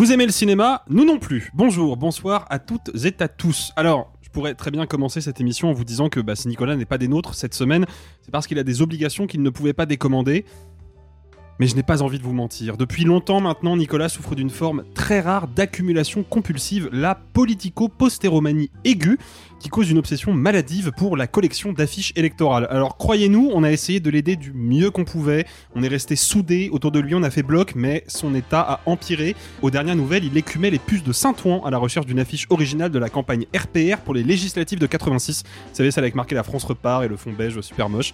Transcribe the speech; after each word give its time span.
Vous 0.00 0.12
aimez 0.12 0.24
le 0.24 0.32
cinéma 0.32 0.82
Nous 0.88 1.04
non 1.04 1.18
plus. 1.18 1.50
Bonjour, 1.52 1.98
bonsoir 1.98 2.46
à 2.48 2.58
toutes 2.58 2.90
et 3.04 3.14
à 3.22 3.28
tous. 3.28 3.70
Alors, 3.76 4.10
je 4.22 4.30
pourrais 4.30 4.54
très 4.54 4.70
bien 4.70 4.86
commencer 4.86 5.20
cette 5.20 5.42
émission 5.42 5.68
en 5.68 5.74
vous 5.74 5.84
disant 5.84 6.08
que 6.08 6.20
bah, 6.20 6.34
si 6.34 6.48
Nicolas 6.48 6.74
n'est 6.74 6.86
pas 6.86 6.96
des 6.96 7.06
nôtres 7.06 7.34
cette 7.34 7.52
semaine, 7.52 7.84
c'est 8.22 8.30
parce 8.30 8.46
qu'il 8.46 8.58
a 8.58 8.62
des 8.62 8.80
obligations 8.80 9.26
qu'il 9.26 9.42
ne 9.42 9.50
pouvait 9.50 9.74
pas 9.74 9.84
décommander. 9.84 10.46
Mais 11.58 11.66
je 11.66 11.76
n'ai 11.76 11.82
pas 11.82 12.00
envie 12.00 12.18
de 12.18 12.24
vous 12.24 12.32
mentir. 12.32 12.78
Depuis 12.78 13.04
longtemps 13.04 13.42
maintenant, 13.42 13.76
Nicolas 13.76 14.08
souffre 14.08 14.34
d'une 14.34 14.48
forme 14.48 14.84
très 14.94 15.20
rare 15.20 15.48
d'accumulation 15.48 16.22
compulsive, 16.22 16.88
la 16.92 17.14
politico-postéromanie 17.14 18.70
aiguë, 18.86 19.18
qui 19.60 19.68
cause 19.68 19.90
une 19.90 19.98
obsession 19.98 20.32
maladive 20.32 20.90
pour 20.90 21.16
la 21.16 21.26
collection 21.26 21.72
d'affiches 21.72 22.12
électorales. 22.16 22.66
Alors 22.70 22.96
croyez-nous, 22.96 23.50
on 23.52 23.62
a 23.62 23.70
essayé 23.70 24.00
de 24.00 24.10
l'aider 24.10 24.34
du 24.34 24.52
mieux 24.52 24.90
qu'on 24.90 25.04
pouvait, 25.04 25.46
on 25.76 25.82
est 25.82 25.88
resté 25.88 26.16
soudés 26.16 26.70
autour 26.72 26.90
de 26.90 26.98
lui, 26.98 27.14
on 27.14 27.22
a 27.22 27.30
fait 27.30 27.42
bloc, 27.42 27.74
mais 27.76 28.02
son 28.08 28.34
état 28.34 28.60
a 28.60 28.80
empiré. 28.86 29.36
Aux 29.62 29.70
dernières 29.70 29.96
nouvelles, 29.96 30.24
il 30.24 30.36
écumait 30.36 30.70
les 30.70 30.78
puces 30.78 31.04
de 31.04 31.12
Saint-Ouen 31.12 31.62
à 31.64 31.70
la 31.70 31.78
recherche 31.78 32.06
d'une 32.06 32.18
affiche 32.18 32.46
originale 32.50 32.90
de 32.90 32.98
la 32.98 33.10
campagne 33.10 33.44
RPR 33.54 33.98
pour 34.04 34.14
les 34.14 34.22
législatives 34.22 34.78
de 34.78 34.86
86. 34.86 35.44
Vous 35.44 35.74
savez, 35.74 35.90
celle 35.90 36.04
avec 36.04 36.14
marqué 36.14 36.34
la 36.34 36.42
France 36.42 36.64
repart 36.64 37.04
et 37.04 37.08
le 37.08 37.16
fond 37.16 37.32
beige 37.32 37.60
super 37.60 37.88
moche. 37.88 38.12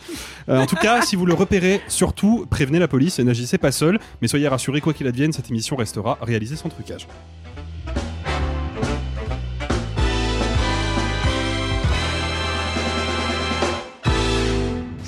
Euh, 0.48 0.60
en 0.60 0.66
tout 0.66 0.76
cas, 0.76 1.02
si 1.02 1.14
vous 1.14 1.26
le 1.26 1.34
repérez, 1.34 1.80
surtout, 1.86 2.46
prévenez 2.50 2.80
la 2.80 2.88
police 2.88 3.18
et 3.20 3.24
n'agissez 3.24 3.58
pas 3.58 3.72
seul, 3.72 4.00
mais 4.20 4.28
soyez 4.28 4.48
rassurés, 4.48 4.80
quoi 4.80 4.92
qu'il 4.92 5.06
advienne, 5.06 5.32
cette 5.32 5.50
émission 5.50 5.76
restera 5.76 6.18
réalisée 6.20 6.56
sans 6.56 6.68
trucage. 6.68 7.06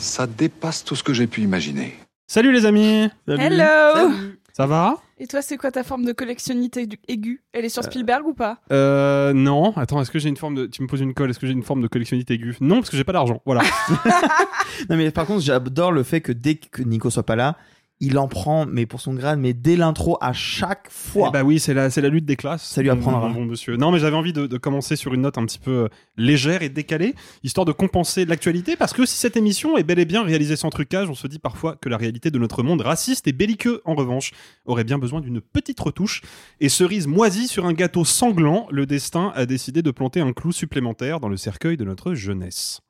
Ça 0.08 0.26
dépasse 0.26 0.84
tout 0.84 0.96
ce 0.96 1.02
que 1.02 1.12
j'ai 1.12 1.26
pu 1.26 1.42
imaginer. 1.42 1.94
Salut 2.26 2.50
les 2.50 2.64
amis. 2.64 3.10
Hello. 3.28 4.10
Ça 4.54 4.66
va? 4.66 4.96
Et 5.18 5.26
toi, 5.26 5.42
c'est 5.42 5.58
quoi 5.58 5.70
ta 5.70 5.84
forme 5.84 6.06
de 6.06 6.12
collectionnité 6.12 6.88
aiguë? 7.08 7.42
Elle 7.52 7.66
est 7.66 7.68
sur 7.68 7.84
Spielberg 7.84 8.26
ou 8.26 8.32
pas? 8.32 8.56
Euh 8.72 9.34
non, 9.34 9.76
attends, 9.76 10.00
est-ce 10.00 10.10
que 10.10 10.18
j'ai 10.18 10.30
une 10.30 10.38
forme 10.38 10.54
de 10.54 10.66
tu 10.66 10.82
me 10.82 10.88
poses 10.88 11.02
une 11.02 11.12
colle, 11.12 11.28
est-ce 11.28 11.38
que 11.38 11.46
j'ai 11.46 11.52
une 11.52 11.62
forme 11.62 11.82
de 11.82 11.88
collectionnite 11.88 12.30
aiguë? 12.30 12.56
Non, 12.62 12.76
parce 12.76 12.88
que 12.88 12.96
j'ai 12.96 13.04
pas 13.04 13.12
d'argent. 13.12 13.42
Voilà. 13.44 13.60
Non 14.88 14.96
mais 14.96 15.10
par 15.10 15.26
contre 15.26 15.42
j'adore 15.42 15.92
le 15.92 16.02
fait 16.02 16.22
que 16.22 16.32
dès 16.32 16.54
que 16.54 16.82
Nico 16.82 17.10
soit 17.10 17.26
pas 17.26 17.36
là, 17.36 17.56
il 18.00 18.18
en 18.18 18.28
prend 18.28 18.66
mais 18.66 18.86
pour 18.86 19.00
son 19.00 19.14
grade 19.14 19.38
mais 19.38 19.54
dès 19.54 19.76
l'intro 19.76 20.18
à 20.20 20.32
chaque 20.32 20.88
fois. 20.90 21.28
Eh 21.28 21.32
bah 21.32 21.42
oui, 21.42 21.58
c'est 21.58 21.74
la 21.74 21.90
c'est 21.90 22.00
la 22.00 22.08
lutte 22.08 22.24
des 22.24 22.36
classes. 22.36 22.64
Ça 22.64 22.82
lui 22.82 22.90
apprendra. 22.90 23.28
Bon, 23.28 23.34
bon, 23.34 23.44
monsieur. 23.44 23.76
Non, 23.76 23.90
mais 23.90 23.98
j'avais 23.98 24.16
envie 24.16 24.32
de, 24.32 24.46
de 24.46 24.56
commencer 24.58 24.96
sur 24.96 25.14
une 25.14 25.22
note 25.22 25.38
un 25.38 25.44
petit 25.44 25.58
peu 25.58 25.70
euh, 25.70 25.88
légère 26.16 26.62
et 26.62 26.68
décalée, 26.68 27.14
histoire 27.42 27.64
de 27.64 27.72
compenser 27.72 28.24
l'actualité 28.24 28.76
parce 28.76 28.92
que 28.92 29.06
si 29.06 29.16
cette 29.16 29.36
émission 29.36 29.76
est 29.76 29.82
bel 29.82 29.98
et 29.98 30.04
bien 30.04 30.22
réalisée 30.22 30.56
sans 30.56 30.70
trucage, 30.70 31.08
on 31.08 31.14
se 31.14 31.26
dit 31.26 31.38
parfois 31.38 31.76
que 31.76 31.88
la 31.88 31.96
réalité 31.96 32.30
de 32.30 32.38
notre 32.38 32.62
monde 32.62 32.80
raciste 32.80 33.26
et 33.26 33.32
belliqueux 33.32 33.82
en 33.84 33.94
revanche 33.94 34.32
aurait 34.66 34.84
bien 34.84 34.98
besoin 34.98 35.20
d'une 35.20 35.40
petite 35.40 35.80
retouche 35.80 36.22
et 36.60 36.68
cerise 36.68 37.06
moisie 37.06 37.48
sur 37.48 37.66
un 37.66 37.72
gâteau 37.72 38.04
sanglant, 38.04 38.66
le 38.70 38.86
destin 38.86 39.32
a 39.34 39.46
décidé 39.46 39.82
de 39.82 39.90
planter 39.90 40.20
un 40.20 40.32
clou 40.32 40.52
supplémentaire 40.52 41.20
dans 41.20 41.28
le 41.28 41.36
cercueil 41.36 41.76
de 41.76 41.84
notre 41.84 42.14
jeunesse. 42.14 42.80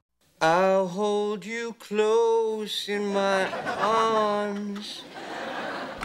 I'll 0.41 0.87
hold 0.87 1.45
you 1.45 1.75
close 1.81 2.89
in 2.89 3.13
my 3.13 3.51
arms. 3.81 5.03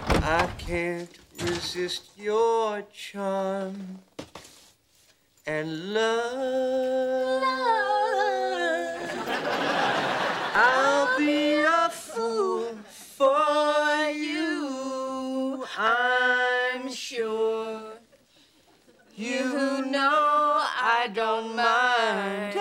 I 0.08 0.50
can't 0.58 1.16
resist 1.40 2.10
your 2.18 2.82
charm 2.92 4.00
and 5.46 5.94
love. 5.94 7.44
I'll 10.56 11.16
be 11.20 11.62
a 11.62 11.90
fool 11.92 12.76
for 12.90 14.10
you, 14.10 15.64
I'm 15.78 16.92
sure. 16.92 17.82
You 19.16 19.86
know 19.86 20.64
I 20.66 21.08
don't 21.14 21.56
mind. 21.56 22.53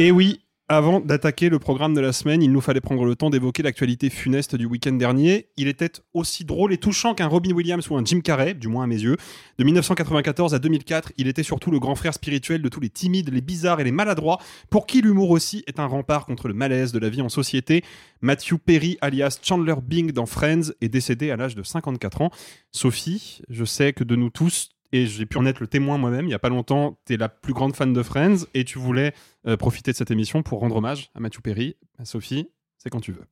Et 0.00 0.10
oui, 0.10 0.40
avant 0.68 0.98
d'attaquer 0.98 1.48
le 1.48 1.60
programme 1.60 1.94
de 1.94 2.00
la 2.00 2.12
semaine, 2.12 2.42
il 2.42 2.50
nous 2.50 2.60
fallait 2.60 2.80
prendre 2.80 3.04
le 3.04 3.14
temps 3.14 3.30
d'évoquer 3.30 3.62
l'actualité 3.62 4.10
funeste 4.10 4.56
du 4.56 4.66
week-end 4.66 4.94
dernier. 4.94 5.50
Il 5.56 5.68
était 5.68 5.92
aussi 6.14 6.44
drôle 6.44 6.72
et 6.72 6.78
touchant 6.78 7.14
qu'un 7.14 7.28
Robin 7.28 7.52
Williams 7.52 7.88
ou 7.88 7.96
un 7.96 8.04
Jim 8.04 8.20
Carrey, 8.20 8.54
du 8.54 8.66
moins 8.66 8.82
à 8.82 8.86
mes 8.88 9.00
yeux. 9.00 9.16
De 9.58 9.62
1994 9.62 10.52
à 10.52 10.58
2004, 10.58 11.12
il 11.16 11.28
était 11.28 11.44
surtout 11.44 11.70
le 11.70 11.78
grand 11.78 11.94
frère 11.94 12.12
spirituel 12.12 12.60
de 12.60 12.68
tous 12.68 12.80
les 12.80 12.90
timides, 12.90 13.32
les 13.32 13.40
bizarres 13.40 13.78
et 13.78 13.84
les 13.84 13.92
maladroits, 13.92 14.38
pour 14.68 14.86
qui 14.86 15.00
l'humour 15.00 15.30
aussi 15.30 15.62
est 15.68 15.78
un 15.78 15.86
rempart 15.86 16.26
contre 16.26 16.48
le 16.48 16.54
malaise 16.54 16.90
de 16.90 16.98
la 16.98 17.08
vie 17.08 17.22
en 17.22 17.28
société. 17.28 17.84
Matthew 18.20 18.54
Perry, 18.58 18.98
alias 19.00 19.38
Chandler 19.42 19.76
Bing 19.80 20.10
dans 20.10 20.26
Friends, 20.26 20.72
est 20.80 20.88
décédé 20.88 21.30
à 21.30 21.36
l'âge 21.36 21.54
de 21.54 21.62
54 21.62 22.20
ans. 22.20 22.30
Sophie, 22.72 23.42
je 23.48 23.64
sais 23.64 23.92
que 23.92 24.02
de 24.02 24.16
nous 24.16 24.30
tous, 24.30 24.70
et 24.94 25.06
j'ai 25.06 25.26
pu 25.26 25.38
en 25.38 25.46
être 25.46 25.58
le 25.58 25.66
témoin 25.66 25.98
moi-même, 25.98 26.26
il 26.26 26.30
y 26.30 26.34
a 26.34 26.38
pas 26.38 26.48
longtemps, 26.48 26.98
tu 27.04 27.14
es 27.14 27.16
la 27.16 27.28
plus 27.28 27.52
grande 27.52 27.74
fan 27.74 27.92
de 27.92 28.02
Friends 28.02 28.46
et 28.54 28.64
tu 28.64 28.78
voulais 28.78 29.12
euh, 29.46 29.56
profiter 29.56 29.92
de 29.92 29.96
cette 29.96 30.10
émission 30.10 30.42
pour 30.42 30.60
rendre 30.60 30.76
hommage 30.76 31.10
à 31.14 31.20
Matthew 31.20 31.40
Perry. 31.40 31.76
Sophie, 32.04 32.48
c'est 32.78 32.90
quand 32.90 33.00
tu 33.00 33.12
veux. 33.12 33.24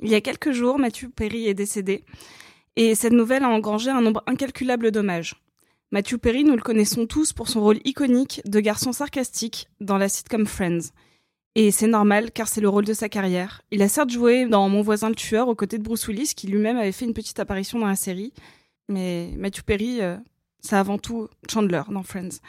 Il 0.00 0.10
y 0.10 0.14
a 0.14 0.20
quelques 0.20 0.52
jours, 0.52 0.78
Matthew 0.78 1.08
Perry 1.14 1.46
est 1.46 1.54
décédé. 1.54 2.04
Et 2.76 2.94
cette 2.94 3.12
nouvelle 3.12 3.44
a 3.44 3.48
engrangé 3.48 3.90
un 3.90 4.02
nombre 4.02 4.22
incalculable 4.26 4.90
d'hommages. 4.90 5.34
Matthew 5.92 6.16
Perry, 6.18 6.44
nous 6.44 6.56
le 6.56 6.62
connaissons 6.62 7.06
tous 7.06 7.32
pour 7.32 7.48
son 7.48 7.60
rôle 7.60 7.78
iconique 7.84 8.42
de 8.44 8.60
garçon 8.60 8.92
sarcastique 8.92 9.68
dans 9.80 9.98
la 9.98 10.08
sitcom 10.08 10.46
Friends. 10.46 10.90
Et 11.54 11.70
c'est 11.70 11.86
normal, 11.86 12.32
car 12.32 12.48
c'est 12.48 12.60
le 12.60 12.68
rôle 12.68 12.84
de 12.84 12.92
sa 12.92 13.08
carrière. 13.08 13.62
Il 13.70 13.80
a 13.80 13.88
certes 13.88 14.10
joué 14.10 14.46
dans 14.46 14.68
Mon 14.68 14.82
voisin 14.82 15.08
le 15.08 15.14
tueur 15.14 15.48
aux 15.48 15.54
côtés 15.54 15.78
de 15.78 15.82
Bruce 15.82 16.06
Willis, 16.06 16.34
qui 16.36 16.48
lui-même 16.48 16.76
avait 16.76 16.92
fait 16.92 17.06
une 17.06 17.14
petite 17.14 17.38
apparition 17.38 17.78
dans 17.78 17.86
la 17.86 17.96
série. 17.96 18.34
Mais 18.88 19.32
Matthew 19.38 19.62
Perry, 19.62 20.02
euh, 20.02 20.18
c'est 20.60 20.76
avant 20.76 20.98
tout 20.98 21.28
Chandler 21.50 21.82
dans 21.88 22.02
Friends. 22.02 22.40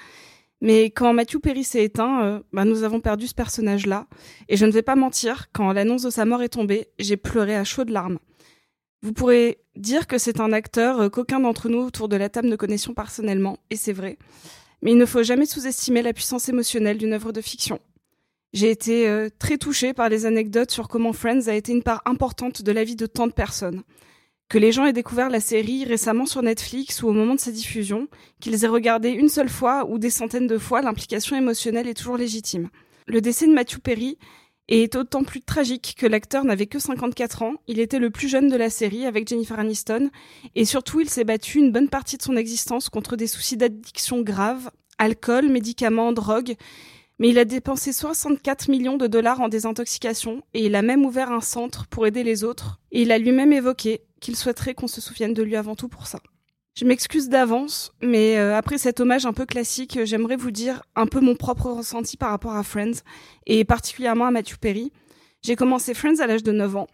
Mais 0.62 0.85
quand 0.85 1.13
Matthew 1.13 1.40
Perry 1.40 1.63
s'est 1.63 1.84
éteint, 1.84 2.23
euh, 2.23 2.40
bah, 2.51 2.66
nous 2.66 2.84
avons 2.84 3.00
perdu 3.00 3.28
ce 3.28 3.35
personnage-là. 3.35 4.07
Et 4.50 4.57
je 4.57 4.65
ne 4.65 4.71
vais 4.71 4.81
pas 4.81 4.95
mentir, 4.95 5.48
quand 5.54 5.71
l'annonce 5.71 6.04
de 6.04 6.09
sa 6.09 6.25
mort 6.25 6.42
est 6.42 6.50
tombée, 6.50 6.88
j'ai 6.98 7.18
pleuré 7.18 7.56
à 7.56 7.63
chaudes 7.63 7.89
larmes. 7.89 8.19
Vous 9.04 9.13
pourrez 9.13 9.59
dire 9.75 10.07
que 10.07 10.18
c'est 10.18 10.39
un 10.39 10.51
acteur 10.51 11.00
euh, 11.00 11.09
qu'aucun 11.09 11.39
d'entre 11.39 11.69
nous 11.69 11.80
autour 11.80 12.09
de 12.09 12.15
la 12.15 12.30
table 12.30 12.48
ne 12.48 12.56
connaissions 12.56 12.95
personnellement, 12.95 13.57
et 13.69 13.75
c'est 13.75 13.94
vrai. 13.94 14.18
Mais 14.81 14.92
il 14.92 14.98
ne 14.98 15.06
faut 15.06 15.24
jamais 15.24 15.45
sous-estimer 15.45 16.01
la 16.01 16.13
puissance 16.13 16.50
émotionnelle 16.50 16.98
d'une 16.98 17.13
œuvre 17.13 17.31
de 17.31 17.42
fiction. 17.42 17.80
J'ai 18.54 18.71
été 18.71 19.07
euh, 19.07 19.30
très 19.38 19.57
touchée 19.57 19.94
par 19.94 20.09
les 20.09 20.25
anecdotes 20.25 20.71
sur 20.71 20.88
comment 20.88 21.13
Friends 21.13 21.48
a 21.48 21.54
été 21.54 21.71
une 21.71 21.83
part 21.83 22.01
importante 22.06 22.63
de 22.63 22.71
la 22.71 22.83
vie 22.83 22.95
de 22.95 23.06
tant 23.06 23.27
de 23.27 23.33
personnes. 23.33 23.83
Que 24.49 24.57
les 24.57 24.71
gens 24.71 24.85
aient 24.85 24.94
découvert 24.94 25.29
la 25.29 25.41
série 25.41 25.83
récemment 25.83 26.25
sur 26.25 26.41
Netflix 26.41 27.03
ou 27.03 27.09
au 27.09 27.11
moment 27.11 27.35
de 27.35 27.39
sa 27.39 27.51
diffusion, 27.51 28.07
qu'ils 28.39 28.63
aient 28.63 28.69
regardé 28.69 29.09
une 29.09 29.27
seule 29.27 29.49
fois 29.49 29.85
ou 29.89 29.99
des 29.99 30.09
centaines 30.09 30.47
de 30.47 30.57
fois, 30.57 30.81
l'implication 30.81 31.35
émotionnelle 31.35 31.88
est 31.88 31.94
toujours 31.94 32.15
légitime. 32.15 32.69
Le 33.07 33.19
décès 33.19 33.45
de 33.45 33.53
Matthew 33.53 33.79
Perry 33.79 34.17
est 34.69 34.94
d'autant 34.94 35.23
plus 35.23 35.41
tragique 35.41 35.95
que 35.97 36.05
l'acteur 36.05 36.45
n'avait 36.45 36.65
que 36.65 36.79
54 36.79 37.41
ans, 37.41 37.55
il 37.67 37.79
était 37.79 37.99
le 37.99 38.09
plus 38.09 38.29
jeune 38.29 38.47
de 38.47 38.55
la 38.55 38.69
série 38.69 39.05
avec 39.05 39.27
Jennifer 39.27 39.59
Aniston, 39.59 40.09
et 40.55 40.63
surtout 40.63 41.01
il 41.01 41.09
s'est 41.09 41.25
battu 41.25 41.59
une 41.59 41.73
bonne 41.73 41.89
partie 41.89 42.17
de 42.17 42.23
son 42.23 42.38
existence 42.38 42.88
contre 42.88 43.17
des 43.17 43.27
soucis 43.27 43.57
d'addiction 43.57 44.21
graves, 44.21 44.71
alcool, 44.97 45.49
médicaments, 45.49 46.13
drogue, 46.13 46.55
Mais 47.19 47.29
il 47.29 47.39
a 47.39 47.45
dépensé 47.45 47.91
64 47.91 48.69
millions 48.69 48.97
de 48.97 49.07
dollars 49.07 49.41
en 49.41 49.49
désintoxication 49.49 50.44
et 50.53 50.65
il 50.65 50.75
a 50.75 50.83
même 50.83 51.03
ouvert 51.03 51.31
un 51.31 51.41
centre 51.41 51.88
pour 51.88 52.05
aider 52.05 52.23
les 52.23 52.44
autres. 52.44 52.79
Et 52.91 53.01
il 53.01 53.11
a 53.11 53.17
lui-même 53.17 53.51
évoqué 53.51 54.01
qu'il 54.19 54.36
souhaiterait 54.36 54.74
qu'on 54.74 54.88
se 54.88 55.02
souvienne 55.02 55.34
de 55.34 55.44
lui 55.44 55.56
avant 55.56 55.75
tout 55.75 55.88
pour 55.88 56.08
ça. 56.08 56.19
Je 56.75 56.86
m'excuse 56.86 57.28
d'avance, 57.28 57.92
mais 58.02 58.38
euh, 58.38 58.56
après 58.56 58.78
cet 58.78 59.00
hommage 59.00 59.25
un 59.25 59.34
peu 59.34 59.46
classique, 59.46 60.00
j'aimerais 60.04 60.36
vous 60.36 60.52
dire 60.52 60.84
un 60.96 61.08
peu 61.08 61.19
mon 61.19 61.36
propre 61.36 61.72
ressenti 61.72 62.18
par 62.18 62.30
rapport 62.30 62.56
à 62.56 62.64
Friends, 62.64 63.02
et 63.48 63.66
particulièrement 63.66 64.25
à 64.25 64.31
Matthew 64.31 64.58
Perry. 64.58 64.92
J'ai 65.42 65.56
commencé 65.56 65.94
Friends 65.94 66.19
à 66.19 66.28
l'âge 66.28 66.44
de 66.44 66.52
9 66.52 66.75
ans, 66.75 66.88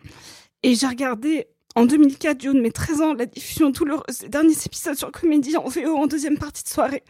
et 0.64 0.76
j'ai 0.76 0.88
regardé 0.88 1.48
en 1.76 1.86
2004, 1.86 2.38
du 2.38 2.50
haut 2.50 2.54
de 2.54 2.62
mes 2.62 2.72
13 2.72 3.02
ans, 3.02 3.14
la 3.14 3.26
diffusion 3.26 3.72
douloureuse 3.72 4.20
des 4.20 4.30
derniers 4.30 4.56
épisodes 4.66 4.96
sur 4.96 5.12
Comédie 5.12 5.58
en 5.58 5.68
VO 5.68 5.98
en 5.98 6.06
deuxième 6.06 6.38
partie 6.38 6.64
de 6.64 6.70
soirée. 6.70 7.04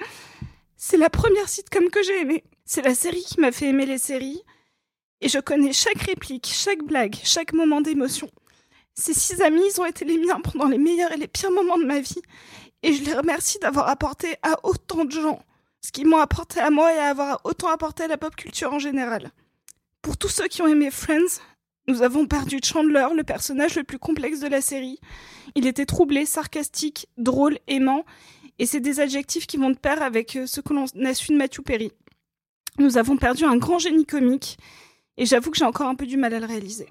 C'est 0.78 0.98
la 0.98 1.10
première 1.10 1.50
sitcom 1.50 1.90
que 1.90 2.02
j'ai 2.02 2.22
aimée. 2.22 2.44
C'est 2.66 2.82
la 2.82 2.96
série 2.96 3.24
qui 3.24 3.42
m'a 3.42 3.52
fait 3.52 3.68
aimer 3.68 3.86
les 3.86 3.98
séries. 3.98 4.42
Et 5.20 5.28
je 5.28 5.40
connais 5.40 5.74
chaque 5.74 6.02
réplique, 6.02 6.48
chaque 6.48 6.82
blague, 6.84 7.16
chaque 7.24 7.54
moment 7.54 7.82
d'émotion. 7.82 8.30
Ces 8.96 9.14
six 9.14 9.42
amis, 9.42 9.80
ont 9.80 9.86
été 9.86 10.06
les 10.06 10.18
miens 10.18 10.40
pendant 10.42 10.68
les 10.68 10.78
meilleurs 10.78 11.12
et 11.12 11.18
les 11.18 11.28
pires 11.28 11.52
moments 11.52 11.78
de 11.78 11.86
ma 11.86 12.00
vie. 12.00 12.22
Et 12.84 12.94
je 12.94 13.04
les 13.04 13.14
remercie 13.14 13.60
d'avoir 13.60 13.90
apporté 13.90 14.36
à 14.44 14.58
autant 14.64 15.06
de 15.06 15.12
gens 15.12 15.42
ce 15.82 15.92
qu'ils 15.92 16.08
m'ont 16.08 16.18
apporté 16.18 16.60
à 16.60 16.70
moi 16.70 16.94
et 16.94 16.98
à 16.98 17.10
avoir 17.10 17.42
autant 17.44 17.70
apporté 17.70 18.04
à 18.04 18.08
la 18.08 18.18
pop 18.18 18.36
culture 18.36 18.74
en 18.74 18.80
général. 18.80 19.32
Pour 20.02 20.18
tous 20.18 20.30
ceux 20.30 20.48
qui 20.48 20.62
ont 20.62 20.68
aimé 20.68 20.92
Friends, 20.92 21.40
nous 21.88 22.02
avons 22.02 22.26
perdu 22.28 22.60
Chandler, 22.64 23.08
le 23.16 23.24
personnage 23.24 23.76
le 23.76 23.84
plus 23.84 24.00
complexe 24.00 24.40
de 24.40 24.48
la 24.48 24.62
série. 24.62 25.00
Il 25.56 25.68
était 25.68 25.86
troublé, 25.86 26.26
sarcastique, 26.26 27.08
drôle, 27.18 27.60
aimant, 27.68 28.06
et 28.60 28.66
c'est 28.66 28.80
des 28.80 29.00
adjectifs 29.00 29.48
qui 29.48 29.58
vont 29.58 29.72
de 29.72 29.78
pair 29.78 30.02
avec 30.02 30.36
euh, 30.36 30.46
ce 30.46 30.62
que 30.62 30.74
l'on 30.74 30.86
a 30.86 31.14
su 31.14 31.32
de 31.32 31.38
Matthew 31.38 31.62
Perry. 31.62 31.92
Nous 32.80 32.98
avons 32.98 33.18
perdu 33.18 33.44
un 33.44 33.58
grand 33.58 33.80
génie 33.80 34.06
comique, 34.06 34.58
et 35.18 35.26
j'avoue 35.26 35.52
que 35.52 35.58
j'ai 35.58 35.66
encore 35.66 35.88
un 35.88 35.96
peu 35.96 36.06
du 36.06 36.16
mal 36.16 36.34
à 36.34 36.40
le 36.40 36.46
réaliser. 36.46 36.88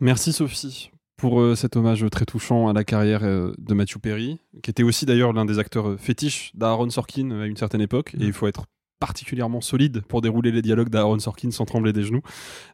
Merci 0.00 0.34
Sophie 0.34 0.90
pour 1.16 1.40
euh, 1.40 1.54
cet 1.54 1.76
hommage 1.76 2.04
très 2.10 2.26
touchant 2.26 2.68
à 2.68 2.74
la 2.74 2.84
carrière 2.84 3.24
euh, 3.24 3.54
de 3.56 3.72
Matthew 3.72 3.98
Perry, 3.98 4.38
qui 4.62 4.70
était 4.70 4.82
aussi 4.82 5.06
d'ailleurs 5.06 5.32
l'un 5.32 5.46
des 5.46 5.58
acteurs 5.58 5.88
euh, 5.88 5.96
fétiches 5.96 6.50
d'Aaron 6.54 6.90
Sorkin 6.90 7.30
à 7.30 7.46
une 7.46 7.56
certaine 7.56 7.80
époque, 7.80 8.14
et 8.20 8.24
il 8.24 8.34
faut 8.34 8.46
être 8.46 8.66
particulièrement 8.98 9.60
solide 9.60 10.02
pour 10.08 10.22
dérouler 10.22 10.50
les 10.50 10.62
dialogues 10.62 10.88
d'Aaron 10.88 11.18
Sorkin 11.18 11.50
sans 11.50 11.64
trembler 11.64 11.92
des 11.92 12.02
genoux. 12.02 12.22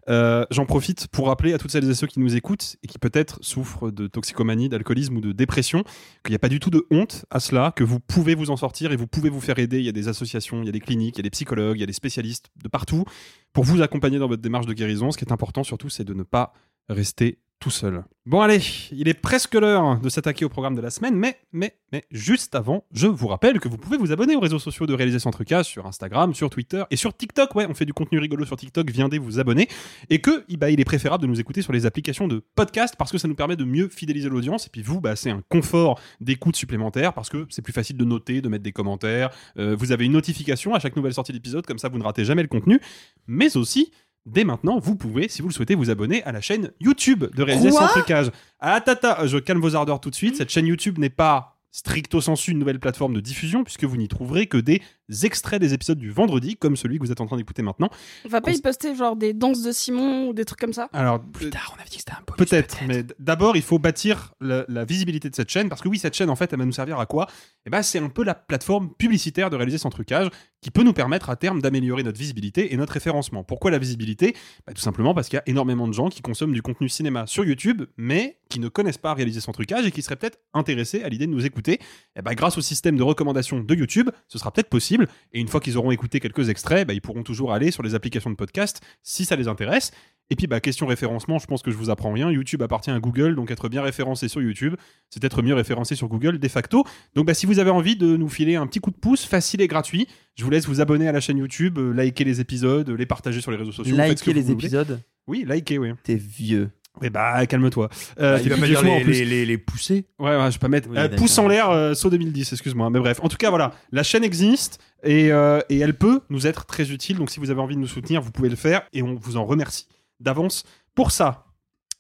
Euh, 0.09 0.45
J'en 0.51 0.67
profite 0.67 1.09
pour 1.09 1.27
rappeler 1.27 1.53
à 1.53 1.59
toutes 1.59 1.71
celles 1.71 1.89
et 1.89 1.95
ceux 1.95 2.07
qui 2.07 2.21
nous 2.21 2.37
écoutent 2.37 2.77
et 2.83 2.87
qui 2.87 2.99
peut-être 2.99 3.39
souffrent 3.43 3.91
de 3.91 4.07
toxicomanie, 4.07 4.69
d'alcoolisme 4.69 5.17
ou 5.17 5.21
de 5.21 5.33
dépression 5.33 5.83
qu'il 6.25 6.33
n'y 6.33 6.37
a 6.37 6.39
pas 6.39 6.49
du 6.49 6.61
tout 6.61 6.71
de 6.71 6.87
honte 6.91 7.25
à 7.31 7.41
cela, 7.41 7.73
que 7.75 7.85
vous 7.85 8.01
pouvez 8.01 8.35
vous 8.35 8.51
en 8.51 8.57
sortir 8.57 8.93
et 8.93 8.97
vous 8.97 9.07
pouvez 9.07 9.31
vous 9.31 9.41
faire 9.41 9.59
aider. 9.59 9.79
Il 9.79 9.85
y 9.85 9.89
a 9.89 9.93
des 9.93 10.09
associations, 10.09 10.63
il 10.63 10.67
y 10.67 10.69
a 10.69 10.73
des 10.73 10.81
cliniques, 10.81 11.17
il 11.17 11.19
y 11.19 11.23
a 11.23 11.25
des 11.25 11.31
psychologues, 11.31 11.77
il 11.77 11.81
y 11.81 11.85
a 11.85 11.87
des 11.87 11.93
spécialistes 11.93 12.51
de 12.63 12.69
partout 12.69 13.05
pour 13.53 13.65
vous 13.65 13.83
accompagner 13.83 14.19
dans 14.19 14.29
votre 14.29 14.43
démarche 14.43 14.67
de 14.67 14.73
guérison. 14.75 15.11
Ce 15.11 15.19
qui 15.19 15.25
est 15.25 15.33
important 15.33 15.65
surtout, 15.65 15.89
c'est 15.89 16.05
de 16.05 16.15
ne 16.15 16.23
pas 16.23 16.53
rester 16.89 17.39
tout 17.63 17.71
seul. 17.71 18.03
Bon 18.27 18.41
allez, 18.41 18.61
il 18.91 19.07
est 19.07 19.15
presque 19.15 19.55
l'heure 19.55 20.01
de 20.01 20.09
s'attaquer 20.09 20.45
au 20.45 20.49
programme 20.49 20.75
de 20.75 20.81
la 20.81 20.91
semaine, 20.91 21.15
mais, 21.15 21.39
mais, 21.53 21.77
mais, 21.93 22.03
juste 22.11 22.57
avant, 22.57 22.85
je 22.93 23.07
vous 23.07 23.29
rappelle 23.29 23.61
que 23.61 23.69
vous 23.69 23.77
pouvez 23.77 23.97
vous 23.97 24.11
abonner 24.11 24.35
aux 24.35 24.41
réseaux 24.41 24.59
sociaux 24.59 24.85
de 24.87 24.95
Réaliser 24.95 25.21
Sans 25.21 25.31
Trucage, 25.31 25.67
sur 25.67 25.87
Instagram, 25.87 26.35
sur 26.35 26.51
Twitter 26.51 26.83
et 26.91 26.97
sur 26.97 27.17
TikTok. 27.17 27.55
Ouais, 27.55 27.67
on 27.69 27.75
fait 27.75 27.85
du 27.85 27.93
contenu 27.93 28.19
rigolo 28.19 28.45
sur 28.45 28.57
TikTok, 28.57 28.91
viendez 28.91 29.19
vous 29.19 29.39
abonner. 29.39 29.69
Et 30.11 30.21
que, 30.21 30.45
bah, 30.57 30.71
il 30.71 30.81
est 30.81 30.85
préférable 30.85 31.23
de 31.23 31.29
nous 31.29 31.39
écouter 31.39 31.63
sur 31.63 31.73
les 31.73 31.87
applications 31.87 32.27
de 32.27 32.45
podcast 32.57 32.97
parce 32.99 33.13
que 33.13 33.19
ça 33.19 33.29
nous 33.29 33.37
permet 33.37 33.55
de 33.55 33.65
mieux 33.65 33.89
fidéliser 33.89 34.29
l'audience. 34.29 34.67
Et 34.67 34.71
puis 34.71 34.83
vous, 34.83 35.01
bah, 35.01 35.15
c'est 35.15 35.31
un 35.31 35.43
confort 35.49 36.01
d'écoute 36.21 36.57
supplémentaire 36.57 37.15
parce 37.15 37.29
que 37.29 37.47
c'est 37.49 37.63
plus 37.63 37.73
facile 37.73 37.97
de 37.97 38.05
noter, 38.05 38.41
de 38.41 38.49
mettre 38.49 38.65
des 38.65 38.73
commentaires. 38.73 39.31
Euh, 39.57 39.77
vous 39.79 39.93
avez 39.93 40.07
une 40.07 40.13
notification 40.13 40.75
à 40.75 40.81
chaque 40.81 40.97
nouvelle 40.97 41.15
sortie 41.15 41.33
d'épisode, 41.33 41.65
comme 41.65 41.79
ça 41.79 41.89
vous 41.89 41.99
ne 41.99 42.05
ratez 42.05 42.25
jamais 42.25 42.43
le 42.43 42.49
contenu. 42.49 42.81
Mais 43.29 43.57
aussi, 43.57 43.93
Dès 44.25 44.45
maintenant, 44.45 44.79
vous 44.79 44.95
pouvez, 44.95 45.29
si 45.29 45.43
vous 45.43 45.49
le 45.49 45.55
souhaitez, 45.55 45.75
vous 45.75 45.91
abonner 45.91 46.23
à 46.23 46.33
la 46.33 46.41
chaîne 46.41 46.71
YouTube 46.81 47.25
de 47.35 47.43
Réaliser 47.43 47.71
Quoi 47.71 47.89
Sans 47.89 47.89
Trucage. 47.89 48.31
Ah, 48.61 48.81
tata, 48.81 49.27
je 49.27 49.39
calme 49.39 49.61
vos 49.61 49.75
ardeurs 49.75 50.01
tout 50.01 50.11
de 50.11 50.15
suite. 50.15 50.37
Cette 50.37 50.51
chaîne 50.51 50.67
YouTube 50.67 50.99
n'est 50.99 51.11
pas 51.11 51.59
stricto 51.73 52.21
sensu 52.21 52.51
une 52.51 52.59
nouvelle 52.59 52.79
plateforme 52.79 53.15
de 53.15 53.21
diffusion, 53.21 53.65
puisque 53.65 53.85
vous 53.85 53.97
n'y 53.97 54.07
trouverez 54.07 54.47
que 54.47 54.59
des 54.59 54.83
extraits 55.25 55.61
des 55.61 55.73
épisodes 55.73 55.99
du 55.99 56.11
vendredi, 56.11 56.57
comme 56.57 56.77
celui 56.77 56.99
que 56.99 57.05
vous 57.05 57.11
êtes 57.11 57.21
en 57.23 57.27
train 57.27 57.39
d'écouter 57.39 57.63
maintenant. 57.63 57.89
On 58.27 58.29
va 58.29 58.43
pas 58.43 58.53
y 58.53 58.61
poster 58.61 58.95
genre 58.95 59.17
des 59.17 59.33
danses 59.33 59.63
de 59.63 59.73
Simon 59.73 60.29
ou 60.29 60.33
des 60.35 60.45
trucs 60.45 60.61
comme 60.61 60.75
ça 60.75 60.91
Alors, 60.93 61.21
Plus 61.33 61.51
tard, 61.51 61.75
on 61.75 61.81
avait 61.81 61.89
dit 61.89 61.97
que 61.97 62.03
c'était 62.03 62.13
un 62.13 62.23
bonus. 62.27 62.37
Peut-être, 62.37 62.77
mais 62.87 63.05
d'abord, 63.19 63.57
il 63.57 63.63
faut 63.63 63.79
bâtir 63.79 64.35
la, 64.41 64.67
la 64.69 64.85
visibilité 64.85 65.31
de 65.31 65.35
cette 65.35 65.49
chaîne, 65.49 65.71
parce 65.71 65.81
que 65.81 65.89
oui, 65.89 65.99
cette 65.99 66.15
chaîne, 66.15 66.29
en 66.29 66.37
fait, 66.37 66.53
elle 66.53 66.59
va 66.59 66.67
nous 66.67 66.73
servir 66.73 67.01
à 67.01 67.07
quoi? 67.07 67.27
Eh 67.65 67.71
ben, 67.71 67.83
c'est 67.83 67.99
un 67.99 68.11
peu 68.11 68.23
la 68.23 68.35
plateforme 68.35 68.93
publicitaire 68.95 69.49
de 69.49 69.57
réaliser 69.57 69.79
sans 69.79 69.91
trucage, 69.91 70.29
qui 70.63 70.71
peut 70.71 70.85
nous 70.85 70.93
permettre 70.93 71.29
à 71.29 71.37
terme 71.37 71.61
d'améliorer 71.61 72.03
notre 72.05 72.19
visibilité 72.19 72.73
et 72.73 72.77
notre 72.77 72.95
référencement. 72.95 73.43
Pourquoi 73.45 73.71
la 73.71 73.79
visibilité? 73.79 74.35
Bah, 74.67 74.73
Tout 74.73 74.81
simplement 74.81 75.13
parce 75.13 75.29
qu'il 75.29 75.37
y 75.37 75.41
a 75.41 75.43
énormément 75.47 75.89
de 75.89 75.93
gens 75.93 76.09
qui 76.09 76.23
consomment 76.23 76.55
du 76.55 76.63
contenu 76.63 76.89
cinéma 76.89 77.27
sur 77.27 77.45
YouTube, 77.45 77.83
mais 77.97 78.39
qui 78.49 78.61
ne 78.61 78.69
connaissent 78.69 78.99
pas 78.99 79.13
réaliser 79.13 79.41
sans 79.41 79.53
trucage 79.53 79.85
et 79.87 79.91
qui 79.91 80.03
seraient 80.03 80.17
peut-être 80.17 80.39
intéressés 80.55 81.03
à 81.03 81.09
l'idée 81.09 81.27
de 81.27 81.33
nous 81.33 81.45
écouter. 81.45 81.81
Et 82.17 82.23
bah, 82.23 82.35
grâce 82.35 82.57
au 82.57 82.61
système 82.61 82.97
de 82.97 83.03
recommandation 83.03 83.61
de 83.61 83.75
YouTube, 83.75 84.09
ce 84.29 84.39
sera 84.39 84.53
peut-être 84.53 84.69
possible. 84.69 85.09
Et 85.33 85.41
une 85.41 85.49
fois 85.49 85.61
qu'ils 85.61 85.77
auront 85.77 85.91
écouté 85.91 86.21
quelques 86.21 86.49
extraits, 86.49 86.87
bah, 86.87 86.95
ils 86.95 87.03
pourront 87.03 87.25
toujours 87.25 87.53
aller 87.53 87.73
sur 87.73 87.83
les 87.83 87.95
applications 87.95 88.31
de 88.31 88.37
podcast 88.37 88.81
si 89.03 89.25
ça 89.25 89.35
les 89.37 89.49
intéresse. 89.49 89.91
Et 90.31 90.35
puis, 90.35 90.49
question 90.63 90.87
référencement, 90.87 91.39
je 91.39 91.47
pense 91.47 91.61
que 91.61 91.71
je 91.71 91.77
vous 91.77 91.91
apprends 91.91 92.11
rien. 92.11 92.31
YouTube 92.31 92.63
appartient 92.63 92.91
à 92.91 92.99
Google, 93.01 93.35
donc 93.35 93.51
être 93.51 93.69
bien 93.69 93.83
référencé 93.83 94.29
sur 94.29 94.41
YouTube, 94.41 94.77
c'est 95.11 95.23
être 95.25 95.43
mieux 95.43 95.53
référencé 95.53 95.95
sur 95.95 96.09
Google 96.09 96.39
de 96.39 96.49
facto. 96.49 96.85
Donc, 97.15 97.31
si 97.35 97.45
vous 97.45 97.59
avez 97.59 97.71
envie 97.71 97.97
de 97.97 98.17
nous 98.17 98.31
filer 98.31 98.57
un 98.57 98.67
petit 98.67 98.81
coup 98.81 98.91
de 98.91 98.97
pouce 98.97 99.27
facile 99.27 99.61
et 99.61 99.67
gratuit, 99.67 100.09
je 100.37 100.45
vous 100.45 100.51
laisse 100.51 100.67
vous 100.67 100.81
abonner 100.81 101.09
à 101.09 101.13
la 101.13 101.21
chaîne 101.21 101.39
YouTube, 101.39 101.79
euh, 101.79 101.93
liker 101.93 102.25
les 102.25 102.41
épisodes, 102.41 102.89
euh, 102.89 102.97
les 102.97 103.07
partager 103.07 103.41
sur 103.41 103.51
les 103.51 103.57
réseaux 103.57 103.73
sociaux. 103.73 103.95
faites 103.97 104.19
ce 104.19 104.25
que 104.25 104.31
Liker 104.31 104.35
les 104.35 104.41
vous 104.43 104.55
voulez. 104.55 104.67
épisodes. 104.67 105.01
Oui, 105.27 105.45
liker, 105.47 105.79
oui. 105.79 105.91
T'es 106.03 106.17
vieux. 106.17 106.71
Eh 107.03 107.09
bah, 107.09 107.47
calme-toi. 107.47 107.89
Euh, 108.21 108.37
Bah, 108.37 108.43
il 108.43 108.49
va 108.51 108.57
pas 108.59 108.67
dire 108.67 108.83
les, 108.83 109.01
plus. 109.03 109.13
les, 109.13 109.25
les, 109.25 109.47
les 109.47 109.57
pousser. 109.59 110.05
Ouais, 110.19 110.37
ouais, 110.37 110.47
je 110.49 110.53
vais 110.57 110.59
pas 110.59 110.69
mettre 110.69 110.91
Oui, 110.91 110.99
euh, 110.99 111.09
pouce 111.09 111.39
en 111.39 111.49
l'air, 111.49 111.71
euh, 111.71 111.95
saut 111.95 112.11
2010, 112.11 112.53
excuse-moi. 112.53 112.91
Mais 112.91 112.99
bref, 112.99 113.19
en 113.23 113.29
tout 113.29 113.39
cas, 113.39 113.49
voilà, 113.49 113.73
la 113.93 114.03
chaîne 114.03 114.25
existe 114.25 114.79
et, 115.03 115.33
euh, 115.33 115.61
et 115.71 115.79
elle 115.79 115.95
peut 115.97 116.21
nous 116.29 116.47
être 116.47 116.67
très 116.67 116.91
utile. 116.91 117.17
Donc, 117.17 117.31
si 117.31 117.41
vous 117.41 117.51
avez 117.51 117.61
envie 117.61 117.77
de 117.77 117.81
nous 117.81 117.87
soutenir, 117.87 118.21
vous 118.21 118.31
pouvez 118.31 118.51
le 118.51 118.57
faire 118.57 118.83
et 118.93 119.03
on 119.03 119.15
vous 119.15 119.37
en 119.39 119.45
remercie 119.47 119.87
d'avance 120.21 120.65
pour 120.95 121.13
ça. 121.13 121.47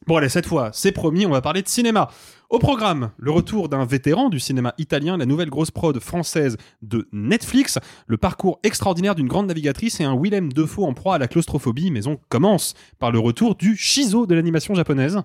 Bon, 0.06 0.16
allez, 0.16 0.28
cette 0.28 0.47
fois, 0.47 0.71
c'est 0.73 0.90
promis, 0.90 1.26
on 1.26 1.30
va 1.30 1.40
parler 1.40 1.62
de 1.62 1.68
cinéma. 1.68 2.09
Au 2.50 2.59
programme, 2.59 3.12
le 3.18 3.30
retour 3.30 3.68
d'un 3.68 3.85
vétéran 3.85 4.30
du 4.30 4.40
cinéma 4.40 4.75
italien, 4.76 5.16
la 5.16 5.26
nouvelle 5.26 5.49
grosse 5.49 5.71
prod 5.71 5.99
française 6.00 6.56
de 6.82 7.09
Netflix, 7.12 7.78
le 8.09 8.16
parcours 8.16 8.59
extraordinaire 8.64 9.14
d'une 9.14 9.28
grande 9.28 9.47
navigatrice 9.47 10.00
et 10.00 10.04
un 10.04 10.21
Willem 10.21 10.52
Defoe 10.52 10.85
en 10.85 10.92
proie 10.92 11.14
à 11.14 11.18
la 11.18 11.28
claustrophobie. 11.28 11.92
Mais 11.92 12.09
on 12.09 12.18
commence 12.28 12.75
par 12.99 13.12
le 13.12 13.21
retour 13.21 13.54
du 13.54 13.76
shizo 13.76 14.26
de 14.26 14.35
l'animation 14.35 14.75
japonaise. 14.75 15.21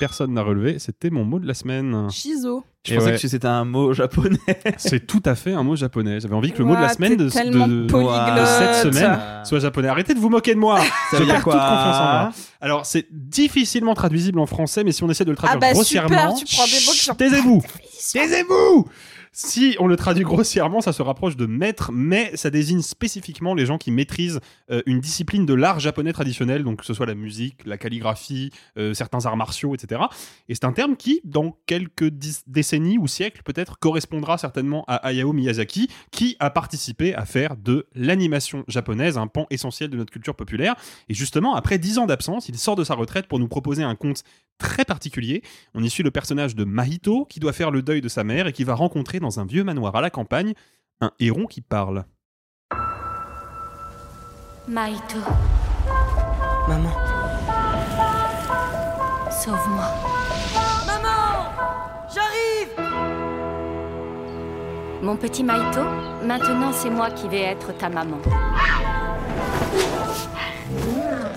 Personne 0.00 0.32
n'a 0.32 0.42
relevé, 0.42 0.78
c'était 0.78 1.10
mon 1.10 1.24
mot 1.24 1.38
de 1.38 1.46
la 1.46 1.52
semaine. 1.52 2.08
Shizo. 2.10 2.64
Je 2.86 2.94
Et 2.94 2.96
pensais 2.96 3.10
ouais. 3.10 3.18
que 3.18 3.28
c'était 3.28 3.46
un 3.46 3.66
mot 3.66 3.92
japonais. 3.92 4.38
C'est 4.78 5.06
tout 5.06 5.22
à 5.26 5.34
fait 5.34 5.52
un 5.52 5.62
mot 5.62 5.76
japonais. 5.76 6.18
J'avais 6.20 6.34
envie 6.34 6.52
que 6.52 6.58
le 6.60 6.64
mot 6.64 6.74
de 6.74 6.80
la 6.80 6.88
semaine 6.88 7.14
de, 7.14 7.28
cette 7.28 7.52
semaine 7.52 9.18
soit 9.44 9.58
japonais. 9.58 9.88
Arrêtez 9.88 10.14
de 10.14 10.18
vous 10.18 10.30
moquer 10.30 10.54
de 10.54 10.58
moi. 10.58 10.80
Ça 10.80 10.86
Je 11.12 11.16
veut 11.18 11.24
dire 11.26 11.34
perds 11.34 11.44
quoi 11.44 11.52
toute 11.52 11.62
confiance 11.62 11.96
en 11.96 12.04
moi. 12.04 12.30
Alors, 12.62 12.86
c'est 12.86 13.06
difficilement 13.10 13.92
traduisible 13.92 14.38
en 14.38 14.46
français, 14.46 14.82
mais 14.82 14.92
si 14.92 15.04
on 15.04 15.10
essaie 15.10 15.26
de 15.26 15.30
le 15.30 15.36
traduire 15.36 15.58
Ah 15.58 15.60
bah 15.60 15.72
grossièrement, 15.74 16.34
super, 16.34 16.48
tu 16.48 16.56
prends 16.56 16.64
des 16.64 16.86
mots 16.86 16.92
qui 16.92 17.04
sont... 17.04 17.14
taisez-vous. 17.14 17.62
Taisez-vous 18.12 18.88
si 19.32 19.76
on 19.78 19.86
le 19.86 19.96
traduit 19.96 20.24
grossièrement, 20.24 20.80
ça 20.80 20.92
se 20.92 21.02
rapproche 21.02 21.36
de 21.36 21.46
maître, 21.46 21.92
mais 21.92 22.36
ça 22.36 22.50
désigne 22.50 22.82
spécifiquement 22.82 23.54
les 23.54 23.64
gens 23.64 23.78
qui 23.78 23.92
maîtrisent 23.92 24.40
euh, 24.72 24.82
une 24.86 25.00
discipline 25.00 25.46
de 25.46 25.54
l'art 25.54 25.78
japonais 25.78 26.12
traditionnel, 26.12 26.64
donc 26.64 26.80
que 26.80 26.84
ce 26.84 26.94
soit 26.94 27.06
la 27.06 27.14
musique, 27.14 27.64
la 27.64 27.78
calligraphie, 27.78 28.50
euh, 28.76 28.92
certains 28.92 29.26
arts 29.26 29.36
martiaux, 29.36 29.74
etc. 29.74 30.02
Et 30.48 30.54
c'est 30.54 30.64
un 30.64 30.72
terme 30.72 30.96
qui, 30.96 31.20
dans 31.22 31.56
quelques 31.66 32.10
décennies 32.48 32.98
ou 32.98 33.06
siècles, 33.06 33.42
peut-être 33.44 33.78
correspondra 33.78 34.36
certainement 34.36 34.84
à 34.88 34.96
Hayao 34.96 35.32
Miyazaki, 35.32 35.88
qui 36.10 36.36
a 36.40 36.50
participé 36.50 37.14
à 37.14 37.24
faire 37.24 37.56
de 37.56 37.86
l'animation 37.94 38.64
japonaise 38.66 39.16
un 39.16 39.28
pan 39.28 39.46
essentiel 39.50 39.90
de 39.90 39.96
notre 39.96 40.12
culture 40.12 40.34
populaire. 40.34 40.74
Et 41.08 41.14
justement, 41.14 41.54
après 41.54 41.78
dix 41.78 41.98
ans 41.98 42.06
d'absence, 42.06 42.48
il 42.48 42.58
sort 42.58 42.74
de 42.74 42.82
sa 42.82 42.94
retraite 42.94 43.28
pour 43.28 43.38
nous 43.38 43.48
proposer 43.48 43.84
un 43.84 43.94
conte 43.94 44.24
très 44.58 44.84
particulier. 44.84 45.42
On 45.74 45.82
y 45.82 45.88
suit 45.88 46.02
le 46.02 46.10
personnage 46.10 46.54
de 46.54 46.64
Mahito, 46.64 47.24
qui 47.24 47.40
doit 47.40 47.52
faire 47.52 47.70
le 47.70 47.82
deuil 47.82 48.00
de 48.00 48.08
sa 48.08 48.24
mère 48.24 48.46
et 48.46 48.52
qui 48.52 48.64
va 48.64 48.74
rencontrer 48.74 49.19
dans 49.20 49.40
un 49.40 49.46
vieux 49.46 49.64
manoir 49.64 49.94
à 49.94 50.00
la 50.00 50.10
campagne 50.10 50.54
un 51.00 51.12
héron 51.18 51.46
qui 51.46 51.60
parle. 51.60 52.04
Maito. 54.68 55.18
Maman. 56.68 56.92
Sauve-moi. 59.30 59.86
Maman 60.86 61.48
J'arrive 62.14 62.68
Mon 65.02 65.16
petit 65.16 65.42
Maito, 65.42 65.82
maintenant 66.24 66.72
c'est 66.72 66.90
moi 66.90 67.10
qui 67.10 67.28
vais 67.28 67.40
être 67.40 67.76
ta 67.78 67.88
maman. 67.88 68.18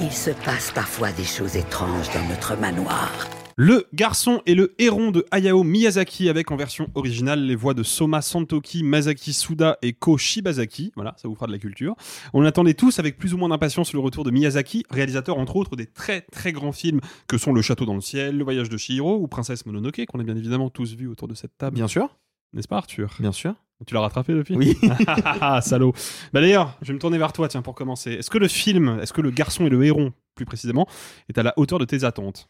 Il 0.02 0.12
se 0.12 0.32
passe 0.32 0.72
parfois 0.72 1.12
des 1.14 1.24
choses 1.24 1.56
étranges 1.56 2.12
dans 2.14 2.28
notre 2.28 2.58
manoir. 2.58 3.10
Le 3.56 3.86
garçon 3.94 4.42
et 4.48 4.56
le 4.56 4.74
héron 4.80 5.12
de 5.12 5.26
Hayao 5.30 5.64
Miyazaki 5.64 6.28
avec 6.28 6.50
en 6.50 6.56
version 6.56 6.88
originale 6.96 7.46
les 7.46 7.56
voix 7.56 7.76
de 7.76 7.84
Soma 7.84 8.24
Santoki, 8.24 8.82
Masaki 8.84 9.32
Suda 9.32 9.78
et 9.84 9.94
Ko 9.94 10.18
Shibazaki. 10.18 10.92
Voilà, 10.96 11.14
ça 11.18 11.28
vous 11.28 11.36
fera 11.36 11.46
de 11.46 11.52
la 11.52 11.60
culture. 11.60 11.96
On 12.34 12.44
attendait 12.46 12.74
tous 12.74 12.98
avec 12.98 13.18
plus 13.18 13.36
ou 13.36 13.38
moins 13.38 13.50
d'impatience 13.50 13.94
le 13.94 14.00
retour 14.00 14.24
de 14.24 14.32
Miyazaki, 14.32 14.86
réalisateur 14.90 15.38
entre 15.38 15.56
autres 15.56 15.76
des 15.76 15.86
très 15.86 16.22
très 16.22 16.52
grands 16.52 16.72
films 16.72 17.00
que 17.28 17.38
sont 17.38 17.54
Le 17.54 17.62
Château 17.62 17.86
dans 17.86 17.94
le 17.94 18.02
ciel, 18.02 18.38
Le 18.38 18.44
Voyage 18.44 18.70
de 18.70 18.78
Chihiro 18.78 19.18
ou 19.18 19.28
Princesse 19.28 19.66
Mononoke 19.68 20.04
qu'on 20.08 20.20
a 20.20 20.24
bien 20.24 20.36
évidemment 20.36 20.72
tous 20.72 20.96
vus 20.96 21.08
autour 21.08 21.28
de 21.28 21.36
cette 21.36 21.56
table. 21.56 21.76
Bien 21.76 21.88
sûr. 21.88 22.18
N'est-ce 22.54 22.68
pas 22.68 22.78
Arthur? 22.78 23.16
Bien 23.20 23.32
sûr. 23.32 23.54
Tu 23.86 23.94
l'as 23.94 24.02
rattrapé 24.02 24.34
depuis 24.34 24.56
Oui. 24.56 24.78
Ah, 25.08 25.62
salaud. 25.62 25.94
Bah 26.32 26.42
d'ailleurs, 26.42 26.76
je 26.82 26.88
vais 26.88 26.94
me 26.94 27.00
tourner 27.00 27.18
vers 27.18 27.34
toi, 27.34 27.48
tiens, 27.50 27.62
pour 27.62 27.76
commencer. 27.76 28.14
Est-ce 28.14 28.30
que 28.30 28.38
le 28.38 28.48
film, 28.48 29.00
est-ce 29.02 29.14
que 29.14 29.22
le 29.22 29.30
garçon 29.30 29.66
et 29.66 29.70
le 29.70 29.84
héron, 29.84 30.14
plus 30.36 30.46
précisément, 30.46 30.88
est 31.30 31.38
à 31.38 31.44
la 31.44 31.54
hauteur 31.58 31.80
de 31.80 31.86
tes 31.86 32.04
attentes? 32.04 32.50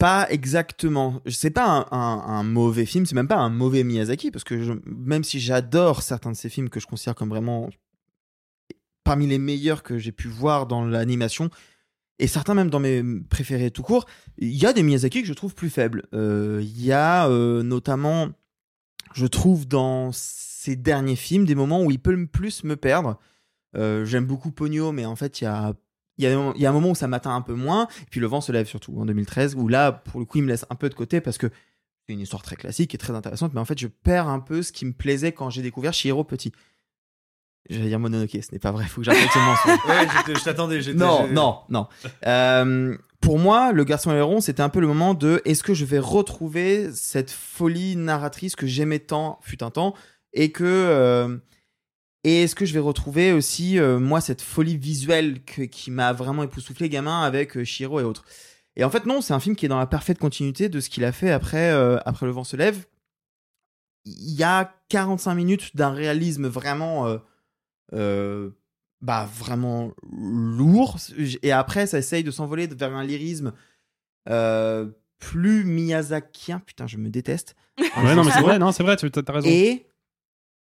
Pas 0.00 0.26
exactement. 0.30 1.20
C'est 1.28 1.50
pas 1.50 1.86
un, 1.90 2.42
mauvais 2.42 2.86
film, 2.86 3.04
c'est 3.04 3.14
même 3.14 3.28
pas 3.28 3.36
un 3.36 3.50
mauvais 3.50 3.84
Miyazaki, 3.84 4.30
parce 4.30 4.44
que 4.44 4.80
même 4.86 5.22
si 5.24 5.38
j'adore 5.38 6.00
certains 6.00 6.32
de 6.32 6.36
ses 6.36 6.48
films 6.48 6.70
que 6.70 6.80
je 6.80 6.86
considère 6.86 7.14
comme 7.14 7.28
vraiment 7.28 7.68
parmi 9.04 9.26
les 9.26 9.36
meilleurs 9.36 9.82
que 9.82 9.98
j'ai 9.98 10.10
pu 10.10 10.26
voir 10.26 10.66
dans 10.66 10.86
l'animation, 10.86 11.50
et 12.18 12.28
certains 12.28 12.54
même 12.54 12.70
dans 12.70 12.80
mes 12.80 13.04
préférés 13.28 13.70
tout 13.70 13.82
court, 13.82 14.06
il 14.38 14.56
y 14.56 14.64
a 14.64 14.72
des 14.72 14.82
Miyazaki 14.82 15.20
que 15.20 15.28
je 15.28 15.34
trouve 15.34 15.54
plus 15.54 15.68
faibles. 15.68 16.06
Euh, 16.14 16.60
Il 16.62 16.82
y 16.82 16.92
a 16.92 17.28
euh, 17.28 17.62
notamment, 17.62 18.30
je 19.12 19.26
trouve 19.26 19.68
dans 19.68 20.12
ses 20.14 20.76
derniers 20.76 21.14
films, 21.14 21.44
des 21.44 21.54
moments 21.54 21.82
où 21.82 21.90
il 21.90 21.98
peut 21.98 22.26
plus 22.26 22.64
me 22.64 22.76
perdre. 22.76 23.18
Euh, 23.76 24.06
J'aime 24.06 24.24
beaucoup 24.24 24.50
Pogno, 24.50 24.92
mais 24.92 25.04
en 25.04 25.14
fait, 25.14 25.42
il 25.42 25.44
y 25.44 25.46
a 25.46 25.74
il 26.20 26.24
y, 26.24 26.26
a, 26.34 26.52
il 26.54 26.60
y 26.60 26.66
a 26.66 26.70
un 26.70 26.72
moment 26.72 26.90
où 26.90 26.94
ça 26.94 27.08
m'atteint 27.08 27.34
un 27.34 27.40
peu 27.40 27.54
moins, 27.54 27.88
et 28.02 28.06
puis 28.10 28.20
le 28.20 28.26
vent 28.26 28.40
se 28.40 28.52
lève 28.52 28.66
surtout 28.66 28.94
en 29.00 29.06
2013, 29.06 29.54
où 29.56 29.68
là, 29.68 29.92
pour 29.92 30.20
le 30.20 30.26
coup, 30.26 30.38
il 30.38 30.44
me 30.44 30.48
laisse 30.48 30.66
un 30.70 30.74
peu 30.74 30.88
de 30.88 30.94
côté 30.94 31.20
parce 31.20 31.38
que 31.38 31.46
c'est 32.06 32.12
une 32.14 32.20
histoire 32.20 32.42
très 32.42 32.56
classique 32.56 32.94
et 32.94 32.98
très 32.98 33.14
intéressante, 33.14 33.52
mais 33.54 33.60
en 33.60 33.64
fait, 33.64 33.78
je 33.78 33.86
perds 33.86 34.28
un 34.28 34.40
peu 34.40 34.62
ce 34.62 34.72
qui 34.72 34.84
me 34.84 34.92
plaisait 34.92 35.32
quand 35.32 35.50
j'ai 35.50 35.62
découvert 35.62 35.92
Shihiro 35.94 36.24
petit. 36.24 36.52
J'allais 37.68 37.88
dire 37.88 38.00
Mononoke, 38.00 38.30
ce 38.32 38.52
n'est 38.52 38.58
pas 38.58 38.72
vrai, 38.72 38.84
faut 38.86 39.00
que 39.00 39.04
j'arrête 39.04 39.30
ce 39.32 39.38
mensonge. 39.38 39.78
Ouais, 39.88 40.34
je 40.34 40.44
t'attendais. 40.44 40.80
j'étais- 40.82 40.98
Non, 40.98 41.28
non, 41.28 41.60
non. 41.68 41.86
Euh, 42.26 42.96
pour 43.20 43.38
moi, 43.38 43.70
le 43.72 43.84
garçon 43.84 44.10
et 44.10 44.14
le 44.14 44.20
héron, 44.20 44.40
c'était 44.40 44.62
un 44.62 44.70
peu 44.70 44.80
le 44.80 44.86
moment 44.86 45.14
de 45.14 45.40
est-ce 45.44 45.62
que 45.62 45.74
je 45.74 45.84
vais 45.84 45.98
retrouver 45.98 46.90
cette 46.92 47.30
folie 47.30 47.94
narratrice 47.96 48.56
que 48.56 48.66
j'aimais 48.66 48.98
tant, 48.98 49.38
fut 49.42 49.62
un 49.62 49.70
temps, 49.70 49.94
et 50.32 50.52
que. 50.52 50.64
euh, 50.64 51.36
et 52.24 52.42
est-ce 52.42 52.54
que 52.54 52.64
je 52.66 52.72
vais 52.74 52.80
retrouver 52.80 53.32
aussi, 53.32 53.78
euh, 53.78 53.98
moi, 53.98 54.20
cette 54.20 54.42
folie 54.42 54.76
visuelle 54.76 55.42
que- 55.44 55.62
qui 55.62 55.90
m'a 55.90 56.12
vraiment 56.12 56.42
époustouflé 56.42 56.88
gamin 56.88 57.22
avec 57.22 57.56
euh, 57.56 57.64
Shiro 57.64 58.00
et 58.00 58.04
autres? 58.04 58.24
Et 58.76 58.84
en 58.84 58.90
fait, 58.90 59.06
non, 59.06 59.20
c'est 59.20 59.34
un 59.34 59.40
film 59.40 59.56
qui 59.56 59.66
est 59.66 59.68
dans 59.68 59.78
la 59.78 59.86
parfaite 59.86 60.18
continuité 60.18 60.68
de 60.68 60.80
ce 60.80 60.88
qu'il 60.90 61.04
a 61.04 61.12
fait 61.12 61.30
après, 61.30 61.70
euh, 61.72 61.98
après 62.04 62.26
Le 62.26 62.32
vent 62.32 62.44
se 62.44 62.56
lève. 62.56 62.84
Il 64.04 64.34
y 64.34 64.42
a 64.42 64.72
45 64.88 65.34
minutes 65.34 65.76
d'un 65.76 65.90
réalisme 65.90 66.46
vraiment. 66.46 67.18
bah 69.02 69.26
vraiment 69.34 69.92
lourd 70.12 70.98
et 71.42 71.52
après 71.52 71.86
ça 71.86 71.96
essaye 71.98 72.22
de 72.22 72.30
s'envoler 72.30 72.66
vers 72.66 72.94
un 72.94 73.02
lyrisme 73.02 73.52
plus 75.18 75.64
miyazakien 75.64 76.60
putain 76.60 76.86
je 76.86 76.96
me 76.98 77.08
déteste 77.08 77.56
Ouais, 77.78 78.14
non, 78.14 78.24
mais 78.24 78.30
c'est 78.30 78.42
vrai, 78.42 78.58
non, 78.58 78.72
c'est 78.72 78.82
vrai, 78.82 78.96
tu 78.96 79.06
as 79.06 79.32
raison. 79.32 79.48
et 79.48 79.86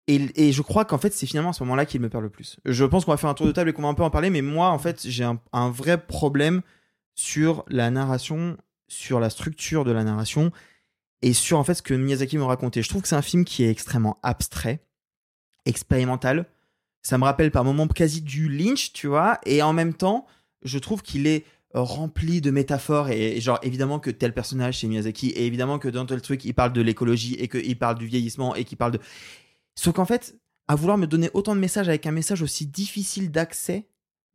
et, 0.06 0.52
je 0.52 0.62
crois 0.62 0.84
qu'en 0.84 0.99
fait 0.99 1.12
c'est 1.14 1.26
finalement 1.26 1.50
à 1.50 1.52
ce 1.54 1.62
moment-là 1.62 1.87
qu'il 1.87 2.00
me 2.00 2.08
perd 2.08 2.23
le 2.23 2.30
plus. 2.30 2.58
Je 2.64 2.84
pense 2.84 3.04
qu'on 3.04 3.12
va 3.12 3.16
faire 3.16 3.30
un 3.30 3.34
tour 3.34 3.46
de 3.46 3.52
table 3.52 3.70
et 3.70 3.73
qu'on 3.73 3.82
va 3.82 3.88
un 3.88 3.94
peu 3.94 4.02
en 4.02 4.11
parler 4.11 4.30
mais 4.30 4.42
moi 4.42 4.68
en 4.68 4.78
fait 4.78 5.06
j'ai 5.08 5.25
un, 5.25 5.70
vrai 5.70 5.99
problème 5.99 6.62
sur 7.14 7.64
la 7.68 7.90
narration 7.90 8.56
sur 8.88 9.18
la 9.18 9.30
structure 9.30 9.84
de 9.84 9.92
la 9.92 10.04
narration 10.04 10.52
et 11.23 11.32
sur 11.32 11.58
en 11.58 11.64
fait 11.64 11.75
ce 11.75 11.82
que 11.82 11.94
Miyazaki 11.94 12.37
me 12.37 12.44
racontait. 12.44 12.82
Je 12.82 12.88
trouve 12.88 13.02
que 13.02 13.08
c'est 13.08 13.16
un 13.16 13.23
film 13.23 13.44
qui 13.44 13.64
est 13.64 13.70
extrêmement 13.70 14.18
abstrait 14.23 14.84
expérimental. 15.64 16.46
Ça 17.00 17.16
me 17.16 17.25
rappelle 17.25 17.50
par 17.50 17.64
moments 17.64 17.87
quasi 17.87 18.20
du 18.20 18.49
Lynch, 18.49 18.92
tu 18.92 19.06
vois, 19.06 19.38
et 19.46 19.62
en 19.62 19.73
même 19.73 19.94
temps, 19.94 20.26
je 20.62 20.78
trouve 20.78 21.02
qu'il 21.02 21.26
est 21.26 21.44
rempli 21.73 22.40
de 22.40 22.50
métaphores 22.50 23.08
et, 23.08 23.37
et 23.37 23.40
genre 23.40 23.58
évidemment 23.62 23.99
que 23.99 24.11
tel 24.11 24.32
personnage 24.32 24.78
c'est 24.78 24.87
Miyazaki 24.87 25.30
et 25.30 25.46
évidemment 25.46 25.78
que 25.78 25.88
dans 25.88 26.06
tel 26.06 26.20
truc 26.23 26.44
il 26.44 26.54
parle 26.54 26.73
de 26.73 26.80
l'écologie 26.80 27.34
et 27.34 27.49
qu'il 27.49 27.76
parle 27.76 27.99
du 27.99 28.06
vieillissement 28.06 28.54
et 28.54 28.64
qu'il 28.64 28.78
parle 28.78 28.92
de 28.92 29.00
sauf 29.75 29.95
qu'en 29.95 30.04
fait 30.04 30.37
à 30.69 30.75
vouloir 30.76 30.97
me 30.99 31.07
donner 31.07 31.31
autant 31.35 31.54
de 31.54 31.61
messages 31.61 31.88
avec 31.88 32.07
un 32.07 32.11
message 32.12 32.43
aussi 32.43 32.66
difficile 32.66 33.31
d'accès 33.31 33.87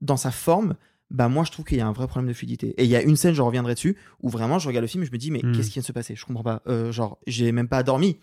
dans 0.02 0.18
sa 0.18 0.32
forme 0.32 0.76
bah 1.10 1.28
moi 1.28 1.44
je 1.44 1.52
trouve 1.52 1.66
qu'il 1.66 1.78
y 1.78 1.82
a 1.82 1.88
un 1.88 1.92
vrai 1.92 2.08
problème 2.08 2.28
de 2.30 2.34
fluidité 2.34 2.70
et 2.78 2.84
il 2.84 2.90
y 2.90 2.96
a 2.96 3.02
une 3.02 3.16
scène 3.16 3.34
je 3.34 3.42
reviendrai 3.42 3.74
dessus 3.74 3.98
où 4.22 4.30
vraiment 4.30 4.60
je 4.60 4.68
regarde 4.68 4.84
le 4.84 4.88
film 4.88 5.04
et 5.04 5.08
je 5.08 5.12
me 5.12 5.18
dis 5.18 5.32
mais 5.32 5.42
Hmm. 5.44 5.54
qu'est-ce 5.54 5.68
qui 5.68 5.74
vient 5.74 5.82
de 5.82 5.86
se 5.88 5.92
passer? 5.92 6.16
Je 6.16 6.24
comprends 6.26 6.44
pas 6.44 6.62
Euh, 6.68 6.92
genre 6.92 7.18
j'ai 7.26 7.52
même 7.52 7.68
pas 7.68 7.82
dormi 7.84 8.20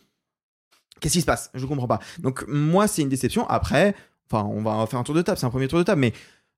qu'est-ce 1.01 1.15
qui 1.15 1.21
se 1.21 1.27
passe? 1.27 1.51
Je 1.55 1.67
comprends 1.67 1.89
pas. 1.89 1.99
Donc 2.21 2.45
moi 2.49 2.87
c'est 2.89 3.03
une 3.03 3.09
déception. 3.09 3.47
Après, 3.49 3.95
enfin 4.31 4.45
on 4.49 4.63
va 4.63 4.87
faire 4.87 4.99
un 5.01 5.03
tour 5.03 5.15
de 5.15 5.23
table, 5.23 5.37
c'est 5.39 5.47
un 5.47 5.51
premier 5.51 5.69
tour 5.69 5.79
de 5.79 5.85
table, 5.85 6.01
mais 6.01 6.13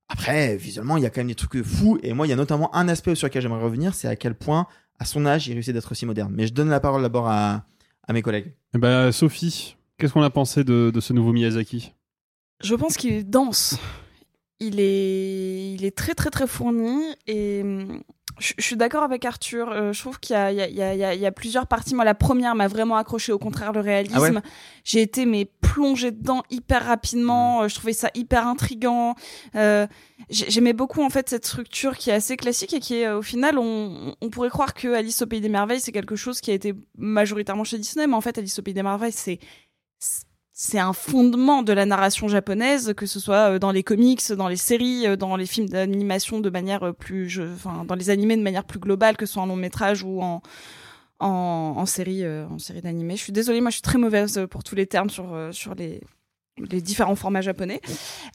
après 0.08 0.56
visuellement 0.56 0.96
il 0.96 1.02
y 1.02 1.06
a 1.06 1.10
quand 1.10 1.20
même 1.20 1.28
des 1.28 1.34
trucs 1.34 1.62
fous. 1.62 1.98
Et 2.02 2.12
moi 2.12 2.26
il 2.26 2.30
y 2.30 2.32
a 2.32 2.36
notamment 2.36 2.74
un 2.74 2.88
aspect 2.88 3.14
sur 3.14 3.26
lequel 3.28 3.42
j'aimerais 3.42 3.62
revenir, 3.62 3.94
c'est 3.94 4.08
à 4.08 4.16
quel 4.16 4.34
point 4.34 4.66
à 4.98 5.04
son 5.06 5.24
âge 5.26 5.48
il 5.48 5.54
réussit 5.54 5.72
d'être 5.72 5.90
aussi 5.92 6.04
moderne. 6.06 6.32
Mais 6.36 6.46
je 6.46 6.52
donne 6.52 6.68
la 6.68 6.80
parole 6.80 7.00
d'abord 7.02 7.28
à, 7.28 7.64
à 8.06 8.12
mes 8.12 8.20
collègues. 8.22 8.52
Eh 8.74 8.78
ben, 8.78 9.12
Sophie, 9.12 9.76
qu'est-ce 9.98 10.12
qu'on 10.12 10.22
a 10.22 10.30
pensé 10.30 10.64
de, 10.64 10.90
de 10.94 11.00
ce 11.00 11.12
nouveau 11.12 11.32
Miyazaki? 11.32 11.92
Je 12.62 12.74
pense 12.74 12.96
qu'il 12.96 13.12
est 13.12 13.24
dense. 13.24 13.76
Il 14.60 14.80
est, 14.80 15.74
il 15.74 15.84
est 15.84 15.96
très 15.96 16.14
très 16.14 16.30
très 16.30 16.48
fourni 16.48 17.00
et 17.28 17.60
hum, 17.62 18.02
je, 18.40 18.54
je 18.58 18.64
suis 18.64 18.76
d'accord 18.76 19.04
avec 19.04 19.24
Arthur. 19.24 19.70
Euh, 19.70 19.92
je 19.92 20.00
trouve 20.00 20.18
qu'il 20.18 20.34
y 20.34 20.36
a, 20.36 20.50
y, 20.50 21.14
y, 21.14 21.24
y 21.26 21.30
plusieurs 21.30 21.68
parties. 21.68 21.94
Moi, 21.94 22.04
la 22.04 22.16
première 22.16 22.56
m'a 22.56 22.66
vraiment 22.66 22.96
accroché. 22.96 23.30
Au 23.30 23.38
contraire, 23.38 23.72
le 23.72 23.78
réalisme. 23.78 24.16
Ah 24.16 24.20
ouais? 24.20 24.32
J'ai 24.82 25.00
été 25.02 25.26
mais 25.26 25.44
plongée 25.60 26.10
dedans 26.10 26.42
hyper 26.50 26.84
rapidement. 26.86 27.62
Euh, 27.62 27.68
Je 27.68 27.76
trouvais 27.76 27.92
ça 27.92 28.10
hyper 28.16 28.48
intrigant. 28.48 29.14
Euh, 29.54 29.86
j'ai- 30.28 30.50
J'aimais 30.50 30.72
beaucoup 30.72 31.02
en 31.04 31.10
fait 31.10 31.28
cette 31.28 31.46
structure 31.46 31.96
qui 31.96 32.10
est 32.10 32.14
assez 32.14 32.36
classique 32.36 32.74
et 32.74 32.80
qui 32.80 32.96
est 32.96 33.08
au 33.12 33.22
final, 33.22 33.58
on, 33.58 34.12
on 34.20 34.28
pourrait 34.28 34.50
croire 34.50 34.74
que 34.74 34.88
Alice 34.88 35.22
au 35.22 35.26
pays 35.28 35.40
des 35.40 35.48
merveilles 35.48 35.80
c'est 35.80 35.92
quelque 35.92 36.16
chose 36.16 36.40
qui 36.40 36.50
a 36.50 36.54
été 36.54 36.74
majoritairement 36.96 37.62
chez 37.62 37.78
Disney, 37.78 38.08
mais 38.08 38.14
en 38.14 38.20
fait, 38.20 38.38
Alice 38.38 38.58
au 38.58 38.62
pays 38.62 38.74
des 38.74 38.82
merveilles 38.82 39.12
c'est 39.12 39.38
c'est 40.60 40.78
un 40.78 40.92
fondement 40.92 41.62
de 41.62 41.72
la 41.72 41.86
narration 41.86 42.26
japonaise, 42.26 42.92
que 42.96 43.06
ce 43.06 43.20
soit 43.20 43.52
euh, 43.54 43.58
dans 43.60 43.70
les 43.70 43.82
comics, 43.84 44.32
dans 44.32 44.48
les 44.48 44.56
séries, 44.56 45.06
euh, 45.06 45.16
dans 45.16 45.36
les 45.36 45.46
films 45.46 45.68
d'animation 45.68 46.40
de 46.40 46.50
manière 46.50 46.82
euh, 46.82 46.92
plus, 46.92 47.28
je- 47.28 47.42
enfin, 47.54 47.84
dans 47.86 47.94
les 47.94 48.10
animés 48.10 48.36
de 48.36 48.42
manière 48.42 48.64
plus 48.64 48.80
globale, 48.80 49.16
que 49.16 49.24
ce 49.26 49.34
soit 49.34 49.42
en 49.42 49.46
long 49.46 49.56
métrage 49.56 50.02
ou 50.02 50.20
en 50.22 50.42
en, 51.20 51.74
en 51.76 51.86
série, 51.86 52.24
en 52.26 52.58
série 52.58 52.80
d'animé. 52.80 53.16
Je 53.16 53.22
suis 53.22 53.32
désolée, 53.32 53.60
moi 53.60 53.70
je 53.70 53.74
suis 53.76 53.82
très 53.82 53.98
mauvaise 53.98 54.46
pour 54.50 54.62
tous 54.62 54.76
les 54.76 54.86
termes 54.86 55.10
sur 55.10 55.48
sur 55.52 55.74
les 55.74 56.00
les 56.70 56.80
différents 56.80 57.16
formats 57.16 57.40
japonais. 57.40 57.80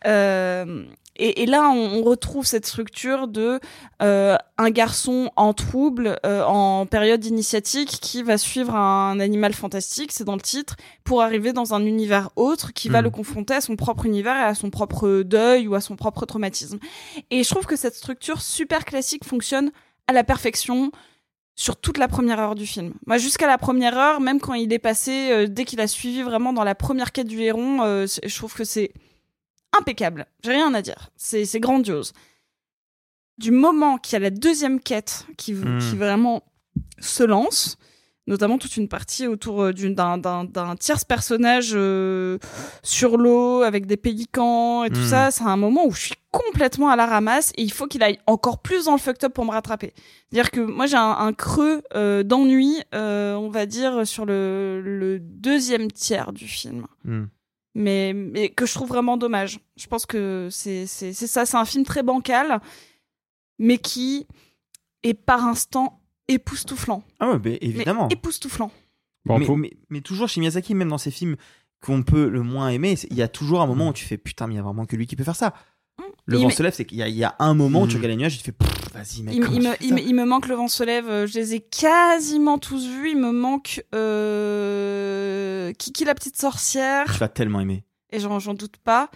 Euh, 0.05 0.85
et, 1.15 1.43
et 1.43 1.45
là, 1.45 1.69
on, 1.69 1.99
on 1.99 2.03
retrouve 2.03 2.45
cette 2.45 2.65
structure 2.65 3.27
de 3.27 3.59
euh, 4.01 4.35
un 4.57 4.69
garçon 4.71 5.29
en 5.35 5.53
trouble, 5.53 6.19
euh, 6.25 6.43
en 6.43 6.85
période 6.85 7.23
initiatique, 7.25 7.89
qui 8.01 8.23
va 8.23 8.37
suivre 8.37 8.75
un 8.75 9.19
animal 9.19 9.53
fantastique, 9.53 10.11
c'est 10.11 10.23
dans 10.23 10.35
le 10.35 10.41
titre, 10.41 10.75
pour 11.03 11.21
arriver 11.21 11.53
dans 11.53 11.73
un 11.73 11.85
univers 11.85 12.29
autre 12.35 12.73
qui 12.73 12.89
va 12.89 12.99
Mhm. 12.99 13.03
le 13.05 13.09
confronter 13.11 13.53
à 13.53 13.61
son 13.61 13.75
propre 13.75 14.05
univers 14.05 14.35
et 14.35 14.43
à 14.43 14.55
son 14.55 14.69
propre 14.69 15.21
deuil 15.23 15.67
ou 15.67 15.75
à 15.75 15.81
son 15.81 15.95
propre 15.95 16.25
traumatisme. 16.25 16.79
Et 17.31 17.43
je 17.43 17.49
trouve 17.49 17.65
que 17.65 17.75
cette 17.75 17.95
structure 17.95 18.41
super 18.41 18.85
classique 18.85 19.23
fonctionne 19.25 19.71
à 20.07 20.13
la 20.13 20.23
perfection 20.23 20.91
sur 21.55 21.75
toute 21.77 21.99
la 21.99 22.07
première 22.07 22.39
heure 22.39 22.55
du 22.55 22.65
film. 22.65 22.93
Moi, 23.05 23.17
jusqu'à 23.19 23.45
la 23.45 23.59
première 23.59 23.95
heure, 23.97 24.19
même 24.19 24.39
quand 24.39 24.55
il 24.55 24.73
est 24.73 24.79
passé, 24.79 25.29
euh, 25.31 25.47
dès 25.47 25.65
qu'il 25.65 25.79
a 25.81 25.87
suivi 25.87 26.23
vraiment 26.23 26.51
dans 26.51 26.63
la 26.63 26.73
première 26.73 27.11
quête 27.11 27.27
du 27.27 27.39
héron, 27.41 27.77
je 28.07 28.35
trouve 28.35 28.55
que 28.55 28.63
c'est 28.63 28.91
impeccable. 29.77 30.25
J'ai 30.43 30.51
rien 30.51 30.73
à 30.73 30.81
dire. 30.81 31.09
C'est 31.17 31.59
grandiose. 31.59 32.13
Du 33.37 33.51
moment 33.51 33.97
qu'il 33.97 34.13
y 34.13 34.15
a 34.17 34.19
la 34.19 34.29
deuxième 34.29 34.79
quête 34.79 35.25
qui, 35.37 35.53
Mm. 35.53 35.79
qui 35.79 35.95
vraiment 35.95 36.43
se 36.99 37.23
lance, 37.23 37.77
notamment 38.27 38.57
toute 38.59 38.77
une 38.77 38.87
partie 38.87 39.25
autour 39.27 39.63
euh, 39.63 39.73
d'un 39.73 40.75
tierce 40.79 41.03
personnage 41.03 41.71
euh, 41.73 42.37
sur 42.83 43.17
l'eau 43.17 43.63
avec 43.63 43.85
des 43.87 43.97
pélicans 43.97 44.83
et 44.83 44.89
tout 44.91 44.99
Mm. 45.01 45.07
ça, 45.09 45.31
c'est 45.31 45.43
un 45.43 45.57
moment 45.57 45.85
où 45.87 45.91
je 45.91 46.01
suis 46.01 46.15
complètement 46.31 46.89
à 46.89 46.95
la 46.95 47.05
ramasse 47.07 47.51
et 47.57 47.63
il 47.63 47.71
faut 47.71 47.87
qu'il 47.87 48.01
aille 48.03 48.19
encore 48.27 48.61
plus 48.61 48.85
dans 48.85 48.93
le 48.93 48.97
fucked 48.99 49.23
up 49.23 49.33
pour 49.33 49.45
me 49.45 49.51
rattraper. 49.51 49.93
C'est-à-dire 50.31 50.51
que 50.51 50.61
moi 50.61 50.85
j'ai 50.85 50.95
un, 50.97 51.11
un 51.11 51.33
creux 51.33 51.81
euh, 51.95 52.21
d'ennui, 52.23 52.81
euh, 52.95 53.33
on 53.35 53.49
va 53.49 53.65
dire, 53.65 54.05
sur 54.07 54.25
le, 54.25 54.79
le 54.83 55.19
deuxième 55.19 55.91
tiers 55.91 56.33
du 56.33 56.47
film 56.47 56.85
mais, 57.75 58.13
mais 58.13 58.49
que 58.49 58.65
je 58.65 58.73
trouve 58.73 58.87
vraiment 58.89 59.17
dommage. 59.17 59.59
Je 59.77 59.87
pense 59.87 60.05
que 60.05 60.47
c'est 60.51 60.85
c'est 60.87 61.13
c'est 61.13 61.27
ça, 61.27 61.45
c'est 61.45 61.57
un 61.57 61.65
film 61.65 61.83
très 61.83 62.03
bancal, 62.03 62.59
mais 63.59 63.77
qui 63.77 64.27
est 65.03 65.13
par 65.13 65.45
instant 65.45 66.01
époustouflant. 66.27 67.03
Ah 67.19 67.31
ouais, 67.31 67.39
mais 67.43 67.57
évidemment. 67.61 68.07
Mais 68.09 68.13
époustouflant. 68.13 68.71
Bon, 69.25 69.39
mais, 69.39 69.45
faut- 69.45 69.55
mais- 69.55 69.73
mais 69.89 70.01
toujours 70.01 70.27
chez 70.29 70.39
Miyazaki, 70.41 70.75
même 70.75 70.89
dans 70.89 70.97
ses 70.97 71.11
films 71.11 71.35
qu'on 71.81 72.03
peut 72.03 72.29
le 72.29 72.41
moins 72.43 72.69
aimer, 72.69 72.95
il 73.09 73.17
y 73.17 73.21
a 73.21 73.27
toujours 73.27 73.61
un 73.61 73.67
moment 73.67 73.89
où 73.89 73.93
tu 73.93 74.05
fais 74.05 74.17
putain, 74.17 74.47
mais 74.47 74.53
il 74.53 74.57
y 74.57 74.59
a 74.59 74.63
vraiment 74.63 74.85
que 74.85 74.95
lui 74.95 75.05
qui 75.07 75.15
peut 75.15 75.23
faire 75.23 75.35
ça. 75.35 75.53
Le 76.25 76.37
vent 76.37 76.49
se 76.49 76.63
lève, 76.63 76.73
c'est 76.73 76.85
qu'il 76.85 76.97
y, 76.97 77.03
a- 77.03 77.07
il 77.09 77.15
y 77.15 77.23
a 77.25 77.35
un 77.39 77.53
moment 77.53 77.81
où 77.81 77.87
tu 77.87 77.95
Mm. 77.95 77.97
regardes 77.97 78.11
les 78.11 78.17
nuages 78.17 78.35
et 78.35 78.37
tu 78.37 78.43
fais 78.45 78.51
Pff, 78.53 78.93
vas-y, 78.93 79.23
mec. 79.23 79.35
Il, 79.35 79.41
me- 79.41 79.75
il 79.81 79.99
il, 79.99 79.99
il 80.07 80.13
manque 80.25 80.47
Le 80.47 80.55
vent 80.55 80.67
se 80.69 80.83
lève, 80.83 81.09
euh, 81.09 81.27
je 81.27 81.33
les 81.37 81.55
ai 81.55 81.59
quasiment 81.59 82.57
tous 82.57 82.87
vus. 82.87 83.09
Il 83.11 83.17
me 83.17 83.31
manque 83.31 83.83
euh, 83.93 85.71
Kiki 85.73 86.05
la 86.05 86.15
petite 86.15 86.37
sorcière, 86.39 87.05
Tu 87.11 87.19
vas 87.19 87.27
tellement 87.27 87.59
aimer. 87.59 87.83
et 88.11 88.19
j'en 88.19 88.53
doute 88.53 88.77
pas. 88.77 89.09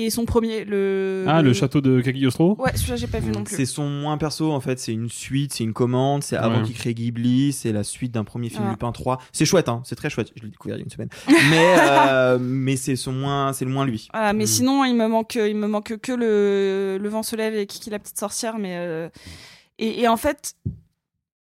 Et 0.00 0.10
son 0.10 0.24
premier, 0.26 0.64
le. 0.64 1.24
Ah, 1.26 1.42
le 1.42 1.52
château 1.52 1.80
de 1.80 2.00
Cagliostro? 2.00 2.54
Ouais, 2.60 2.70
celui-là 2.76 2.94
j'ai 2.96 3.06
pas 3.08 3.18
vu 3.18 3.32
non 3.32 3.42
plus. 3.42 3.56
C'est 3.56 3.66
son 3.66 3.88
moins 3.88 4.16
perso 4.16 4.52
en 4.52 4.60
fait, 4.60 4.78
c'est 4.78 4.92
une 4.92 5.08
suite, 5.10 5.52
c'est 5.52 5.64
une 5.64 5.72
commande, 5.72 6.22
c'est 6.22 6.36
avant 6.36 6.58
Ouais. 6.58 6.62
qu'il 6.62 6.76
crée 6.76 6.94
Ghibli, 6.94 7.52
c'est 7.52 7.72
la 7.72 7.82
suite 7.82 8.12
d'un 8.12 8.22
premier 8.22 8.48
film 8.48 8.62
Ah. 8.66 8.70
Lupin 8.70 8.92
3. 8.92 9.18
C'est 9.32 9.44
chouette, 9.44 9.68
hein, 9.68 9.82
c'est 9.84 9.96
très 9.96 10.08
chouette, 10.08 10.30
je 10.36 10.42
l'ai 10.44 10.50
découvert 10.50 10.76
il 10.76 10.80
y 10.80 10.82
a 10.82 10.84
une 10.84 10.90
semaine. 10.90 11.08
mais 11.50 11.74
euh, 11.80 12.38
mais 12.40 12.76
c'est 12.76 12.94
son 12.94 13.10
moins, 13.12 13.52
c'est 13.52 13.64
le 13.64 13.72
moins 13.72 13.84
lui. 13.86 14.08
Voilà, 14.12 14.32
mais 14.32 14.44
Mm. 14.44 14.46
sinon, 14.46 14.84
il 14.84 14.94
me 14.94 15.08
manque, 15.08 15.34
il 15.34 15.56
me 15.56 15.66
manque 15.66 15.96
que 15.96 16.12
le, 16.12 16.98
le 17.02 17.08
vent 17.08 17.24
se 17.24 17.34
lève 17.34 17.54
et 17.56 17.66
Kiki 17.66 17.90
la 17.90 17.98
petite 17.98 18.18
sorcière. 18.20 18.56
Mais 18.58 18.76
euh, 18.76 19.08
et, 19.80 20.02
et 20.02 20.06
en 20.08 20.16
fait, 20.16 20.54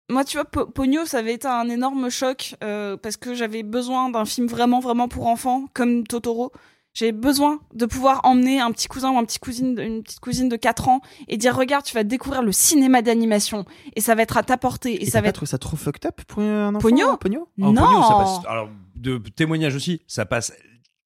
moi, 0.10 0.24
tu 0.24 0.38
vois, 0.38 0.46
Po- 0.46 0.66
Pogno, 0.68 1.06
ça 1.06 1.18
avait 1.18 1.34
été 1.34 1.48
un 1.48 1.68
énorme 1.68 2.10
choc 2.10 2.56
euh, 2.64 2.96
parce 2.96 3.18
que 3.18 3.34
j'avais 3.34 3.64
besoin 3.64 4.10
d'un 4.10 4.24
film 4.26 4.48
vraiment, 4.48 4.80
vraiment 4.80 5.08
pour 5.10 5.28
enfants, 5.28 5.66
comme 5.74 6.06
Totoro. 6.08 6.52
J'avais 6.96 7.12
besoin 7.12 7.60
de 7.74 7.86
pouvoir 7.86 8.22
emmener 8.24 8.60
un 8.60 8.72
petit 8.72 8.88
cousin 8.88 9.12
ou 9.12 9.18
un 9.18 9.26
petit 9.26 9.38
cousine, 9.38 9.78
une 9.80 10.02
petite 10.02 10.22
cousine 10.22 10.50
de 10.50 10.56
4 10.56 10.88
ans 10.90 11.02
et 11.28 11.38
dire 11.38 11.56
regarde, 11.56 11.84
tu 11.84 11.94
vas 11.94 12.04
découvrir 12.04 12.42
le 12.42 12.52
cinéma 12.52 13.02
d'animation 13.02 13.66
et 13.96 14.02
ça 14.02 14.16
va 14.16 14.24
être 14.24 14.38
à 14.38 14.44
ta 14.44 14.58
portée 14.58 14.94
et, 14.94 15.04
Et 15.04 15.06
ça 15.06 15.22
va 15.22 15.28
être 15.28 15.36
trouvé 15.36 15.50
ça 15.50 15.58
trop 15.58 15.76
fucked 15.76 16.06
up 16.06 16.22
pour 16.26 16.42
un 16.42 16.74
enfant 16.74 16.80
Pogno 16.80 17.18
Pogno 17.18 17.50
non 17.58 17.74
Pogno, 17.74 18.02
ça 18.02 18.14
passe. 18.16 18.40
Alors, 18.48 18.70
de 18.96 19.18
témoignage 19.18 19.76
aussi, 19.76 20.02
ça 20.08 20.26
passe 20.26 20.54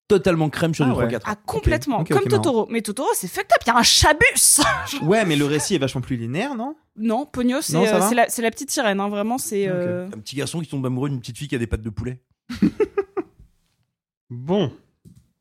totalement 0.06 0.48
crème 0.48 0.74
sur 0.74 0.84
Ah 0.84 0.90
du 0.90 0.94
ouais. 0.96 1.06
3-4. 1.06 1.20
ah 1.24 1.36
complètement 1.46 2.04
comme. 2.04 2.24
Totoro. 2.24 2.66
Mais 2.70 2.82
Totoro, 2.82 3.08
c'est 3.14 3.28
fucked 3.28 3.52
up. 3.52 3.62
Il 3.64 3.68
y 3.68 3.70
a 3.70 3.76
un 3.78 3.82
chabus. 3.82 4.60
Ouais, 5.02 5.24
mais 5.24 5.36
le 5.36 5.44
récit 5.44 5.76
est 5.76 5.78
vachement 5.78 6.00
plus 6.00 6.16
linéaire, 6.16 6.54
non? 6.56 6.74
Non, 6.96 7.26
Pogno, 7.26 7.60
c'est 7.60 7.76
euh, 7.76 8.00
c'est 8.28 8.42
la, 8.42 8.50
petite 8.50 8.70
sirène, 8.70 9.00
hein, 9.00 9.08
vraiment, 9.08 9.38
c'est... 9.38 9.68
Euh, 9.68 10.06
Un 10.08 10.18
petit 10.18 10.34
garçon 10.36 10.60
qui 10.60 10.68
tombe 10.68 10.84
amoureux 10.84 11.08
d'une 11.08 11.20
petite 11.20 11.38
fille 11.38 11.48
qui 11.48 11.54
a 11.54 11.58
des 11.58 11.66
pattes 11.66 11.82
de 11.82 11.90
poulet. 11.90 12.20
Bon. 14.30 14.72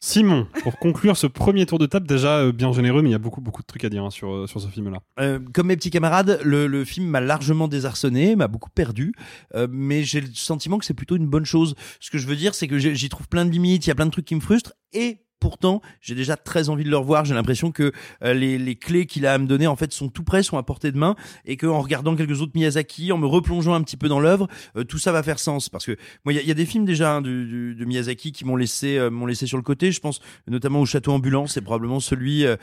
Simon, 0.01 0.47
pour 0.63 0.79
conclure 0.79 1.17
ce 1.17 1.27
premier 1.27 1.65
tour 1.65 1.77
de 1.77 1.85
table, 1.85 2.07
déjà 2.07 2.37
euh, 2.37 2.51
bien 2.53 2.71
généreux, 2.71 3.01
mais 3.01 3.09
il 3.09 3.11
y 3.11 3.15
a 3.15 3.19
beaucoup, 3.19 3.41
beaucoup 3.41 3.61
de 3.61 3.67
trucs 3.67 3.83
à 3.83 3.89
dire 3.89 4.05
hein, 4.05 4.09
sur, 4.09 4.31
euh, 4.31 4.47
sur 4.47 4.61
ce 4.61 4.67
film-là. 4.67 4.99
Euh, 5.19 5.39
comme 5.53 5.67
mes 5.67 5.75
petits 5.75 5.89
camarades, 5.89 6.39
le, 6.43 6.67
le 6.67 6.85
film 6.85 7.07
m'a 7.07 7.19
largement 7.19 7.67
désarçonné, 7.67 8.37
m'a 8.37 8.47
beaucoup 8.47 8.69
perdu, 8.69 9.13
euh, 9.55 9.67
mais 9.69 10.03
j'ai 10.03 10.21
le 10.21 10.29
sentiment 10.33 10.77
que 10.77 10.85
c'est 10.85 10.93
plutôt 10.93 11.17
une 11.17 11.27
bonne 11.27 11.45
chose. 11.45 11.75
Ce 11.99 12.09
que 12.11 12.17
je 12.17 12.27
veux 12.27 12.37
dire, 12.37 12.55
c'est 12.55 12.67
que 12.67 12.77
j'y 12.77 13.09
trouve 13.09 13.27
plein 13.27 13.45
de 13.45 13.51
limites, 13.51 13.85
il 13.85 13.89
y 13.89 13.91
a 13.91 13.95
plein 13.95 14.05
de 14.05 14.11
trucs 14.11 14.25
qui 14.25 14.35
me 14.35 14.39
frustrent, 14.39 14.73
et 14.93 15.19
pourtant, 15.39 15.81
j'ai 16.01 16.15
déjà 16.15 16.35
très 16.37 16.69
envie 16.69 16.83
de 16.83 16.89
le 16.89 16.97
revoir. 16.97 17.25
J'ai 17.25 17.33
l'impression 17.33 17.71
que 17.71 17.91
euh, 18.23 18.33
les, 18.33 18.57
les 18.57 18.75
clés 18.75 19.05
qu'il 19.05 19.25
a 19.25 19.33
à 19.33 19.37
me 19.37 19.47
donner, 19.47 19.67
en 19.67 19.75
fait, 19.75 19.91
sont 19.93 20.09
tout 20.09 20.23
près, 20.23 20.43
sont 20.43 20.57
à 20.57 20.63
portée 20.63 20.91
de 20.91 20.97
main, 20.97 21.15
et 21.45 21.57
qu'en 21.57 21.79
regardant 21.81 22.15
quelques 22.15 22.41
autres 22.41 22.51
Miyazaki, 22.55 23.11
en 23.11 23.17
me 23.17 23.25
replongeant 23.25 23.73
un 23.73 23.81
petit 23.81 23.97
peu 23.97 24.07
dans 24.09 24.19
l'œuvre, 24.19 24.47
euh, 24.75 24.83
tout 24.83 24.97
ça 24.97 25.11
va 25.11 25.23
faire 25.23 25.39
sens. 25.39 25.69
Parce 25.69 25.85
que 25.85 25.95
moi, 26.25 26.33
il 26.33 26.35
y, 26.35 26.39
a- 26.39 26.41
il 26.41 26.47
y 26.47 26.51
a 26.51 26.55
des 26.55 26.65
films 26.65 26.85
déjà 26.85 27.15
hein, 27.15 27.21
du- 27.21 27.45
du- 27.45 27.75
de 27.75 27.85
Miyazaki 27.85 28.31
qui 28.31 28.45
m'ont 28.45 28.55
laissé, 28.55 28.97
euh, 28.97 29.09
m'ont 29.09 29.25
laissé 29.25 29.47
sur 29.47 29.57
le 29.57 29.63
côté. 29.63 29.91
Je 29.91 29.99
pense 29.99 30.19
notamment 30.47 30.81
au 30.81 30.85
Château 30.85 31.11
ambulant, 31.11 31.47
c'est 31.47 31.61
probablement 31.61 31.99
celui 31.99 32.45
euh, 32.45 32.55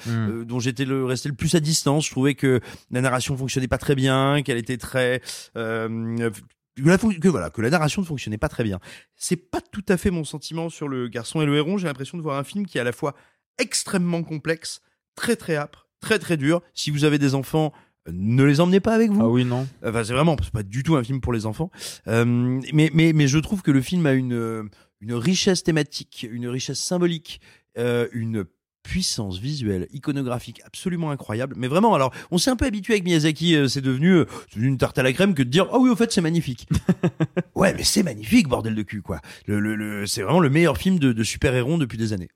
dont 0.44 0.58
j'étais 0.60 0.84
le 0.84 1.04
resté 1.04 1.28
le 1.28 1.34
plus 1.34 1.54
à 1.54 1.60
distance. 1.60 2.06
Je 2.06 2.10
trouvais 2.10 2.34
que 2.34 2.60
la 2.90 3.00
narration 3.00 3.36
fonctionnait 3.36 3.68
pas 3.68 3.78
très 3.78 3.94
bien, 3.94 4.42
qu'elle 4.42 4.58
était 4.58 4.76
très 4.76 5.20
euh, 5.56 6.30
que 6.76 6.88
la, 6.88 6.98
que 6.98 7.28
voilà 7.28 7.50
que 7.50 7.62
la 7.62 7.70
narration 7.70 8.02
ne 8.02 8.06
fonctionnait 8.06 8.38
pas 8.38 8.48
très 8.48 8.64
bien. 8.64 8.78
C'est 9.16 9.36
pas 9.36 9.60
tout 9.60 9.84
à 9.88 9.96
fait 9.96 10.10
mon 10.10 10.24
sentiment 10.24 10.68
sur 10.68 10.88
le 10.88 11.08
garçon 11.08 11.40
et 11.40 11.46
le 11.46 11.56
héron. 11.56 11.78
J'ai 11.78 11.86
l'impression 11.86 12.18
de 12.18 12.22
voir 12.22 12.38
un 12.38 12.44
film 12.44 12.66
qui 12.66 12.78
est 12.78 12.80
à 12.80 12.84
la 12.84 12.92
fois 12.92 13.14
extrêmement 13.58 14.22
complexe, 14.22 14.80
très 15.14 15.36
très 15.36 15.56
âpre, 15.56 15.88
très 16.00 16.18
très 16.18 16.36
dur. 16.36 16.62
Si 16.74 16.90
vous 16.90 17.04
avez 17.04 17.18
des 17.18 17.34
enfants, 17.34 17.72
euh, 18.08 18.12
ne 18.14 18.44
les 18.44 18.60
emmenez 18.60 18.80
pas 18.80 18.94
avec 18.94 19.10
vous. 19.10 19.22
Ah 19.22 19.28
oui, 19.28 19.44
non. 19.44 19.66
Enfin, 19.84 20.04
c'est 20.04 20.12
vraiment 20.12 20.36
c'est 20.42 20.52
pas 20.52 20.62
du 20.62 20.82
tout 20.82 20.96
un 20.96 21.04
film 21.04 21.20
pour 21.20 21.32
les 21.32 21.46
enfants. 21.46 21.70
Euh, 22.08 22.60
mais, 22.72 22.90
mais, 22.92 23.12
mais 23.12 23.28
je 23.28 23.38
trouve 23.38 23.62
que 23.62 23.70
le 23.70 23.80
film 23.80 24.06
a 24.06 24.12
une, 24.12 24.68
une 25.00 25.14
richesse 25.14 25.62
thématique, 25.62 26.26
une 26.30 26.48
richesse 26.48 26.80
symbolique, 26.80 27.40
euh, 27.78 28.08
une 28.12 28.44
puissance 28.86 29.38
visuelle, 29.38 29.88
iconographique 29.92 30.62
absolument 30.64 31.10
incroyable. 31.10 31.54
Mais 31.58 31.66
vraiment, 31.66 31.94
alors, 31.94 32.12
on 32.30 32.38
s'est 32.38 32.50
un 32.50 32.56
peu 32.56 32.66
habitué 32.66 32.92
avec 32.94 33.04
Miyazaki, 33.04 33.56
euh, 33.56 33.66
c'est 33.66 33.80
devenu, 33.80 34.10
euh, 34.12 34.24
devenu 34.54 34.68
une 34.68 34.78
tarte 34.78 34.96
à 34.98 35.02
la 35.02 35.12
crème 35.12 35.34
que 35.34 35.42
de 35.42 35.48
dire, 35.50 35.66
ah 35.72 35.78
oui, 35.78 35.90
au 35.90 35.96
fait, 35.96 36.12
c'est 36.12 36.20
magnifique. 36.20 36.68
ouais, 37.56 37.74
mais 37.74 37.82
c'est 37.82 38.02
magnifique, 38.04 38.46
bordel 38.48 38.74
de 38.76 38.82
cul, 38.82 39.02
quoi. 39.02 39.20
Le, 39.46 39.58
le, 39.58 39.74
le- 39.74 40.06
c'est 40.06 40.22
vraiment 40.22 40.38
le 40.40 40.50
meilleur 40.50 40.78
film 40.78 40.98
de, 41.00 41.12
de 41.12 41.22
super-héros 41.24 41.78
depuis 41.78 41.98
des 41.98 42.12
années. 42.12 42.28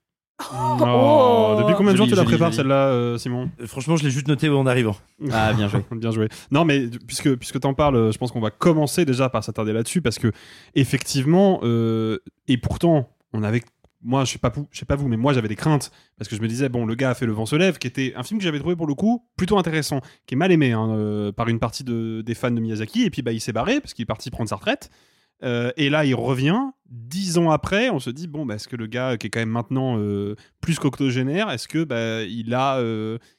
Oh, 0.52 1.56
depuis 1.58 1.74
combien 1.76 1.92
de 1.92 1.98
jours 1.98 2.06
tu 2.08 2.14
la 2.14 2.24
prépares 2.24 2.54
celle-là, 2.54 2.88
euh, 2.88 3.18
Simon 3.18 3.50
Euh, 3.60 3.66
Franchement, 3.66 3.96
je 3.96 4.04
l'ai 4.04 4.10
juste 4.10 4.26
noté 4.26 4.48
en 4.48 4.66
arrivant. 4.66 4.96
Ah, 5.32 5.52
bien 5.52 5.68
joué. 5.68 5.80
Bien 5.92 6.10
joué. 6.10 6.28
Non, 6.50 6.64
mais 6.64 6.88
puisque 7.06 7.34
puisque 7.36 7.60
t'en 7.60 7.74
parles, 7.74 8.10
je 8.12 8.16
pense 8.18 8.32
qu'on 8.32 8.40
va 8.40 8.50
commencer 8.50 9.04
déjà 9.04 9.28
par 9.28 9.44
s'attarder 9.44 9.72
là-dessus 9.74 10.00
parce 10.00 10.18
que 10.18 10.32
effectivement, 10.74 11.60
euh, 11.62 12.18
et 12.48 12.56
pourtant, 12.56 13.10
on 13.34 13.42
avait, 13.42 13.62
moi, 14.02 14.24
je 14.24 14.32
sais 14.32 14.38
pas, 14.38 14.52
je 14.70 14.78
sais 14.78 14.86
pas 14.86 14.96
vous, 14.96 15.08
mais 15.08 15.16
moi, 15.16 15.32
j'avais 15.32 15.48
des 15.48 15.56
craintes 15.56 15.90
parce 16.16 16.28
que 16.28 16.36
je 16.36 16.40
me 16.40 16.48
disais, 16.48 16.68
bon, 16.68 16.86
le 16.86 16.94
gars 16.94 17.10
a 17.10 17.14
fait 17.14 17.26
Le 17.26 17.32
Vent 17.32 17.46
se 17.46 17.56
lève, 17.56 17.78
qui 17.78 17.86
était 17.86 18.14
un 18.16 18.22
film 18.22 18.38
que 18.38 18.44
j'avais 18.44 18.58
trouvé 18.58 18.76
pour 18.76 18.86
le 18.86 18.94
coup 18.94 19.26
plutôt 19.36 19.58
intéressant, 19.58 20.00
qui 20.26 20.34
est 20.34 20.38
mal 20.38 20.52
aimé 20.52 20.72
hein, 20.72 20.90
euh, 20.90 21.32
par 21.32 21.48
une 21.48 21.58
partie 21.58 21.84
de, 21.84 22.22
des 22.22 22.34
fans 22.34 22.50
de 22.50 22.60
Miyazaki, 22.60 23.04
et 23.04 23.10
puis 23.10 23.22
bah 23.22 23.32
il 23.32 23.40
s'est 23.40 23.52
barré 23.52 23.80
parce 23.80 23.94
qu'il 23.94 24.02
est 24.02 24.06
parti 24.06 24.30
prendre 24.30 24.48
sa 24.48 24.56
retraite. 24.56 24.90
Euh, 25.42 25.72
et 25.78 25.88
là, 25.88 26.04
il 26.04 26.14
revient 26.14 26.58
dix 26.90 27.38
ans 27.38 27.50
après. 27.50 27.88
On 27.88 27.98
se 27.98 28.10
dit 28.10 28.26
bon, 28.26 28.44
bah, 28.44 28.56
est-ce 28.56 28.68
que 28.68 28.76
le 28.76 28.86
gars 28.86 29.16
qui 29.16 29.26
est 29.26 29.30
quand 29.30 29.40
même 29.40 29.48
maintenant 29.48 29.98
euh, 29.98 30.34
plus 30.60 30.78
qu'octogénaire, 30.78 31.50
est-ce 31.50 31.66
que 31.66 31.84
bah, 31.84 32.22
il 32.22 32.52
a 32.54 32.82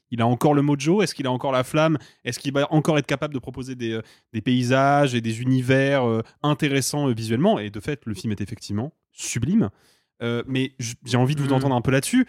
il 0.10 0.22
a 0.22 0.28
encore 0.28 0.54
le 0.54 0.62
mojo? 0.62 1.02
Est-ce 1.02 1.16
qu'il 1.16 1.28
a 1.28 1.32
encore 1.32 1.52
la 1.52 1.64
flamme? 1.64 1.98
Est-ce 2.24 2.40
qu'il 2.40 2.54
va 2.54 2.68
encore 2.72 2.98
être 2.98 3.06
capable 3.06 3.34
de 3.34 3.40
proposer 3.40 3.76
des, 3.76 4.00
des 4.34 4.42
paysages 4.42 5.16
et 5.16 5.22
des 5.22 5.42
univers 5.42 6.04
intéressants 6.44 7.08
visuellement? 7.08 7.60
Et 7.60 7.70
de 7.70 7.80
fait, 7.80 8.02
le 8.06 8.14
film 8.14 8.32
est 8.32 8.42
effectivement 8.42 8.94
sublime. 9.12 9.70
Euh, 10.22 10.44
mais 10.48 10.74
j'ai 11.06 11.18
envie 11.18 11.36
de 11.36 11.42
vous 11.42 11.48
Mhm. 11.48 11.54
entendre 11.54 11.76
un 11.76 11.82
peu 11.82 11.92
là-dessus. 11.92 12.28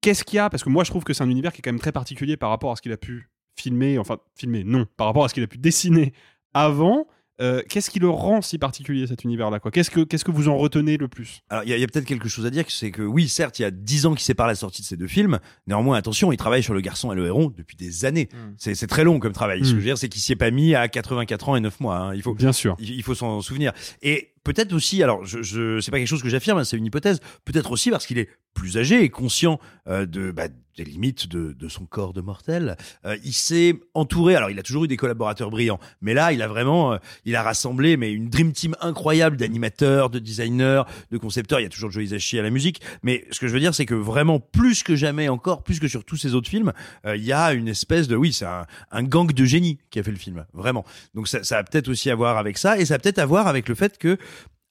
Qu'est-ce 0.00 0.24
qu'il 0.24 0.36
y 0.36 0.38
a? 0.40 0.50
Parce 0.50 0.62
que 0.62 0.68
moi, 0.68 0.84
je 0.84 0.90
trouve 0.90 1.04
que 1.04 1.12
c'est 1.14 1.22
un 1.24 1.30
univers 1.30 1.52
qui 1.52 1.58
est 1.60 1.62
quand 1.62 1.72
même 1.72 1.80
très 1.80 1.92
particulier 1.92 2.36
par 2.36 2.50
rapport 2.50 2.72
à 2.72 2.76
ce 2.76 2.82
qu'il 2.82 2.92
a 2.92 2.96
pu 2.96 3.30
filmer, 3.56 3.98
enfin 3.98 4.18
filmer, 4.36 4.64
non, 4.64 4.86
par 4.96 5.06
rapport 5.06 5.24
à 5.24 5.28
ce 5.28 5.34
qu'il 5.34 5.42
a 5.42 5.46
pu 5.46 5.58
dessiner 5.58 6.12
avant. 6.52 7.06
Euh, 7.40 7.62
qu'est-ce 7.68 7.90
qui 7.90 7.98
le 7.98 8.08
rend 8.08 8.42
si 8.42 8.58
particulier 8.58 9.08
cet 9.08 9.24
univers-là 9.24 9.58
quoi? 9.58 9.72
Qu'est-ce 9.72 9.90
que 9.90 10.04
qu'est-ce 10.04 10.24
que 10.24 10.30
vous 10.30 10.46
en 10.48 10.56
retenez 10.56 10.98
le 10.98 11.08
plus? 11.08 11.40
Alors, 11.48 11.64
il 11.64 11.70
y 11.70 11.82
a, 11.82 11.86
peut-être 11.88 12.04
quelque 12.04 12.28
chose 12.28 12.46
à 12.46 12.50
dire, 12.50 12.64
c'est 12.68 12.92
que 12.92 13.02
oui, 13.02 13.28
certes, 13.28 13.58
il 13.58 13.62
y 13.62 13.64
a 13.64 13.72
dix 13.72 14.06
ans 14.06 14.14
qui 14.14 14.22
séparent 14.22 14.46
la 14.46 14.54
sortie 14.54 14.82
de 14.82 14.86
ces 14.86 14.96
deux 14.96 15.08
films. 15.08 15.40
Néanmoins, 15.66 15.96
attention, 15.96 16.30
il 16.30 16.36
travaille 16.36 16.62
sur 16.62 16.74
Le 16.74 16.80
Garçon 16.80 17.10
et 17.10 17.16
le 17.16 17.26
Héron 17.26 17.52
depuis 17.56 17.76
des 17.76 18.04
années. 18.04 18.28
C'est 18.56 18.76
c'est 18.76 18.86
très 18.86 19.02
long 19.02 19.18
comme 19.18 19.32
travail. 19.32 19.58
Ce 19.60 19.64
que 19.64 19.70
je 19.70 19.74
veux 19.76 19.82
dire, 19.82 19.98
c'est 19.98 20.08
qu'il 20.08 20.20
s'y 20.22 20.30
est 20.30 20.36
pas 20.36 20.52
mis 20.52 20.76
à 20.76 20.86
84 20.86 21.48
ans 21.48 21.56
et 21.56 21.60
9 21.60 21.80
mois. 21.80 21.96
hein. 21.96 22.14
Il 22.14 22.22
faut, 22.22 22.34
Bien 22.34 22.52
sûr. 22.52 22.76
il, 22.78 22.90
il 22.90 23.02
faut 23.02 23.16
s'en 23.16 23.40
souvenir. 23.40 23.72
Et 24.02 24.30
peut-être 24.44 24.72
aussi, 24.72 25.02
alors, 25.02 25.24
je, 25.24 25.42
je 25.42 25.80
c'est 25.80 25.90
pas 25.90 25.98
quelque 25.98 26.08
chose 26.08 26.22
que 26.22 26.28
j'affirme, 26.28 26.58
hein, 26.58 26.64
c'est 26.64 26.76
une 26.76 26.86
hypothèse. 26.86 27.20
Peut-être 27.44 27.72
aussi 27.72 27.90
parce 27.90 28.06
qu'il 28.06 28.18
est 28.18 28.28
plus 28.54 28.78
âgé 28.78 29.02
et 29.02 29.08
conscient 29.08 29.58
euh, 29.88 30.06
de 30.06 30.30
bah, 30.30 30.46
des 30.76 30.84
limites 30.84 31.28
de, 31.28 31.52
de 31.52 31.68
son 31.68 31.86
corps 31.86 32.12
de 32.12 32.20
mortel. 32.20 32.76
Euh, 33.04 33.16
il 33.24 33.32
s'est 33.32 33.74
entouré. 33.94 34.34
Alors, 34.34 34.50
il 34.50 34.58
a 34.58 34.62
toujours 34.62 34.84
eu 34.84 34.88
des 34.88 34.96
collaborateurs 34.96 35.50
brillants, 35.50 35.78
mais 36.00 36.14
là, 36.14 36.32
il 36.32 36.42
a 36.42 36.48
vraiment, 36.48 36.94
euh, 36.94 36.98
il 37.24 37.36
a 37.36 37.42
rassemblé 37.42 37.96
mais 37.96 38.12
une 38.12 38.28
dream 38.28 38.52
team 38.52 38.76
incroyable 38.80 39.36
d'animateurs, 39.36 40.10
de 40.10 40.18
designers, 40.18 40.82
de 41.10 41.18
concepteurs. 41.18 41.60
Il 41.60 41.64
y 41.64 41.66
a 41.66 41.68
toujours 41.68 41.90
Joe 41.90 42.04
Hisaishi 42.04 42.38
à 42.38 42.42
la 42.42 42.50
musique, 42.50 42.80
mais 43.02 43.24
ce 43.30 43.40
que 43.40 43.48
je 43.48 43.52
veux 43.52 43.60
dire, 43.60 43.74
c'est 43.74 43.86
que 43.86 43.94
vraiment 43.94 44.40
plus 44.40 44.82
que 44.82 44.96
jamais 44.96 45.28
encore, 45.28 45.62
plus 45.62 45.78
que 45.78 45.88
sur 45.88 46.04
tous 46.04 46.16
ces 46.16 46.34
autres 46.34 46.48
films, 46.48 46.72
euh, 47.06 47.16
il 47.16 47.24
y 47.24 47.32
a 47.32 47.52
une 47.52 47.68
espèce 47.68 48.08
de, 48.08 48.16
oui, 48.16 48.32
c'est 48.32 48.46
un, 48.46 48.66
un 48.90 49.02
gang 49.02 49.32
de 49.32 49.44
génie 49.44 49.78
qui 49.90 49.98
a 50.00 50.02
fait 50.02 50.10
le 50.10 50.16
film, 50.16 50.44
vraiment. 50.54 50.84
Donc 51.14 51.28
ça, 51.28 51.44
ça 51.44 51.58
a 51.58 51.64
peut-être 51.64 51.88
aussi 51.88 52.10
à 52.10 52.14
voir 52.14 52.36
avec 52.36 52.58
ça, 52.58 52.78
et 52.78 52.84
ça 52.84 52.94
a 52.94 52.98
peut-être 52.98 53.18
à 53.18 53.26
voir 53.26 53.46
avec 53.46 53.68
le 53.68 53.74
fait 53.74 53.96
que 53.98 54.16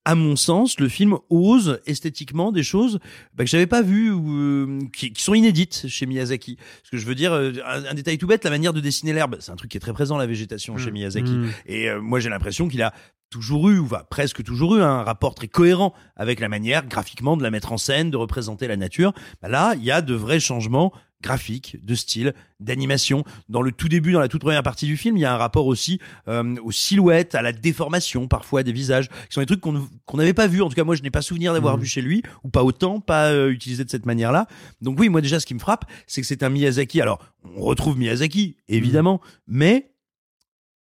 à 0.06 0.16
mon 0.16 0.36
sens, 0.36 0.80
le 0.80 0.90
film 0.90 1.18
ose 1.30 1.80
esthétiquement 1.86 2.52
des 2.52 2.64
choses 2.64 3.00
bah, 3.34 3.44
que 3.44 3.50
j'avais 3.50 3.68
pas 3.68 3.82
vues 3.82 4.12
ou 4.12 4.38
euh, 4.38 4.80
qui, 4.92 5.14
qui 5.14 5.24
sont 5.24 5.34
inédites 5.34 5.86
chez 5.88 6.06
Miyazaki. 6.06 6.58
Ce 6.84 6.92
que 6.92 6.98
je 6.98 7.06
veux 7.06 7.16
dire, 7.16 7.32
euh, 7.34 7.54
un, 7.66 7.86
un 7.86 7.94
détail 7.94 8.18
tout 8.18 8.28
bête, 8.28 8.44
la 8.44 8.50
manière 8.50 8.74
de 8.74 8.82
dessiner 8.82 9.14
l'herbe, 9.14 9.38
c'est 9.40 9.52
un 9.52 9.56
truc 9.56 9.72
qui 9.72 9.78
est 9.78 9.82
très 9.82 9.94
présent 9.94 10.18
la 10.18 10.28
végétation 10.28 10.78
chez 10.78 10.92
Miyazaki. 10.92 11.32
Mm. 11.32 11.50
Et 11.68 11.90
euh, 11.90 12.02
moi, 12.02 12.20
j'ai 12.20 12.30
l'impression 12.30 12.68
qu'il 12.68 12.82
a 12.82 12.94
toujours 13.30 13.70
eu, 13.70 13.80
ou 13.80 13.86
va 13.86 14.04
presque 14.04 14.44
toujours 14.44 14.76
eu, 14.76 14.82
un 14.82 15.04
rapport 15.04 15.34
très 15.34 15.48
cohérent 15.48 15.94
avec 16.16 16.40
la 16.40 16.50
manière 16.50 16.86
graphiquement 16.86 17.36
de 17.36 17.42
la 17.42 17.50
mettre 17.50 17.72
en 17.72 17.78
scène, 17.78 18.12
de 18.12 18.18
représenter 18.18 18.68
la 18.68 18.78
nature. 18.78 19.14
Bah 19.42 19.48
là, 19.48 19.74
il 19.76 19.84
y 19.84 19.92
a 19.92 20.02
de 20.02 20.14
vrais 20.14 20.40
changements 20.40 20.94
graphiques, 21.24 21.78
de 21.84 21.96
style, 21.96 22.36
d'animation. 22.60 23.24
Dans 23.50 23.64
le 23.64 23.72
tout 23.72 23.90
début, 23.90 24.12
dans 24.12 24.20
la 24.20 24.28
toute 24.28 24.42
première 24.42 24.62
partie 24.62 24.86
du 24.86 24.96
film, 24.98 25.18
il 25.18 25.22
y 25.22 25.26
a 25.26 25.34
un 25.34 25.38
rapport 25.38 25.66
aussi 25.66 26.00
euh, 26.28 26.56
aux 26.64 26.72
silhouettes, 26.72 27.34
à 27.34 27.42
la 27.42 27.52
déformation 27.52 28.28
parfois 28.28 28.62
des 28.62 28.72
visages, 28.72 29.10
qui 29.10 29.32
sont 29.32 29.42
des 29.42 29.48
trucs 29.48 29.62
qu'on 29.62 29.88
qu'on 30.06 30.18
n'avait 30.18 30.34
pas 30.34 30.46
vu. 30.48 30.62
En 30.62 30.70
tout 30.70 30.76
cas, 30.76 30.84
moi, 30.84 30.96
je 30.96 31.02
n'ai 31.02 31.10
pas 31.12 31.22
souvenir 31.24 31.54
d'avoir 31.54 31.76
Mhm. 31.78 31.82
vu 31.82 31.88
chez 31.88 32.02
lui, 32.02 32.22
ou 32.44 32.50
pas 32.50 32.64
autant, 32.64 33.00
pas 33.00 33.32
euh, 33.32 33.50
utilisé 33.50 33.84
de 33.84 33.90
cette 33.90 34.06
manière-là. 34.06 34.48
Donc 34.82 35.00
oui, 35.00 35.10
moi 35.10 35.22
déjà, 35.22 35.40
ce 35.40 35.46
qui 35.48 35.56
me 35.56 35.60
frappe, 35.60 35.86
c'est 36.06 36.22
que 36.22 36.28
c'est 36.28 36.44
un 36.44 36.50
Miyazaki. 36.50 37.02
Alors, 37.02 37.20
on 37.56 37.62
retrouve 37.64 37.98
Miyazaki, 37.98 38.58
évidemment, 38.68 39.20
mais 39.48 39.90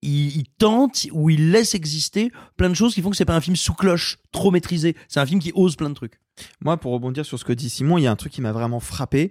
il, 0.02 0.36
il 0.36 0.44
tente 0.58 1.06
ou 1.12 1.30
il 1.30 1.50
laisse 1.52 1.74
exister 1.74 2.32
plein 2.56 2.68
de 2.68 2.74
choses 2.74 2.94
qui 2.94 3.02
font 3.02 3.10
que 3.10 3.16
c'est 3.16 3.24
pas 3.24 3.36
un 3.36 3.40
film 3.40 3.54
sous 3.56 3.74
cloche, 3.74 4.18
trop 4.32 4.50
maîtrisé. 4.50 4.96
C'est 5.08 5.20
un 5.20 5.26
film 5.26 5.40
qui 5.40 5.52
ose 5.54 5.76
plein 5.76 5.90
de 5.90 5.94
trucs. 5.94 6.18
Moi, 6.60 6.76
pour 6.76 6.92
rebondir 6.92 7.24
sur 7.26 7.38
ce 7.38 7.44
que 7.44 7.52
dit 7.52 7.68
Simon, 7.70 7.98
il 7.98 8.02
y 8.02 8.06
a 8.06 8.10
un 8.10 8.16
truc 8.16 8.32
qui 8.32 8.40
m'a 8.40 8.52
vraiment 8.52 8.80
frappé, 8.80 9.30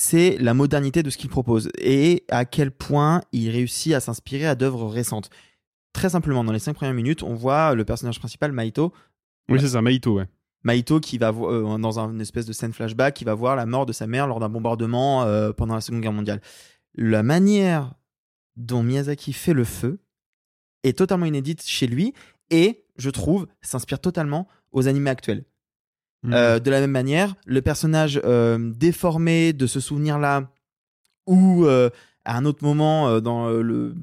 c'est 0.00 0.38
la 0.38 0.54
modernité 0.54 1.02
de 1.02 1.10
ce 1.10 1.18
qu'il 1.18 1.28
propose 1.28 1.70
et 1.76 2.24
à 2.28 2.44
quel 2.44 2.70
point 2.70 3.20
il 3.32 3.50
réussit 3.50 3.94
à 3.94 3.98
s'inspirer 3.98 4.46
à 4.46 4.54
d'œuvres 4.54 4.86
récentes. 4.86 5.28
Très 5.92 6.10
simplement, 6.10 6.44
dans 6.44 6.52
les 6.52 6.60
cinq 6.60 6.74
premières 6.74 6.94
minutes, 6.94 7.24
on 7.24 7.34
voit 7.34 7.74
le 7.74 7.84
personnage 7.84 8.20
principal, 8.20 8.52
Maito. 8.52 8.92
Oui, 9.48 9.58
c'est 9.60 9.70
ça, 9.70 9.82
Maito, 9.82 10.14
ouais. 10.14 10.26
Maito 10.62 11.00
qui 11.00 11.18
va 11.18 11.30
euh, 11.30 11.78
dans 11.78 11.98
un- 11.98 12.12
une 12.12 12.20
espèce 12.20 12.46
de 12.46 12.52
scène 12.52 12.72
flashback, 12.72 13.12
qui 13.12 13.24
va 13.24 13.34
voir 13.34 13.56
la 13.56 13.66
mort 13.66 13.86
de 13.86 13.92
sa 13.92 14.06
mère 14.06 14.28
lors 14.28 14.38
d'un 14.38 14.48
bombardement 14.48 15.24
euh, 15.24 15.52
pendant 15.52 15.74
la 15.74 15.80
Seconde 15.80 16.00
Guerre 16.02 16.12
mondiale. 16.12 16.40
La 16.94 17.24
manière 17.24 17.94
dont 18.54 18.84
Miyazaki 18.84 19.32
fait 19.32 19.52
le 19.52 19.64
feu 19.64 19.98
est 20.84 20.96
totalement 20.96 21.26
inédite 21.26 21.64
chez 21.66 21.88
lui 21.88 22.14
et, 22.50 22.84
je 22.98 23.10
trouve, 23.10 23.48
s'inspire 23.62 23.98
totalement 23.98 24.46
aux 24.70 24.86
animés 24.86 25.10
actuels. 25.10 25.44
Mhm. 26.22 26.32
Euh, 26.32 26.58
de 26.58 26.70
la 26.70 26.80
même 26.80 26.90
manière, 26.90 27.34
le 27.46 27.62
personnage 27.62 28.20
euh, 28.24 28.72
déformé 28.74 29.52
de 29.52 29.66
ce 29.66 29.80
souvenir-là, 29.80 30.50
ou 31.26 31.64
euh, 31.64 31.90
à 32.24 32.36
un 32.36 32.44
autre 32.44 32.64
moment, 32.64 33.20
dans 33.20 33.48
le, 33.50 33.94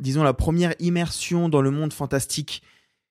disons 0.00 0.22
la 0.22 0.34
première 0.34 0.74
immersion 0.80 1.48
dans 1.48 1.60
le 1.62 1.70
monde 1.70 1.92
fantastique, 1.92 2.62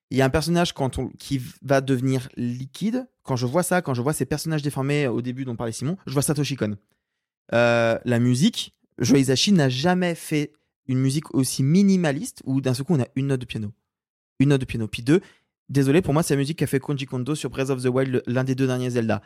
il 0.09 0.17
y 0.17 0.21
a 0.21 0.25
un 0.25 0.29
personnage 0.29 0.73
quand 0.73 0.97
on, 0.97 1.09
qui 1.09 1.41
va 1.61 1.79
devenir 1.79 2.27
liquide. 2.35 3.07
Quand 3.23 3.37
je 3.37 3.45
vois 3.45 3.63
ça, 3.63 3.81
quand 3.81 3.93
je 3.93 4.01
vois 4.01 4.13
ces 4.13 4.25
personnages 4.25 4.61
déformés 4.61 5.07
au 5.07 5.21
début 5.21 5.45
dont 5.45 5.55
parlait 5.55 5.71
Simon, 5.71 5.95
je 6.05 6.11
vois 6.11 6.21
Satoshi 6.21 6.57
Kon. 6.57 6.75
La 7.51 8.19
musique, 8.19 8.75
Joe 8.99 9.49
n'a 9.51 9.69
jamais 9.69 10.15
fait 10.15 10.51
une 10.87 10.99
musique 10.99 11.33
aussi 11.33 11.63
minimaliste 11.63 12.41
où 12.45 12.59
d'un 12.59 12.73
seul 12.73 12.85
coup 12.85 12.95
on 12.95 13.01
a 13.01 13.07
une 13.15 13.27
note 13.27 13.41
de 13.41 13.45
piano. 13.45 13.71
Une 14.39 14.49
note 14.49 14.61
de 14.61 14.65
piano. 14.65 14.87
Puis 14.87 15.03
deux, 15.03 15.21
désolé, 15.71 16.01
pour 16.01 16.13
moi 16.13 16.21
c'est 16.23 16.33
la 16.33 16.39
musique 16.39 16.59
qu'a 16.59 16.67
fait 16.67 16.79
Koji 16.79 17.05
Kondo 17.05 17.35
sur 17.35 17.49
Breath 17.49 17.69
of 17.69 17.81
the 17.81 17.87
Wild, 17.87 18.21
l'un 18.27 18.43
des 18.43 18.55
deux 18.55 18.67
derniers 18.67 18.91
Zelda. 18.91 19.21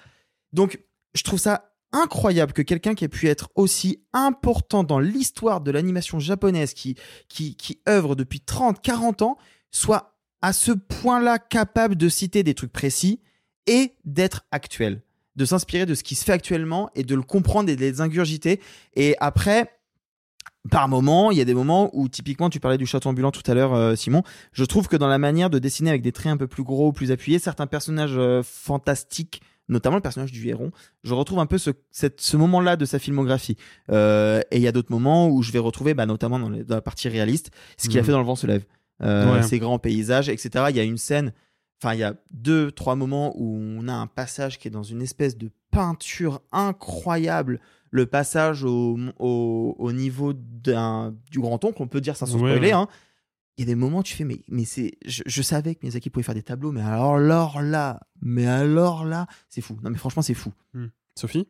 Donc 0.53 0.79
je 1.13 1.23
trouve 1.23 1.39
ça 1.39 1.71
incroyable 1.91 2.53
que 2.53 2.61
quelqu'un 2.61 2.93
qui 2.93 3.05
ait 3.05 3.09
pu 3.09 3.27
être 3.27 3.49
aussi 3.55 4.03
important 4.13 4.83
dans 4.83 4.99
l'histoire 4.99 5.61
de 5.61 5.71
l'animation 5.71 6.19
japonaise, 6.19 6.73
qui, 6.73 6.95
qui, 7.29 7.55
qui 7.55 7.79
œuvre 7.87 8.15
depuis 8.15 8.41
30, 8.41 8.81
40 8.81 9.21
ans, 9.21 9.37
soit 9.71 10.17
à 10.41 10.53
ce 10.53 10.71
point-là 10.71 11.39
capable 11.39 11.95
de 11.95 12.09
citer 12.09 12.43
des 12.43 12.53
trucs 12.53 12.71
précis 12.71 13.21
et 13.65 13.93
d'être 14.03 14.45
actuel, 14.51 15.01
de 15.35 15.45
s'inspirer 15.45 15.85
de 15.85 15.95
ce 15.95 16.03
qui 16.03 16.15
se 16.15 16.23
fait 16.23 16.33
actuellement 16.33 16.89
et 16.95 17.03
de 17.03 17.15
le 17.15 17.23
comprendre 17.23 17.69
et 17.69 17.75
de 17.75 17.81
les 17.81 18.01
ingurgiter. 18.01 18.59
Et 18.95 19.15
après, 19.19 19.74
par 20.71 20.87
moment, 20.87 21.31
il 21.31 21.37
y 21.37 21.41
a 21.41 21.45
des 21.45 21.53
moments 21.53 21.89
où 21.93 22.07
typiquement 22.09 22.49
tu 22.49 22.59
parlais 22.59 22.77
du 22.77 22.85
château 22.85 23.09
ambulant 23.09 23.31
tout 23.31 23.43
à 23.49 23.53
l'heure, 23.53 23.73
euh, 23.73 23.95
Simon. 23.95 24.23
Je 24.51 24.63
trouve 24.65 24.87
que 24.87 24.95
dans 24.97 25.07
la 25.07 25.17
manière 25.17 25.49
de 25.49 25.59
dessiner 25.59 25.89
avec 25.91 26.01
des 26.01 26.11
traits 26.11 26.31
un 26.33 26.37
peu 26.37 26.47
plus 26.47 26.63
gros, 26.63 26.91
plus 26.91 27.11
appuyés, 27.11 27.39
certains 27.39 27.67
personnages 27.67 28.15
euh, 28.17 28.41
fantastiques, 28.43 29.41
notamment 29.69 29.95
le 29.95 30.01
personnage 30.01 30.31
du 30.31 30.47
héron, 30.47 30.71
je 31.03 31.13
retrouve 31.13 31.39
un 31.39 31.45
peu 31.45 31.57
ce, 31.57 31.71
cette- 31.91 32.21
ce 32.21 32.37
moment-là 32.37 32.75
de 32.75 32.85
sa 32.85 32.99
filmographie. 32.99 33.57
Euh, 33.91 34.41
et 34.51 34.57
il 34.57 34.61
y 34.61 34.67
a 34.67 34.71
d'autres 34.71 34.91
moments 34.91 35.27
où 35.29 35.41
je 35.43 35.51
vais 35.51 35.59
retrouver, 35.59 35.93
bah, 35.93 36.05
notamment 36.05 36.39
dans, 36.39 36.49
les- 36.49 36.63
dans 36.63 36.75
la 36.75 36.81
partie 36.81 37.09
réaliste, 37.09 37.51
ce 37.77 37.87
qu'il 37.87 37.97
a 37.97 38.01
Mhm. 38.01 38.05
fait 38.05 38.11
dans 38.11 38.19
Le 38.19 38.25
vent 38.25 38.35
se 38.35 38.47
lève, 38.47 38.65
Euh, 39.01 39.33
Ouais. 39.33 39.41
ces 39.43 39.59
grands 39.59 39.77
paysages, 39.79 40.29
etc. 40.29 40.65
Il 40.69 40.75
y 40.77 40.79
a 40.79 40.83
une 40.83 40.97
scène, 40.97 41.33
enfin 41.83 41.93
il 41.95 41.99
y 41.99 42.03
a 42.03 42.15
deux, 42.31 42.71
trois 42.71 42.95
moments 42.95 43.33
où 43.35 43.57
on 43.59 43.87
a 43.89 43.93
un 43.93 44.07
passage 44.07 44.57
qui 44.57 44.69
est 44.69 44.71
dans 44.71 44.83
une 44.83 45.01
espèce 45.01 45.35
de 45.37 45.49
peinture 45.69 46.41
incroyable. 46.53 47.59
Le 47.95 48.05
passage 48.05 48.63
au, 48.65 48.97
au, 49.19 49.75
au 49.79 49.91
niveau 49.93 50.33
du 50.33 51.39
grand 51.39 51.63
oncle, 51.63 51.81
on 51.81 51.87
peut 51.87 52.01
dire 52.01 52.17
ça 52.17 52.25
sans 52.25 52.33
Ouais, 52.41 52.51
spoiler. 52.51 52.67
ouais. 52.67 52.71
hein. 52.73 52.87
Il 53.57 53.61
y 53.61 53.63
a 53.63 53.67
des 53.67 53.75
moments 53.75 53.99
où 53.99 54.03
tu 54.03 54.15
fais, 54.15 54.25
mais, 54.25 54.41
mais 54.49 54.65
c'est, 54.65 54.97
je, 55.05 55.23
je 55.25 55.41
savais 55.41 55.75
que 55.75 55.79
Miyazaki 55.83 56.09
pouvait 56.09 56.23
faire 56.23 56.35
des 56.35 56.43
tableaux, 56.43 56.73
mais 56.73 56.81
alors, 56.81 57.15
alors 57.15 57.61
là, 57.61 58.01
mais 58.21 58.45
alors 58.47 59.05
là, 59.05 59.27
c'est 59.47 59.61
fou. 59.61 59.77
Non 59.81 59.89
mais 59.91 59.97
franchement, 59.97 60.21
c'est 60.21 60.33
fou. 60.33 60.51
Sophie? 61.17 61.47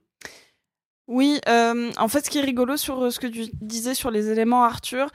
Oui, 1.08 1.40
euh, 1.50 1.92
en 1.98 2.08
fait, 2.08 2.26
ce 2.26 2.30
qui 2.30 2.38
est 2.38 2.42
rigolo 2.42 2.78
sur 2.78 3.02
euh, 3.06 3.10
ce 3.10 3.20
que 3.20 3.28
tu 3.28 3.46
disais 3.62 3.96
sur 3.96 4.12
les 4.12 4.30
éléments 4.30 4.64
Arthur, 4.64 5.10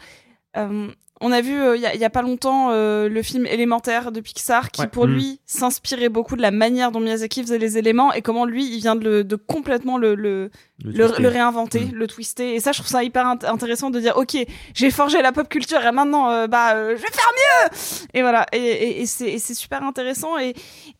euh, 0.56 0.90
on 1.22 1.32
a 1.32 1.40
vu 1.40 1.54
euh, 1.60 1.76
il 1.76 1.82
y, 1.82 1.86
a- 1.86 1.94
il 1.94 2.00
y 2.00 2.04
a 2.04 2.10
pas 2.10 2.22
longtemps 2.22 2.70
euh, 2.70 3.08
le 3.08 3.22
film 3.22 3.46
Élémentaire 3.46 4.10
de 4.12 4.20
Pixar 4.20 4.70
qui 4.70 4.80
Ouais. 4.80 4.86
pour 4.86 5.06
Mm. 5.06 5.12
lui 5.14 5.40
s'inspirait 5.46 6.08
beaucoup 6.08 6.34
de 6.36 6.42
la 6.42 6.50
manière 6.50 6.90
dont 6.92 7.00
Miyazaki 7.00 7.42
faisait 7.42 7.58
les 7.58 7.76
éléments 7.78 8.12
et 8.12 8.22
comment 8.22 8.44
lui 8.46 8.64
il 8.74 8.78
vient 8.80 8.96
de, 8.96 9.04
le- 9.04 9.24
de 9.24 9.36
complètement 9.36 9.98
le, 9.98 10.14
le, 10.14 10.50
Le 10.82 11.28
réinventer, 11.28 11.80
Mm. 11.80 11.92
le 11.94 12.06
twister. 12.06 12.54
Et 12.54 12.60
ça, 12.60 12.72
je 12.72 12.78
trouve 12.78 12.90
ça 12.90 13.04
hyper 13.04 13.26
int- 13.26 13.44
intéressant 13.46 13.90
de 13.90 14.00
dire 14.00 14.16
ok, 14.16 14.36
j'ai 14.74 14.90
forgé 14.90 15.20
la 15.20 15.32
pop 15.32 15.48
culture 15.48 15.84
et 15.84 15.92
maintenant 15.92 16.30
euh, 16.30 16.46
bah 16.46 16.74
euh, 16.74 16.96
je 16.96 17.02
vais 17.02 17.08
faire 17.12 17.32
mieux. 17.36 17.70
Et 18.14 18.22
voilà, 18.22 18.46
et, 18.52 18.58
et, 18.58 19.02
et 19.02 19.06
c'est 19.06 19.54
super 19.54 19.82
intéressant 19.82 20.38
et 20.38 20.54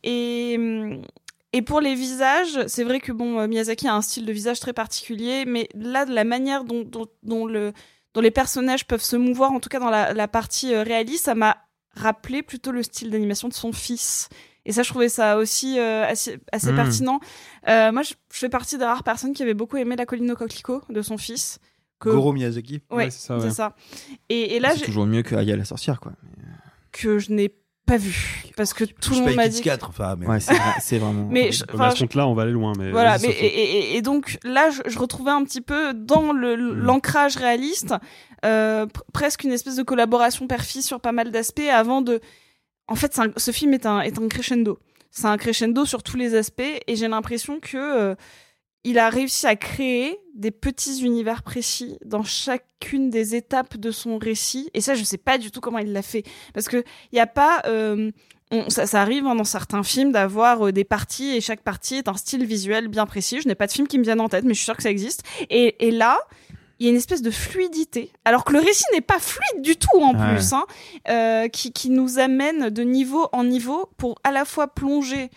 et 0.05 0.57
hum, 0.59 1.01
et 1.53 1.63
pour 1.63 1.81
les 1.81 1.95
visages, 1.97 2.61
c'est 2.69 2.85
vrai 2.85 3.01
que 3.01 3.11
bon, 3.11 3.41
euh, 3.41 3.49
Miyazaki 3.49 3.89
a 3.89 3.95
un 3.95 4.03
style 4.03 4.25
de 4.25 4.33
visage 4.33 4.61
très 4.61 4.73
particulier, 4.73 5.45
mais 5.47 5.69
là, 5.75 6.05
de 6.05 6.15
la 6.15 6.23
manière 6.23 6.63
dont, 6.63 6.83
dont, 6.85 7.07
dont 7.25 7.45
le, 7.45 7.73
dont 8.14 8.20
les 8.20 8.31
personnages 8.31 8.87
peuvent 8.87 9.03
se 9.03 9.16
mouvoir, 9.16 9.53
en 9.53 9.61
tout 9.61 9.68
cas 9.68 9.79
dans 9.81 9.90
la, 9.90 10.12
la 10.12 10.29
partie 10.29 10.75
euh, 10.75 10.83
réaliste, 10.83 11.25
ça 11.27 11.35
m'a 11.35 11.57
rappelé 11.96 12.42
plutôt 12.42 12.70
le 12.73 12.83
style 12.83 13.11
d'animation 13.11 13.49
de 13.49 13.55
son 13.55 13.73
fils. 13.73 14.29
Et 14.66 14.73
ça, 14.73 14.83
je 14.83 14.90
trouvais 14.90 15.09
ça 15.09 15.38
aussi 15.38 15.79
euh, 15.79 16.05
assez, 16.07 16.38
assez 16.53 16.70
Mm. 16.73 16.77
pertinent. 16.77 17.20
Euh, 17.68 17.92
moi, 17.92 18.03
je, 18.03 18.14
je 18.33 18.38
fais 18.38 18.49
partie 18.51 18.77
des 18.79 18.85
rares 18.85 19.03
personnes 19.05 19.33
qui 19.33 19.42
avaient 19.42 19.55
beaucoup 19.55 19.77
aimé 19.79 19.96
La 19.96 20.07
colline 20.07 20.31
au 20.31 20.37
coquelicot 20.37 20.83
de 20.88 21.03
son 21.03 21.16
fils. 21.18 21.59
Que... 21.99 22.11
Goro 22.11 22.33
Miyazaki. 22.33 22.83
Ouais, 22.90 22.96
Ouais, 22.96 23.11
c'est 23.11 23.27
ça, 23.27 23.38
c'est 23.40 23.46
ouais. 23.46 23.51
ça. 23.53 23.75
Et, 24.29 24.57
et 24.57 24.61
là, 24.61 24.75
c'est 24.77 24.85
toujours 24.85 25.07
mieux 25.07 25.23
que 25.23 25.35
Aya 25.35 25.57
la 25.57 25.64
sorcière, 25.64 25.99
quoi. 26.01 26.12
que 26.92 27.18
je 27.18 27.33
n'ai 27.33 27.55
pas 27.90 27.96
vu. 27.96 28.42
Parce 28.57 28.72
que 28.72 28.85
tout 28.85 29.14
le 29.14 29.20
monde 29.22 29.35
m'a 29.35 29.48
dit. 29.48 29.61
4, 29.62 29.88
enfin, 29.88 30.16
mais. 30.18 30.26
Ouais, 30.26 30.40
c'est, 30.40 30.55
vrai- 30.55 30.74
c'est 30.81 30.98
vraiment. 30.98 31.26
Mais 31.31 31.50
je- 31.53 31.64
enfin, 31.72 31.85
à 31.87 31.90
ce 31.90 31.96
je- 31.96 32.00
compte-là, 32.05 32.26
on 32.29 32.35
va 32.35 32.42
aller 32.42 32.53
loin. 32.53 32.72
Mais 32.79 32.90
Voilà, 32.90 33.18
mais 33.18 33.29
et, 33.29 33.46
et- 33.92 33.96
et 33.96 34.03
donc 34.03 34.38
là, 34.44 34.70
je, 34.70 34.83
je 34.90 34.98
retrouvais 34.98 35.31
un 35.33 35.42
petit 35.44 35.61
peu 35.61 35.92
dans 35.94 36.33
le- 36.33 36.55
l'ancrage 36.55 37.37
réaliste, 37.37 37.94
euh, 38.44 38.87
pr- 38.87 39.00
presque 39.12 39.44
une 39.44 39.53
espèce 39.53 39.76
de 39.76 39.83
collaboration 39.83 40.46
père-fils 40.46 40.87
sur 40.87 41.00
pas 41.00 41.12
mal 41.12 41.31
d'aspects 41.31 41.61
avant 41.72 42.00
de. 42.03 42.20
En 42.88 42.94
fait, 42.94 43.18
un- 43.18 43.33
ce 43.37 43.50
film 43.50 43.74
est 43.74 43.87
un, 43.87 44.00
est 44.00 44.18
un 44.18 44.29
crescendo. 44.29 44.79
C'est 45.11 45.26
un 45.26 45.37
crescendo 45.37 45.85
sur 45.85 46.03
tous 46.03 46.16
les 46.16 46.35
aspects 46.37 46.61
et 46.87 46.96
j'ai 46.96 47.09
l'impression 47.09 47.59
que 47.61 47.76
euh, 47.76 48.14
il 48.85 48.99
a 48.99 49.11
réussi 49.11 49.47
à 49.47 49.57
créer 49.57 50.19
des 50.35 50.51
petits 50.51 51.03
univers 51.05 51.43
précis 51.43 51.99
dans 52.05 52.23
chacune 52.23 53.11
des 53.11 53.35
étapes 53.35 53.77
de 53.77 53.90
son 53.90 54.16
récit. 54.19 54.71
Et 54.75 54.81
ça, 54.81 54.95
je 54.95 55.05
sais 55.05 55.19
pas 55.19 55.37
du 55.38 55.51
tout 55.51 55.61
comment 55.61 55.79
il 55.79 55.93
l'a 55.93 56.03
fait 56.03 56.23
parce 56.55 56.69
que 56.69 56.83
il 57.12 57.16
y 57.16 57.21
a 57.21 57.27
pas. 57.27 57.62
euh, 57.66 58.11
on- 58.53 58.69
ça, 58.71 58.87
ça 58.87 59.01
arrive 59.03 59.27
hein, 59.27 59.35
dans 59.37 59.45
certains 59.45 59.83
films 59.83 60.12
d'avoir 60.12 60.66
euh, 60.69 60.73
des 60.73 60.85
parties 60.85 61.37
et 61.37 61.40
chaque 61.40 61.61
partie 61.62 61.97
est 61.97 62.09
un 62.09 62.14
style 62.14 62.45
visuel 62.45 62.88
bien 62.88 63.07
précis. 63.07 63.40
Je 63.43 63.47
n'ai 63.49 63.55
pas 63.55 63.66
de 63.66 63.73
film 63.73 63.87
qui 63.87 63.99
me 63.99 64.03
viennent 64.03 64.21
en 64.21 64.29
tête, 64.29 64.45
mais 64.45 64.55
je 64.55 64.59
suis 64.59 64.64
sûre 64.64 64.77
que 64.77 64.83
ça 64.83 64.90
existe. 64.90 65.23
Et, 65.51 65.87
et 65.87 65.90
là, 65.93 66.19
il 66.79 66.87
y 66.87 66.88
a 66.88 66.90
une 66.90 66.97
espèce 66.97 67.21
de 67.23 67.31
fluidité, 67.31 68.11
alors 68.25 68.45
que 68.45 68.53
le 68.55 68.59
récit 68.61 68.85
n'est 68.95 69.03
pas 69.03 69.19
fluide 69.21 69.62
du 69.62 69.77
tout 69.77 70.01
en 70.01 70.14
Ouais. 70.19 70.35
plus, 70.35 70.53
hein, 70.55 70.64
euh, 71.11 71.47
qui, 71.49 71.73
qui 71.73 71.90
nous 71.90 72.19
amène 72.19 72.71
de 72.71 72.83
niveau 72.83 73.29
en 73.33 73.45
niveau 73.45 73.90
pour 73.99 74.19
à 74.25 74.33
la 74.33 74.45
fois 74.47 74.66
plonger. 74.69 75.31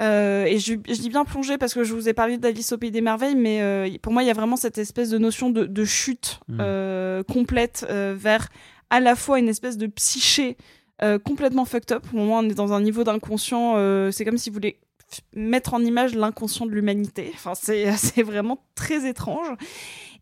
Euh, 0.00 0.44
et 0.44 0.58
je, 0.58 0.74
je 0.88 0.94
dis 1.00 1.10
bien 1.10 1.24
plonger 1.24 1.58
parce 1.58 1.74
que 1.74 1.84
je 1.84 1.92
vous 1.94 2.08
ai 2.08 2.12
parlé 2.12 2.38
d'Alice 2.38 2.72
au 2.72 2.78
pays 2.78 2.90
des 2.90 3.00
merveilles, 3.02 3.36
mais 3.36 3.60
euh, 3.62 3.88
pour 4.00 4.12
moi 4.12 4.22
il 4.22 4.26
y 4.26 4.30
a 4.30 4.34
vraiment 4.34 4.56
cette 4.56 4.78
espèce 4.78 5.10
de 5.10 5.18
notion 5.18 5.50
de, 5.50 5.64
de 5.64 5.84
chute 5.84 6.40
Mm. 6.48 6.58
euh, 6.60 7.22
complète 7.22 7.86
vers 7.88 8.48
à 8.90 9.00
la 9.00 9.14
fois 9.14 9.38
une 9.38 9.48
espèce 9.48 9.76
de 9.76 9.86
psyché 9.86 10.56
complètement 11.24 11.64
fucked 11.64 11.92
up. 11.92 12.04
Au 12.12 12.16
moment 12.16 12.36
où 12.36 12.42
on 12.42 12.48
est 12.48 12.54
dans 12.54 12.72
un 12.72 12.80
niveau 12.80 13.04
d'inconscient, 13.04 13.74
c'est 14.12 14.24
comme 14.24 14.38
si 14.38 14.50
vous 14.50 14.54
voulez 14.54 14.78
mettre 15.34 15.74
en 15.74 15.80
image 15.80 16.14
l'inconscient 16.14 16.64
de 16.66 16.70
l'humanité. 16.70 17.32
Enfin, 17.34 17.54
c'est 17.54 18.22
vraiment 18.22 18.64
très 18.74 19.08
étrange. 19.08 19.48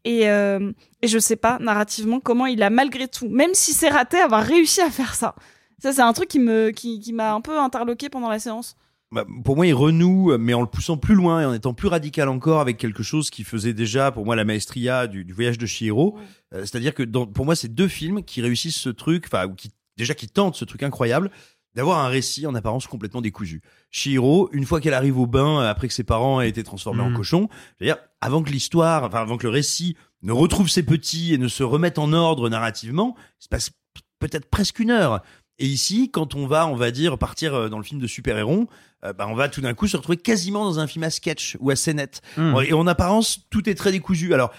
Et, 0.05 0.23
et 0.23 1.07
je 1.09 1.19
sais 1.19 1.37
pas 1.37 1.59
narrativement 1.61 2.21
comment 2.21 2.47
il 2.47 2.63
a 2.63 2.71
malgré 2.71 3.09
tout, 3.09 3.29
même 3.29 3.53
si 3.55 3.73
c'est 3.73 3.89
raté, 3.91 4.19
avoir 4.19 4.43
réussi 4.43 4.81
à 4.81 4.91
faire 4.91 5.15
ça. 5.15 5.35
Ça, 5.83 5.93
c'est 5.93 6.03
un 6.03 6.13
truc 6.13 6.29
qui 6.29 6.39
me 6.39 6.71
qui, 6.71 7.01
qui 7.01 7.13
m'a 7.13 7.33
un 7.35 7.41
peu 7.41 7.59
interloqué 7.59 8.09
pendant 8.09 8.29
la 8.29 8.39
séance. 8.39 8.77
Bah, 9.13 9.25
pour 9.45 9.57
moi, 9.57 9.67
il 9.67 9.75
renoue, 9.75 10.37
mais 10.39 10.55
en 10.55 10.61
le 10.61 10.69
poussant 10.69 10.97
plus 10.97 11.17
loin 11.17 11.41
et 11.41 11.45
en 11.45 11.53
étant 11.53 11.75
plus 11.75 11.89
radical 11.89 12.29
encore 12.29 12.61
avec 12.61 12.77
quelque 12.77 13.03
chose 13.03 13.29
qui 13.31 13.43
faisait 13.43 13.75
déjà, 13.75 14.13
pour 14.13 14.25
moi, 14.25 14.37
la 14.37 14.45
maestria 14.45 15.09
du, 15.09 15.25
du 15.25 15.33
voyage 15.33 15.59
de 15.59 15.67
Chihiro. 15.67 16.17
Euh, 16.55 16.61
C'est-à-dire 16.61 16.95
que 16.95 17.03
dans, 17.03 17.27
pour 17.27 17.45
moi, 17.45 17.57
c'est 17.57 17.75
deux 17.75 17.89
films 17.89 18.23
qui 18.23 18.41
réussissent 18.41 18.77
ce 18.79 18.89
truc, 18.91 19.25
enfin, 19.27 19.47
ou 19.47 19.55
qui, 19.55 19.71
déjà 19.97 20.15
qui 20.15 20.29
tentent 20.29 20.55
ce 20.55 20.65
truc 20.65 20.83
incroyable 20.85 21.31
d'avoir 21.75 21.99
un 22.05 22.09
récit 22.09 22.47
en 22.47 22.55
apparence 22.55 22.87
complètement 22.89 23.21
décousu. 23.21 23.63
Chihiro, 23.91 24.49
une 24.53 24.65
fois 24.65 24.81
qu'elle 24.81 24.95
arrive 24.95 25.19
au 25.19 25.27
bain 25.27 25.61
euh, 25.61 25.69
après 25.71 25.89
que 25.89 25.95
ses 25.95 26.05
parents 26.05 26.41
aient 26.41 26.49
été 26.49 26.63
transformés 26.63 27.03
en 27.03 27.11
Mhm. 27.11 27.17
cochon, 27.17 27.49
je 27.79 27.85
veux 27.85 27.87
dire, 27.93 27.99
avant 28.21 28.43
que 28.43 28.51
l'histoire, 28.51 29.05
enfin, 29.05 29.21
avant 29.21 29.37
que 29.39 29.45
le 29.45 29.51
récit 29.53 29.97
ne 30.23 30.33
retrouve 30.33 30.69
ses 30.69 30.83
petits 30.85 31.33
et 31.35 31.39
ne 31.39 31.49
se 31.49 31.63
remette 31.65 31.99
en 31.99 32.13
ordre 32.13 32.49
narrativement, 32.49 33.15
il 33.41 33.45
se 33.45 33.49
passe 33.49 33.71
peut-être 34.19 34.51
presque 34.51 34.79
une 34.81 34.91
heure. 34.91 35.23
Et 35.61 35.67
ici, 35.67 36.11
quand 36.11 36.35
on 36.35 36.47
va, 36.47 36.67
on 36.67 36.75
va 36.75 36.91
dire, 36.91 37.19
partir 37.19 37.55
euh, 37.55 37.69
dans 37.69 37.77
le 37.77 37.85
film 37.85 38.01
de 38.01 38.07
super-héros, 38.07 38.67
euh, 39.05 39.13
bah, 39.13 39.27
on 39.29 39.35
va 39.35 39.51
tout 39.51 39.61
d'un 39.61 39.75
coup 39.75 39.87
se 39.87 39.97
retrouver 39.97 40.17
quasiment 40.17 40.65
dans 40.65 40.81
un 40.81 40.87
film 40.87 41.05
à 41.05 41.11
sketch 41.11 41.59
ou 41.61 41.71
à 41.71 41.77
scénette. 41.77 42.23
Mm. 42.39 42.57
Et 42.67 42.73
en 42.73 42.87
apparence, 42.87 43.47
tout 43.51 43.69
est 43.69 43.75
très 43.75 43.93
décousu. 43.93 44.33
Alors, 44.33 44.51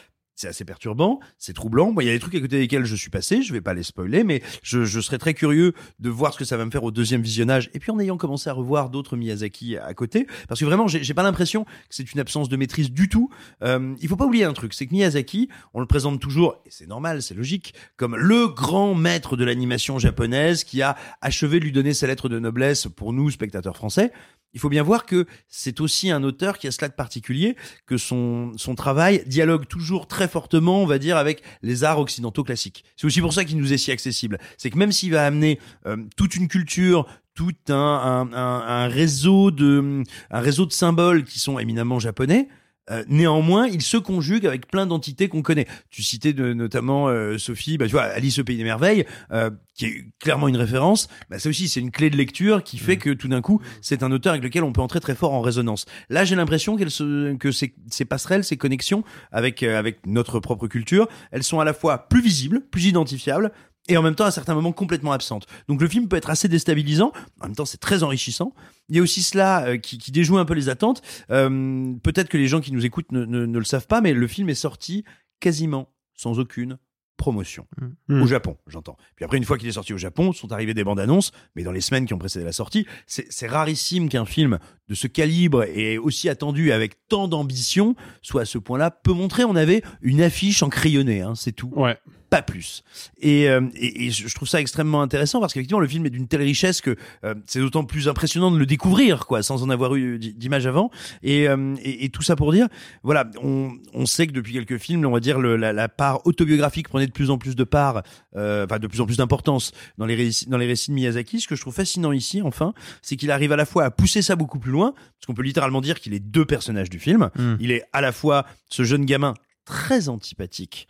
c'est 0.42 0.48
assez 0.48 0.66
perturbant, 0.66 1.20
c'est 1.38 1.54
troublant. 1.54 1.92
Moi, 1.92 2.04
il 2.04 2.08
y 2.08 2.10
a 2.10 2.14
des 2.14 2.20
trucs 2.20 2.34
à 2.34 2.40
côté 2.40 2.58
desquels 2.58 2.84
je 2.84 2.96
suis 2.96 3.12
passé, 3.12 3.44
je 3.44 3.54
vais 3.54 3.62
pas 3.62 3.76
les 3.76 3.84
spoiler, 3.84 4.24
mais 4.24 4.42
je, 4.64 4.86
je 4.86 5.00
serais 5.00 5.20
très 5.20 5.36
curieux 5.36 5.74
de 6.00 6.10
voir 6.10 6.34
ce 6.34 6.40
que 6.40 6.46
ça 6.46 6.58
va 6.58 6.66
me 6.66 6.72
faire 6.72 6.84
au 6.84 6.90
deuxième 6.90 7.22
visionnage. 7.22 7.70
Et 7.76 7.80
puis 7.80 7.92
en 7.92 8.00
ayant 8.00 8.18
commencé 8.18 8.50
à 8.50 8.54
revoir 8.54 8.90
d'autres 8.90 9.18
Miyazaki 9.18 9.78
à 9.78 9.94
côté, 9.94 10.26
parce 10.48 10.60
que 10.60 10.66
vraiment, 10.66 10.88
j'ai 10.88 11.14
pas 11.14 11.22
l'impression 11.22 11.66
que 11.66 11.70
c'est 11.92 12.12
une 12.12 12.20
absence 12.20 12.50
de 12.50 12.58
maîtrise 12.58 12.92
du 12.92 13.08
tout. 13.08 13.30
Euh, 13.64 13.94
il 14.02 14.08
faut 14.08 14.16
pas 14.16 14.26
oublier 14.26 14.46
un 14.46 14.54
truc, 14.54 14.74
c'est 14.74 14.88
que 14.88 14.94
Miyazaki, 14.94 15.48
on 15.76 15.80
le 15.80 15.86
présente 15.86 16.20
toujours, 16.20 16.60
et 16.66 16.72
c'est 16.72 16.88
normal, 16.88 17.22
c'est 17.22 17.36
logique, 17.36 17.76
comme 17.96 18.16
le 18.16 18.48
grand 18.48 18.96
maître 18.96 19.38
de 19.38 19.46
l'animation 19.46 20.00
japonaise 20.00 20.64
qui 20.64 20.82
a 20.82 20.98
achevé 21.22 21.60
de 21.60 21.66
lui 21.66 21.72
donner 21.72 21.94
sa 21.94 22.08
lettre 22.08 22.30
de 22.30 22.40
noblesse 22.40 22.88
pour 22.88 23.14
nous, 23.14 23.30
spectateurs 23.30 23.78
français. 23.78 24.12
Il 24.54 24.60
faut 24.60 24.70
bien 24.70 24.84
voir 24.84 25.06
que 25.06 25.26
c'est 25.48 25.80
aussi 25.80 26.12
un 26.12 26.24
auteur 26.24 26.58
qui 26.58 26.68
a 26.68 26.72
cela 26.72 26.90
de 26.90 26.94
particulier, 26.94 27.56
que 27.86 27.98
son, 27.98 28.52
son 28.58 28.76
travail 28.76 29.24
dialogue 29.26 29.68
toujours 29.68 30.08
très 30.08 30.28
fortement, 30.28 30.82
on 30.82 30.86
va 30.86 31.00
dire, 31.00 31.18
avec 31.18 31.42
les 31.62 31.84
arts 31.84 32.00
occidentaux 32.00 32.44
classiques. 32.44 32.84
C'est 32.98 33.08
aussi 33.08 33.22
pour 33.22 33.34
ça 33.34 33.46
qu'il 33.46 33.58
nous 33.58 33.74
est 33.74 33.78
si 33.78 33.92
accessible. 33.92 34.40
C'est 34.58 34.70
que 34.70 34.78
même 34.78 34.92
s'il 34.92 35.12
va 35.12 35.26
amener 35.26 35.60
euh, 35.86 35.98
toute 36.18 36.36
une 36.36 36.48
culture, 36.48 37.08
tout 37.34 37.56
un, 37.70 37.74
un, 37.76 38.34
un, 38.34 38.62
un 38.68 38.88
réseau 38.88 39.52
de 39.52 40.04
un 40.30 40.40
réseau 40.40 40.66
de 40.66 40.74
symboles 40.74 41.24
qui 41.24 41.40
sont 41.40 41.58
éminemment 41.60 42.00
japonais, 42.00 42.50
euh, 42.92 43.04
néanmoins, 43.08 43.68
il 43.68 43.82
se 43.82 43.98
conjugue 43.98 44.46
avec 44.46 44.68
plein 44.68 44.86
d'entités 44.86 45.28
qu'on 45.28 45.42
connaît. 45.42 45.68
Tu 45.90 46.04
citais 46.04 46.34
de, 46.34 46.54
notamment 46.54 47.08
euh, 47.08 47.38
Sophie, 47.38 47.78
bah, 47.78 47.86
tu 47.86 47.94
vois, 47.94 48.04
Alice 48.04 48.40
au 48.40 48.44
pays 48.44 48.58
des 48.58 48.64
merveilles, 48.64 49.06
euh, 49.32 49.50
qui 49.76 49.86
est 49.86 50.06
clairement 50.20 50.48
une 50.48 50.58
référence. 50.58 51.08
Bah, 51.30 51.40
ça 51.40 51.50
aussi, 51.50 51.70
c'est 51.70 51.80
une 51.80 51.92
clé 51.92 52.10
de 52.10 52.18
lecture 52.18 52.64
qui 52.64 52.78
fait 52.78 52.98
que 52.98 53.12
tout 53.12 53.28
d'un 53.28 53.42
coup, 53.42 53.62
c'est 53.82 54.04
un 54.04 54.12
auteur 54.12 54.34
avec 54.34 54.44
lequel 54.44 54.64
on 54.64 54.74
peut 54.74 54.82
entrer 54.82 55.00
très 55.00 55.16
fort 55.16 55.34
en 55.34 55.42
résonance. 55.42 55.86
Là, 56.10 56.26
j'ai 56.26 56.36
l'impression 56.36 56.76
qu'elle 56.76 56.92
se, 56.92 57.36
que 57.36 57.52
ces, 57.52 57.74
ces 57.90 58.06
passerelles, 58.06 58.44
ces 58.44 58.58
connexions 58.58 59.04
avec 59.32 59.64
avec 59.64 60.06
notre 60.06 60.40
propre 60.40 60.68
culture, 60.68 61.08
elles 61.32 61.44
sont 61.44 61.60
à 61.60 61.66
la 61.66 61.74
fois 61.74 62.10
plus 62.10 62.22
visibles, 62.22 62.62
plus 62.72 62.86
identifiables, 62.86 63.52
et 63.92 63.98
en 63.98 64.02
même 64.02 64.16
temps 64.16 64.26
à 64.26 64.32
certains 64.32 64.56
moments 64.56 64.72
complètement 64.72 65.12
absentes. 65.12 65.48
Donc 65.68 65.82
le 65.82 65.88
film 65.88 66.08
peut 66.08 66.16
être 66.16 66.30
assez 66.30 66.48
déstabilisant, 66.48 67.12
en 67.42 67.48
même 67.48 67.56
temps 67.56 67.66
c'est 67.66 67.80
très 67.80 68.04
enrichissant. 68.04 68.54
Il 68.90 68.96
y 68.96 69.00
a 69.00 69.02
aussi 69.02 69.22
cela 69.22 69.66
euh, 69.66 69.78
qui, 69.78 69.98
qui, 69.98 70.12
déjoue 70.12 70.38
un 70.38 70.46
peu 70.46 70.54
les 70.54 70.70
attentes. 70.70 71.02
Euh, 71.30 71.94
Peut-être 72.04 72.30
que 72.30 72.38
les 72.38 72.48
gens 72.48 72.62
qui 72.62 72.72
nous 72.72 72.86
écoutent 72.86 73.12
ne, 73.12 73.26
ne, 73.26 73.46
ne, 73.46 73.60
le 73.60 73.66
savent 73.66 73.88
pas, 73.88 74.02
mais 74.02 74.14
le 74.14 74.28
film 74.28 74.50
est 74.50 74.56
sorti 74.56 75.04
quasiment 75.40 75.90
sans 76.14 76.40
aucune 76.40 76.78
promotion 77.18 77.68
mmh. 78.08 78.22
au 78.22 78.28
Japon, 78.28 78.58
j'entends. 78.66 78.98
Puis 79.16 79.26
après, 79.26 79.38
une 79.38 79.44
fois 79.44 79.58
qu'il 79.58 79.68
est 79.68 79.74
sorti 79.74 79.94
au 79.94 79.98
Japon, 79.98 80.34
sont 80.34 80.52
arrivées 80.52 80.74
des 80.74 80.84
bandes 80.84 81.00
annonces, 81.00 81.32
mais 81.56 81.64
dans 81.64 81.72
les 81.72 81.82
semaines 81.82 82.06
qui 82.06 82.14
ont 82.14 82.18
précédé 82.18 82.46
la 82.46 82.52
sortie, 82.52 82.88
c'est 83.06 83.48
rarissime 83.48 84.10
qu'un 84.10 84.26
film 84.26 84.58
de 84.88 84.96
ce 84.96 85.08
calibre 85.08 85.64
et 85.64 85.98
aussi 85.98 86.30
attendu 86.30 86.72
avec 86.72 87.08
tant 87.08 87.28
d'ambition 87.28 87.96
soit 88.22 88.42
à 88.42 88.46
ce 88.46 88.58
point-là 88.58 88.90
peu 88.90 89.14
montré. 89.14 89.44
On 89.44 89.56
avait 89.56 89.84
une 90.02 90.22
affiche 90.22 90.64
en 90.64 90.70
crayonné, 90.70 91.22
hein, 91.22 91.34
c'est 91.36 91.52
tout. 91.52 91.72
Ouais 91.76 91.98
pas 92.32 92.42
plus. 92.42 92.84
Et, 93.20 93.50
euh, 93.50 93.62
et, 93.76 94.06
et, 94.06 94.10
je 94.10 94.34
trouve 94.34 94.48
ça 94.48 94.62
extrêmement 94.62 95.02
intéressant 95.02 95.42
parce 95.42 95.54
qu'effectivement 95.54 95.82
le 95.82 95.88
film 95.88 96.06
est 96.06 96.10
d'une 96.10 96.30
telle 96.30 96.42
richesse 96.42 96.80
que 96.80 96.96
euh, 97.26 97.36
c'est 97.46 97.60
d'autant 97.60 97.84
plus 97.84 98.08
impressionnant 98.08 98.52
de 98.52 98.58
le 98.58 98.66
découvrir 98.66 99.28
quoi, 99.28 99.44
sans 99.44 99.64
en 99.64 99.70
avoir 99.70 99.96
eu 99.96 100.18
d'image 100.18 100.66
avant. 100.66 100.92
Et, 101.24 101.50
euh, 101.50 101.76
et, 101.84 102.08
tout 102.08 102.22
ça 102.22 102.38
pour 102.38 102.54
dire, 102.54 102.70
voilà, 103.04 103.30
on, 103.44 103.74
on 103.94 104.06
sait 104.06 104.28
que 104.28 104.32
depuis 104.32 104.54
quelques 104.54 104.78
films, 104.78 105.06
on 105.06 105.12
va 105.12 105.20
dire 105.20 105.40
le, 105.40 105.58
la, 105.58 105.74
la, 105.74 105.90
part 105.90 106.26
autobiographique 106.26 106.88
prenait 106.88 107.06
de 107.06 107.12
plus 107.12 107.32
en 107.32 107.38
plus 107.38 107.58
de 107.58 107.66
part, 107.66 108.02
euh, 108.38 108.64
enfin 108.64 108.80
de 108.80 108.88
plus 108.88 109.02
en 109.02 109.06
plus 109.06 109.18
d'importance 109.18 109.74
dans 109.98 110.06
les 110.06 110.16
récits, 110.16 110.48
dans 110.48 110.58
les 110.58 110.68
récits 110.68 110.92
de 110.92 110.96
Miyazaki. 110.96 111.42
Ce 111.42 111.50
que 111.50 111.58
je 111.58 111.62
trouve 111.62 111.74
fascinant 111.74 112.14
ici, 112.14 112.42
enfin, 112.42 112.74
c'est 113.02 113.18
qu'il 113.18 113.32
arrive 113.32 113.52
à 113.52 113.58
la 113.58 113.66
fois 113.66 113.84
à 113.84 113.92
pousser 113.92 114.22
ça 114.22 114.38
beaucoup 114.38 114.60
plus 114.60 114.72
loin, 114.72 114.94
parce 114.94 115.26
qu'on 115.28 115.34
peut 115.34 115.44
littéralement 115.44 115.82
dire 115.82 116.00
qu'il 116.00 116.14
est 116.14 116.20
deux 116.20 116.46
personnages 116.46 116.90
du 116.90 117.00
film. 117.00 117.30
Mm. 117.38 117.56
Il 117.60 117.72
est 117.72 117.84
à 117.92 118.00
la 118.00 118.14
fois 118.14 118.46
ce 118.70 118.84
jeune 118.84 119.04
gamin 119.04 119.34
très 119.66 120.08
antipathique 120.08 120.88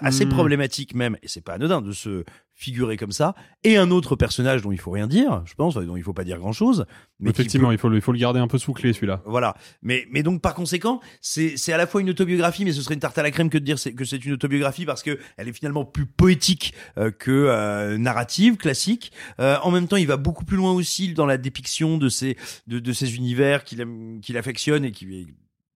assez 0.00 0.26
Mm. 0.26 0.30
problématique 0.30 0.94
même, 0.94 1.16
et 1.22 1.28
c'est 1.28 1.40
pas 1.40 1.54
anodin 1.54 1.80
de 1.80 1.92
se 1.92 2.24
figurer 2.54 2.96
comme 2.96 3.12
ça, 3.12 3.34
et 3.64 3.76
un 3.76 3.90
autre 3.90 4.16
personnage 4.16 4.62
dont 4.62 4.72
il 4.72 4.78
faut 4.78 4.90
rien 4.90 5.06
dire, 5.06 5.42
je 5.44 5.54
pense, 5.54 5.74
dont 5.74 5.96
il 5.96 6.02
faut 6.02 6.14
pas 6.14 6.24
dire 6.24 6.38
grand 6.38 6.52
chose. 6.52 6.86
Mais 7.20 7.30
Effectivement, 7.30 7.68
peut... 7.68 7.74
il, 7.74 7.78
faut 7.78 7.88
le, 7.90 7.96
il 7.96 8.00
faut 8.00 8.12
le 8.12 8.18
garder 8.18 8.40
un 8.40 8.48
peu 8.48 8.56
sous 8.56 8.72
clé 8.72 8.94
celui-là. 8.94 9.22
Voilà. 9.26 9.54
Mais, 9.82 10.06
mais 10.10 10.22
donc 10.22 10.40
par 10.40 10.54
conséquent, 10.54 11.00
c'est, 11.20 11.56
c'est 11.58 11.72
à 11.74 11.76
la 11.76 11.86
fois 11.86 12.00
une 12.00 12.08
autobiographie, 12.10 12.64
mais 12.64 12.72
ce 12.72 12.80
serait 12.80 12.94
une 12.94 13.00
tarte 13.00 13.18
à 13.18 13.22
la 13.22 13.30
crème 13.30 13.50
que 13.50 13.58
de 13.58 13.64
dire 13.64 13.76
que 13.94 14.04
c'est 14.04 14.24
une 14.24 14.32
autobiographie 14.32 14.86
parce 14.86 15.02
que 15.02 15.18
elle 15.36 15.48
est 15.48 15.52
finalement 15.52 15.84
plus 15.84 16.06
poétique 16.06 16.72
euh, 16.96 17.10
que 17.10 17.30
euh, 17.30 17.98
narrative, 17.98 18.56
classique. 18.56 19.12
Euh, 19.38 19.58
en 19.62 19.70
même 19.70 19.86
temps, 19.86 19.96
il 19.96 20.06
va 20.06 20.16
beaucoup 20.16 20.46
plus 20.46 20.56
loin 20.56 20.72
aussi 20.72 21.12
dans 21.12 21.26
la 21.26 21.36
dépiction 21.36 21.98
de 21.98 22.08
ces, 22.08 22.38
de, 22.66 22.78
de 22.78 22.92
ces 22.92 23.16
univers 23.16 23.64
qu'il, 23.64 23.84
qu'il 24.22 24.38
affectionne 24.38 24.84
et 24.84 24.92
qui 24.92 25.26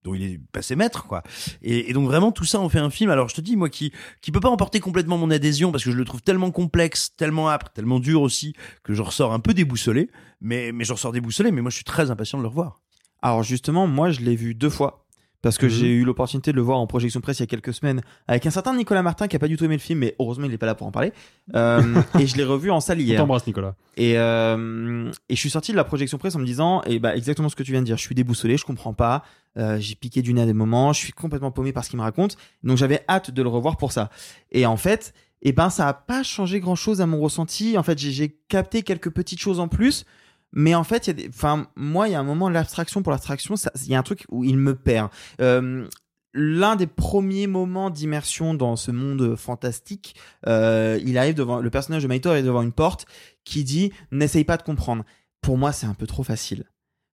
dont 0.04 0.14
il 0.14 0.22
est 0.22 0.40
passé 0.52 0.76
maître 0.76 1.06
quoi. 1.06 1.22
Et, 1.62 1.90
et, 1.90 1.92
donc 1.92 2.06
vraiment 2.06 2.32
tout 2.32 2.44
ça 2.44 2.60
en 2.60 2.68
fait 2.68 2.78
un 2.78 2.90
film. 2.90 3.10
Alors 3.10 3.28
je 3.28 3.34
te 3.34 3.40
dis 3.40 3.56
moi 3.56 3.68
qui 3.68 3.92
qui 4.20 4.32
peut 4.32 4.40
pas 4.40 4.48
emporter 4.48 4.80
complètement 4.80 5.18
mon 5.18 5.30
adhésion 5.30 5.72
parce 5.72 5.84
que 5.84 5.90
je 5.90 5.96
le 5.96 6.04
trouve 6.04 6.22
tellement 6.22 6.50
complexe 6.50 7.14
tellement 7.16 7.48
âpre 7.48 7.70
tellement 7.70 8.00
dur 8.00 8.22
aussi 8.22 8.54
que 8.82 8.94
je 8.94 9.02
ressors 9.02 9.32
un 9.32 9.40
peu 9.40 9.54
déboussolé. 9.54 10.10
Mais 10.40 10.72
mais 10.72 10.84
je 10.84 10.92
ressors 10.92 11.12
déboussolé 11.12 11.52
mais 11.52 11.60
moi 11.60 11.70
je 11.70 11.76
suis 11.76 11.84
très 11.84 12.10
impatient 12.10 12.38
de 12.38 12.42
le 12.42 12.48
revoir. 12.48 12.80
Alors 13.22 13.42
justement 13.42 13.86
moi 13.86 14.10
je 14.10 14.20
l'ai 14.20 14.36
vu 14.36 14.54
deux 14.54 14.70
fois 14.70 14.99
parce 15.42 15.58
que 15.58 15.66
mmh. 15.66 15.70
j'ai 15.70 15.86
eu 15.86 16.04
l'opportunité 16.04 16.50
de 16.52 16.56
le 16.56 16.62
voir 16.62 16.78
en 16.78 16.86
projection 16.86 17.20
presse 17.20 17.38
il 17.38 17.42
y 17.42 17.44
a 17.44 17.46
quelques 17.46 17.72
semaines 17.72 18.02
avec 18.28 18.46
un 18.46 18.50
certain 18.50 18.74
Nicolas 18.74 19.02
Martin 19.02 19.28
qui 19.28 19.36
a 19.36 19.38
pas 19.38 19.48
du 19.48 19.56
tout 19.56 19.64
aimé 19.64 19.76
le 19.76 19.80
film, 19.80 20.00
mais 20.00 20.14
heureusement 20.18 20.46
il 20.46 20.52
est 20.52 20.58
pas 20.58 20.66
là 20.66 20.74
pour 20.74 20.86
en 20.86 20.92
parler. 20.92 21.12
Euh, 21.56 22.00
et 22.20 22.28
je 22.28 22.36
l'ai 22.36 22.44
revu 22.44 22.70
en 22.70 22.78
salle 22.78 23.00
hier. 23.00 23.18
T'embrasse 23.18 23.44
Nicolas. 23.44 23.74
Et, 23.96 24.16
euh, 24.16 25.10
et 25.28 25.34
je 25.34 25.40
suis 25.40 25.50
sorti 25.50 25.72
de 25.72 25.76
la 25.76 25.82
projection 25.82 26.16
presse 26.16 26.36
en 26.36 26.38
me 26.38 26.44
disant, 26.44 26.80
et 26.86 27.00
bah 27.00 27.16
exactement 27.16 27.48
ce 27.48 27.56
que 27.56 27.64
tu 27.64 27.72
viens 27.72 27.80
de 27.80 27.86
dire, 27.86 27.96
je 27.96 28.02
suis 28.02 28.14
déboussolé, 28.14 28.56
je 28.56 28.64
comprends 28.64 28.94
pas, 28.94 29.24
euh, 29.58 29.76
j'ai 29.80 29.96
piqué 29.96 30.22
du 30.22 30.32
nez 30.32 30.42
à 30.42 30.46
des 30.46 30.52
moments, 30.52 30.92
je 30.92 31.00
suis 31.00 31.12
complètement 31.12 31.50
paumé 31.50 31.72
par 31.72 31.84
ce 31.84 31.90
qu'il 31.90 31.98
me 31.98 32.04
raconte, 32.04 32.36
donc 32.62 32.76
j'avais 32.76 33.02
hâte 33.08 33.32
de 33.32 33.42
le 33.42 33.48
revoir 33.48 33.78
pour 33.78 33.90
ça. 33.90 34.10
Et 34.52 34.64
en 34.64 34.76
fait, 34.76 35.12
et 35.42 35.52
ben 35.52 35.70
ça 35.70 35.88
a 35.88 35.94
pas 35.94 36.22
changé 36.22 36.60
grand 36.60 36.74
chose 36.76 37.00
à 37.00 37.06
mon 37.06 37.20
ressenti. 37.20 37.78
En 37.78 37.82
fait, 37.82 37.98
j'ai 37.98 38.36
capté 38.48 38.82
quelques 38.82 39.10
petites 39.10 39.40
choses 39.40 39.58
en 39.58 39.68
plus. 39.68 40.04
Mais 40.52 40.74
en 40.74 40.84
fait, 40.84 41.06
y 41.06 41.10
a 41.10 41.12
des, 41.12 41.28
enfin, 41.28 41.68
moi, 41.76 42.08
il 42.08 42.12
y 42.12 42.14
a 42.14 42.20
un 42.20 42.24
moment, 42.24 42.48
l'abstraction 42.48 43.02
pour 43.02 43.12
l'abstraction, 43.12 43.54
il 43.84 43.90
y 43.90 43.94
a 43.94 43.98
un 43.98 44.02
truc 44.02 44.24
où 44.30 44.44
il 44.44 44.56
me 44.56 44.74
perd. 44.74 45.10
Euh, 45.40 45.86
L'un 46.32 46.76
des 46.76 46.86
premiers 46.86 47.48
moments 47.48 47.90
d'immersion 47.90 48.54
dans 48.54 48.76
ce 48.76 48.92
monde 48.92 49.34
fantastique, 49.34 50.14
euh, 50.46 51.00
il 51.04 51.18
arrive 51.18 51.34
devant 51.34 51.58
le 51.58 51.70
personnage 51.70 52.04
de 52.04 52.08
Maito 52.08 52.30
arrive 52.30 52.44
devant 52.44 52.62
une 52.62 52.70
porte 52.70 53.06
qui 53.42 53.64
dit 53.64 53.92
n'essaye 54.12 54.44
pas 54.44 54.56
de 54.56 54.62
comprendre. 54.62 55.04
Pour 55.40 55.58
moi, 55.58 55.72
c'est 55.72 55.86
un 55.86 55.94
peu 55.94 56.06
trop 56.06 56.22
facile. 56.22 56.66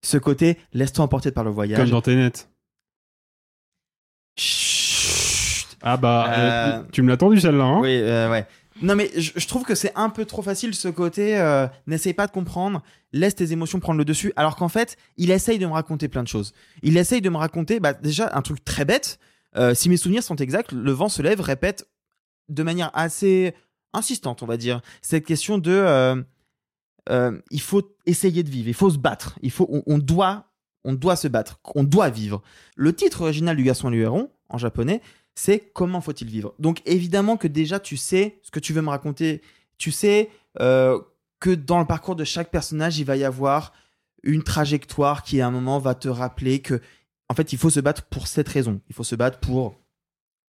Ce 0.06 0.20
côté 0.20 0.60
laisse-toi 0.72 1.04
emporter 1.04 1.32
par 1.32 1.44
le 1.44 1.50
voyage. 1.50 1.80
Comme 1.80 1.90
dans 1.90 2.02
Tenet. 2.02 2.32
Chut. 4.38 5.78
Ah 5.82 5.98
bah, 5.98 6.34
euh... 6.38 6.84
tu 6.92 7.02
me 7.02 7.10
l'as 7.10 7.18
tendu 7.18 7.40
celle-là. 7.40 7.64
Hein? 7.64 7.80
Oui, 7.80 8.00
ouais. 8.00 8.46
Non 8.82 8.96
mais 8.96 9.10
je, 9.16 9.48
trouve 9.48 9.64
que 9.64 9.76
c'est 9.76 9.92
un 9.96 10.10
peu 10.10 10.26
trop 10.26 10.42
facile 10.42 10.76
ce 10.76 10.88
côté 10.88 11.38
euh, 11.38 11.68
n'essaye 11.88 12.14
pas 12.14 12.28
de 12.28 12.32
comprendre, 12.32 12.84
laisse 13.12 13.36
tes 13.36 13.52
émotions 13.52 13.80
prendre 13.80 13.98
le 13.98 14.06
dessus 14.06 14.34
alors 14.36 14.56
qu'en 14.56 14.68
fait, 14.68 14.98
il 15.18 15.32
essaye 15.32 15.60
de 15.60 15.66
me 15.66 15.72
raconter 15.72 16.08
plein 16.08 16.24
de 16.24 16.28
choses. 16.28 16.54
Il 16.84 16.98
essaye 16.98 17.22
de 17.22 17.30
me 17.30 17.38
raconter 17.38 17.80
bah, 17.80 17.94
déjà 17.94 18.32
un 18.34 18.42
truc 18.42 18.64
très 18.64 18.86
bête, 18.86 19.20
euh, 19.56 19.74
si 19.74 19.90
mes 19.90 19.98
souvenirs 19.98 20.24
sont 20.24 20.36
exacts, 20.36 20.72
le 20.72 20.92
vent 20.92 21.10
se 21.10 21.22
lève 21.22 21.42
répète 21.42 21.88
de 22.50 22.64
manière 22.64 22.92
assez 22.94 23.54
insistante, 23.94 24.44
on 24.44 24.46
va 24.46 24.58
dire, 24.58 24.82
cette 25.02 25.26
question 25.26 25.58
de 25.58 26.24
euh, 27.10 27.40
il 27.52 27.62
faut 27.62 27.96
essayer 28.06 28.44
de 28.44 28.50
vivre, 28.50 28.68
il 28.68 28.74
faut 28.74 28.90
se 28.90 28.98
battre, 28.98 29.38
il 29.42 29.52
faut 29.52 29.68
on, 29.86 29.98
doit 29.98 30.46
on 30.84 30.94
doit 30.94 31.16
se 31.16 31.28
battre, 31.28 31.60
on 31.76 31.84
doit 31.84 32.10
vivre. 32.10 32.42
Le 32.76 32.94
titre 32.94 33.22
original 33.22 33.56
du 33.56 33.64
garçon 33.64 33.92
et 33.92 33.96
le 33.96 34.02
héron 34.04 34.30
en 34.50 34.58
japonais, 34.58 35.02
c'est 35.38 35.60
comment 35.74 36.02
faut-il 36.02 36.28
vivre. 36.28 36.56
Donc 36.58 36.82
évidemment 36.88 37.38
que 37.38 37.48
déjà 37.48 37.80
tu 37.80 37.96
sais 37.96 38.40
ce 38.42 38.50
que 38.50 38.60
tu 38.60 38.74
veux 38.74 38.82
me 38.82 38.90
raconter, 38.90 39.44
tu 39.78 39.92
sais 39.92 40.32
euh, 40.60 41.00
que 41.40 41.52
dans 41.52 41.80
le 41.80 41.86
parcours 41.86 42.16
de 42.16 42.24
chaque 42.24 42.50
personnage, 42.50 42.98
il 42.98 43.06
va 43.06 43.18
y 43.18 43.24
avoir 43.24 43.72
une 44.24 44.42
trajectoire 44.42 45.22
qui 45.22 45.40
à 45.40 45.46
un 45.48 45.52
moment 45.52 45.78
va 45.78 45.94
te 45.94 46.08
rappeler 46.08 46.60
que 46.60 46.82
en 47.30 47.36
fait 47.36 47.54
il 47.54 47.60
faut 47.60 47.70
se 47.70 47.80
battre 47.80 48.06
pour 48.06 48.26
cette 48.26 48.50
raison, 48.50 48.82
il 48.90 48.96
faut 48.96 49.04
se 49.04 49.14
battre 49.16 49.40
pour 49.40 49.80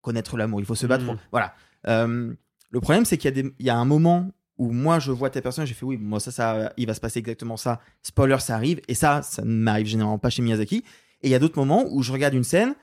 connaître 0.01 0.37
l'amour, 0.37 0.61
il 0.61 0.65
faut 0.65 0.73
se 0.73 0.87
battre 0.87 1.03
Mmh. 1.03 1.07
pour 1.07 1.17
voilà. 1.31 1.53
Euh, 1.87 2.33
le 2.69 2.79
problème 2.79 3.03
c'est 3.03 3.17
qu'il 3.17 3.35
y 3.35 3.39
a 3.39 3.43
des, 3.43 3.53
il 3.59 3.65
y 3.65 3.69
a 3.69 3.75
un 3.75 3.85
moment 3.85 4.31
où 4.57 4.71
moi 4.71 4.99
je 4.99 5.11
vois 5.11 5.29
tes 5.29 5.41
personnages, 5.41 5.67
j'ai 5.67 5.75
fait 5.75 5.85
oui, 5.85 5.97
moi 5.97 6.21
ça, 6.21 6.31
ça, 6.31 6.71
il 6.77 6.87
va 6.87 6.93
se 6.93 7.01
passer 7.01 7.19
exactement 7.19 7.57
ça. 7.57 7.81
Spoiler, 8.03 8.39
ça 8.39 8.55
arrive 8.55 8.79
et 8.87 8.93
ça, 8.93 9.21
ça 9.21 9.41
ne 9.41 9.51
m'arrive 9.51 9.87
généralement 9.87 10.17
pas 10.17 10.29
chez 10.29 10.41
Miyazaki. 10.41 10.77
Et 11.23 11.27
il 11.27 11.29
y 11.29 11.35
a 11.35 11.39
d'autres 11.39 11.59
moments 11.59 11.85
où 11.89 12.03
je 12.03 12.13
regarde 12.13 12.35
une 12.35 12.45
scène 12.45 12.73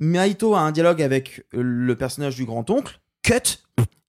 Maito 0.00 0.54
a 0.54 0.60
un 0.60 0.72
dialogue 0.72 1.02
avec 1.02 1.44
le 1.52 1.94
personnage 1.94 2.36
du 2.36 2.44
grand-oncle. 2.44 3.00
Cut 3.22 3.62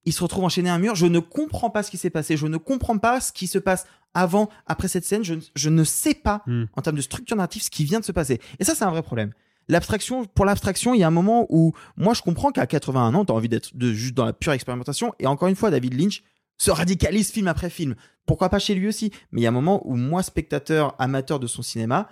Il 0.05 0.13
se 0.13 0.23
retrouve 0.23 0.45
enchaîné 0.45 0.69
à 0.69 0.73
un 0.73 0.79
mur. 0.79 0.95
Je 0.95 1.05
ne 1.05 1.19
comprends 1.19 1.69
pas 1.69 1.83
ce 1.83 1.91
qui 1.91 1.97
s'est 1.97 2.09
passé. 2.09 2.37
Je 2.37 2.47
ne 2.47 2.57
comprends 2.57 2.97
pas 2.97 3.19
ce 3.21 3.31
qui 3.31 3.45
se 3.47 3.59
passe 3.59 3.85
avant, 4.13 4.49
après 4.65 4.87
cette 4.87 5.05
scène. 5.05 5.23
Je, 5.23 5.35
je 5.55 5.69
ne 5.69 5.83
sais 5.83 6.13
pas, 6.15 6.41
Mm. 6.47 6.63
en 6.75 6.81
termes 6.81 6.95
de 6.95 7.01
structure 7.01 7.35
narrative, 7.37 7.61
ce 7.61 7.69
qui 7.69 7.83
vient 7.83 7.99
de 7.99 8.05
se 8.05 8.11
passer. 8.11 8.39
Et 8.59 8.63
ça, 8.63 8.73
c'est 8.73 8.83
un 8.85 8.89
vrai 8.89 9.03
problème. 9.03 9.31
L'abstraction, 9.67 10.25
pour 10.25 10.45
l'abstraction, 10.45 10.93
il 10.93 10.99
y 10.99 11.03
a 11.03 11.07
un 11.07 11.11
moment 11.11 11.45
où, 11.49 11.73
moi, 11.97 12.13
je 12.13 12.21
comprends 12.21 12.51
qu'à 12.51 12.65
81 12.65 13.13
ans, 13.13 13.25
t'as 13.25 13.33
envie 13.33 13.47
d'être 13.47 13.75
de, 13.77 13.93
juste 13.93 14.15
dans 14.15 14.25
la 14.25 14.33
pure 14.33 14.53
expérimentation. 14.53 15.13
Et 15.19 15.27
encore 15.27 15.47
une 15.49 15.55
fois, 15.55 15.69
David 15.71 15.93
Lynch 15.93 16.23
se 16.57 16.71
radicalise 16.71 17.31
film 17.31 17.47
après 17.47 17.69
film. 17.69 17.95
Pourquoi 18.25 18.49
pas 18.49 18.59
chez 18.59 18.75
lui 18.75 18.87
aussi? 18.87 19.11
Mais 19.31 19.41
il 19.41 19.43
y 19.43 19.47
a 19.47 19.49
un 19.49 19.53
moment 19.53 19.81
où, 19.87 19.95
moi, 19.95 20.23
spectateur, 20.23 20.95
amateur 20.99 21.39
de 21.39 21.47
son 21.47 21.61
cinéma, 21.61 22.09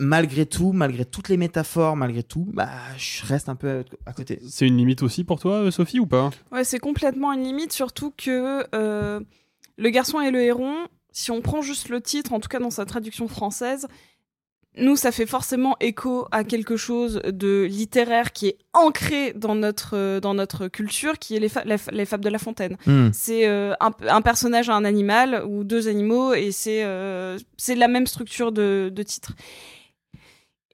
malgré 0.00 0.46
tout, 0.46 0.72
malgré 0.72 1.04
toutes 1.04 1.28
les 1.28 1.36
métaphores, 1.36 1.94
malgré 1.94 2.22
tout, 2.24 2.48
bah, 2.52 2.70
je 2.96 3.24
reste 3.26 3.48
un 3.48 3.54
peu 3.54 3.84
à 4.06 4.12
côté. 4.12 4.40
C'est 4.48 4.66
une 4.66 4.76
limite 4.78 5.02
aussi 5.02 5.22
pour 5.22 5.38
toi, 5.38 5.56
euh, 5.66 5.70
Sophie, 5.70 6.00
ou 6.00 6.06
pas? 6.06 6.30
Ouais, 6.50 6.64
c'est 6.64 6.80
complètement 6.80 7.32
une 7.32 7.44
limite, 7.44 7.72
surtout 7.72 8.12
que 8.16 8.64
euh, 8.74 9.20
Le 9.76 9.90
garçon 9.90 10.20
et 10.20 10.30
le 10.30 10.42
héron, 10.42 10.74
si 11.12 11.30
on 11.30 11.40
prend 11.40 11.62
juste 11.62 11.88
le 11.88 12.00
titre, 12.00 12.32
en 12.32 12.40
tout 12.40 12.48
cas 12.48 12.58
dans 12.58 12.70
sa 12.70 12.84
traduction 12.84 13.28
française, 13.28 13.86
nous, 14.76 14.94
ça 14.94 15.10
fait 15.10 15.26
forcément 15.26 15.74
écho 15.80 16.28
à 16.30 16.44
quelque 16.44 16.76
chose 16.76 17.20
de 17.26 17.66
littéraire 17.68 18.32
qui 18.32 18.46
est 18.46 18.58
ancré 18.72 19.32
dans 19.32 19.56
notre, 19.56 19.96
euh, 19.96 20.20
dans 20.20 20.32
notre 20.34 20.68
culture, 20.68 21.18
qui 21.18 21.34
est 21.34 21.40
les, 21.40 21.48
fa- 21.48 21.64
les, 21.64 21.76
fa- 21.76 21.90
les 21.90 22.04
fables 22.06 22.22
de 22.22 22.28
La 22.30 22.38
Fontaine. 22.38 22.76
Hmm. 22.86 23.08
C'est 23.12 23.48
euh, 23.48 23.74
un, 23.80 23.90
un 24.08 24.22
personnage 24.22 24.68
à 24.68 24.74
un 24.74 24.84
animal 24.84 25.44
ou 25.44 25.64
deux 25.64 25.88
animaux, 25.88 26.34
et 26.34 26.52
c'est 26.52 26.84
euh, 26.84 27.36
c'est 27.56 27.74
la 27.74 27.88
même 27.88 28.06
structure 28.06 28.52
de, 28.52 28.92
de 28.94 29.02
titre. 29.02 29.32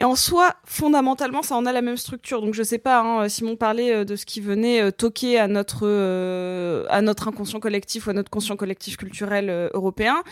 Et 0.01 0.05
en 0.05 0.15
soi, 0.15 0.55
fondamentalement, 0.65 1.43
ça 1.43 1.57
en 1.57 1.65
a 1.65 1.73
la 1.73 1.81
même 1.81 1.97
structure. 1.97 2.43
Donc 2.43 2.53
je 2.53 2.63
sais 2.63 2.79
pas, 2.79 3.01
hein, 3.01 3.29
Simon 3.29 3.57
parlait 3.57 3.95
euh, 3.95 4.05
de 4.05 4.15
ce 4.15 4.27
qui 4.27 4.41
venait 4.41 4.83
euh, 4.83 4.91
toquer 4.91 5.39
à 5.39 5.49
notre 5.49 5.81
euh, 5.85 6.85
à 6.91 7.01
notre 7.01 7.29
inconscient 7.29 7.61
collectif 7.61 8.07
ou 8.07 8.11
à 8.11 8.13
notre 8.13 8.31
conscient 8.31 8.57
collectif 8.57 8.99
culturel 8.99 9.49
euh, 9.49 9.71
européen. 9.73 10.23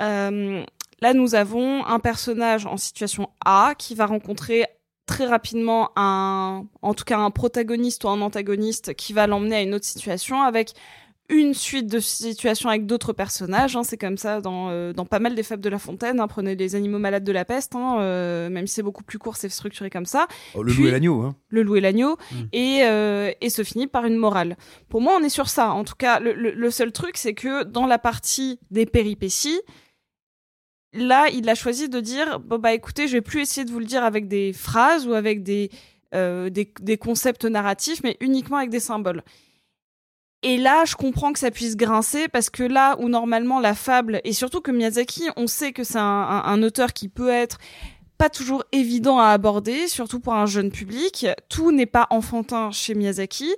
Euh, 0.00 0.62
là, 1.00 1.14
nous 1.14 1.34
avons 1.34 1.86
un 1.86 1.98
personnage 1.98 2.66
en 2.66 2.76
situation 2.76 3.30
A 3.44 3.74
qui 3.78 3.94
va 3.94 4.04
rencontrer 4.04 4.66
très 5.06 5.24
rapidement 5.24 5.92
un, 5.96 6.66
en 6.82 6.92
tout 6.92 7.04
cas 7.04 7.16
un 7.16 7.30
protagoniste 7.30 8.04
ou 8.04 8.08
un 8.08 8.20
antagoniste 8.20 8.94
qui 8.94 9.12
va 9.12 9.26
l'emmener 9.26 9.56
à 9.56 9.62
une 9.62 9.74
autre 9.74 9.84
situation 9.86 10.42
avec 10.42 10.74
une 11.28 11.54
suite 11.54 11.86
de 11.86 11.98
situations 11.98 12.68
avec 12.68 12.86
d'autres 12.86 13.12
personnages. 13.12 13.76
hein. 13.76 13.82
c'est 13.82 13.96
comme 13.96 14.16
ça 14.18 14.40
dans, 14.40 14.70
euh, 14.70 14.92
dans 14.92 15.04
pas 15.06 15.18
mal 15.18 15.34
des 15.34 15.42
fables 15.42 15.62
de 15.62 15.68
La 15.68 15.78
Fontaine. 15.78 16.20
hein. 16.20 16.26
Prenez 16.28 16.54
les 16.54 16.74
animaux 16.74 16.98
malades 16.98 17.24
de 17.24 17.32
la 17.32 17.44
peste, 17.44 17.74
hein, 17.74 17.98
euh, 18.00 18.48
même 18.50 18.66
si 18.66 18.74
c'est 18.74 18.82
beaucoup 18.82 19.02
plus 19.04 19.18
court, 19.18 19.36
c'est 19.36 19.48
structuré 19.48 19.90
comme 19.90 20.06
ça. 20.06 20.26
Oh, 20.54 20.62
le 20.62 20.72
Puis- 20.72 20.82
loup 20.82 20.88
et 20.88 20.90
l'agneau. 20.92 21.22
Hein. 21.22 21.36
le 21.48 21.62
loup 21.62 21.76
et 21.76 21.80
l'agneau, 21.80 22.16
Mm. 22.32 22.34
et, 22.52 22.78
euh, 22.84 23.32
et 23.40 23.50
se 23.50 23.62
finit 23.64 23.86
par 23.86 24.04
une 24.06 24.16
morale. 24.16 24.56
Pour 24.88 25.00
moi, 25.00 25.16
on 25.20 25.22
est 25.24 25.28
sur 25.28 25.48
ça. 25.48 25.72
En 25.72 25.84
tout 25.84 25.94
cas, 25.96 26.20
le, 26.20 26.32
le- 26.34 26.52
le 26.52 26.70
seul 26.70 26.92
truc, 26.92 27.16
c'est 27.16 27.34
que 27.34 27.64
dans 27.64 27.86
la 27.86 27.98
partie 27.98 28.58
des 28.70 28.86
péripéties, 28.86 29.60
là, 30.92 31.28
il 31.32 31.48
a 31.48 31.54
choisi 31.54 31.88
de 31.88 32.00
dire 32.00 32.40
bon 32.40 32.58
bah 32.58 32.72
écoutez, 32.72 33.08
je 33.08 33.12
vais 33.14 33.20
plus 33.20 33.40
essayer 33.42 33.64
de 33.64 33.70
vous 33.70 33.78
le 33.80 33.84
dire 33.84 34.04
avec 34.04 34.28
des 34.28 34.52
phrases 34.52 35.06
ou 35.06 35.12
avec 35.12 35.42
des 35.42 35.70
euh, 36.14 36.48
des, 36.50 36.72
des 36.80 36.96
concepts 36.96 37.44
narratifs, 37.44 38.00
mais 38.04 38.16
uniquement 38.20 38.56
avec 38.58 38.70
des 38.70 38.80
symboles. 38.80 39.22
Et 40.48 40.58
là, 40.58 40.84
je 40.84 40.94
comprends 40.94 41.32
que 41.32 41.40
ça 41.40 41.50
puisse 41.50 41.76
grincer 41.76 42.28
parce 42.28 42.50
que 42.50 42.62
là 42.62 42.94
où 43.00 43.08
normalement 43.08 43.58
la 43.58 43.74
fable, 43.74 44.20
et 44.22 44.32
surtout 44.32 44.60
que 44.60 44.70
Miyazaki, 44.70 45.24
on 45.36 45.48
sait 45.48 45.72
que 45.72 45.82
c'est 45.82 45.98
un, 45.98 46.62
auteur 46.62 46.92
qui 46.92 47.08
peut 47.08 47.30
être 47.30 47.58
pas 48.16 48.30
toujours 48.30 48.62
évident 48.70 49.18
à 49.18 49.30
aborder, 49.30 49.88
surtout 49.88 50.20
pour 50.20 50.34
un 50.34 50.46
jeune 50.46 50.70
public. 50.70 51.26
Tout 51.48 51.72
n'est 51.72 51.84
pas 51.84 52.06
enfantin 52.10 52.70
chez 52.70 52.94
Miyazaki. 52.94 53.52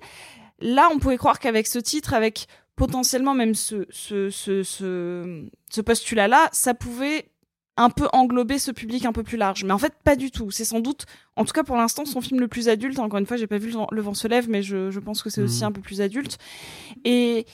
Là, 0.60 0.88
on 0.90 0.98
pouvait 0.98 1.18
croire 1.18 1.40
qu'avec 1.40 1.66
ce 1.66 1.78
titre, 1.78 2.14
avec 2.14 2.46
potentiellement 2.74 3.34
même 3.34 3.54
ce, 3.54 3.84
ce, 3.90 4.30
ce, 4.30 4.62
ce, 4.62 5.44
ce 5.68 5.80
postulat-là, 5.82 6.48
ça 6.52 6.72
pouvait 6.72 7.28
un 7.78 7.88
peu 7.90 8.06
englober 8.12 8.58
ce 8.58 8.70
public 8.70 9.04
un 9.06 9.12
peu 9.12 9.22
plus 9.22 9.36
large. 9.38 9.64
Mais 9.64 9.72
en 9.72 9.78
fait, 9.78 9.94
pas 10.04 10.16
du 10.16 10.30
tout. 10.30 10.50
C'est 10.50 10.64
sans 10.66 10.80
doute, 10.80 11.06
en 11.36 11.44
tout 11.44 11.52
cas 11.52 11.62
pour 11.62 11.76
l'instant, 11.76 12.04
son 12.04 12.20
film 12.20 12.40
le 12.40 12.48
plus 12.48 12.68
adulte. 12.68 12.98
Encore 12.98 13.18
une 13.18 13.24
fois, 13.26 13.36
j'ai 13.38 13.46
pas 13.46 13.56
vu 13.58 13.72
Le 13.92 14.02
Vent- 14.02 14.14
se 14.14 14.28
lève, 14.28 14.48
mais 14.50 14.62
je, 14.62 14.90
je 14.90 15.00
pense 15.00 15.22
que 15.22 15.30
c'est 15.30 15.40
aussi 15.40 15.62
Mhm. 15.62 15.68
un 15.68 15.72
peu 15.72 15.80
plus 15.80 16.00
adulte. 16.00 16.36
Et 17.04 17.46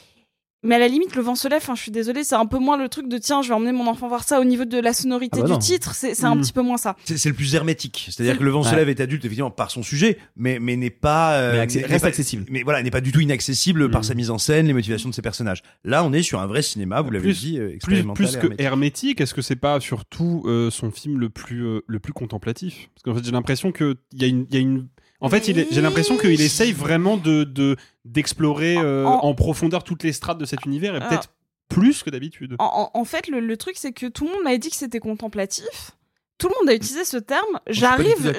mais 0.65 0.75
à 0.75 0.79
la 0.79 0.89
limite, 0.89 1.15
Le 1.15 1.23
Vent 1.23 1.35
se 1.35 1.47
lève, 1.49 1.59
enfin, 1.63 1.75
je 1.75 1.83
suis 1.83 1.91
désolée, 1.93 2.25
c'est 2.25 2.35
un 2.35 2.47
peu 2.47 2.59
moins 2.59 2.77
le 2.77 2.89
truc 2.89 3.09
de 3.09 3.19
tiens, 3.19 3.43
je 3.43 3.49
vais 3.49 3.55
emmener 3.55 3.73
mon 3.73 3.87
enfant 3.87 4.09
voir 4.09 4.25
ça 4.25 4.41
au 4.41 4.45
niveau 4.45 4.65
de 4.65 4.79
la 4.81 4.93
sonorité 4.93 5.39
Ah 5.39 5.43
bah 5.43 5.47
du 5.47 5.53
non. 5.53 5.59
titre. 5.59 5.95
C'est 5.95 6.15
c'est 6.15 6.25
un 6.25 6.35
Mhm. 6.35 6.41
petit 6.41 6.53
peu 6.53 6.63
moins 6.63 6.77
ça. 6.79 6.97
C'est 7.05 7.17
c'est 7.19 7.29
le 7.29 7.35
plus 7.35 7.55
hermétique. 7.55 8.09
C'est-à-dire 8.11 8.33
C'est- 8.35 8.39
que 8.39 8.45
le 8.45 8.51
vent 8.51 8.63
se 8.63 8.75
lève 8.75 8.89
est 8.89 9.01
adulte, 9.01 9.25
évidemment, 9.25 9.51
par 9.51 9.71
son 9.71 9.83
sujet, 9.83 10.19
mais, 10.37 10.59
mais 10.59 10.77
n'est 10.77 10.91
pas, 10.91 11.35
euh, 11.35 11.53
Mais 11.53 11.59
accé- 11.61 11.81
n'est 11.81 11.87
reste 11.87 12.03
pas- 12.03 12.09
accessible. 12.09 12.45
Mais 12.51 12.63
voilà, 12.63 12.83
n'est 12.83 12.91
pas 12.91 13.01
du 13.01 13.13
tout 13.13 13.21
inaccessible 13.21 13.91
par 13.91 14.01
Mm. 14.01 14.05
sa 14.05 14.15
mise 14.15 14.31
en 14.31 14.39
scène, 14.39 14.67
les 14.67 14.73
motivations 14.73 15.09
de 15.09 15.15
ses 15.15 15.23
personnages. 15.23 15.63
Là, 15.85 16.03
on 16.05 16.13
est 16.13 16.23
sur 16.23 16.41
un 16.41 16.47
vrai 16.47 16.63
cinéma, 16.63 17.01
vous 17.03 17.11
l'avez 17.11 17.25
Plus- 17.25 17.41
dit, 17.41 17.59
euh, 17.59 17.67
Plus, 17.67 17.75
expérimental. 17.77 18.15
plus 18.27 18.37
et 18.37 18.39
que 18.39 18.45
hermétique. 18.47 18.61
hermétique, 18.61 19.21
est-ce 19.21 19.35
que 19.35 19.43
c'est 19.43 19.57
pas 19.57 19.79
surtout 19.81 20.43
euh, 20.47 20.71
son 20.71 20.91
film 20.91 21.19
le 21.19 21.29
plus, 21.29 21.65
euh, 21.67 21.81
le 21.87 21.99
plus 22.01 22.13
contemplatif? 22.13 22.89
Parce 22.95 23.03
qu'en 23.03 23.15
fait, 23.15 23.25
j'ai 23.25 23.33
l'impression 23.33 23.71
qu'il 23.73 23.97
y 24.15 24.25
a 24.25 24.29
une. 24.29 24.47
il 24.51 24.55
Y 24.55 24.59
a 24.59 24.61
une... 24.61 24.87
En 25.25 25.29
fait, 25.31 25.49
il 25.49 25.59
est- 25.59 25.69
j'ai 25.73 25.81
l'impression 25.81 26.17
qu'il 26.17 26.41
essaye 26.41 26.73
vraiment 26.73 27.17
de 27.17 27.45
de- 27.45 27.77
d'explorer 28.05 28.77
euh, 28.77 29.05
En- 29.07 29.25
en... 29.25 29.35
profondeur 29.35 29.83
toutes 29.85 30.03
les 30.03 30.13
strates 30.13 30.39
de 30.39 30.45
cet 30.45 30.65
univers 30.67 30.95
et 30.95 30.99
Alors- 30.99 31.09
peut-être 31.09 31.31
plus 31.69 32.03
que 32.03 32.11
d'habitude. 32.11 32.57
En, 32.59 32.91
en- 32.95 33.01
en 33.01 33.05
fait, 33.05 33.29
le, 33.29 33.41
le 33.41 33.57
truc, 33.57 33.77
c'est 33.79 33.93
que 33.93 34.07
tout 34.07 34.25
le 34.27 34.33
monde 34.33 34.43
m'avait 34.45 34.59
dit 34.59 34.71
que 34.71 34.77
c'était 34.77 35.01
contemplatif. 35.01 35.93
Tout 36.37 36.49
le 36.49 36.55
monde 36.61 36.69
a 36.69 36.75
utilisé 36.75 37.05
ce 37.05 37.17
terme. 37.17 37.61
J'arrive, 37.69 38.35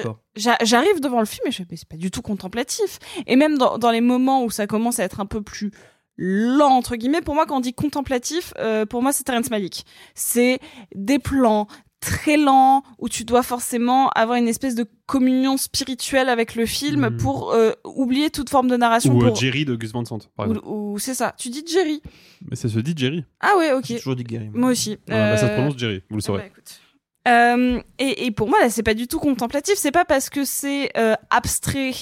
j'arrive 0.62 1.00
devant 1.00 1.18
le 1.20 1.26
film 1.26 1.46
et 1.46 1.50
je 1.50 1.56
fais, 1.58 1.66
mais 1.70 1.76
c'est 1.76 1.88
pas 1.88 1.96
du 1.96 2.10
tout 2.10 2.22
contemplatif. 2.22 2.98
Et 3.26 3.36
même 3.36 3.56
dans, 3.58 3.78
dans 3.78 3.90
les 3.90 4.02
moments 4.02 4.44
où 4.44 4.50
ça 4.50 4.66
commence 4.66 5.00
à 5.00 5.04
être 5.04 5.18
un 5.20 5.26
peu 5.26 5.42
plus 5.42 5.72
lent 6.18 6.70
entre 6.70 6.96
guillemets, 6.96 7.20
pour 7.20 7.34
moi, 7.34 7.46
quand 7.46 7.56
on 7.56 7.60
dit 7.60 7.74
contemplatif, 7.74 8.52
euh, 8.58 8.86
pour 8.86 9.02
moi, 9.02 9.12
c'est 9.12 9.24
Terrence 9.24 9.50
Malick. 9.50 9.84
C'est 10.14 10.60
des 10.94 11.18
plans 11.18 11.66
très 12.00 12.36
lents 12.36 12.82
où 12.98 13.08
tu 13.08 13.24
dois 13.24 13.42
forcément 13.42 14.08
avoir 14.10 14.36
une 14.38 14.48
espèce 14.48 14.74
de 14.74 14.84
communion 15.06 15.56
spirituelle 15.56 16.28
avec 16.28 16.54
le 16.54 16.66
film 16.66 17.08
Mhm. 17.08 17.16
pour 17.16 17.52
euh, 17.52 17.72
oublier 17.84 18.30
toute 18.30 18.50
forme 18.50 18.68
de 18.68 18.76
narration. 18.76 19.14
Ou 19.14 19.24
euh. 19.24 19.34
Jerry 19.34 19.64
de 19.64 19.74
Gus 19.76 19.92
Van 19.92 20.04
Sant, 20.04 20.18
par 20.36 20.46
exemple. 20.46 20.66
ou, 20.66 20.92
ou 20.94 20.98
c'est 20.98 21.14
ça. 21.14 21.34
Tu 21.38 21.48
dis 21.48 21.64
Jerry. 21.66 22.02
Mais 22.48 22.56
ça 22.56 22.68
se 22.68 22.78
dit 22.78 22.94
Jerry. 22.96 23.24
Ah 23.40 23.54
ouais, 23.58 23.72
ok. 23.72 23.84
J'ai 23.86 23.96
toujours 23.98 24.16
dit 24.16 24.24
Gary. 24.24 24.50
Moi 24.52 24.70
aussi. 24.70 24.98
Ah, 25.08 25.30
bah, 25.32 25.36
ça 25.36 25.46
se 25.46 25.52
Euh, 25.52 25.54
prononce 25.56 25.78
Jerry, 25.78 26.02
vous 26.10 26.16
le 26.16 26.22
saurez. 26.22 26.40
bah, 26.40 26.46
écoute. 26.46 26.80
Euh, 27.28 27.80
et, 27.98 28.26
et 28.26 28.30
pour 28.30 28.48
moi, 28.48 28.60
là, 28.60 28.70
c'est 28.70 28.84
pas 28.84 28.94
du 28.94 29.08
tout 29.08 29.18
contemplatif. 29.18 29.74
C'est 29.76 29.90
pas 29.90 30.04
parce 30.04 30.30
que 30.30 30.44
c'est 30.44 30.90
euh, 30.96 31.14
abstrait 31.30 31.92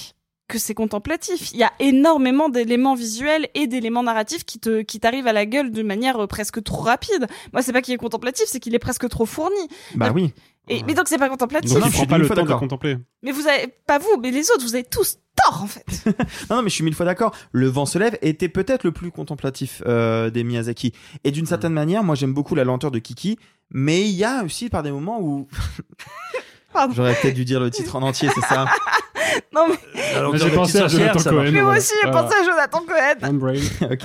que 0.47 0.59
c'est 0.59 0.73
contemplatif. 0.73 1.51
Il 1.53 1.59
y 1.59 1.63
a 1.63 1.71
énormément 1.79 2.49
d'éléments 2.49 2.95
visuels 2.95 3.47
et 3.55 3.67
d'éléments 3.67 4.03
narratifs 4.03 4.43
qui 4.45 4.59
te 4.59 4.81
qui 4.81 4.99
t'arrivent 4.99 5.27
à 5.27 5.33
la 5.33 5.45
gueule 5.45 5.71
de 5.71 5.83
manière 5.83 6.17
euh, 6.19 6.27
presque 6.27 6.63
trop 6.63 6.81
rapide. 6.81 7.27
Moi, 7.53 7.61
c'est 7.61 7.73
pas 7.73 7.81
qu'il 7.81 7.93
est 7.93 7.97
contemplatif, 7.97 8.45
c'est 8.47 8.59
qu'il 8.59 8.75
est 8.75 8.79
presque 8.79 9.07
trop 9.09 9.25
fourni. 9.25 9.67
Bah 9.95 10.11
oui. 10.13 10.33
Et, 10.67 10.83
mais 10.83 10.95
donc 10.95 11.07
c'est 11.07 11.17
pas 11.17 11.29
contemplatif. 11.29 11.71
Donc, 11.71 11.83
il 11.85 11.91
je 11.91 11.97
suis 11.97 12.07
pas 12.07 12.15
mille 12.15 12.21
le 12.23 12.27
fois 12.27 12.35
temps 12.35 12.41
de 12.41 12.47
d'accord. 12.47 12.59
contempler. 12.59 12.97
Mais 13.21 13.31
vous 13.31 13.47
avez 13.47 13.67
pas 13.85 13.99
vous, 13.99 14.17
mais 14.21 14.31
les 14.31 14.49
autres, 14.51 14.63
vous 14.63 14.73
avez 14.73 14.83
tous 14.83 15.17
tort 15.35 15.61
en 15.63 15.67
fait. 15.67 15.85
Non, 16.49 16.57
non, 16.57 16.61
mais 16.63 16.69
je 16.69 16.75
suis 16.75 16.83
mille 16.83 16.95
fois 16.95 17.05
d'accord. 17.05 17.35
Le 17.51 17.67
vent 17.67 17.85
se 17.85 17.99
lève 17.99 18.17
était 18.21 18.49
peut-être 18.49 18.83
le 18.83 18.91
plus 18.91 19.11
contemplatif 19.11 19.83
euh, 19.85 20.29
des 20.29 20.43
Miyazaki. 20.43 20.93
Et 21.23 21.31
d'une 21.31 21.45
certaine 21.45 21.73
manière, 21.73 22.03
moi 22.03 22.15
j'aime 22.15 22.33
beaucoup 22.33 22.55
la 22.55 22.63
lenteur 22.63 22.91
de 22.91 22.99
Kiki, 22.99 23.37
mais 23.69 24.09
il 24.09 24.15
y 24.15 24.23
a 24.23 24.43
aussi 24.43 24.69
par 24.69 24.83
des 24.83 24.91
moments 24.91 25.21
où. 25.21 25.47
Pardon. 26.75 26.93
J'aurais 26.93 27.15
peut-être 27.15 27.33
dû 27.33 27.45
dire 27.45 27.59
le 27.59 27.71
titre 27.71 27.95
en 27.95 28.01
entier, 28.03 28.29
c'est 28.35 28.41
ça 28.41 28.65
non 29.53 29.65
mais, 29.69 30.01
Alors, 30.15 30.35
J'ai 30.35 30.49
la 30.49 30.55
pensé 30.55 30.77
à 30.79 30.83
petite 30.85 30.97
sorcière, 30.99 31.13
Jonathan 31.13 31.29
Cohen. 31.31 31.51
mais 31.51 31.61
moi 31.61 31.77
aussi, 31.77 31.93
j'ai 32.03 32.11
pensé 32.11 32.35
à 32.35 32.43
Jonathan 32.43 32.81
Cohen. 32.85 33.37
Ok. 33.91 34.03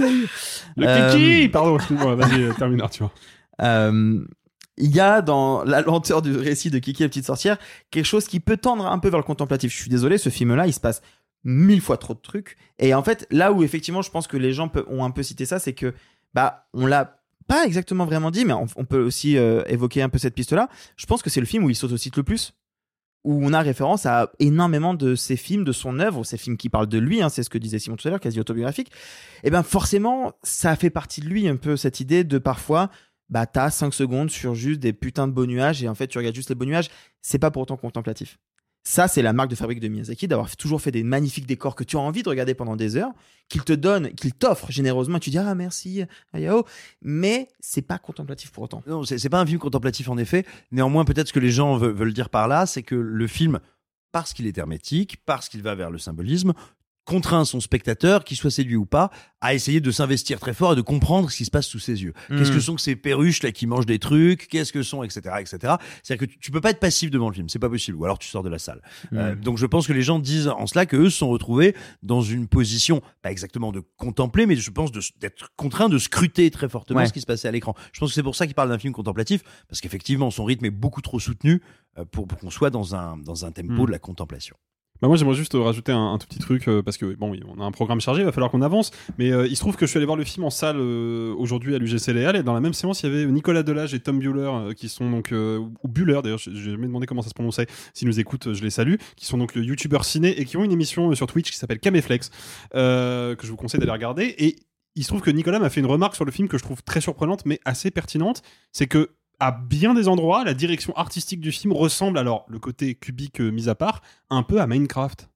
Le 0.76 0.86
Euh, 0.86 1.12
kiki 1.12 1.48
Pardon, 1.48 1.76
excuse-moi. 1.76 2.14
Vas-y, 2.14 2.42
euh, 2.42 2.52
termine, 2.54 2.80
Arthur. 2.80 3.10
Euh, 3.60 4.20
il 4.76 4.94
y 4.94 5.00
a 5.00 5.20
dans 5.20 5.62
la 5.64 5.82
lenteur 5.82 6.22
du 6.22 6.34
récit 6.36 6.70
de 6.70 6.78
Kiki 6.78 7.02
la 7.02 7.08
petite 7.10 7.26
sorcière 7.26 7.58
quelque 7.90 8.06
chose 8.06 8.26
qui 8.26 8.40
peut 8.40 8.56
tendre 8.56 8.86
un 8.86 8.98
peu 8.98 9.08
vers 9.08 9.18
le 9.18 9.24
contemplatif. 9.24 9.72
Je 9.72 9.76
suis 9.78 9.90
désolé, 9.90 10.16
ce 10.16 10.30
film-là, 10.30 10.66
il 10.66 10.72
se 10.72 10.80
passe 10.80 11.02
mille 11.44 11.80
fois 11.82 11.98
trop 11.98 12.14
de 12.14 12.20
trucs. 12.20 12.56
Et 12.78 12.94
en 12.94 13.02
fait, 13.02 13.26
là 13.30 13.52
où 13.52 13.62
effectivement, 13.62 14.00
je 14.00 14.10
pense 14.10 14.26
que 14.26 14.36
les 14.38 14.52
gens 14.54 14.70
ont 14.88 15.04
un 15.04 15.10
peu 15.10 15.22
cité 15.22 15.44
ça, 15.44 15.58
c'est 15.58 15.74
que 15.74 15.92
bah 16.32 16.66
on 16.72 16.86
l'a 16.86 17.19
pas 17.50 17.66
exactement 17.66 18.04
vraiment 18.04 18.30
dit, 18.30 18.44
mais 18.44 18.52
on, 18.52 18.84
peut 18.84 19.02
aussi 19.02 19.36
euh, 19.36 19.64
évoquer 19.66 20.02
un 20.02 20.08
peu 20.08 20.18
cette 20.18 20.36
piste-là. 20.36 20.68
Je 20.96 21.04
pense 21.06 21.20
que 21.20 21.30
c'est 21.30 21.40
le 21.40 21.46
film 21.46 21.64
où 21.64 21.70
il 21.70 21.74
s'autocite 21.74 22.16
le 22.16 22.22
plus. 22.22 22.52
Où 23.24 23.44
on 23.44 23.52
a 23.52 23.60
référence 23.60 24.06
à 24.06 24.30
énormément 24.38 24.94
de 24.94 25.16
ses 25.16 25.34
films, 25.34 25.64
de 25.64 25.72
son 25.72 25.98
œuvre, 25.98 26.22
ces 26.22 26.38
films 26.38 26.56
qui 26.56 26.68
parlent 26.68 26.86
de 26.86 26.98
lui, 26.98 27.20
hein, 27.20 27.28
c'est 27.28 27.42
ce 27.42 27.50
que 27.50 27.58
disait 27.58 27.80
Simon 27.80 27.96
tout 27.96 28.06
à 28.06 28.12
l'heure, 28.12 28.20
quasi 28.20 28.38
autobiographique. 28.38 28.92
Et 29.42 29.50
ben 29.50 29.64
forcément, 29.64 30.32
ça 30.44 30.76
fait 30.76 30.90
partie 30.90 31.22
de 31.22 31.26
lui 31.26 31.48
un 31.48 31.56
peu 31.56 31.76
cette 31.76 31.98
idée 31.98 32.22
de 32.22 32.38
parfois 32.38 32.88
bah 33.30 33.46
t'as 33.46 33.70
5 33.70 33.92
secondes 33.92 34.30
sur 34.30 34.54
juste 34.54 34.78
des 34.78 34.92
putains 34.92 35.26
de 35.26 35.32
beaux 35.32 35.46
nuages 35.46 35.82
et 35.82 35.88
en 35.88 35.94
fait 35.96 36.06
tu 36.06 36.18
regardes 36.18 36.36
juste 36.36 36.50
les 36.50 36.54
beaux 36.54 36.64
nuages, 36.66 36.88
c'est 37.20 37.40
pas 37.40 37.50
pour 37.50 37.62
autant 37.62 37.76
contemplatif. 37.76 38.38
Ça, 38.82 39.08
c'est 39.08 39.20
la 39.20 39.32
marque 39.32 39.50
de 39.50 39.54
fabrique 39.54 39.80
de 39.80 39.88
Miyazaki, 39.88 40.26
d'avoir 40.26 40.56
toujours 40.56 40.80
fait 40.80 40.90
des 40.90 41.02
magnifiques 41.02 41.46
décors 41.46 41.74
que 41.74 41.84
tu 41.84 41.96
as 41.96 42.00
envie 42.00 42.22
de 42.22 42.28
regarder 42.28 42.54
pendant 42.54 42.76
des 42.76 42.96
heures, 42.96 43.12
qu'il 43.48 43.62
te 43.62 43.74
donne, 43.74 44.12
qu'il 44.14 44.32
t'offre 44.32 44.70
généreusement, 44.72 45.18
tu 45.18 45.28
dis 45.28 45.38
ah 45.38 45.54
merci, 45.54 46.04
Hayao, 46.32 46.64
mais 47.02 47.48
c'est 47.60 47.82
pas 47.82 47.98
contemplatif 47.98 48.50
pour 48.50 48.64
autant. 48.64 48.82
Non, 48.86 49.04
c'est 49.04 49.28
pas 49.28 49.40
un 49.40 49.46
film 49.46 49.58
contemplatif 49.58 50.08
en 50.08 50.16
effet. 50.16 50.46
Néanmoins, 50.72 51.04
peut-être 51.04 51.28
ce 51.28 51.32
que 51.32 51.40
les 51.40 51.50
gens 51.50 51.76
veulent 51.76 52.14
dire 52.14 52.30
par 52.30 52.48
là, 52.48 52.64
c'est 52.64 52.82
que 52.82 52.94
le 52.94 53.26
film, 53.26 53.60
parce 54.12 54.32
qu'il 54.32 54.46
est 54.46 54.56
hermétique, 54.56 55.18
parce 55.26 55.48
qu'il 55.48 55.62
va 55.62 55.74
vers 55.74 55.90
le 55.90 55.98
symbolisme, 55.98 56.54
contraint 57.10 57.44
son 57.44 57.58
spectateur, 57.60 58.22
qu'il 58.24 58.36
soit 58.36 58.52
séduit 58.52 58.76
ou 58.76 58.86
pas, 58.86 59.10
à 59.40 59.52
essayer 59.54 59.80
de 59.80 59.90
s'investir 59.90 60.38
très 60.38 60.54
fort 60.54 60.74
et 60.74 60.76
de 60.76 60.80
comprendre 60.82 61.28
ce 61.30 61.36
qui 61.38 61.44
se 61.44 61.50
passe 61.50 61.66
sous 61.66 61.78
ses 61.80 62.02
yeux. 62.04 62.12
Qu'est-ce 62.28 62.52
que 62.52 62.60
sont 62.60 62.76
que 62.76 62.80
ces 62.80 62.94
perruches 62.94 63.42
là 63.42 63.50
qui 63.52 63.66
mangent 63.66 63.86
des 63.86 63.98
trucs? 63.98 64.46
Qu'est-ce 64.48 64.72
que 64.72 64.82
sont, 64.82 65.02
etc., 65.02 65.20
etc. 65.40 65.74
C'est-à-dire 66.02 66.26
que 66.26 66.32
tu, 66.32 66.38
tu 66.38 66.50
peux 66.52 66.60
pas 66.60 66.70
être 66.70 66.78
passif 66.78 67.10
devant 67.10 67.28
le 67.28 67.34
film, 67.34 67.48
c'est 67.48 67.58
pas 67.58 67.68
possible. 67.68 67.96
Ou 67.98 68.04
alors 68.04 68.18
tu 68.18 68.28
sors 68.28 68.42
de 68.44 68.48
la 68.48 68.58
salle. 68.58 68.80
Euh, 69.12 69.34
Mm. 69.34 69.40
donc 69.40 69.58
je 69.58 69.66
pense 69.66 69.86
que 69.86 69.92
les 69.92 70.02
gens 70.02 70.18
disent 70.20 70.46
en 70.48 70.66
cela 70.68 70.86
que 70.86 70.96
eux 70.96 71.10
se 71.10 71.18
sont 71.18 71.28
retrouvés 71.30 71.74
dans 72.02 72.22
une 72.22 72.46
position, 72.46 73.02
pas 73.22 73.30
exactement 73.32 73.72
de 73.72 73.82
contempler, 73.96 74.46
mais 74.46 74.54
je 74.56 74.70
pense 74.70 74.92
d'être 74.92 75.48
contraints 75.56 75.88
de 75.88 75.98
scruter 75.98 76.50
très 76.50 76.68
fortement 76.68 77.00
Ouais. 77.00 77.06
ce 77.06 77.12
qui 77.12 77.20
se 77.20 77.26
passait 77.26 77.48
à 77.48 77.52
l'écran. 77.52 77.74
Je 77.92 77.98
pense 78.00 78.10
que 78.10 78.14
c'est 78.14 78.22
pour 78.22 78.36
ça 78.36 78.46
qu'ils 78.46 78.54
parlent 78.54 78.68
d'un 78.68 78.78
film 78.78 78.92
contemplatif, 78.92 79.42
parce 79.68 79.80
qu'effectivement 79.80 80.30
son 80.30 80.44
rythme 80.44 80.64
est 80.66 80.70
beaucoup 80.70 81.00
trop 81.02 81.18
soutenu 81.18 81.60
euh, 81.98 82.04
pour, 82.04 82.26
pour 82.28 82.38
qu'on 82.38 82.50
soit 82.50 82.70
dans 82.70 82.94
un 82.94 83.16
dans 83.16 83.44
un 83.46 83.50
tempo 83.52 83.72
Mm. 83.82 83.86
de 83.86 83.90
la 83.90 83.98
contemplation. 83.98 84.56
Bah 85.00 85.08
moi 85.08 85.16
j'aimerais 85.16 85.34
juste 85.34 85.54
rajouter 85.54 85.92
un, 85.92 86.18
tout 86.18 86.26
petit 86.26 86.38
truc 86.38 86.68
euh, 86.68 86.82
parce 86.82 86.98
que 86.98 87.14
bon 87.14 87.34
on 87.48 87.60
a 87.60 87.64
un 87.64 87.70
programme 87.70 88.00
chargé, 88.00 88.20
il 88.20 88.24
va 88.24 88.32
falloir 88.32 88.50
qu'on 88.50 88.60
avance. 88.60 88.90
Mais 89.18 89.32
euh, 89.32 89.46
il 89.46 89.56
se 89.56 89.60
trouve 89.60 89.76
que 89.76 89.86
je 89.86 89.90
suis 89.90 89.96
allé 89.96 90.06
voir 90.06 90.18
le 90.18 90.24
film 90.24 90.44
en 90.44 90.50
salle 90.50 90.76
euh, 90.78 91.34
aujourd'hui 91.38 91.74
à 91.74 91.78
l'UGC 91.78 92.08
Léal 92.08 92.36
et 92.36 92.42
dans 92.42 92.52
la 92.52 92.60
même 92.60 92.74
séance 92.74 93.02
il 93.02 93.10
y 93.10 93.12
avait 93.12 93.24
Nicolas 93.26 93.62
Delage 93.62 93.94
et 93.94 94.00
Tom 94.00 94.18
Bueller 94.18 94.50
euh, 94.52 94.72
qui 94.74 94.88
sont 94.88 95.10
donc 95.10 95.32
ou 95.32 95.88
Bueller 95.88 96.20
d'ailleurs, 96.22 96.38
j'ai 96.38 96.54
jamais 96.54 96.86
demandé 96.86 97.06
comment 97.06 97.22
ça 97.22 97.30
se 97.30 97.34
prononçait. 97.34 97.66
S'ils 97.94 98.08
nous 98.08 98.20
écoutent, 98.20 98.52
je 98.52 98.62
les 98.62 98.70
salue. 98.70 98.96
Qui 99.16 99.26
sont 99.26 99.38
donc 99.38 99.54
youtubeurs 99.54 100.04
ciné 100.04 100.38
et 100.38 100.44
qui 100.44 100.56
ont 100.56 100.64
une 100.64 100.72
émission 100.72 101.14
sur 101.14 101.26
Twitch 101.26 101.50
qui 101.50 101.56
s'appelle 101.56 101.80
Caméflex 101.80 102.30
que 102.72 103.36
je 103.42 103.48
vous 103.48 103.56
conseille 103.56 103.80
d'aller 103.80 103.92
regarder. 103.92 104.34
Et 104.38 104.56
il 104.96 105.02
se 105.04 105.08
trouve 105.08 105.22
que 105.22 105.30
Nicolas 105.30 105.58
m'a 105.58 105.70
fait 105.70 105.80
une 105.80 105.86
remarque 105.86 106.14
sur 106.14 106.24
le 106.24 106.32
film 106.32 106.48
que 106.48 106.58
je 106.58 106.62
trouve 106.62 106.82
très 106.82 107.00
surprenante 107.00 107.46
mais 107.46 107.60
assez 107.64 107.90
pertinente, 107.90 108.42
c'est 108.72 108.86
que 108.86 109.10
à 109.40 109.50
bien 109.52 109.94
des 109.94 110.06
endroits, 110.06 110.44
la 110.44 110.54
direction 110.54 110.94
artistique 110.96 111.40
du 111.40 111.50
film 111.52 111.72
ressemble, 111.72 112.18
alors 112.18 112.44
le 112.48 112.58
côté 112.58 112.94
cubique 112.94 113.40
euh, 113.40 113.50
mis 113.50 113.68
à 113.68 113.74
part, 113.74 114.02
un 114.30 114.42
peu 114.42 114.60
à 114.60 114.66
Minecraft. 114.66 115.28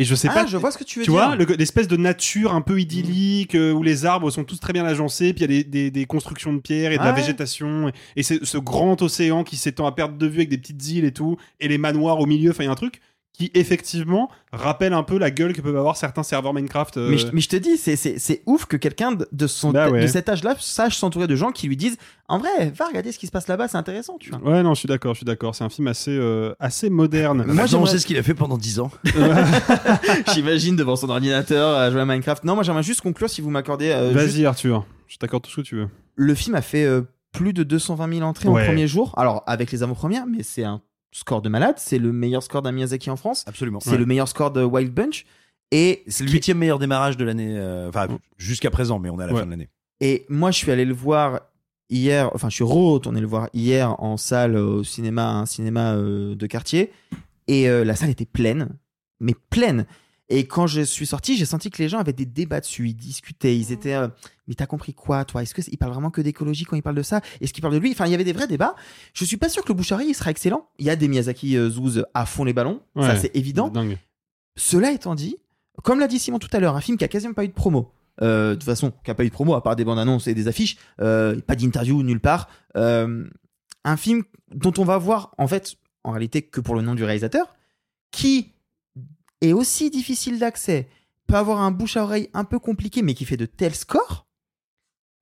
Et 0.00 0.04
je 0.04 0.14
sais 0.14 0.28
Ah, 0.30 0.34
pas. 0.34 0.46
je 0.46 0.56
vois 0.56 0.70
ce 0.70 0.78
que 0.78 0.84
tu 0.84 1.00
veux 1.00 1.04
Tu 1.04 1.10
dire. 1.10 1.18
vois, 1.26 1.34
le- 1.34 1.44
l'espèce 1.56 1.88
de 1.88 1.96
nature 1.96 2.54
un 2.54 2.60
peu 2.60 2.80
idyllique 2.80 3.56
euh, 3.56 3.72
où 3.72 3.82
les 3.82 4.06
arbres 4.06 4.30
sont 4.30 4.44
tous 4.44 4.60
très 4.60 4.72
bien 4.72 4.84
agencés, 4.86 5.32
puis 5.34 5.44
il 5.44 5.50
y 5.50 5.58
a 5.58 5.62
des, 5.62 5.64
des- 5.64 5.90
des 5.90 6.06
constructions 6.06 6.52
de 6.52 6.60
pierre 6.60 6.92
et 6.92 6.98
de 6.98 7.02
la 7.02 7.10
Ouais. 7.10 7.16
végétation, 7.20 7.88
et, 7.88 7.92
et 8.14 8.22
c'est 8.22 8.44
ce 8.44 8.58
grand 8.58 9.02
océan 9.02 9.42
qui 9.42 9.56
s'étend 9.56 9.86
à 9.86 9.92
perte 9.92 10.16
de 10.16 10.26
vue 10.28 10.36
avec 10.38 10.50
des 10.50 10.58
petites 10.58 10.88
îles 10.88 11.04
et 11.04 11.12
tout, 11.12 11.36
et 11.58 11.66
les 11.66 11.78
manoirs 11.78 12.20
au 12.20 12.26
milieu. 12.26 12.52
Enfin, 12.52 12.62
il 12.62 12.66
y 12.66 12.68
a 12.68 12.72
un 12.72 12.76
truc 12.76 13.00
qui 13.38 13.52
effectivement 13.54 14.28
rappelle 14.52 14.92
un 14.92 15.04
peu 15.04 15.16
la 15.16 15.30
gueule 15.30 15.52
que 15.52 15.60
peuvent 15.60 15.76
avoir 15.76 15.96
certains 15.96 16.24
serveurs 16.24 16.52
Minecraft. 16.52 16.96
euh, 16.96 17.08
Mais, 17.10 17.18
je, 17.18 17.28
mais 17.32 17.40
je 17.40 17.48
te 17.48 17.54
dis, 17.56 17.76
c'est- 17.76 18.42
ouf 18.46 18.64
que 18.66 18.76
quelqu'un 18.76 19.12
de, 19.12 19.28
de 19.30 19.46
son, 19.46 19.70
Bah 19.70 19.88
ouais. 19.90 20.02
de 20.02 20.06
cet 20.08 20.28
âge-là 20.28 20.56
sache 20.58 20.96
s'entourer 20.96 21.28
de 21.28 21.36
gens 21.36 21.52
qui 21.52 21.68
lui 21.68 21.76
disent 21.76 21.96
En 22.28 22.38
vrai, 22.38 22.70
va 22.76 22.86
regarder 22.86 23.12
ce 23.12 23.18
qui 23.18 23.26
se 23.28 23.30
passe 23.30 23.46
là-bas, 23.46 23.68
c'est 23.68 23.76
intéressant, 23.76 24.16
tu 24.18 24.30
vois. 24.30 24.40
Ouais, 24.40 24.62
non, 24.64 24.74
je 24.74 24.80
suis 24.80 24.88
d'accord, 24.88 25.14
je 25.14 25.18
suis 25.20 25.24
d'accord. 25.24 25.54
C'est 25.54 25.62
un 25.64 25.68
film 25.68 25.86
assez, 25.86 26.10
euh, 26.10 26.52
assez 26.58 26.90
moderne. 26.90 27.44
Moi, 27.46 27.66
j'aimerais- 27.66 27.90
sait 27.92 27.98
ce 28.00 28.06
qu'il 28.06 28.18
a 28.18 28.22
fait 28.24 28.34
pendant 28.34 28.58
10 28.58 28.80
ans. 28.80 28.90
J'imagine 30.34 30.76
devant 30.76 30.96
son 30.96 31.08
ordinateur 31.10 31.76
à 31.76 31.90
jouer 31.90 32.00
à 32.00 32.04
Minecraft. 32.04 32.44
Non, 32.44 32.54
moi 32.54 32.64
j'aimerais 32.64 32.82
juste 32.82 33.00
conclure 33.02 33.30
si 33.30 33.40
vous 33.40 33.50
m'accordez. 33.50 33.90
euh, 33.90 34.12
juste- 34.12 34.34
Vas-y, 34.34 34.46
Arthur, 34.46 34.84
je 35.06 35.16
t'accorde 35.18 35.44
tout 35.44 35.50
ce 35.50 35.56
que 35.56 35.60
tu 35.66 35.76
veux. 35.76 35.88
Le 36.16 36.34
film 36.34 36.54
a 36.56 36.62
fait 36.62 36.84
euh, 36.84 37.02
plus 37.32 37.52
de 37.52 37.62
220 37.62 38.12
000 38.14 38.22
entrées 38.26 38.48
Ouais. 38.48 38.62
en 38.62 38.66
premier 38.66 38.86
jour. 38.88 39.14
Alors, 39.16 39.42
avec 39.46 39.70
les 39.70 39.82
avant-premières, 39.82 40.26
mais 40.26 40.42
c'est 40.42 40.64
un 40.64 40.80
score 41.12 41.42
de 41.42 41.48
malade. 41.48 41.76
C'est 41.78 41.98
le 41.98 42.12
meilleur 42.12 42.42
score 42.42 42.62
d'un 42.62 42.72
Miyazaki 42.72 43.10
en 43.10 43.16
France. 43.16 43.44
Absolument. 43.46 43.80
C'est 43.80 43.96
le 43.98 44.06
meilleur 44.06 44.28
score 44.28 44.50
de 44.50 44.62
Wild 44.62 44.92
Bunch. 44.92 45.24
Et, 45.70 46.02
C'est 46.08 46.24
le 46.24 46.30
huitième 46.30 46.58
meilleur 46.58 46.78
démarrage 46.78 47.16
de 47.18 47.24
l'année, 47.24 47.54
euh, 47.58 47.88
enfin 47.90 48.08
jusqu'à 48.38 48.70
présent, 48.70 48.98
mais 48.98 49.10
on 49.10 49.20
est 49.20 49.24
à 49.24 49.26
la 49.26 49.32
Ouais. 49.34 49.40
fin 49.40 49.46
de 49.46 49.50
l'année. 49.50 49.68
et 50.00 50.24
moi, 50.30 50.50
je 50.50 50.56
suis 50.56 50.70
allé 50.72 50.84
le 50.86 50.94
voir 50.94 51.40
hier. 51.90 52.30
Enfin, 52.34 52.48
je 52.48 52.54
suis 52.54 52.64
retourné 52.64 53.20
le 53.20 53.26
voir 53.26 53.48
hier 53.52 54.00
en 54.02 54.16
salle 54.16 54.56
euh, 54.56 54.64
au 54.78 54.84
cinéma, 54.84 55.30
un 55.30 55.44
cinéma 55.46 55.94
euh, 55.94 56.34
de 56.34 56.46
quartier. 56.46 56.90
Et 57.48 57.68
euh, 57.68 57.84
la 57.84 57.96
salle 57.96 58.08
était 58.10 58.24
pleine, 58.26 58.68
mais 59.20 59.34
pleine. 59.50 59.86
Et 60.30 60.46
quand 60.46 60.66
je 60.66 60.82
suis 60.82 61.06
sorti, 61.06 61.36
j'ai 61.36 61.46
senti 61.46 61.70
que 61.70 61.82
les 61.82 61.88
gens 61.88 61.98
avaient 61.98 62.12
des 62.12 62.26
débats 62.26 62.60
dessus, 62.60 62.88
ils 62.88 62.94
discutaient, 62.94 63.56
ils 63.56 63.72
étaient. 63.72 63.94
euh, 63.94 64.08
mais 64.46 64.54
t'as 64.54 64.66
compris 64.66 64.92
quoi, 64.92 65.24
toi? 65.24 65.42
Est-ce 65.42 65.54
qu'il 65.54 65.78
parle 65.78 65.92
vraiment 65.92 66.10
que 66.10 66.20
d'écologie 66.20 66.64
quand 66.64 66.76
il 66.76 66.82
parle 66.82 66.96
de 66.96 67.02
ça? 67.02 67.22
Est-ce 67.40 67.52
qu'il 67.52 67.62
parle 67.62 67.74
de 67.74 67.78
lui? 67.78 67.92
Enfin, 67.92 68.06
il 68.06 68.10
y 68.10 68.14
avait 68.14 68.24
des 68.24 68.32
vrais 68.32 68.46
débats. 68.46 68.74
Je 69.14 69.24
suis 69.24 69.38
pas 69.38 69.48
sûr 69.48 69.62
que 69.62 69.68
le 69.68 69.74
Bouchari 69.74 70.06
il 70.08 70.14
sera 70.14 70.30
excellent. 70.30 70.68
Il 70.78 70.84
y 70.86 70.90
a 70.90 70.96
des 70.96 71.08
Miyazaki 71.08 71.56
euh, 71.56 71.70
Zouz 71.70 72.04
à 72.12 72.26
fond 72.26 72.44
les 72.44 72.52
ballons, 72.52 72.80
ça 73.00 73.16
c'est 73.16 73.34
évident. 73.34 73.68
Dingue. 73.68 73.98
Cela 74.56 74.90
étant 74.92 75.14
dit, 75.14 75.36
comme 75.82 76.00
l'a 76.00 76.08
dit 76.08 76.18
Simon 76.18 76.38
tout 76.38 76.48
à 76.52 76.60
l'heure, 76.60 76.76
un 76.76 76.80
film 76.80 76.98
qui 76.98 77.04
a 77.04 77.08
quasiment 77.08 77.34
pas 77.34 77.44
eu 77.44 77.48
de 77.48 77.52
promo. 77.52 77.92
Euh, 78.20 78.50
de 78.50 78.54
toute 78.56 78.64
façon, 78.64 78.92
qui 79.04 79.10
a 79.10 79.14
pas 79.14 79.24
eu 79.24 79.28
de 79.28 79.32
promo 79.32 79.54
à 79.54 79.62
part 79.62 79.76
des 79.76 79.84
bandes 79.84 79.98
annonces 79.98 80.26
et 80.26 80.34
des 80.34 80.48
affiches, 80.48 80.76
euh, 81.00 81.40
pas 81.40 81.54
d'interview 81.54 82.02
nulle 82.02 82.20
part. 82.20 82.48
Euh, 82.76 83.24
un 83.84 83.96
film 83.96 84.24
dont 84.52 84.72
on 84.78 84.84
va 84.84 84.98
voir 84.98 85.32
en 85.38 85.46
fait, 85.46 85.76
en 86.04 86.10
réalité, 86.10 86.42
que 86.42 86.60
pour 86.60 86.74
le 86.74 86.82
nom 86.82 86.94
du 86.94 87.04
réalisateur, 87.04 87.54
qui 88.10 88.52
est 89.40 89.52
aussi 89.52 89.90
difficile 89.90 90.38
d'accès, 90.38 90.88
peut 91.26 91.36
avoir 91.36 91.60
un 91.60 91.70
bouche 91.70 91.96
à 91.96 92.02
oreille 92.04 92.28
un 92.34 92.44
peu 92.44 92.58
compliqué, 92.58 93.02
mais 93.02 93.14
qui 93.14 93.24
fait 93.24 93.36
de 93.36 93.46
tels 93.46 93.74
scores. 93.74 94.26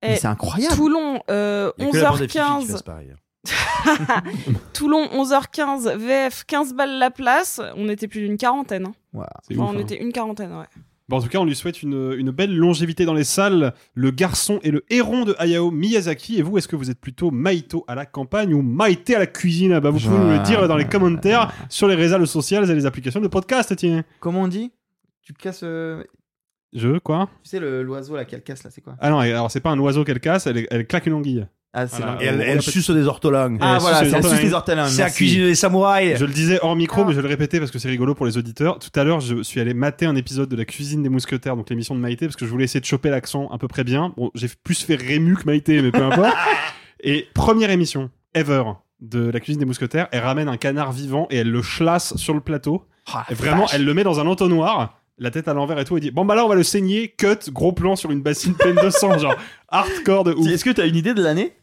Mais 0.03 0.13
Et 0.13 0.15
c'est 0.17 0.27
incroyable. 0.27 0.75
Toulon, 0.75 1.21
euh, 1.29 1.71
Il 1.77 1.85
y 1.85 1.87
a 1.87 1.91
que 1.91 1.97
la 1.97 2.09
bande 2.11 2.21
à 2.21 2.27
Fifi 2.27 2.27
qui 2.33 2.37
11h15. 2.39 2.67
fasse 2.71 2.83
pareil. 2.83 3.13
Toulon, 4.73 5.05
11h15, 5.07 5.95
VF, 5.97 6.43
15 6.45 6.73
balles 6.73 6.97
la 6.99 7.11
place. 7.11 7.61
On 7.75 7.89
était 7.89 8.07
plus 8.07 8.21
d'une 8.21 8.37
quarantaine. 8.37 8.87
hein. 8.87 8.93
Enfin, 9.15 9.25
ouf, 9.51 9.57
on 9.59 9.69
hein. 9.69 9.77
était 9.79 10.01
une 10.01 10.11
quarantaine, 10.11 10.53
ouais. 10.53 10.65
Bon, 11.09 11.17
en 11.17 11.21
tout 11.21 11.29
cas, 11.29 11.39
on 11.39 11.45
lui 11.45 11.55
souhaite 11.55 11.83
une, 11.83 12.13
une 12.17 12.31
belle 12.31 12.53
longévité 12.55 13.05
dans 13.05 13.13
les 13.13 13.23
salles. 13.23 13.73
Le 13.93 14.11
garçon 14.11 14.59
et 14.63 14.71
le 14.71 14.83
héron 14.89 15.23
de 15.23 15.35
Hayao 15.39 15.71
Miyazaki. 15.71 16.37
Et 16.37 16.41
vous, 16.41 16.57
est-ce 16.57 16.67
que 16.67 16.75
vous 16.75 16.91
êtes 16.91 16.99
plutôt 16.99 17.31
Maito 17.31 17.85
à 17.87 17.95
la 17.95 18.05
campagne 18.05 18.53
ou 18.53 18.61
Maïté 18.61 19.15
à 19.15 19.19
la 19.19 19.27
cuisine? 19.27 19.71
Ah 19.71 19.79
bah, 19.79 19.89
Vous 19.89 19.99
pouvez 19.99 20.17
nous 20.17 20.31
le 20.31 20.39
dire 20.39 20.67
dans 20.67 20.75
les 20.75 20.85
commentaires 20.87 21.53
sur 21.69 21.87
les 21.87 21.95
réseaux 21.95 22.25
sociaux 22.25 22.61
et 22.63 22.75
les 22.75 22.85
applications 22.85 23.21
de 23.21 23.27
podcast, 23.29 23.73
tiens. 23.77 24.03
Comment 24.19 24.41
on 24.41 24.47
dit? 24.49 24.71
Tu 25.21 25.31
casses. 25.33 25.61
euh, 25.63 26.03
Je, 26.73 26.97
quoi? 26.99 27.29
Tu 27.43 27.51
sais, 27.51 27.59
l'oiseau 27.61 28.15
là 28.17 28.25
qu'elle 28.25 28.43
casse 28.43 28.63
là, 28.65 28.69
c'est 28.69 28.81
quoi? 28.81 28.97
Ah 28.99 29.09
non, 29.09 29.19
alors 29.19 29.49
c'est 29.49 29.61
pas 29.61 29.69
un 29.71 29.79
oiseau 29.79 30.03
qu'elle 30.03 30.19
casse, 30.19 30.45
elle, 30.47 30.67
elle 30.69 30.87
claque 30.87 31.05
une 31.05 31.13
anguille. 31.13 31.47
Ah, 31.79 31.87
c'est 31.87 31.97
Voilà. 31.97 32.13
là. 32.13 32.23
Et 32.23 32.25
elle, 32.25 32.41
elle 32.41 32.61
suce 32.63 32.89
des 32.89 33.05
ortolans. 33.05 33.55
Ah 33.61 33.73
Elle 33.75 33.81
voilà, 33.81 34.01
la 34.01 34.07
ortolans. 34.17 34.33
suce 34.35 34.45
des 34.45 34.53
ortolans. 34.53 34.87
C'est 34.87 35.01
à 35.01 35.05
merci. 35.05 35.17
cuisiner 35.17 35.45
des 35.45 35.55
samouraïs. 35.55 36.17
Je 36.17 36.25
le 36.25 36.33
disais 36.33 36.57
hors 36.63 36.75
micro, 36.75 37.05
mais 37.05 37.11
je 37.11 37.17
vais 37.17 37.21
le 37.21 37.27
répéter 37.27 37.59
parce 37.59 37.69
que 37.69 37.77
c'est 37.77 37.87
rigolo 37.89 38.15
pour 38.15 38.25
les 38.25 38.37
auditeurs. 38.37 38.79
Tout 38.79 38.89
à 38.99 39.03
l'heure, 39.03 39.19
je 39.19 39.43
suis 39.43 39.59
allé 39.59 39.75
mater 39.75 40.07
un 40.07 40.15
épisode 40.15 40.49
de 40.49 40.55
la 40.55 40.65
cuisine 40.65 41.03
des 41.03 41.09
mousquetaires, 41.09 41.55
donc 41.55 41.69
l'émission 41.69 41.93
de 41.93 41.99
Maïté, 41.99 42.25
parce 42.25 42.35
que 42.35 42.45
je 42.45 42.49
voulais 42.51 42.63
essayer 42.63 42.79
de 42.79 42.85
choper 42.85 43.09
l'accent 43.11 43.47
à 43.49 43.57
peu 43.59 43.67
près 43.67 43.83
bien. 43.83 44.13
Bon, 44.17 44.31
j'ai 44.33 44.47
plus 44.63 44.81
fait 44.83 44.95
Rému 44.95 45.35
que 45.35 45.43
Maïté, 45.45 45.81
mais 45.83 45.91
peu 45.91 46.01
importe. 46.03 46.35
Et 47.03 47.27
première 47.35 47.69
émission 47.69 48.09
ever 48.33 48.63
de 48.99 49.29
la 49.29 49.39
cuisine 49.39 49.59
des 49.59 49.65
mousquetaires, 49.65 50.07
elle 50.11 50.21
ramène 50.23 50.47
un 50.49 50.57
canard 50.57 50.91
vivant 50.91 51.27
et 51.29 51.37
elle 51.37 51.51
le 51.51 51.61
chlasse 51.61 52.15
sur 52.17 52.33
le 52.33 52.39
plateau. 52.41 52.83
Ah, 53.13 53.23
Et 53.29 53.35
vraiment, 53.35 53.67
elle 53.71 53.85
le 53.85 53.93
met 53.93 54.03
dans 54.03 54.19
un 54.19 54.25
entonnoir. 54.25 54.99
La 55.19 55.31
tête 55.31 55.47
à 55.47 55.53
l'envers 55.55 55.79
et 55.79 55.83
tout, 55.85 55.97
et 55.97 55.99
dit 55.99 56.11
Bon, 56.11 56.25
bah 56.25 56.35
là, 56.35 56.45
on 56.45 56.47
va 56.47 56.53
le 56.53 56.61
saigner, 56.61 57.15
cut, 57.17 57.49
gros 57.51 57.71
plan 57.71 57.95
sur 57.95 58.11
une 58.11 58.21
bassine 58.21 58.53
pleine 58.53 58.75
de 58.75 58.91
sang, 58.91 59.17
genre 59.17 59.33
hardcore 59.67 60.23
de 60.23 60.31
ouf. 60.37 60.47
Est-ce 60.47 60.63
que 60.63 60.69
tu 60.69 60.79
as 60.79 60.85
une 60.85 60.95
idée 60.95 61.15
de 61.15 61.23
l'année? 61.23 61.53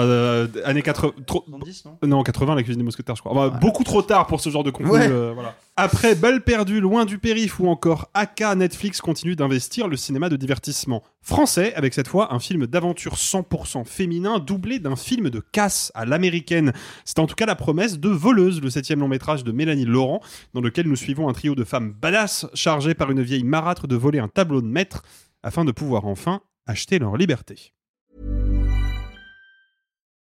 Euh, 0.00 0.46
années 0.64 0.82
80, 0.82 1.12
trop, 1.26 1.44
70, 1.48 1.84
non? 1.84 1.98
Non, 2.06 2.22
80, 2.22 2.54
la 2.54 2.62
cuisine 2.62 2.78
des 2.78 2.84
mousquetaires, 2.84 3.16
je 3.16 3.22
crois. 3.22 3.50
Bah, 3.50 3.58
Beaucoup 3.60 3.84
trop 3.84 4.02
tard 4.02 4.26
pour 4.26 4.40
ce 4.40 4.50
genre 4.50 4.64
de 4.64 4.70
contenu. 4.70 4.90
Ouais. 4.90 5.08
euh, 5.10 5.32
voilà. 5.34 5.54
Après 5.76 6.14
Balle 6.14 6.42
perdue, 6.42 6.80
loin 6.80 7.04
du 7.04 7.18
périph' 7.18 7.58
ou 7.58 7.66
encore 7.68 8.10
AK, 8.14 8.42
Netflix 8.56 9.00
continue 9.00 9.36
d'investir 9.36 9.88
le 9.88 9.96
cinéma 9.96 10.28
de 10.28 10.36
divertissement 10.36 11.02
français, 11.22 11.72
avec 11.74 11.94
cette 11.94 12.08
fois 12.08 12.34
un 12.34 12.38
film 12.38 12.66
d'aventure 12.66 13.14
100% 13.14 13.84
féminin 13.86 14.38
doublé 14.38 14.78
d'un 14.78 14.96
film 14.96 15.30
de 15.30 15.40
casse 15.40 15.90
à 15.94 16.04
l'américaine. 16.04 16.72
C'est 17.04 17.18
en 17.18 17.26
tout 17.26 17.34
cas 17.34 17.46
la 17.46 17.54
promesse 17.54 17.98
de 17.98 18.08
Voleuse, 18.08 18.60
le 18.60 18.70
septième 18.70 19.00
long 19.00 19.08
métrage 19.08 19.44
de 19.44 19.52
Mélanie 19.52 19.86
Laurent, 19.86 20.20
dans 20.52 20.60
lequel 20.60 20.86
nous 20.88 20.96
suivons 20.96 21.28
un 21.28 21.32
trio 21.32 21.54
de 21.54 21.64
femmes 21.64 21.92
badass 21.92 22.46
chargées 22.54 22.94
par 22.94 23.10
une 23.10 23.22
vieille 23.22 23.44
marâtre 23.44 23.86
de 23.88 23.96
voler 23.96 24.18
un 24.18 24.28
tableau 24.28 24.60
de 24.60 24.66
maître 24.66 25.02
afin 25.42 25.64
de 25.64 25.72
pouvoir 25.72 26.06
enfin 26.06 26.40
acheter 26.66 26.98
leur 26.98 27.16
liberté. 27.16 27.72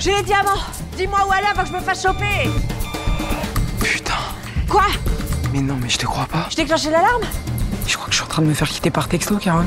J'ai 0.00 0.14
les 0.14 0.22
diamants 0.22 0.50
Dis-moi 0.96 1.18
où 1.28 1.32
aller 1.32 1.46
avant 1.46 1.62
que 1.62 1.68
je 1.68 1.72
me 1.72 1.80
fasse 1.80 2.02
choper 2.02 2.48
Putain. 3.82 4.12
Quoi? 4.68 4.84
Mais 5.52 5.60
non, 5.60 5.76
mais 5.80 5.88
je 5.88 5.98
te 5.98 6.06
crois 6.06 6.26
pas. 6.26 6.46
Je 6.50 6.56
déclenché 6.56 6.90
l'alarme? 6.90 7.22
Je 7.86 7.94
crois 7.96 8.06
que 8.06 8.12
je 8.12 8.16
suis 8.18 8.24
en 8.24 8.28
train 8.28 8.42
de 8.42 8.46
me 8.46 8.54
faire 8.54 8.68
quitter 8.68 8.90
par 8.90 9.08
texto, 9.08 9.36
Carole. 9.38 9.66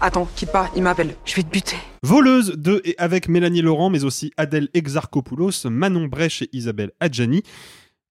Attends, 0.00 0.28
quitte 0.34 0.52
pas, 0.52 0.70
il 0.76 0.82
m'appelle. 0.82 1.14
Je 1.24 1.34
vais 1.34 1.42
te 1.42 1.48
buter. 1.48 1.76
Voleuse 2.02 2.54
de 2.56 2.80
et 2.84 2.94
avec 2.98 3.28
Mélanie 3.28 3.60
Laurent, 3.60 3.90
mais 3.90 4.04
aussi 4.04 4.32
Adèle 4.36 4.68
Exarchopoulos, 4.72 5.66
Manon 5.68 6.06
Brèche 6.06 6.42
et 6.42 6.48
Isabelle 6.52 6.92
Adjani. 7.00 7.42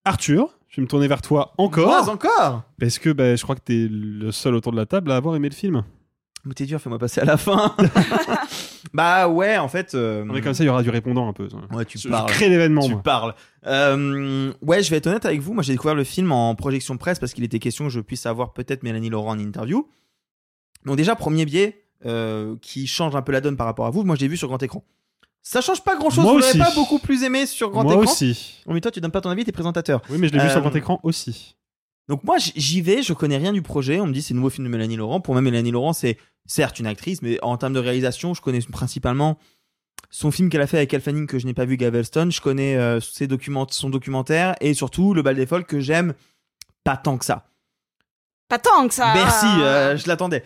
Arthur, 0.04 0.50
je 0.68 0.76
vais 0.76 0.82
me 0.82 0.88
tourner 0.88 1.08
vers 1.08 1.22
toi 1.22 1.54
encore. 1.58 2.04
Moi 2.04 2.10
encore? 2.10 2.62
Parce 2.78 2.98
que 2.98 3.10
bah, 3.10 3.34
je 3.34 3.42
crois 3.42 3.56
que 3.56 3.62
t'es 3.62 3.88
le 3.90 4.30
seul 4.30 4.54
autour 4.54 4.72
de 4.72 4.76
la 4.76 4.86
table 4.86 5.10
à 5.10 5.16
avoir 5.16 5.34
aimé 5.34 5.48
le 5.48 5.54
film. 5.54 5.82
Mais 6.44 6.54
t'es 6.54 6.64
dur, 6.64 6.80
fais-moi 6.80 6.98
passer 6.98 7.20
à 7.20 7.24
la 7.24 7.36
fin. 7.36 7.74
bah 8.92 9.28
ouais, 9.28 9.58
en 9.58 9.68
fait. 9.68 9.94
euh, 9.94 10.24
Mais 10.24 10.40
comme 10.40 10.54
ça, 10.54 10.62
il 10.64 10.66
y 10.66 10.70
aura 10.70 10.82
du 10.82 10.90
répondant 10.90 11.28
un 11.28 11.32
peu. 11.32 11.48
Ouais, 11.72 11.84
tu 11.84 11.98
Je- 11.98 12.04
je 12.04 12.08
parles. 12.08 12.26
crée 12.30 12.48
l'événement, 12.48 12.82
Tu 12.82 12.92
moi. 12.92 13.02
parles. 13.02 13.34
Euh, 13.66 14.52
ouais, 14.62 14.82
je 14.82 14.90
vais 14.90 14.96
être 14.98 15.06
honnête 15.06 15.24
avec 15.26 15.40
vous. 15.40 15.52
Moi, 15.54 15.62
j'ai 15.62 15.72
découvert 15.72 15.94
le 15.94 16.04
film 16.04 16.32
en 16.32 16.54
projection 16.54 16.96
presse 16.96 17.18
parce 17.18 17.32
qu'il 17.32 17.44
était 17.44 17.58
question 17.58 17.84
que 17.86 17.90
je 17.90 18.00
puisse 18.00 18.26
avoir 18.26 18.52
peut-être 18.52 18.82
Mélanie 18.82 19.10
Laurent 19.10 19.30
en 19.32 19.38
interview. 19.38 19.88
Donc 20.84 20.96
déjà, 20.96 21.16
premier 21.16 21.44
biais 21.44 21.82
euh, 22.04 22.56
qui 22.62 22.86
change 22.86 23.16
un 23.16 23.22
peu 23.22 23.32
la 23.32 23.40
donne 23.40 23.56
par 23.56 23.66
rapport 23.66 23.86
à 23.86 23.90
vous. 23.90 24.04
Moi, 24.04 24.16
j'ai 24.16 24.28
vu 24.28 24.36
sur 24.36 24.48
grand 24.48 24.62
écran. 24.62 24.84
Ça 25.42 25.60
change 25.60 25.82
pas 25.84 25.94
grand-chose. 25.96 26.24
Moi 26.24 26.32
Vous 26.32 26.38
l'avez 26.40 26.58
pas 26.58 26.72
beaucoup 26.74 26.98
plus 26.98 27.22
aimé 27.22 27.46
sur 27.46 27.70
grand 27.70 27.84
Moi 27.84 27.94
écran. 27.94 28.04
aussi. 28.10 28.62
Oh, 28.66 28.72
mais 28.72 28.80
toi, 28.80 28.90
tu 28.90 29.00
donnes 29.00 29.10
pas 29.12 29.20
ton 29.20 29.30
avis, 29.30 29.44
t'es 29.44 29.52
présentateur. 29.52 30.02
Oui, 30.10 30.18
mais 30.18 30.28
je 30.28 30.32
l'ai 30.32 30.40
vu 30.40 30.50
sur 30.50 30.60
grand 30.60 30.74
écran 30.74 30.98
aussi. 31.04 31.54
Donc 32.08 32.22
moi 32.24 32.36
j'y 32.38 32.80
vais, 32.82 33.02
je 33.02 33.12
connais 33.12 33.36
rien 33.36 33.52
du 33.52 33.62
projet. 33.62 34.00
On 34.00 34.06
me 34.06 34.12
dit 34.12 34.22
c'est 34.22 34.34
le 34.34 34.38
nouveau 34.38 34.50
film 34.50 34.64
de 34.66 34.70
Mélanie 34.70 34.96
Laurent. 34.96 35.20
Pour 35.20 35.34
moi 35.34 35.42
Mélanie 35.42 35.70
Laurent 35.72 35.92
c'est 35.92 36.18
certes 36.46 36.78
une 36.78 36.86
actrice, 36.86 37.22
mais 37.22 37.38
en 37.42 37.56
termes 37.56 37.72
de 37.72 37.80
réalisation, 37.80 38.34
je 38.34 38.40
connais 38.40 38.60
principalement 38.60 39.38
son 40.10 40.30
film 40.30 40.48
qu'elle 40.48 40.60
a 40.60 40.66
fait 40.66 40.76
avec 40.76 40.94
Elle 40.94 41.00
Fanning 41.00 41.26
que 41.26 41.38
je 41.38 41.46
n'ai 41.46 41.54
pas 41.54 41.64
vu, 41.64 41.76
Gavelstone. 41.76 42.30
Je 42.30 42.40
connais 42.40 42.76
euh, 42.76 43.00
ses 43.00 43.26
documents, 43.26 43.66
son 43.68 43.90
documentaire 43.90 44.54
et 44.60 44.74
surtout 44.74 45.14
Le 45.14 45.22
Bal 45.22 45.36
des 45.36 45.46
Folles 45.46 45.64
que 45.64 45.80
j'aime 45.80 46.14
pas 46.84 46.96
tant 46.96 47.18
que 47.18 47.24
ça. 47.24 47.48
Pas 48.48 48.58
tant 48.58 48.86
que 48.86 48.94
ça. 48.94 49.12
Merci, 49.14 49.46
euh, 49.46 49.96
je 49.96 50.06
l'attendais. 50.06 50.44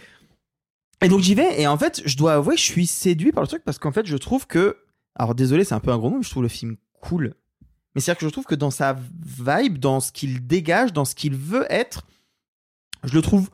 Et 1.02 1.08
donc 1.08 1.20
j'y 1.20 1.34
vais 1.34 1.61
et 1.61 1.66
en 1.66 1.78
fait 1.78 2.02
je 2.04 2.16
dois 2.16 2.34
avouer 2.34 2.56
je 2.56 2.62
suis 2.62 2.86
séduit 2.86 3.32
par 3.32 3.42
le 3.42 3.48
truc 3.48 3.64
parce 3.64 3.78
qu'en 3.78 3.92
fait 3.92 4.06
je 4.06 4.16
trouve 4.16 4.46
que 4.46 4.76
alors 5.14 5.34
désolé 5.34 5.64
c'est 5.64 5.74
un 5.74 5.80
peu 5.80 5.90
un 5.90 5.98
gros 5.98 6.11
mot 6.11 6.18
mais 6.18 6.22
je 6.22 6.30
trouve 6.30 6.42
le 6.42 6.48
film 6.48 6.76
cool. 7.00 7.34
Mais 7.95 8.01
c'est-à-dire 8.01 8.20
que 8.20 8.26
je 8.26 8.32
trouve 8.32 8.45
que 8.45 8.55
dans 8.55 8.70
sa 8.70 8.97
vibe, 9.38 9.78
dans 9.78 10.01
ce 10.01 10.12
qu'il 10.12 10.47
dégage, 10.47 10.93
dans 10.93 11.05
ce 11.05 11.14
qu'il 11.14 11.34
veut 11.34 11.66
être, 11.70 12.07
je 13.05 13.14
le 13.14 13.22
trouve 13.22 13.51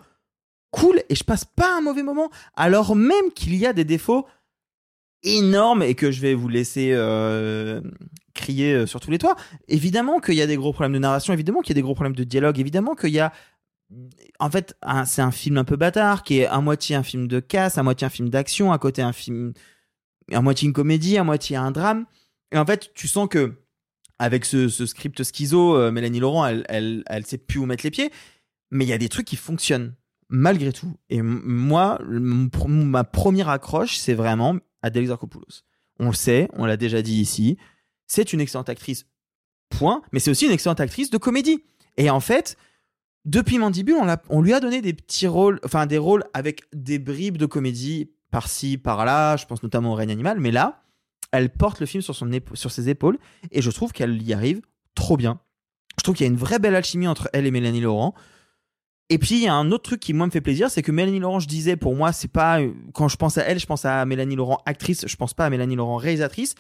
cool 0.71 1.03
et 1.09 1.15
je 1.15 1.25
passe 1.25 1.45
pas 1.45 1.79
un 1.79 1.81
mauvais 1.81 2.03
moment 2.03 2.29
alors 2.55 2.97
même 2.97 3.31
qu'il 3.35 3.55
y 3.55 3.67
a 3.67 3.73
des 3.73 3.85
défauts 3.85 4.27
énormes 5.23 5.83
et 5.83 5.95
que 5.95 6.11
je 6.11 6.21
vais 6.21 6.35
vous 6.35 6.49
laisser 6.49 6.91
euh, 6.93 7.81
crier 8.35 8.75
euh, 8.75 8.87
sur 8.87 9.01
tous 9.01 9.11
les 9.11 9.19
toits. 9.19 9.37
Évidemment 9.69 10.21
qu'il 10.21 10.35
y 10.35 10.43
a 10.43 10.47
des 10.47 10.57
gros 10.57 10.73
problèmes 10.73 10.93
de 10.93 10.99
narration, 10.99 11.33
évidemment 11.33 11.63
qu'il 11.63 11.71
y 11.71 11.79
a 11.79 11.81
des 11.81 11.83
gros 11.83 11.95
problèmes 11.95 12.17
de 12.17 12.25
dialogue, 12.25 12.59
évidemment 12.59 12.95
qu'il 12.95 13.11
y 13.11 13.21
a 13.21 13.33
en 14.41 14.51
fait, 14.51 14.77
c'est 15.05 15.23
un 15.23 15.31
film 15.31 15.59
un 15.59 15.65
peu 15.65 15.77
bâtard 15.77 16.25
qui 16.25 16.41
est 16.41 16.47
à 16.47 16.61
moitié 16.61 16.97
un 16.97 17.03
film 17.03 17.29
de 17.29 17.39
casse, 17.39 17.79
à 17.79 17.83
moitié 17.83 18.07
un 18.07 18.11
film 18.11 18.29
d'action, 18.29 18.73
à 18.73 18.79
côté 18.79 19.01
un 19.01 19.13
film, 19.13 19.53
à 20.33 20.41
moitié 20.41 20.67
une 20.67 20.73
comédie, 20.73 21.19
à 21.19 21.25
moitié 21.25 21.57
un 21.57 21.71
drame. 21.71 22.05
Et 22.51 22.59
en 22.59 22.67
fait, 22.67 22.91
tu 22.95 23.07
sens 23.07 23.29
que 23.29 23.55
avec 24.19 24.45
ce, 24.45 24.69
script 24.69 25.23
schizo, 25.23 25.77
euh, 25.77 25.91
Mélanie 25.91 26.21
Laurent, 26.21 26.47
elle, 26.47 26.65
elle, 26.69 27.03
elle 27.07 27.27
sait 27.27 27.39
plus 27.39 27.59
où 27.59 27.67
mettre 27.67 27.85
les 27.85 27.91
pieds. 27.91 28.11
Mais 28.71 28.85
il 28.85 28.89
y 28.89 28.93
a 28.93 28.99
des 28.99 29.09
trucs 29.09 29.27
qui 29.27 29.37
fonctionnent 29.37 29.95
malgré 30.29 30.73
tout. 30.73 30.95
Et 31.11 31.23
moi, 31.23 31.99
ma 32.07 33.05
première 33.05 33.49
accroche, 33.49 33.97
c'est 33.97 34.15
vraiment 34.15 34.57
Adèle 34.83 35.05
Exarchopoulos. 35.05 35.63
On 35.99 36.09
le 36.09 36.15
sait, 36.15 36.49
on 36.55 36.67
l'a 36.67 36.77
déjà 36.77 37.03
dit 37.03 37.21
ici. 37.21 37.59
C'est 38.07 38.33
une 38.33 38.41
excellente 38.41 38.69
actrice, 38.69 39.07
point. 39.71 40.03
Mais 40.13 40.21
c'est 40.21 40.31
aussi 40.31 40.47
une 40.47 40.53
excellente 40.53 40.81
actrice 40.81 41.11
de 41.11 41.19
comédie. 41.19 41.65
Et 41.97 42.11
en 42.11 42.21
fait, 42.21 42.57
depuis 43.25 43.59
Mandibule, 43.59 43.97
on, 43.97 44.17
on 44.29 44.43
lui 44.43 44.53
a 44.53 44.61
donné 44.61 44.83
des 44.83 44.93
petits 44.93 45.27
rôles, 45.27 45.61
enfin 45.65 45.87
des 45.87 45.99
rôles 45.99 46.25
avec 46.35 46.63
des 46.73 46.99
bribes 46.99 47.39
de 47.39 47.47
comédie 47.47 48.11
par-ci, 48.31 48.79
par-là. 48.79 49.37
Je 49.37 49.47
pense 49.47 49.63
notamment 49.63 49.93
au 49.93 49.95
règne 49.95 50.11
animal. 50.11 50.39
Mais 50.41 50.51
là, 50.51 50.83
elle 51.33 51.51
porte 51.51 51.81
le 51.81 51.87
film 51.87 52.03
sur, 52.03 52.15
ses 52.15 52.89
épaules 52.89 53.19
et 53.51 53.63
je 53.63 53.71
trouve 53.71 53.93
qu'elle 53.93 54.23
y 54.23 54.33
arrive 54.33 54.61
trop 54.95 55.17
bien. 55.17 55.41
Je 55.99 56.03
trouve 56.03 56.15
qu'il 56.15 56.25
y 56.25 56.29
a 56.29 56.33
une 56.33 56.39
vraie 56.39 56.59
belle 56.59 56.75
alchimie 56.75 57.09
entre 57.09 57.29
elle 57.33 57.47
et 57.47 57.51
Mélanie 57.51 57.81
Laurent. 57.81 58.15
Et 59.09 59.19
puis 59.19 59.37
il 59.37 59.43
y 59.43 59.49
a 59.49 59.55
un 59.55 59.71
autre 59.71 59.85
truc 59.85 60.01
qui 60.01 60.13
moi 60.13 60.27
me 60.27 60.33
fait 60.33 60.41
plaisir, 60.41 60.71
c'est 60.71 60.83
que 60.83 60.91
Mélanie 60.91 61.21
Laurent, 61.21 61.39
je 61.39 61.47
disais, 61.47 61.77
pour 61.77 61.95
moi, 61.95 62.13
c'est 62.13 62.31
pas 62.31 62.61
euh, 62.61 62.73
quand 62.93 63.09
je 63.09 63.17
pense 63.17 63.39
à 63.39 63.43
elle, 63.43 63.61
je 63.61 63.67
pense 63.67 63.85
à 63.85 64.05
Mélanie 64.05 64.35
Laurent 64.35 64.61
actrice, 64.67 65.07
je 65.07 65.17
pense 65.17 65.33
pas 65.33 65.47
à 65.47 65.51
Mélanie 65.51 65.77
Laurent 65.77 65.97
réalisatrice. 65.97 66.57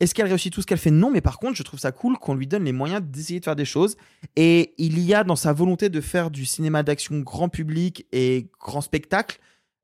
Est-ce 0.00 0.12
qu'elle 0.12 0.26
réussit 0.26 0.52
tout 0.52 0.60
ce 0.60 0.66
qu'elle 0.66 0.78
fait? 0.78 0.90
Non, 0.90 1.10
mais 1.10 1.20
par 1.20 1.38
contre, 1.38 1.54
je 1.54 1.62
trouve 1.62 1.78
ça 1.78 1.92
cool 1.92 2.18
qu'on 2.18 2.34
lui 2.34 2.48
donne 2.48 2.64
les 2.64 2.72
moyens 2.72 3.00
d'essayer 3.00 3.38
de 3.38 3.44
faire 3.44 3.54
des 3.54 3.64
choses. 3.64 3.96
Et 4.34 4.74
il 4.76 4.98
y 4.98 5.14
a 5.14 5.22
dans 5.22 5.36
sa 5.36 5.52
volonté 5.52 5.88
de 5.88 6.00
faire 6.00 6.32
du 6.32 6.44
cinéma 6.46 6.82
d'action 6.82 7.20
grand 7.20 7.48
public 7.48 8.06
et 8.10 8.48
grand 8.58 8.80
spectacle. 8.80 9.38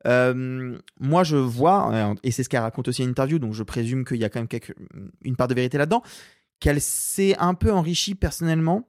Euh, 0.07 0.79
moi, 0.99 1.25
je 1.25 1.37
vois, 1.37 1.93
euh, 1.93 2.15
et 2.23 2.31
c'est 2.31 2.43
ce 2.43 2.49
qu'elle 2.49 2.61
raconte 2.61 2.89
aussi 2.89 3.03
à 3.03 3.05
une 3.05 3.11
interview, 3.11 3.39
donc 3.39 3.55
je 3.55 3.63
présume 3.63 4.05
qu'il 4.05 4.19
y 4.19 4.25
a 4.25 4.29
quand 4.29 4.41
même 4.41 4.61
une 5.23 5.37
part 5.37 5.49
de 5.49 5.55
vérité 5.55 5.79
là-dedans, 5.79 6.03
qu'elle 6.59 6.81
s'est 6.81 7.37
un 7.39 7.55
peu 7.55 7.73
enrichie 7.73 8.15
personnellement 8.15 8.89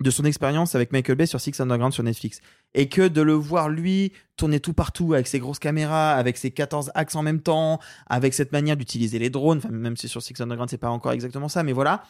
de 0.00 0.10
son 0.10 0.24
expérience 0.24 0.74
avec 0.74 0.92
Michael 0.92 1.16
Bay 1.16 1.26
sur 1.26 1.40
Six 1.40 1.58
Underground 1.60 1.92
sur 1.92 2.02
Netflix. 2.02 2.40
Et 2.74 2.88
que 2.88 3.08
de 3.08 3.22
le 3.22 3.32
voir 3.32 3.68
lui 3.68 4.12
tourner 4.36 4.60
tout 4.60 4.74
partout 4.74 5.14
avec 5.14 5.26
ses 5.26 5.38
grosses 5.38 5.58
caméras, 5.58 6.12
avec 6.12 6.36
ses 6.36 6.50
14 6.50 6.90
axes 6.94 7.14
en 7.14 7.22
même 7.22 7.40
temps, 7.40 7.80
avec 8.06 8.34
cette 8.34 8.52
manière 8.52 8.76
d'utiliser 8.76 9.18
les 9.18 9.30
drones, 9.30 9.62
même 9.70 9.96
si 9.96 10.08
sur 10.08 10.22
Six 10.22 10.38
Underground 10.40 10.68
c'est 10.68 10.76
pas 10.76 10.90
encore 10.90 11.12
exactement 11.12 11.48
ça, 11.48 11.62
mais 11.62 11.72
voilà, 11.72 12.02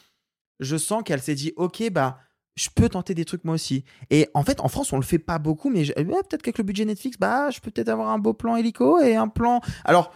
je 0.59 0.77
sens 0.77 1.03
qu'elle 1.05 1.23
s'est 1.23 1.35
dit, 1.35 1.53
ok, 1.57 1.91
bah, 1.91 2.19
je 2.57 2.69
peux 2.75 2.89
tenter 2.89 3.15
des 3.15 3.25
trucs 3.25 3.45
moi 3.45 3.55
aussi. 3.55 3.85
Et 4.11 4.29
en 4.35 4.43
fait, 4.43 4.61
en 4.61 4.69
France, 4.69 4.93
on 4.93 4.97
le 4.97 5.03
fait 5.05 5.19
pas 5.19 5.39
beaucoup, 5.39 5.71
mais 5.71 5.85
je- 5.85 5.93
ouais, 5.93 6.05
peut-être 6.05 6.43
qu'avec 6.43 6.59
le 6.59 6.65
budget 6.65 6.85
Netflix, 6.85 7.17
bah, 7.19 7.51
je 7.51 7.61
peux 7.61 7.71
peut-être 7.71 7.89
avoir 7.91 8.09
un 8.09 8.19
beau 8.19 8.33
plan 8.33 8.57
hélico 8.57 8.99
et 8.99 9.15
un 9.15 9.29
plan. 9.29 9.61
Alors, 9.85 10.13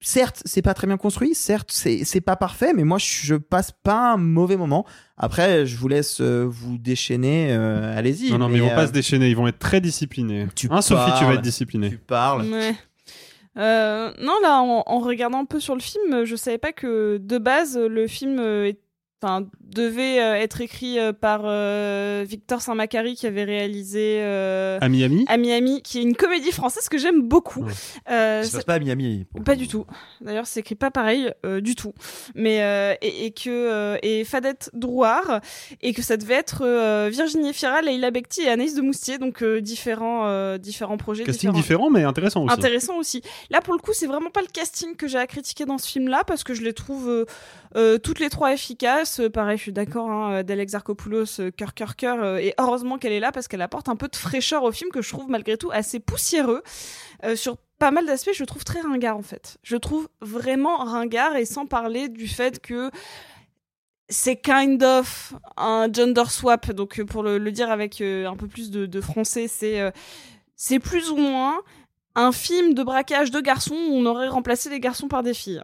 certes, 0.00 0.40
c'est 0.46 0.62
pas 0.62 0.72
très 0.72 0.86
bien 0.86 0.96
construit, 0.96 1.34
certes, 1.34 1.70
c'est 1.72 2.04
c'est 2.04 2.20
pas 2.22 2.36
parfait, 2.36 2.72
mais 2.74 2.84
moi, 2.84 2.96
je 2.98 3.34
passe 3.34 3.72
pas 3.82 4.12
un 4.12 4.16
mauvais 4.16 4.56
moment. 4.56 4.86
Après, 5.18 5.66
je 5.66 5.76
vous 5.76 5.88
laisse 5.88 6.20
euh, 6.22 6.46
vous 6.48 6.78
déchaîner, 6.78 7.52
euh, 7.52 7.94
allez-y. 7.98 8.30
Non, 8.30 8.38
non, 8.38 8.48
mais 8.48 8.56
ils 8.58 8.62
vont 8.62 8.70
euh, 8.70 8.74
pas 8.76 8.86
se 8.86 8.92
déchaîner, 8.92 9.28
ils 9.28 9.36
vont 9.36 9.46
être 9.48 9.58
très 9.58 9.80
disciplinés. 9.82 10.46
hein, 10.70 10.80
Sophie, 10.80 10.84
tu 10.86 10.94
vas 10.94 11.20
parles, 11.20 11.34
être 11.34 11.42
disciplinée. 11.42 11.90
Tu 11.90 11.98
parles. 11.98 12.46
Ouais. 12.46 12.74
Euh, 13.58 14.12
non, 14.20 14.34
là, 14.42 14.60
en, 14.62 14.84
en 14.86 14.98
regardant 15.00 15.38
un 15.40 15.44
peu 15.44 15.60
sur 15.60 15.74
le 15.74 15.80
film, 15.80 16.24
je 16.24 16.36
savais 16.36 16.58
pas 16.58 16.72
que 16.72 17.18
de 17.18 17.38
base, 17.38 17.76
le 17.76 18.06
film 18.06 18.38
euh, 18.38 18.68
est- 18.68 18.80
enfin, 19.22 19.46
devait 19.62 20.20
euh, 20.20 20.34
être 20.34 20.60
écrit 20.60 20.98
euh, 20.98 21.12
par 21.12 21.42
euh, 21.44 22.24
Victor 22.26 22.60
Saint-Macary 22.60 23.14
qui 23.14 23.26
avait 23.26 23.44
réalisé 23.44 24.18
euh, 24.20 24.78
À 24.80 24.88
Miami 24.88 25.24
à 25.28 25.36
Miami, 25.36 25.82
qui 25.82 25.98
est 25.98 26.02
une 26.02 26.16
comédie 26.16 26.50
française 26.52 26.88
que 26.88 26.98
j'aime 26.98 27.22
beaucoup. 27.22 27.64
Euh, 28.10 28.42
Ça 28.42 28.58
passe 28.58 28.64
pas 28.64 28.74
à 28.74 28.78
Miami. 28.78 29.26
pas 29.44 29.54
du 29.54 29.68
tout. 29.68 29.84
D'ailleurs, 30.20 30.46
c'est 30.46 30.60
écrit 30.60 30.74
pas 30.74 30.90
pareil 30.90 31.30
euh, 31.46 31.60
du 31.60 31.74
tout. 31.74 31.92
Mais 32.34 32.62
euh, 32.62 32.94
et, 33.02 33.26
et 33.26 33.30
que 33.30 33.48
euh, 33.50 33.96
et 34.02 34.24
Fadette 34.24 34.70
Drouard 34.74 35.40
et 35.82 35.92
que 35.92 36.02
ça 36.02 36.16
devait 36.16 36.34
être 36.34 36.62
euh, 36.64 37.08
Virginie 37.12 37.52
Fira, 37.52 37.82
Leila 37.82 38.10
Bekti 38.10 38.42
et 38.42 38.48
Anaïs 38.48 38.74
de 38.74 38.80
Moustier, 38.82 39.18
donc 39.18 39.42
euh, 39.42 39.60
différents 39.60 40.26
euh, 40.26 40.58
différents 40.58 40.96
projets. 40.96 41.24
Casting 41.24 41.50
différents- 41.52 41.60
différent, 41.60 41.90
mais 41.90 42.02
intéressant 42.04 42.44
aussi. 42.44 42.52
Intéressant 42.54 42.96
aussi. 42.98 43.22
Là, 43.50 43.60
pour 43.60 43.74
le 43.74 43.78
coup, 43.80 43.92
c'est 43.92 44.06
vraiment 44.06 44.30
pas 44.30 44.40
le 44.40 44.46
casting 44.52 44.96
que 44.96 45.06
j'ai 45.06 45.18
à 45.18 45.26
critiquer 45.26 45.64
dans 45.64 45.78
ce 45.78 45.86
film-là, 45.88 46.22
parce 46.26 46.42
que 46.44 46.54
je 46.54 46.62
les 46.62 46.72
trouve 46.72 47.26
euh, 47.76 47.80
euh, 47.80 47.98
toutes 47.98 48.20
les 48.20 48.30
trois 48.30 48.52
efficaces. 48.52 49.20
Euh, 49.20 49.30
pareil, 49.30 49.56
je 49.56 49.62
suis 49.62 49.72
d'accord, 49.72 50.10
hein, 50.10 50.36
Adèle 50.36 50.60
Exarchopoulos, 50.60 51.40
euh, 51.40 51.50
cœur, 51.50 51.74
cœur, 51.74 51.96
cœur. 51.96 52.22
euh, 52.22 52.36
et 52.36 52.54
heureusement 52.58 52.98
qu'elle 52.98 53.12
est 53.12 53.20
là, 53.20 53.32
parce 53.32 53.48
qu'elle 53.48 53.62
apporte 53.62 53.88
un 53.88 53.96
peu 53.96 54.08
de 54.08 54.16
fraîcheur 54.16 54.62
au 54.62 54.72
film 54.72 54.90
que 54.90 55.02
je 55.02 55.08
trouve 55.10 55.28
malgré 55.28 55.56
tout 55.56 55.70
assez 55.72 56.00
poussiéreux. 56.00 56.62
Euh, 57.24 57.36
sur 57.36 57.56
pas 57.78 57.90
mal 57.90 58.06
d'aspects, 58.06 58.32
je 58.34 58.44
trouve 58.44 58.64
très 58.64 58.80
ringard, 58.80 59.16
en 59.16 59.22
fait. 59.22 59.58
Je 59.62 59.76
trouve 59.76 60.08
vraiment 60.20 60.78
ringard, 60.78 61.36
et 61.36 61.44
sans 61.44 61.66
parler 61.66 62.08
du 62.08 62.28
fait 62.28 62.60
que 62.60 62.90
c'est 64.08 64.36
kind 64.36 64.82
of 64.82 65.34
un 65.56 65.88
gender 65.90 66.24
swap. 66.28 66.70
Donc, 66.72 66.98
euh, 67.00 67.04
pour 67.04 67.22
le, 67.22 67.38
dire 67.52 67.70
avec 67.70 68.00
euh, 68.00 68.26
un 68.26 68.36
peu 68.36 68.48
plus 68.48 68.70
de, 68.70 68.86
de 68.86 69.00
français, 69.00 69.48
c'est 69.48 69.80
euh, 69.80 69.90
c'est 70.56 70.78
plus 70.78 71.10
ou 71.10 71.16
moins 71.16 71.62
un 72.16 72.32
film 72.32 72.74
de 72.74 72.82
braquage 72.82 73.30
de 73.30 73.40
garçons 73.40 73.74
où 73.74 73.94
on 73.94 74.04
aurait 74.06 74.28
remplacé 74.28 74.68
les 74.68 74.80
garçons 74.80 75.08
par 75.08 75.22
des 75.22 75.34
filles. 75.34 75.62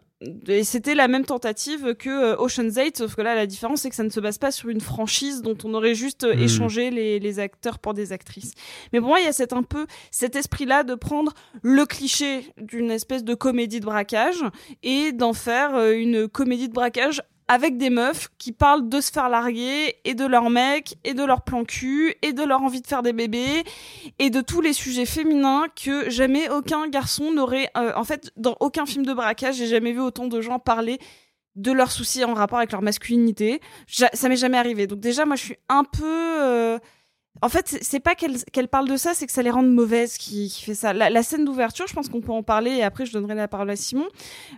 Et 0.49 0.64
c'était 0.64 0.94
la 0.94 1.09
même 1.09 1.24
tentative 1.26 1.94
que 1.94 2.09
euh, 2.09 2.36
Ocean's 2.38 2.76
8, 2.76 2.97
sauf 2.97 3.16
que 3.16 3.20
là, 3.22 3.34
la 3.34 3.47
différence, 3.47 3.82
c'est 3.82 3.90
que 3.90 3.94
ça 3.97 4.03
ne 4.05 4.09
se 4.09 4.20
base 4.20 4.38
pas 4.38 4.51
sur 4.51 4.70
une 4.70 4.80
franchise 4.80 5.42
dont 5.42 5.59
on 5.64 5.74
aurait 5.74 5.94
juste 5.94 6.24
euh, 6.24 6.34
Mhm. 6.34 6.42
échangé 6.42 6.90
les, 6.90 7.18
les 7.18 7.38
acteurs 7.38 7.78
pour 7.78 7.92
des 7.94 8.12
actrices. 8.12 8.53
Mais 8.92 9.01
pour 9.01 9.09
moi, 9.09 9.20
il 9.20 9.24
y 9.26 9.28
a 9.28 9.32
cet, 9.32 9.53
un 9.53 9.62
peu 9.62 9.86
cet 10.11 10.34
esprit-là 10.36 10.84
de 10.84 10.94
prendre 10.94 11.32
le 11.62 11.84
cliché 11.84 12.51
d'une 12.57 12.90
espèce 12.90 13.24
de 13.24 13.34
comédie 13.34 13.80
de 13.80 13.84
braquage 13.84 14.42
et 14.82 15.12
d'en 15.12 15.34
faire 15.34 15.74
euh, 15.74 15.92
une 15.92 16.28
comédie 16.28 16.68
de 16.68 16.74
braquage 16.74 17.20
avec 17.49 17.78
des 17.78 17.90
meufs 17.90 18.28
qui 18.38 18.53
parlent 18.53 18.88
de 18.88 19.01
se 19.01 19.12
faire 19.12 19.28
larguer 19.28 19.97
et 20.05 20.14
de 20.14 20.26
leur 20.26 20.51
mec 20.51 20.97
et 21.05 21.14
de 21.14 21.24
leur 21.24 21.42
plan 21.42 21.64
cul 21.64 22.14
et 22.22 22.32
de 22.32 22.42
leur 22.42 22.62
envie 22.62 22.80
de 22.80 22.86
faire 22.86 23.03
des 23.03 23.12
bébés 23.12 23.64
et 24.18 24.30
de 24.30 24.40
tous 24.40 24.61
les 24.61 24.72
sujets 24.72 25.07
féminins 25.07 25.66
que 25.80 26.11
jamais 26.11 26.49
aucun 26.49 26.88
garçon 26.88 27.32
n'aurait 27.32 27.70
euh, 27.76 27.92
en 27.94 28.05
fait 28.05 28.30
dans 28.36 28.57
aucun 28.61 28.86
film 28.86 29.07
de 29.07 29.14
braquage 29.14 29.57
j'ai 29.57 29.68
jamais 29.68 29.92
vu 29.92 30.01
autant 30.01 30.26
de 30.26 30.40
gens 30.40 30.59
parler 30.59 30.99
de 31.57 31.72
leurs 31.72 31.90
soucis 31.90 32.22
en 32.22 32.34
rapport 32.34 32.59
avec 32.59 32.70
leur 32.70 32.82
masculinité. 32.82 33.61
Ça 33.88 34.28
m'est 34.28 34.36
jamais 34.36 34.59
arrivé. 34.59 34.86
Donc 34.86 35.01
déjà 35.01 35.24
moi 35.24 35.36
je 35.36 35.42
suis 35.42 35.57
un 35.68 35.84
peu 35.84 36.05
euh, 36.05 36.78
en 37.43 37.49
fait, 37.49 37.78
c'est- 37.80 38.01
pas 38.01 38.14
qu'elle 38.14 38.37
qu'elle 38.53 38.68
parle 38.68 38.89
de 38.89 38.97
ça, 38.97 39.12
c'est 39.14 39.26
que 39.26 39.32
ça 39.32 39.43
les 39.43 39.51
rend 39.51 39.62
mauvaises 39.62 40.16
qui, 40.16 40.49
qui 40.49 40.62
fait 40.64 40.74
ça. 40.74 40.93
La, 40.93 41.11
la 41.11 41.22
scène 41.22 41.45
d'ouverture, 41.45 41.87
je 41.89 41.95
pense 41.95 42.09
qu'on 42.09 42.20
peut 42.20 42.32
en 42.32 42.43
parler 42.43 42.70
et 42.72 42.82
après 42.82 43.05
je 43.07 43.12
donnerai 43.12 43.34
la 43.34 43.49
parole 43.49 43.70
à 43.70 43.76
Simon. 43.76 44.07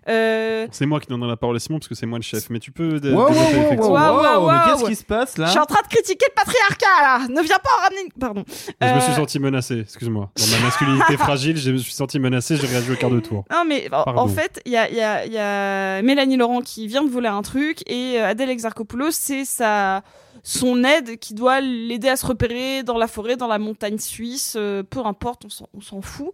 Euh, 0.08 0.66
C'est 0.70 0.86
moi 0.86 1.00
qui 1.00 1.06
donnerai 1.08 1.28
la 1.30 1.36
parole 1.36 1.56
à 1.56 1.58
Simon 1.58 1.78
parce 1.78 1.88
que 1.88 1.94
c'est 1.94 2.06
moi 2.06 2.18
le 2.18 2.22
chef. 2.22 2.50
Mais 2.50 2.58
tu 2.58 2.70
peux. 2.72 2.98
Wow, 3.12 3.30
wow, 3.30 3.90
wow, 3.90 4.50
mais 4.50 4.58
qu'est-ce 4.66 4.84
qui 4.84 4.94
se 4.96 5.04
passe 5.04 5.38
là? 5.38 5.46
Je 5.46 5.50
suis 5.52 5.60
en 5.60 5.66
train 5.66 5.82
de 5.82 5.88
critiquer 5.88 6.26
le 6.28 6.34
patriarcat 6.34 7.02
là. 7.02 7.18
Ne 7.28 7.42
viens 7.42 7.58
pas 7.58 7.70
en 7.78 7.82
ramener. 7.82 8.08
Pardon. 8.18 8.44
Je 8.48 8.86
me 8.94 9.00
suis 9.00 9.12
Euh, 9.12 9.16
senti 9.16 9.38
menacé, 9.38 9.80
excuse-moi. 9.80 10.30
Dans 10.36 10.56
ma 10.58 10.64
masculinité 10.64 11.16
fragile, 11.18 11.56
je 11.56 11.70
me 11.70 11.78
suis 11.78 11.92
senti 11.92 12.18
menacé, 12.18 12.56
j'ai 12.56 12.66
réagi 12.66 12.92
au 12.92 12.96
quart 12.96 13.10
de 13.10 13.20
tour. 13.20 13.44
Non 13.50 13.64
mais 13.66 13.86
en- 13.92 14.04
Pardon. 14.04 14.20
en 14.22 14.28
fait, 14.28 14.60
il 14.66 14.72
y 14.72 14.76
a, 14.76 14.88
il 14.88 14.96
y, 14.96 15.00
a, 15.00 15.26
il 15.26 15.32
y 15.32 15.38
a 15.38 16.02
Mélanie 16.02 16.36
Laurent 16.36 16.60
qui 16.60 16.86
vient 16.86 17.02
de 17.02 17.10
voler 17.10 17.28
un 17.28 17.42
truc 17.42 17.78
et 17.90 18.20
euh, 18.20 18.28
Adèle 18.28 18.50
Exarchopoulos, 18.50 19.10
c'est 19.12 19.44
sa 19.44 20.02
son 20.50 20.82
aide 20.82 21.18
qui 21.18 21.34
doit 21.34 21.60
l'aider 21.60 22.08
à 22.08 22.16
se 22.16 22.24
repérer 22.24 22.82
dans 22.82 22.96
la 22.96 23.06
forêt, 23.06 23.36
dans 23.36 23.48
la 23.48 23.58
montagne 23.58 23.98
suisse, 23.98 24.54
euh, 24.56 24.82
peu 24.82 25.00
importe, 25.04 25.44
on 25.74 25.80
s'en- 25.82 26.00
fout. 26.00 26.30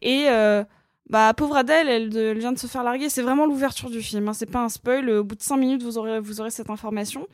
Et 0.00 0.24
euh, 0.30 0.64
bah 1.10 1.34
pauvre 1.34 1.54
Adèle, 1.56 1.86
elle, 1.88 2.38
vient 2.38 2.52
de 2.52 2.58
se 2.58 2.66
faire 2.66 2.82
larguer. 2.82 3.10
C'est 3.10 3.20
vraiment 3.20 3.44
l'ouverture 3.44 3.90
du 3.90 4.00
film. 4.00 4.26
Hein, 4.26 4.32
c'est 4.32 4.50
pas 4.50 4.60
un 4.60 4.70
spoil. 4.70 5.10
Au 5.10 5.22
bout 5.24 5.34
de 5.34 5.42
cinq 5.42 5.58
minutes, 5.58 5.82
vous 5.82 5.98
aurez 5.98 6.18
vous 6.18 6.40
aurez 6.40 6.50
cette 6.50 6.70
information. 6.70 7.26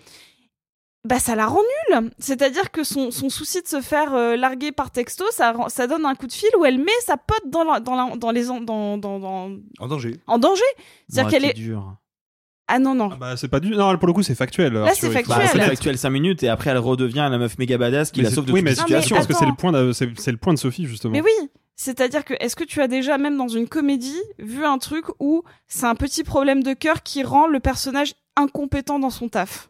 Bah 1.07 1.19
ça 1.21 1.37
la 1.37 1.47
rend 1.47 1.61
nulle. 1.91 2.11
C'est-à-dire 2.19 2.71
que 2.73 2.83
son, 2.83 3.11
son 3.13 3.29
souci 3.29 3.61
de 3.63 3.69
se 3.69 3.81
faire 3.83 4.15
euh, 4.15 4.37
larguer 4.37 4.73
par 4.73 4.91
texto, 4.91 5.25
ça, 5.31 5.55
ça 5.69 5.87
donne 5.87 6.05
un 6.07 6.15
coup 6.17 6.27
de 6.27 6.33
fil 6.33 6.49
où 6.59 6.65
elle 6.65 6.79
met 6.79 6.91
sa 7.05 7.17
pote 7.17 7.43
dans, 7.47 7.63
la- 7.63 7.79
dans, 7.79 7.95
la- 7.95 8.17
dans 8.17 8.31
les 8.33 8.51
en- 8.51 8.61
dans, 8.63 8.97
dans, 8.99 9.19
dans, 9.21 9.51
En 9.79 9.87
danger. 9.87 10.17
en 10.27 10.39
danger. 10.39 10.63
C'est-à-dire 11.09 11.31
qu'elle 11.31 11.43
c'est 11.43 11.51
est. 11.51 11.53
dur. 11.53 11.95
Ah 12.67 12.79
non, 12.79 12.95
non. 12.95 13.09
Bah, 13.09 13.37
c'est 13.37 13.49
pas 13.49 13.61
du. 13.61 13.71
Non, 13.71 13.97
pour 13.99 14.07
le 14.07 14.15
coup, 14.15 14.23
c'est 14.23 14.35
factuel. 14.35 14.73
Là, 14.73 14.93
c'est 14.95 15.11
factuel. 15.11 15.37
Bah, 15.39 15.47
c'est 15.53 15.61
factuel 15.61 15.99
5 15.99 16.09
minutes 16.11 16.43
et 16.43 16.49
après 16.49 16.71
elle 16.71 16.79
redevient 16.79 17.29
la 17.31 17.37
meuf 17.39 17.59
méga 17.59 17.77
badass 17.77 18.11
qui 18.11 18.21
Mais 18.21 18.29
la 18.29 18.35
sauve 18.35 18.47
de 18.47 18.53
oui, 18.53 18.61
toute 18.61 18.71
mais 18.71 18.75
situations. 18.75 19.17
parce 19.17 19.27
que 19.27 19.35
c'est 19.35 19.45
le 19.47 19.55
point 19.55 19.71
de, 19.73 19.93
c'est, 19.93 20.07
le 20.31 20.37
point 20.39 20.55
de 20.55 20.59
Sophie 20.59 20.87
justement. 20.87 21.13
Mais 21.13 21.21
oui, 21.21 21.49
c'est-à-dire 21.77 22.25
que 22.25 22.33
est-ce 22.41 22.57
que 22.57 22.65
tu 22.65 22.81
as 22.81 22.89
déjà, 22.89 23.19
même 23.19 23.37
dans 23.37 23.49
une 23.49 23.69
comédie, 23.69 24.19
vu 24.39 24.65
un 24.65 24.79
truc 24.79 25.05
où 25.21 25.43
c'est 25.67 25.85
un 25.87 25.95
petit 25.95 26.25
problème 26.25 26.63
de 26.63 26.73
cœur 26.73 27.03
qui 27.03 27.23
rend 27.23 27.47
le 27.49 27.61
personnage 27.61 28.15
incompétent 28.37 28.99
dans 28.99 29.11
son 29.11 29.29
taf? 29.29 29.69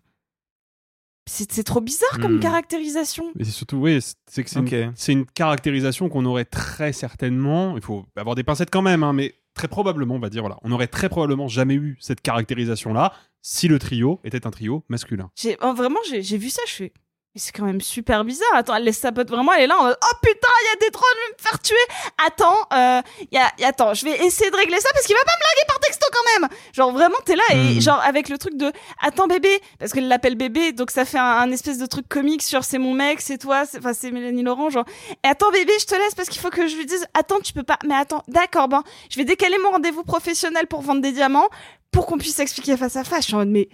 C'est 1.27 1.51
c'est 1.51 1.65
trop 1.65 1.81
bizarre 1.81 2.19
comme 2.21 2.37
Hmm. 2.37 2.41
caractérisation. 2.41 3.33
Mais 3.35 3.45
c'est 3.45 3.51
surtout, 3.51 3.79
oui, 3.79 3.99
c'est- 4.27 4.45
que 4.45 4.51
c'est 4.51 4.59
une, 4.61 4.93
c'est 4.95 5.13
une 5.13 5.25
caractérisation 5.25 6.09
qu'on 6.11 6.27
aurait 6.27 6.45
très 6.45 6.93
certainement. 6.93 7.77
Il 7.77 7.83
faut 7.83 8.05
avoir 8.17 8.35
des 8.37 8.45
pincettes 8.45 8.71
quand 8.71 8.83
même, 8.83 9.03
hein, 9.03 9.15
mais 9.15 9.35
très 9.55 9.69
probablement, 9.69 10.17
on 10.17 10.21
va 10.21 10.31
dire, 10.31 10.43
voilà, 10.43 10.59
on 10.63 10.73
aurait 10.73 10.89
très 10.89 11.09
probablement 11.09 11.49
jamais 11.49 11.75
eu 11.75 11.97
cette 12.01 12.21
caractérisation-là 12.21 13.13
si 13.41 13.69
le 13.69 13.79
trio 13.79 14.21
était 14.25 14.47
un 14.47 14.51
trio 14.51 14.85
masculin. 14.89 15.31
J'ai 15.37 15.57
oh, 15.63 15.73
vraiment, 15.75 16.01
j'ai 16.09 16.23
j'ai 16.23 16.39
vu 16.39 16.51
ça, 16.51 16.63
je 16.67 16.73
fais. 16.73 16.93
Mais 17.35 17.41
c'est 17.41 17.51
quand 17.51 17.65
même 17.65 17.81
super 17.81 18.23
bizarre. 18.23 18.47
Attends, 18.55 18.77
elle 18.77 18.85
laisse 18.85 18.99
sa 19.01 19.11
pote 19.11 19.29
vraiment, 19.29 19.53
elle 19.55 19.65
est 19.65 19.67
là 19.67 19.77
en 19.77 19.83
mode 19.83 19.99
Oh 20.01 20.17
putain, 20.23 20.49
il 20.63 20.67
y 20.67 20.73
a 20.77 20.87
des 20.87 20.91
drones, 20.91 21.05
je 21.17 21.27
vais 21.27 21.37
me 21.37 21.43
faire 21.49 21.59
tuer. 21.61 22.15
Attends, 22.25 22.57
euh, 22.73 23.03
y 23.33 23.37
a, 23.39 23.51
y 23.59 23.65
a- 23.65 23.69
attends, 23.69 23.93
je 23.93 24.05
vais 24.05 24.25
essayer 24.25 24.53
de 24.53 24.57
régler 24.57 24.79
ça 24.79 24.89
parce 24.93 25.05
qu'il 25.05 25.17
va 25.17 25.25
pas 25.25 25.33
me 25.37 25.43
larguer 25.45 25.67
par 25.67 25.81
texto 25.81 26.07
quand 26.13 26.41
même. 26.41 26.49
Genre 26.73 26.93
vraiment, 26.93 27.17
t'es 27.25 27.35
là 27.35 27.43
et 27.55 27.75
Hmm. 27.77 27.81
genre 27.81 28.01
avec 28.05 28.29
le 28.29 28.39
truc 28.39 28.57
de 28.57 28.71
Attends 29.03 29.27
bébé, 29.27 29.61
parce 29.81 29.93
qu'elle 29.93 30.07
l'appelle 30.07 30.37
bébé, 30.37 30.71
donc 30.73 30.93
ça 30.93 31.05
fait 31.05 31.19
un, 31.19 31.25
un 31.25 31.51
espèce 31.51 31.79
de 31.79 31.87
truc 31.87 32.09
comique 32.09 32.43
sur 32.43 32.63
c'est 32.63 32.79
mon 32.79 32.95
mec, 32.95 33.21
c'est 33.21 33.39
toi, 33.39 33.65
enfin 33.79 33.93
c'est 33.95 34.13
Mélanie 34.13 34.45
Laurent, 34.45 34.71
genre 34.71 34.85
et 35.25 35.27
attends 35.29 35.51
bébé, 35.51 35.73
je 35.81 35.87
te 35.87 35.95
laisse 35.97 36.15
parce 36.15 36.29
qu'il 36.29 36.41
faut 36.41 36.51
que 36.51 36.69
je 36.69 36.77
lui 36.77 36.87
dise 36.87 37.05
Attends, 37.15 37.41
tu 37.41 37.53
peux 37.53 37.65
pas, 37.65 37.79
mais 37.85 37.97
attends, 37.97 38.23
d'accord, 38.29 38.69
ben 38.69 38.85
je 39.11 39.17
vais 39.17 39.25
décaler 39.25 39.59
mon 39.59 39.71
rendez-vous 39.71 40.05
professionnel 40.05 40.69
pour 40.69 40.83
vendre 40.83 41.01
des 41.01 41.11
diamants 41.11 41.49
pour 41.91 42.07
qu'on 42.07 42.19
puisse 42.19 42.37
s'expliquer 42.37 42.77
face 42.77 42.95
à 42.97 43.03
face. 43.05 43.21
Je 43.23 43.27
suis 43.27 43.35
en 43.35 43.39
mode 43.39 43.49
mais 43.49 43.69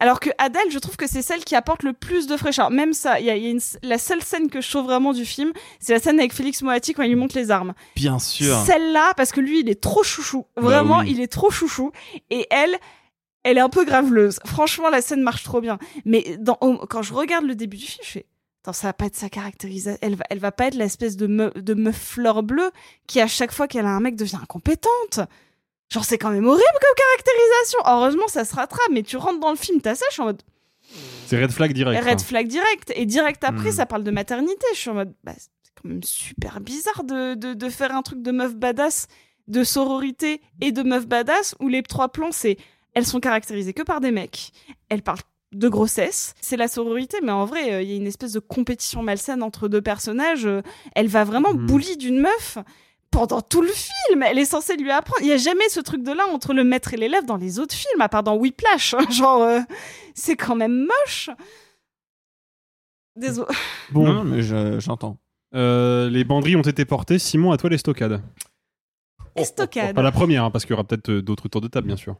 alors 0.00 0.20
que 0.20 0.30
Adèle, 0.38 0.70
je 0.70 0.78
trouve 0.78 0.96
que 0.96 1.06
c'est 1.08 1.22
celle 1.22 1.44
qui 1.44 1.54
apporte 1.56 1.82
le 1.82 1.92
plus 1.92 2.26
de 2.26 2.36
fraîcheur. 2.36 2.70
Même 2.70 2.92
ça, 2.92 3.18
il 3.20 3.26
y 3.26 3.30
a, 3.30 3.36
il 3.36 3.42
y 3.42 3.46
a 3.46 3.50
une- 3.50 3.60
la 3.82 3.98
seule 3.98 4.22
scène 4.22 4.48
que 4.48 4.60
je 4.60 4.70
trouve 4.70 4.84
vraiment 4.84 5.12
du 5.12 5.24
film, 5.24 5.52
c'est 5.80 5.92
la 5.92 6.00
scène 6.00 6.18
avec 6.20 6.32
Félix 6.32 6.62
Moati 6.62 6.92
quand 6.94 7.02
il 7.02 7.08
lui 7.08 7.16
montre 7.16 7.36
les 7.36 7.50
armes. 7.50 7.74
Bien 7.96 8.18
sûr. 8.18 8.56
Celle-là, 8.64 9.12
parce 9.16 9.32
que 9.32 9.40
lui, 9.40 9.60
il 9.60 9.68
est 9.68 9.80
trop 9.80 10.02
chouchou. 10.02 10.46
Vraiment, 10.56 10.98
Bah 10.98 11.02
oui. 11.04 11.12
il 11.12 11.20
est 11.20 11.26
trop 11.32 11.50
chouchou. 11.50 11.90
Et 12.30 12.46
elle, 12.50 12.76
elle 13.42 13.56
est 13.58 13.60
un 13.62 13.68
peu 13.68 13.84
graveleuse. 13.84 14.38
Franchement, 14.44 14.88
la 14.90 15.02
scène 15.02 15.22
marche 15.22 15.42
trop 15.42 15.60
bien. 15.60 15.78
Mais 16.04 16.36
dans, 16.38 16.54
quand 16.88 17.02
je 17.02 17.12
regarde 17.14 17.44
le 17.46 17.54
début 17.54 17.76
du 17.76 17.84
film, 17.86 18.02
je 18.04 18.10
fais, 18.10 18.26
Attends, 18.64 18.72
ça 18.72 18.88
va 18.88 18.92
pas 18.92 19.06
être 19.06 19.14
sa 19.16 19.28
caractérisation. 19.30 19.98
Elle 20.02 20.16
va, 20.16 20.24
elle 20.30 20.40
va 20.40 20.50
pas 20.52 20.66
être 20.66 20.74
l'espèce 20.74 21.16
de, 21.16 21.28
meuf, 21.28 21.54
de 21.54 21.74
meuf 21.74 21.96
fleur 21.96 22.42
bleue 22.42 22.70
qui, 23.06 23.20
à 23.20 23.28
chaque 23.28 23.52
fois 23.52 23.68
qu'elle 23.68 23.86
a 23.86 23.90
un 23.90 24.00
mec, 24.00 24.16
devient 24.16 24.38
incompétente. 24.42 25.20
Genre, 25.90 26.04
c'est 26.04 26.18
quand 26.18 26.30
même 26.30 26.46
horrible 26.46 26.64
comme 26.80 27.04
caractérisation. 27.06 27.78
Heureusement, 27.86 28.28
ça 28.28 28.44
se 28.44 28.54
rattrape, 28.54 28.88
mais 28.92 29.02
tu 29.02 29.16
rentres 29.16 29.40
dans 29.40 29.50
le 29.50 29.56
film, 29.56 29.80
t'as 29.80 29.94
ça, 29.94 30.04
je 30.10 30.14
suis 30.14 30.22
en 30.22 30.26
mode 30.26 30.42
C'est 31.26 31.40
red 31.40 31.50
flag 31.50 31.72
direct. 31.72 32.04
red 32.04 32.20
hein. 32.20 32.24
flag 32.24 32.46
direct. 32.48 32.92
Et 32.94 33.06
direct 33.06 33.42
après, 33.44 33.70
Hmm. 33.70 33.72
ça 33.72 33.86
parle 33.86 34.04
de 34.04 34.10
maternité. 34.10 34.66
Je 34.74 34.78
suis 34.78 34.90
en 34.90 34.94
mode, 34.94 35.14
bah, 35.24 35.32
c'est 35.36 35.48
quand 35.82 35.88
même 35.88 36.02
super 36.02 36.60
bizarre 36.60 37.04
de, 37.04 37.34
de, 37.34 37.54
de 37.54 37.68
faire 37.70 37.94
un 37.94 38.02
truc 38.02 38.22
de 38.22 38.30
meuf 38.32 38.54
badass, 38.54 39.06
de 39.46 39.64
sororité 39.64 40.42
et 40.60 40.72
de 40.72 40.82
meuf 40.82 41.06
badass 41.06 41.54
où 41.60 41.68
les 41.68 41.82
trois 41.82 42.08
plans, 42.10 42.32
c'est 42.32 42.58
elles 42.94 43.06
sont 43.06 43.20
caractérisées 43.20 43.72
que 43.72 43.82
par 43.82 44.00
des 44.00 44.10
mecs. 44.10 44.50
Elles 44.90 45.02
parlent 45.02 45.20
de 45.52 45.68
grossesse. 45.70 46.34
C'est 46.42 46.58
la 46.58 46.68
sororité, 46.68 47.18
mais 47.22 47.32
en 47.32 47.46
vrai, 47.46 47.72
euh, 47.72 47.80
il 47.82 47.88
y 47.88 47.92
a 47.94 47.96
une 47.96 48.06
espèce 48.06 48.32
de 48.32 48.40
compétition 48.40 49.02
malsaine 49.02 49.42
entre 49.42 49.68
deux 49.68 49.80
personnages. 49.80 50.44
Euh, 50.44 50.60
Elle 50.94 51.08
va 51.08 51.24
vraiment 51.24 51.54
bully 51.54 51.96
d'une 51.96 52.20
meuf 52.20 52.58
pendant 53.10 53.40
tout 53.40 53.62
le 53.62 53.68
film. 53.68 54.22
Elle 54.22 54.38
est 54.38 54.44
censée 54.44 54.76
lui 54.76 54.90
apprendre. 54.90 55.20
Il 55.22 55.28
y 55.28 55.32
a 55.32 55.36
jamais 55.36 55.68
ce 55.68 55.80
truc 55.80 56.02
de 56.02 56.12
là 56.12 56.24
entre 56.32 56.52
le 56.54 56.64
maître 56.64 56.94
et 56.94 56.96
l'élève 56.96 57.24
dans 57.24 57.36
les 57.36 57.58
autres 57.58 57.74
films, 57.74 58.00
à 58.00 58.08
part 58.08 58.22
dans 58.22 58.36
Whiplash. 58.36 58.94
Genre, 59.10 59.42
euh, 59.42 59.60
c'est 60.14 60.36
quand 60.36 60.54
même 60.56 60.86
moche. 60.86 61.30
Désolé. 63.16 63.48
Bon, 63.92 64.06
Non, 64.12 64.24
mais 64.24 64.42
je- 64.42 64.78
j'entends. 64.80 65.18
euh, 65.54 66.08
les 66.10 66.24
banderies 66.24 66.56
ont 66.56 66.62
été 66.62 66.84
portées. 66.84 67.18
Simon, 67.18 67.52
à 67.52 67.56
toi 67.56 67.70
les 67.70 67.78
stockades. 67.78 68.22
Estocade. 69.34 69.94
Pas 69.94 70.02
la 70.02 70.12
première, 70.12 70.44
hein, 70.44 70.50
parce 70.50 70.64
qu'il 70.64 70.72
y 70.72 70.74
aura 70.74 70.84
peut-être 70.84 71.10
euh, 71.10 71.22
d'autres 71.22 71.48
tours 71.48 71.60
de 71.60 71.68
table, 71.68 71.86
bien 71.86 71.96
sûr. 71.96 72.16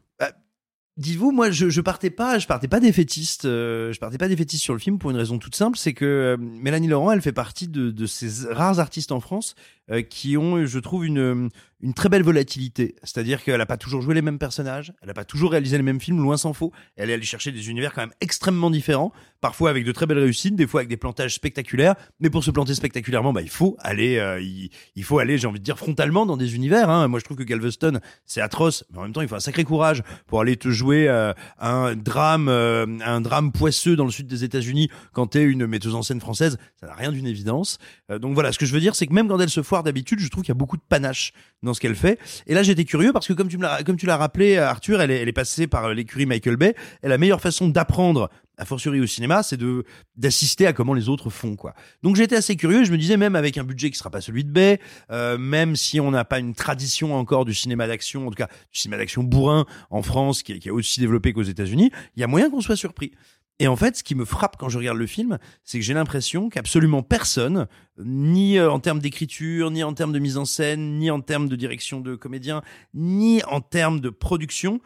Dites-vous, 0.99 1.31
moi, 1.31 1.53
je, 1.53 1.71
je 1.71 1.81
partais 1.81 2.11
pas, 2.11 2.41
je 2.41 2.49
partais 2.49 2.67
pas 2.67 2.81
défaitiste, 2.81 3.45
euh, 3.45 3.93
je 3.93 4.01
partais 4.01 4.19
pas 4.19 4.27
défaitiste 4.27 4.65
sur 4.65 4.75
le 4.75 4.81
film 4.81 4.99
pour 4.99 5.13
une 5.13 5.17
raison 5.17 5.39
toute 5.39 5.55
simple, 5.55 5.79
c'est 5.79 5.93
que 5.93 6.05
euh, 6.05 6.37
Mélanie 6.37 6.89
Laurent, 6.89 7.13
elle 7.13 7.23
fait 7.23 7.31
partie 7.31 7.69
de, 7.69 7.93
de 7.93 8.07
ces 8.07 8.53
rares 8.53 8.81
artistes 8.81 9.13
en 9.13 9.21
France 9.21 9.55
euh, 9.93 10.03
qui 10.03 10.37
ont, 10.37 10.67
je 10.67 10.79
trouve, 10.81 11.07
une, 11.07 11.51
une 11.81 11.95
très 11.95 12.09
belle 12.09 12.23
volatilité. 12.23 12.97
C'est-à-dire 13.03 13.43
qu'elle 13.43 13.61
a 13.61 13.67
pas 13.67 13.77
toujours 13.77 14.03
joué 14.03 14.15
les 14.15 14.23
mêmes 14.23 14.39
personnages, 14.39 14.93
elle 15.03 15.11
a 15.11 15.15
pas 15.15 15.25
toujours 15.25 15.53
réalisé 15.53 15.77
les 15.77 15.83
mêmes 15.83 16.01
films, 16.01 16.21
loin 16.21 16.37
s'en 16.37 16.53
faut. 16.53 16.73
Elle 16.97 17.11
est 17.11 17.15
allée 17.15 17.23
chercher 17.23 17.53
des 17.53 17.71
univers 17.71 17.93
quand 17.93 18.03
même 18.03 18.15
extrêmement 18.21 18.71
différents, 18.71 19.13
parfois 19.41 19.71
avec 19.71 19.85
de 19.85 19.93
très 19.93 20.07
belles 20.07 20.19
réussites, 20.19 20.57
des 20.57 20.67
fois 20.67 20.81
avec 20.81 20.89
des 20.89 20.97
plantages 20.97 21.35
spectaculaires. 21.35 21.95
Mais 22.21 22.31
pour 22.31 22.43
se 22.43 22.51
planter 22.51 22.75
spectaculairement, 22.75 23.33
bah, 23.33 23.43
il 23.43 23.51
faut 23.51 23.77
aller, 23.81 24.19
euh, 24.19 24.41
il, 24.41 24.71
il 24.97 25.05
faut 25.05 25.19
aller, 25.19 25.39
j'ai 25.39 25.47
envie 25.47 25.61
de 25.61 25.65
dire, 25.65 25.79
frontalement 25.79 26.27
dans 26.27 26.37
des 26.37 26.55
univers. 26.55 26.91
Hein. 26.91 27.09
Moi, 27.09 27.21
je 27.21 27.25
trouve 27.25 27.37
que 27.37 27.45
Galveston, 27.45 28.01
c'est 28.27 28.41
atroce, 28.41 28.85
mais 28.91 28.99
en 28.99 29.03
même 29.03 29.13
temps, 29.13 29.23
il 29.23 29.29
faut 29.29 29.37
un 29.37 29.41
sacré 29.41 29.65
courage 29.65 30.03
pour 30.27 30.41
aller 30.41 30.57
te 30.57 30.71
jouer 30.71 31.09
euh, 31.09 31.33
un 31.59 31.95
drame, 31.95 32.49
euh, 32.49 32.87
un 33.05 33.21
drame 33.21 33.53
poisseux 33.53 33.97
dans 33.97 34.05
le 34.05 34.11
sud 34.11 34.27
des 34.27 34.45
États-Unis 34.45 34.91
quand 35.13 35.29
t'es 35.29 35.45
une 35.45 35.67
metteuse 35.67 35.95
en 35.95 36.03
scène 36.03 36.21
française. 36.21 36.59
Ça 36.81 36.87
n'a 36.87 36.95
rien 36.95 37.13
d'une 37.13 37.27
évidence. 37.27 37.79
Euh, 38.11 38.19
donc 38.19 38.35
voilà, 38.35 38.53
ce 38.53 38.59
que 38.59 38.67
je 38.67 38.73
veux 38.73 38.81
dire, 38.81 38.95
c'est 38.95 39.07
que 39.07 39.13
même 39.13 39.29
quand 39.29 39.41
elle 39.41 39.51
se 39.51 39.63
foire 39.63 39.83
d'habitude, 39.83 40.21
je 40.21 40.29
trouve 40.29 40.43
qu'il 40.43 40.51
y 40.51 40.57
a 40.57 40.59
beaucoup 40.59 40.77
de 40.77 40.83
panache 40.89 41.33
dans 41.69 41.75
ce 41.75 41.81
qu'elle 41.81 41.95
fait. 41.95 42.19
Et 42.47 42.55
là, 42.55 42.63
j'étais 42.63 42.85
curieux 42.85 43.13
parce 43.13 43.29
que 43.29 43.33
comme 43.33 43.49
tu 43.49 43.57
l'as, 43.57 43.83
comme 43.85 43.97
tu 43.97 44.07
l'as 44.07 44.17
rappelé, 44.17 44.59
Arthur, 44.59 45.01
elle 45.01 45.11
est, 45.11 45.33
passée 45.33 45.67
par 45.67 45.95
l'écurie 45.95 46.27
Michael 46.27 46.57
Bay. 46.57 46.75
Et 47.03 47.09
la 47.09 47.19
meilleure 47.19 47.41
façon 47.41 47.69
d'apprendre 47.69 48.31
a 48.57 48.65
fortiori 48.65 49.01
au 49.01 49.07
cinéma, 49.07 49.43
c'est 49.43 49.57
de 49.57 49.85
d'assister 50.17 50.67
à 50.67 50.73
comment 50.73 50.95
les 50.95 51.09
autres 51.09 51.31
font 51.31 51.55
quoi. 51.55 51.75
Donc 52.03 52.17
j'étais 52.17 52.35
assez 52.35 52.57
curieux, 52.57 52.83
je 52.83 52.91
me 52.91 52.99
disais 52.99 53.17
même 53.17 53.37
avec 53.37 53.57
un 53.57 53.63
budget 53.63 53.91
qui 53.91 53.97
sera 53.97 54.11
pas 54.11 54.21
celui 54.21 54.43
de 54.43 54.51
Bay, 54.51 54.81
euh, 55.13 55.39
même 55.39 55.77
si 55.77 56.01
on 56.01 56.11
n'a 56.11 56.25
pas 56.25 56.41
une 56.41 56.55
tradition 56.55 57.15
encore 57.15 57.45
du 57.45 57.55
cinéma 57.55 57.87
d'action, 57.87 58.27
en 58.27 58.31
tout 58.31 58.37
cas 58.37 58.49
du 58.73 58.81
cinéma 58.81 58.99
d'action 58.99 59.23
bourrin 59.23 59.65
en 59.91 60.03
France 60.03 60.43
qui 60.43 60.59
qui 60.59 60.69
est 60.69 60.73
aussi 60.73 60.99
développé 60.99 61.33
qu'aux 61.33 61.43
États-Unis, 61.43 61.93
il 62.17 62.21
y 62.21 62.25
a 62.25 62.27
moyen 62.27 62.51
qu'on 62.51 62.61
soit 62.61 62.77
surpris. 62.77 63.13
Et 63.61 63.67
en 63.67 63.77
fait, 63.77 63.97
ce 63.97 64.05
qui 64.05 64.15
me 64.15 64.25
frappe 64.25 64.57
quand 64.57 64.69
je 64.69 64.79
regarde 64.79 64.99
le 64.99 65.07
film, 65.07 65.39
c'est 65.65 65.79
que 65.79 65.85
j'ai 65.85 65.95
l'impression 65.95 66.49
qu'absolument 66.49 67.03
personne, 67.03 67.67
ni 67.99 68.57
euh, 68.57 68.71
en 68.71 68.79
termes 68.79 69.01
d'écriture, 69.01 69.71
ni 69.71 69.83
en 69.83 69.95
termes 69.95 70.13
de 70.13 70.21
mise 70.21 70.37
en 70.37 70.45
scène, 70.45 70.99
ni 70.99 71.11
en 71.11 71.21
termes 71.21 71.49
de 71.49 71.57
direction 71.57 72.01
de 72.01 72.15
comédien, 72.15 72.63
ni 72.95 73.43
en 73.45 73.61
termes 73.61 74.01
de 74.01 74.11
production, 74.11 74.81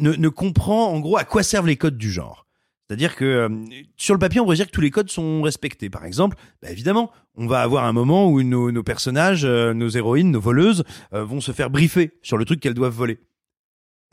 ne, 0.00 0.28
comprend 0.28 0.90
en 0.92 1.00
gros 1.00 1.18
à 1.18 1.24
quoi 1.24 1.42
servent 1.42 1.66
les 1.66 1.76
codes 1.76 1.98
du 1.98 2.10
genre. 2.10 2.46
C'est-à-dire 2.86 3.14
que 3.14 3.24
euh, 3.26 3.48
sur 3.98 4.14
le 4.14 4.18
papier, 4.18 4.40
on 4.40 4.44
pourrait 4.44 4.56
dire 4.56 4.68
que 4.68 4.72
tous 4.72 4.80
les 4.80 4.90
codes 4.90 5.10
sont 5.10 5.42
respectés. 5.42 5.90
Par 5.90 6.06
exemple, 6.06 6.38
bah, 6.62 6.70
évidemment, 6.70 7.10
on 7.34 7.46
va 7.46 7.60
avoir 7.60 7.84
un 7.84 7.92
moment 7.92 8.28
où 8.28 8.42
nos, 8.42 8.82
personnages, 8.82 9.44
euh, 9.44 9.74
nos 9.74 9.90
héroïnes, 9.90 10.30
nos 10.30 10.40
voleuses, 10.40 10.84
vont 11.12 11.42
se 11.42 11.52
faire 11.52 11.68
briefer 11.68 12.12
sur 12.22 12.38
le 12.38 12.46
truc 12.46 12.60
qu'elles 12.60 12.72
doivent 12.72 12.94
voler. 12.94 13.18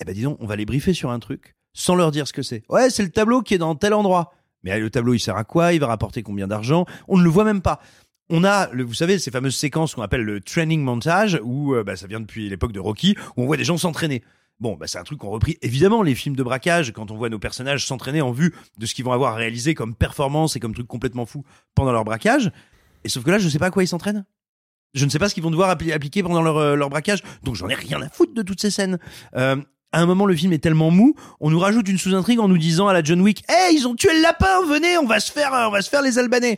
Eh 0.02 0.04
ben 0.04 0.14
dis 0.14 0.24
donc, 0.24 0.38
on 0.42 0.46
va 0.46 0.58
les 0.58 0.66
briefer 0.66 0.94
sur 0.94 1.12
un 1.12 1.20
truc 1.20 1.56
sans 1.76 1.94
leur 1.94 2.10
dire 2.10 2.28
ce 2.28 2.34
que 2.34 2.42
c'est. 2.42 2.64
Ouais, 2.70 2.90
c'est 2.90 3.04
le 3.04 3.12
tableau 3.12 3.44
qui 3.44 3.54
est 3.54 3.60
dans 3.60 3.76
tel 3.76 3.94
endroit. 3.94 4.34
Mais 4.64 4.80
le 4.80 4.90
tableau, 4.90 5.14
il 5.14 5.20
sert 5.20 5.38
à 5.38 5.44
quoi? 5.44 5.74
Il 5.74 5.80
va 5.80 5.86
rapporter 5.86 6.24
combien 6.24 6.48
d'argent? 6.48 6.88
On 7.08 7.20
ne 7.20 7.24
le 7.24 7.30
voit 7.30 7.44
même 7.44 7.62
pas. 7.62 7.80
On 8.32 8.44
a, 8.44 8.68
vous 8.74 8.96
savez, 8.96 9.20
ces 9.20 9.30
fameuses 9.30 9.56
séquences 9.56 9.94
qu'on 9.94 10.02
appelle 10.02 10.24
le 10.24 10.42
training 10.42 10.82
montage, 10.82 11.40
où 11.44 11.76
euh, 11.76 11.84
bah, 11.84 11.96
ça 11.96 12.08
vient 12.08 12.20
depuis 12.20 12.50
l'époque 12.50 12.72
de 12.72 12.80
Rocky, 12.80 13.16
où 13.38 13.44
on 13.44 13.46
voit 13.46 13.58
des 13.58 13.64
gens 13.64 13.78
s'entraîner. 13.78 14.24
Bon, 14.60 14.76
bah, 14.76 14.88
c'est 14.88 14.98
un 14.98 15.04
truc 15.04 15.20
qu'on 15.20 15.30
repris 15.30 15.58
évidemment 15.62 16.02
les 16.02 16.16
films 16.16 16.36
de 16.36 16.42
braquage 16.42 16.94
quand 16.94 17.12
on 17.12 17.18
voit 17.18 17.30
nos 17.30 17.38
personnages 17.38 17.86
s'entraîner 17.86 18.22
en 18.22 18.32
vue 18.32 18.56
de 18.80 18.86
ce 18.86 18.96
qu'ils 18.96 19.06
vont 19.06 19.12
avoir 19.12 19.36
réalisé 19.36 19.76
comme 19.76 19.94
performance 19.94 20.56
et 20.56 20.60
comme 20.60 20.74
truc 20.74 20.88
complètement 20.88 21.26
fou 21.26 21.44
pendant 21.76 21.92
leur 21.92 22.06
braquage. 22.06 22.52
Et 23.04 23.10
sauf 23.10 23.24
que 23.24 23.30
là, 23.30 23.38
je 23.38 23.50
sais 23.50 23.60
pas 23.60 23.68
à 23.68 23.72
quoi 23.72 23.84
ils 23.84 23.88
s'entraînent. 23.88 24.26
Je 24.96 25.04
ne 25.04 25.10
sais 25.10 25.20
pas 25.20 25.28
ce 25.28 25.34
qu'ils 25.34 25.44
vont 25.44 25.52
devoir 25.52 25.70
appli- 25.76 25.92
appliquer 25.92 26.24
pendant 26.24 26.42
leur, 26.42 26.58
euh, 26.58 26.76
leur 26.76 26.90
braquage, 26.90 27.22
donc 27.44 27.56
j'en 27.56 27.68
ai 27.68 27.76
rien 27.76 28.02
à 28.02 28.10
foutre 28.10 28.34
de 28.34 28.42
toutes 28.42 28.62
ces 28.62 28.72
scènes. 28.72 28.98
Euh, 29.36 29.58
à 29.92 30.02
un 30.02 30.06
moment, 30.06 30.26
le 30.26 30.36
film 30.36 30.52
est 30.52 30.60
tellement 30.60 30.92
mou, 30.92 31.16
on 31.40 31.50
nous 31.50 31.60
rajoute 31.60 31.88
une 31.88 31.98
sous-intrigue 31.98 32.40
en 32.40 32.48
nous 32.48 32.58
disant 32.58 32.88
à 32.88 32.94
la 32.94 33.02
John 33.02 33.22
Wick, 33.22 33.44
hey, 33.48 33.76
ils 33.76 33.88
ont 33.88 33.96
tué 33.96 34.14
le 34.14 34.22
lapin, 34.22 34.66
venez, 34.68 34.98
on 34.98 35.06
va 35.06 35.20
se 35.20 35.32
faire, 35.32 35.54
euh, 35.54 35.68
on 35.68 35.72
va 35.72 35.82
se 35.82 35.90
faire 35.90 36.02
les 36.02 36.20
Albanais. 36.20 36.58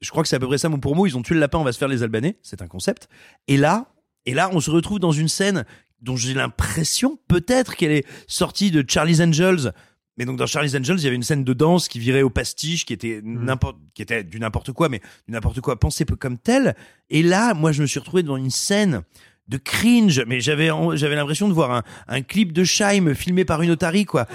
Je 0.00 0.10
crois 0.10 0.22
que 0.22 0.28
c'est 0.28 0.36
à 0.36 0.38
peu 0.38 0.46
près 0.46 0.58
ça 0.58 0.68
mot 0.68 0.76
pour 0.76 0.94
mot. 0.94 1.06
Ils 1.06 1.16
ont 1.16 1.22
tué 1.22 1.34
le 1.34 1.40
lapin, 1.40 1.58
on 1.58 1.64
va 1.64 1.72
se 1.72 1.78
faire 1.78 1.88
les 1.88 2.02
Albanais. 2.02 2.38
C'est 2.42 2.60
un 2.60 2.66
concept. 2.66 3.08
Et 3.48 3.56
là, 3.56 3.86
et 4.26 4.34
là, 4.34 4.50
on 4.52 4.60
se 4.60 4.70
retrouve 4.70 4.98
dans 4.98 5.12
une 5.12 5.28
scène 5.28 5.64
dont 6.00 6.16
j'ai 6.16 6.34
l'impression 6.34 7.18
peut-être 7.28 7.74
qu'elle 7.76 7.92
est 7.92 8.06
sortie 8.26 8.70
de 8.70 8.84
Charlie's 8.86 9.20
Angels. 9.20 9.72
Mais 10.16 10.26
donc 10.26 10.36
dans 10.36 10.46
Charlie's 10.46 10.74
Angels, 10.74 10.98
il 10.98 11.04
y 11.04 11.06
avait 11.06 11.16
une 11.16 11.22
scène 11.22 11.42
de 11.42 11.52
danse 11.52 11.88
qui 11.88 11.98
virait 11.98 12.22
au 12.22 12.30
pastiche, 12.30 12.84
qui 12.84 12.92
était 12.92 13.20
n'importe, 13.24 13.78
qui 13.94 14.02
était 14.02 14.22
du 14.22 14.38
n'importe 14.38 14.72
quoi, 14.72 14.88
mais 14.88 15.00
du 15.26 15.32
n'importe 15.32 15.60
quoi 15.60 15.80
pensé 15.80 16.04
peu 16.04 16.16
comme 16.16 16.38
tel. 16.38 16.76
Et 17.10 17.22
là, 17.22 17.54
moi, 17.54 17.72
je 17.72 17.82
me 17.82 17.86
suis 17.86 17.98
retrouvé 17.98 18.22
devant 18.22 18.36
une 18.36 18.50
scène 18.50 19.02
de 19.48 19.58
cringe, 19.58 20.22
mais 20.26 20.40
j'avais 20.40 20.70
j'avais 20.94 21.16
l'impression 21.16 21.48
de 21.48 21.52
voir 21.52 21.70
un, 21.70 21.82
un 22.08 22.22
clip 22.22 22.52
de 22.52 22.64
Scheim 22.64 23.14
filmé 23.14 23.44
par 23.44 23.60
une 23.62 23.70
otarie 23.70 24.06
quoi. 24.06 24.26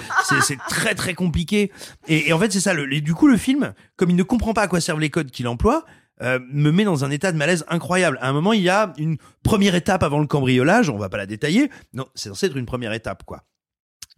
C'est 0.46 0.58
très 0.70 0.94
très 0.94 1.14
compliqué. 1.14 1.72
Et, 2.08 2.30
et 2.30 2.34
en 2.34 2.40
fait 2.40 2.52
c'est 2.52 2.60
ça. 2.60 2.74
Le, 2.74 2.92
et 2.94 3.02
du 3.02 3.14
coup 3.14 3.28
le 3.28 3.38
film, 3.38 3.74
comme 3.96 4.10
il 4.10 4.16
ne 4.16 4.24
comprend 4.24 4.54
pas 4.54 4.64
à 4.64 4.68
quoi 4.68 4.82
servent 4.82 5.00
les 5.00 5.10
codes 5.10 5.32
qu'il 5.32 5.48
emploie, 5.48 5.86
euh, 6.22 6.40
me 6.52 6.72
met 6.72 6.84
dans 6.84 7.06
un 7.06 7.12
état 7.12 7.32
de 7.32 7.38
malaise 7.38 7.66
incroyable. 7.70 8.20
À 8.22 8.30
un 8.30 8.34
moment 8.34 8.54
il 8.54 8.62
y 8.62 8.70
a 8.70 8.94
une 8.98 9.18
première 9.42 9.74
étape 9.74 10.04
avant 10.04 10.20
le 10.20 10.28
cambriolage. 10.28 10.90
On 10.90 10.98
va 10.98 11.10
pas 11.10 11.18
la 11.18 11.26
détailler. 11.26 11.70
Non, 11.94 12.06
c'est 12.14 12.30
censé 12.30 12.46
être 12.46 12.58
une 12.58 12.68
première 12.68 12.94
étape 12.94 13.24
quoi. 13.24 13.46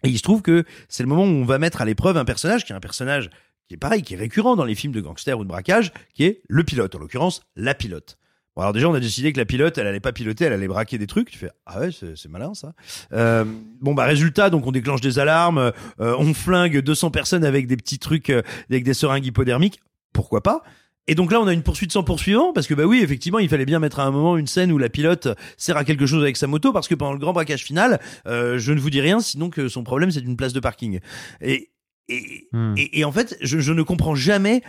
Et 0.03 0.09
il 0.09 0.17
se 0.17 0.23
trouve 0.23 0.41
que 0.41 0.65
c'est 0.89 1.03
le 1.03 1.09
moment 1.09 1.23
où 1.23 1.27
on 1.27 1.45
va 1.45 1.57
mettre 1.59 1.81
à 1.81 1.85
l'épreuve 1.85 2.17
un 2.17 2.25
personnage 2.25 2.65
qui 2.65 2.73
est 2.73 2.75
un 2.75 2.79
personnage 2.81 3.29
qui 3.67 3.75
est 3.75 3.77
pareil, 3.77 4.01
qui 4.01 4.15
est 4.15 4.17
récurrent 4.17 4.57
dans 4.57 4.65
les 4.65 4.75
films 4.75 4.91
de 4.91 4.99
gangsters 4.99 5.39
ou 5.39 5.43
de 5.43 5.47
braquage, 5.47 5.93
qui 6.13 6.25
est 6.25 6.41
le 6.49 6.65
pilote, 6.65 6.93
en 6.95 6.99
l'occurrence 6.99 7.43
la 7.55 7.73
pilote. 7.73 8.17
Bon, 8.55 8.63
alors 8.63 8.73
déjà, 8.73 8.89
on 8.89 8.93
a 8.93 8.99
décidé 8.99 9.31
que 9.31 9.37
la 9.37 9.45
pilote, 9.45 9.77
elle 9.77 9.87
allait 9.87 10.01
pas 10.01 10.11
piloter, 10.11 10.45
elle 10.45 10.53
allait 10.53 10.67
braquer 10.67 10.97
des 10.97 11.07
trucs. 11.07 11.31
Tu 11.31 11.37
fais 11.37 11.49
ah 11.65 11.79
ouais, 11.79 11.89
c'est 11.91 12.29
malin 12.29 12.53
ça. 12.53 12.73
Euh, 13.13 13.45
bon 13.79 13.93
bah 13.93 14.03
résultat, 14.05 14.49
donc 14.49 14.67
on 14.67 14.71
déclenche 14.71 15.01
des 15.01 15.19
alarmes, 15.19 15.71
euh, 15.99 16.15
on 16.17 16.33
flingue 16.33 16.79
200 16.79 17.11
personnes 17.11 17.45
avec 17.45 17.67
des 17.67 17.77
petits 17.77 17.99
trucs, 17.99 18.29
euh, 18.29 18.41
avec 18.69 18.83
des 18.83 18.93
seringues 18.93 19.25
hypodermiques. 19.25 19.79
Pourquoi 20.13 20.41
pas? 20.41 20.63
Et 21.07 21.15
donc 21.15 21.31
là, 21.31 21.41
on 21.41 21.47
a 21.47 21.53
une 21.53 21.63
poursuite 21.63 21.91
sans 21.91 22.03
poursuivant, 22.03 22.53
parce 22.53 22.67
que 22.67 22.73
bah 22.73 22.83
oui, 22.83 22.99
effectivement, 23.01 23.39
il 23.39 23.49
fallait 23.49 23.65
bien 23.65 23.79
mettre 23.79 23.99
à 23.99 24.03
un 24.03 24.11
moment 24.11 24.37
une 24.37 24.47
scène 24.47 24.71
où 24.71 24.77
la 24.77 24.89
pilote 24.89 25.29
sert 25.57 25.77
à 25.77 25.83
quelque 25.83 26.05
chose 26.05 26.21
avec 26.21 26.37
sa 26.37 26.47
moto, 26.47 26.73
parce 26.73 26.87
que 26.87 26.95
pendant 26.95 27.13
le 27.13 27.19
grand 27.19 27.33
braquage 27.33 27.63
final, 27.63 27.99
euh, 28.27 28.59
je 28.59 28.71
ne 28.73 28.79
vous 28.79 28.89
dis 28.89 29.01
rien, 29.01 29.19
sinon 29.19 29.49
que 29.49 29.67
son 29.67 29.83
problème 29.83 30.11
c'est 30.11 30.19
une 30.19 30.37
place 30.37 30.53
de 30.53 30.59
parking. 30.59 30.99
Et 31.41 31.69
et, 32.09 32.49
et, 32.75 32.99
et 32.99 33.05
en 33.05 33.11
fait, 33.11 33.37
je, 33.41 33.59
je 33.59 33.71
ne 33.71 33.83
comprends 33.83 34.15
jamais 34.15 34.61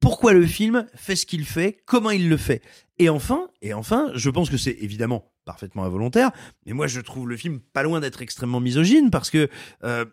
pourquoi 0.00 0.32
le 0.32 0.46
film 0.46 0.86
fait 0.94 1.16
ce 1.16 1.26
qu'il 1.26 1.44
fait, 1.44 1.78
comment 1.86 2.10
il 2.10 2.28
le 2.28 2.36
fait. 2.36 2.62
Et 2.98 3.08
enfin, 3.08 3.48
et 3.62 3.74
enfin, 3.74 4.10
je 4.14 4.30
pense 4.30 4.50
que 4.50 4.56
c'est 4.56 4.76
évidemment 4.80 5.32
parfaitement 5.44 5.84
involontaire, 5.84 6.30
mais 6.66 6.72
moi 6.72 6.86
je 6.86 7.00
trouve 7.00 7.28
le 7.28 7.36
film 7.36 7.58
pas 7.72 7.82
loin 7.82 8.00
d'être 8.00 8.22
extrêmement 8.22 8.60
misogyne 8.60 9.10
parce 9.10 9.28
que 9.30 9.48
euh, 9.82 10.04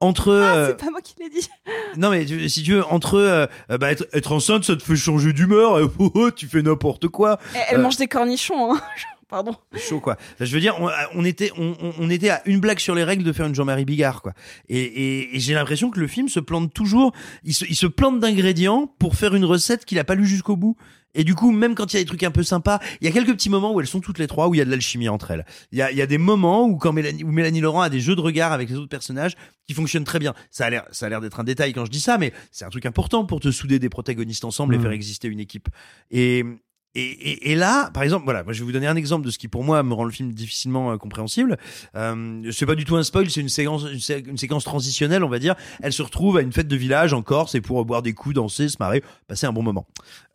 entre 0.00 0.32
Ah, 0.32 0.56
euh, 0.56 0.66
c'est 0.68 0.84
pas 0.84 0.90
moi 0.90 1.00
qui 1.00 1.14
l'ai 1.20 1.28
dit. 1.28 1.48
non 1.96 2.10
mais 2.10 2.24
tu- 2.24 2.48
si 2.48 2.62
tu 2.62 2.72
veux 2.72 2.84
entre 2.86 3.14
euh, 3.18 3.46
bah, 3.78 3.90
être, 3.92 4.06
être 4.12 4.32
enceinte 4.32 4.64
ça 4.64 4.74
te 4.76 4.82
fait 4.82 4.96
changer 4.96 5.32
d'humeur 5.32 5.74
euh, 5.76 5.86
oh, 5.98 6.10
oh, 6.14 6.30
tu 6.30 6.46
fais 6.48 6.62
n'importe 6.62 7.08
quoi 7.08 7.38
Elle, 7.54 7.60
elle 7.70 7.78
Euh, 7.78 7.82
mange 7.82 7.96
des 7.96 8.08
cornichons. 8.08 8.74
Hein. 8.74 8.80
Pardon. 9.28 9.54
chaud 9.76 10.00
quoi. 10.00 10.16
Je 10.40 10.50
veux 10.54 10.60
dire, 10.60 10.76
on, 10.80 10.88
on 11.14 11.22
était, 11.22 11.52
on, 11.58 11.76
on- 11.82 11.92
on 11.98 12.08
était 12.10 12.30
à 12.30 12.40
une 12.46 12.60
blague 12.60 12.78
sur 12.78 12.94
les 12.94 13.04
règles 13.04 13.24
de 13.24 13.32
faire 13.34 13.44
une 13.46 13.54
Jean-Marie 13.54 13.84
Bigard 13.84 14.22
quoi. 14.22 14.32
Et, 14.70 14.80
et, 14.80 15.36
et 15.36 15.40
j'ai 15.40 15.52
l'impression 15.52 15.90
que 15.90 16.00
le 16.00 16.06
film 16.06 16.30
se 16.30 16.40
plante 16.40 16.72
toujours, 16.72 17.12
il 17.44 17.52
se, 17.52 17.66
il 17.66 17.76
se 17.76 17.86
plante 17.86 18.20
d'ingrédients 18.20 18.86
pour 18.98 19.16
faire 19.16 19.34
une 19.34 19.44
recette 19.44 19.84
qu'il 19.84 19.98
a 19.98 20.04
pas 20.04 20.14
lu 20.14 20.26
jusqu'au 20.26 20.56
bout. 20.56 20.76
Et 21.14 21.24
du 21.24 21.34
coup, 21.34 21.50
même 21.50 21.74
quand 21.74 21.92
il 21.92 21.96
y 21.96 22.00
a 22.00 22.02
des 22.02 22.06
trucs 22.06 22.22
un 22.22 22.30
peu 22.30 22.42
sympas, 22.42 22.80
il 23.00 23.06
y 23.06 23.10
a 23.10 23.12
quelques 23.12 23.32
petits 23.32 23.50
moments 23.50 23.72
où 23.72 23.80
elles 23.80 23.86
sont 23.86 24.00
toutes 24.00 24.18
les 24.18 24.26
trois, 24.26 24.48
où 24.48 24.54
il 24.54 24.58
y 24.58 24.60
a 24.60 24.64
de 24.64 24.70
l'alchimie 24.70 25.08
entre 25.08 25.30
elles. 25.30 25.44
Il 25.72 25.78
y 25.78 25.82
a, 25.82 25.90
y 25.90 26.02
a 26.02 26.06
des 26.06 26.18
moments 26.18 26.66
où 26.66 26.76
quand 26.76 26.92
Mélanie, 26.92 27.24
où 27.24 27.32
Mélanie 27.32 27.60
Laurent 27.60 27.80
a 27.80 27.88
des 27.90 28.00
jeux 28.00 28.14
de 28.14 28.20
regard 28.20 28.52
avec 28.52 28.68
les 28.68 28.76
autres 28.76 28.88
personnages 28.88 29.34
qui 29.66 29.74
fonctionnent 29.74 30.04
très 30.04 30.18
bien. 30.18 30.34
Ça 30.50 30.66
a 30.66 30.70
l'air, 30.70 30.84
ça 30.92 31.06
a 31.06 31.08
l'air 31.08 31.20
d'être 31.20 31.40
un 31.40 31.44
détail 31.44 31.72
quand 31.72 31.84
je 31.84 31.90
dis 31.90 32.00
ça, 32.00 32.18
mais 32.18 32.32
c'est 32.52 32.64
un 32.64 32.70
truc 32.70 32.86
important 32.86 33.24
pour 33.24 33.40
te 33.40 33.50
souder 33.50 33.78
des 33.78 33.88
protagonistes 33.88 34.44
ensemble 34.44 34.74
et 34.74 34.78
Mhm. 34.78 34.82
faire 34.84 34.92
exister 34.92 35.28
une 35.28 35.40
équipe. 35.40 35.68
Et, 36.10 36.44
et, 36.94 37.00
et, 37.02 37.52
et 37.52 37.54
là, 37.54 37.90
par 37.92 38.02
exemple, 38.02 38.24
voilà, 38.24 38.42
moi 38.44 38.52
je 38.52 38.60
vais 38.60 38.64
vous 38.64 38.72
donner 38.72 38.86
un 38.86 38.96
exemple 38.96 39.24
de 39.24 39.30
ce 39.30 39.38
qui 39.38 39.48
pour 39.48 39.62
moi 39.62 39.82
me 39.82 39.94
rend 39.94 40.04
le 40.04 40.10
film 40.10 40.32
difficilement 40.32 40.92
euh, 40.92 40.96
compréhensible. 40.96 41.56
Euh, 41.94 42.50
c'est 42.52 42.66
pas 42.66 42.74
du 42.74 42.84
tout 42.84 42.96
un 42.96 43.02
spoil, 43.02 43.30
c'est 43.30 43.40
une 43.40 43.48
séquence, 43.48 43.84
une, 43.92 44.00
sé- 44.00 44.24
une 44.26 44.38
séquence 44.38 44.64
transitionnelle, 44.64 45.22
on 45.22 45.28
va 45.28 45.38
dire. 45.38 45.54
Elle 45.82 45.92
se 45.92 46.02
retrouve 46.02 46.38
à 46.38 46.42
une 46.42 46.52
fête 46.52 46.68
de 46.68 46.76
village 46.76 47.12
en 47.12 47.22
Corse 47.22 47.54
et 47.54 47.60
pour 47.60 47.84
boire 47.84 48.02
des 48.02 48.14
coups, 48.14 48.34
danser, 48.34 48.68
se 48.68 48.76
marrer, 48.80 49.02
passer 49.26 49.46
un 49.46 49.52
bon 49.52 49.62
moment. 49.62 49.86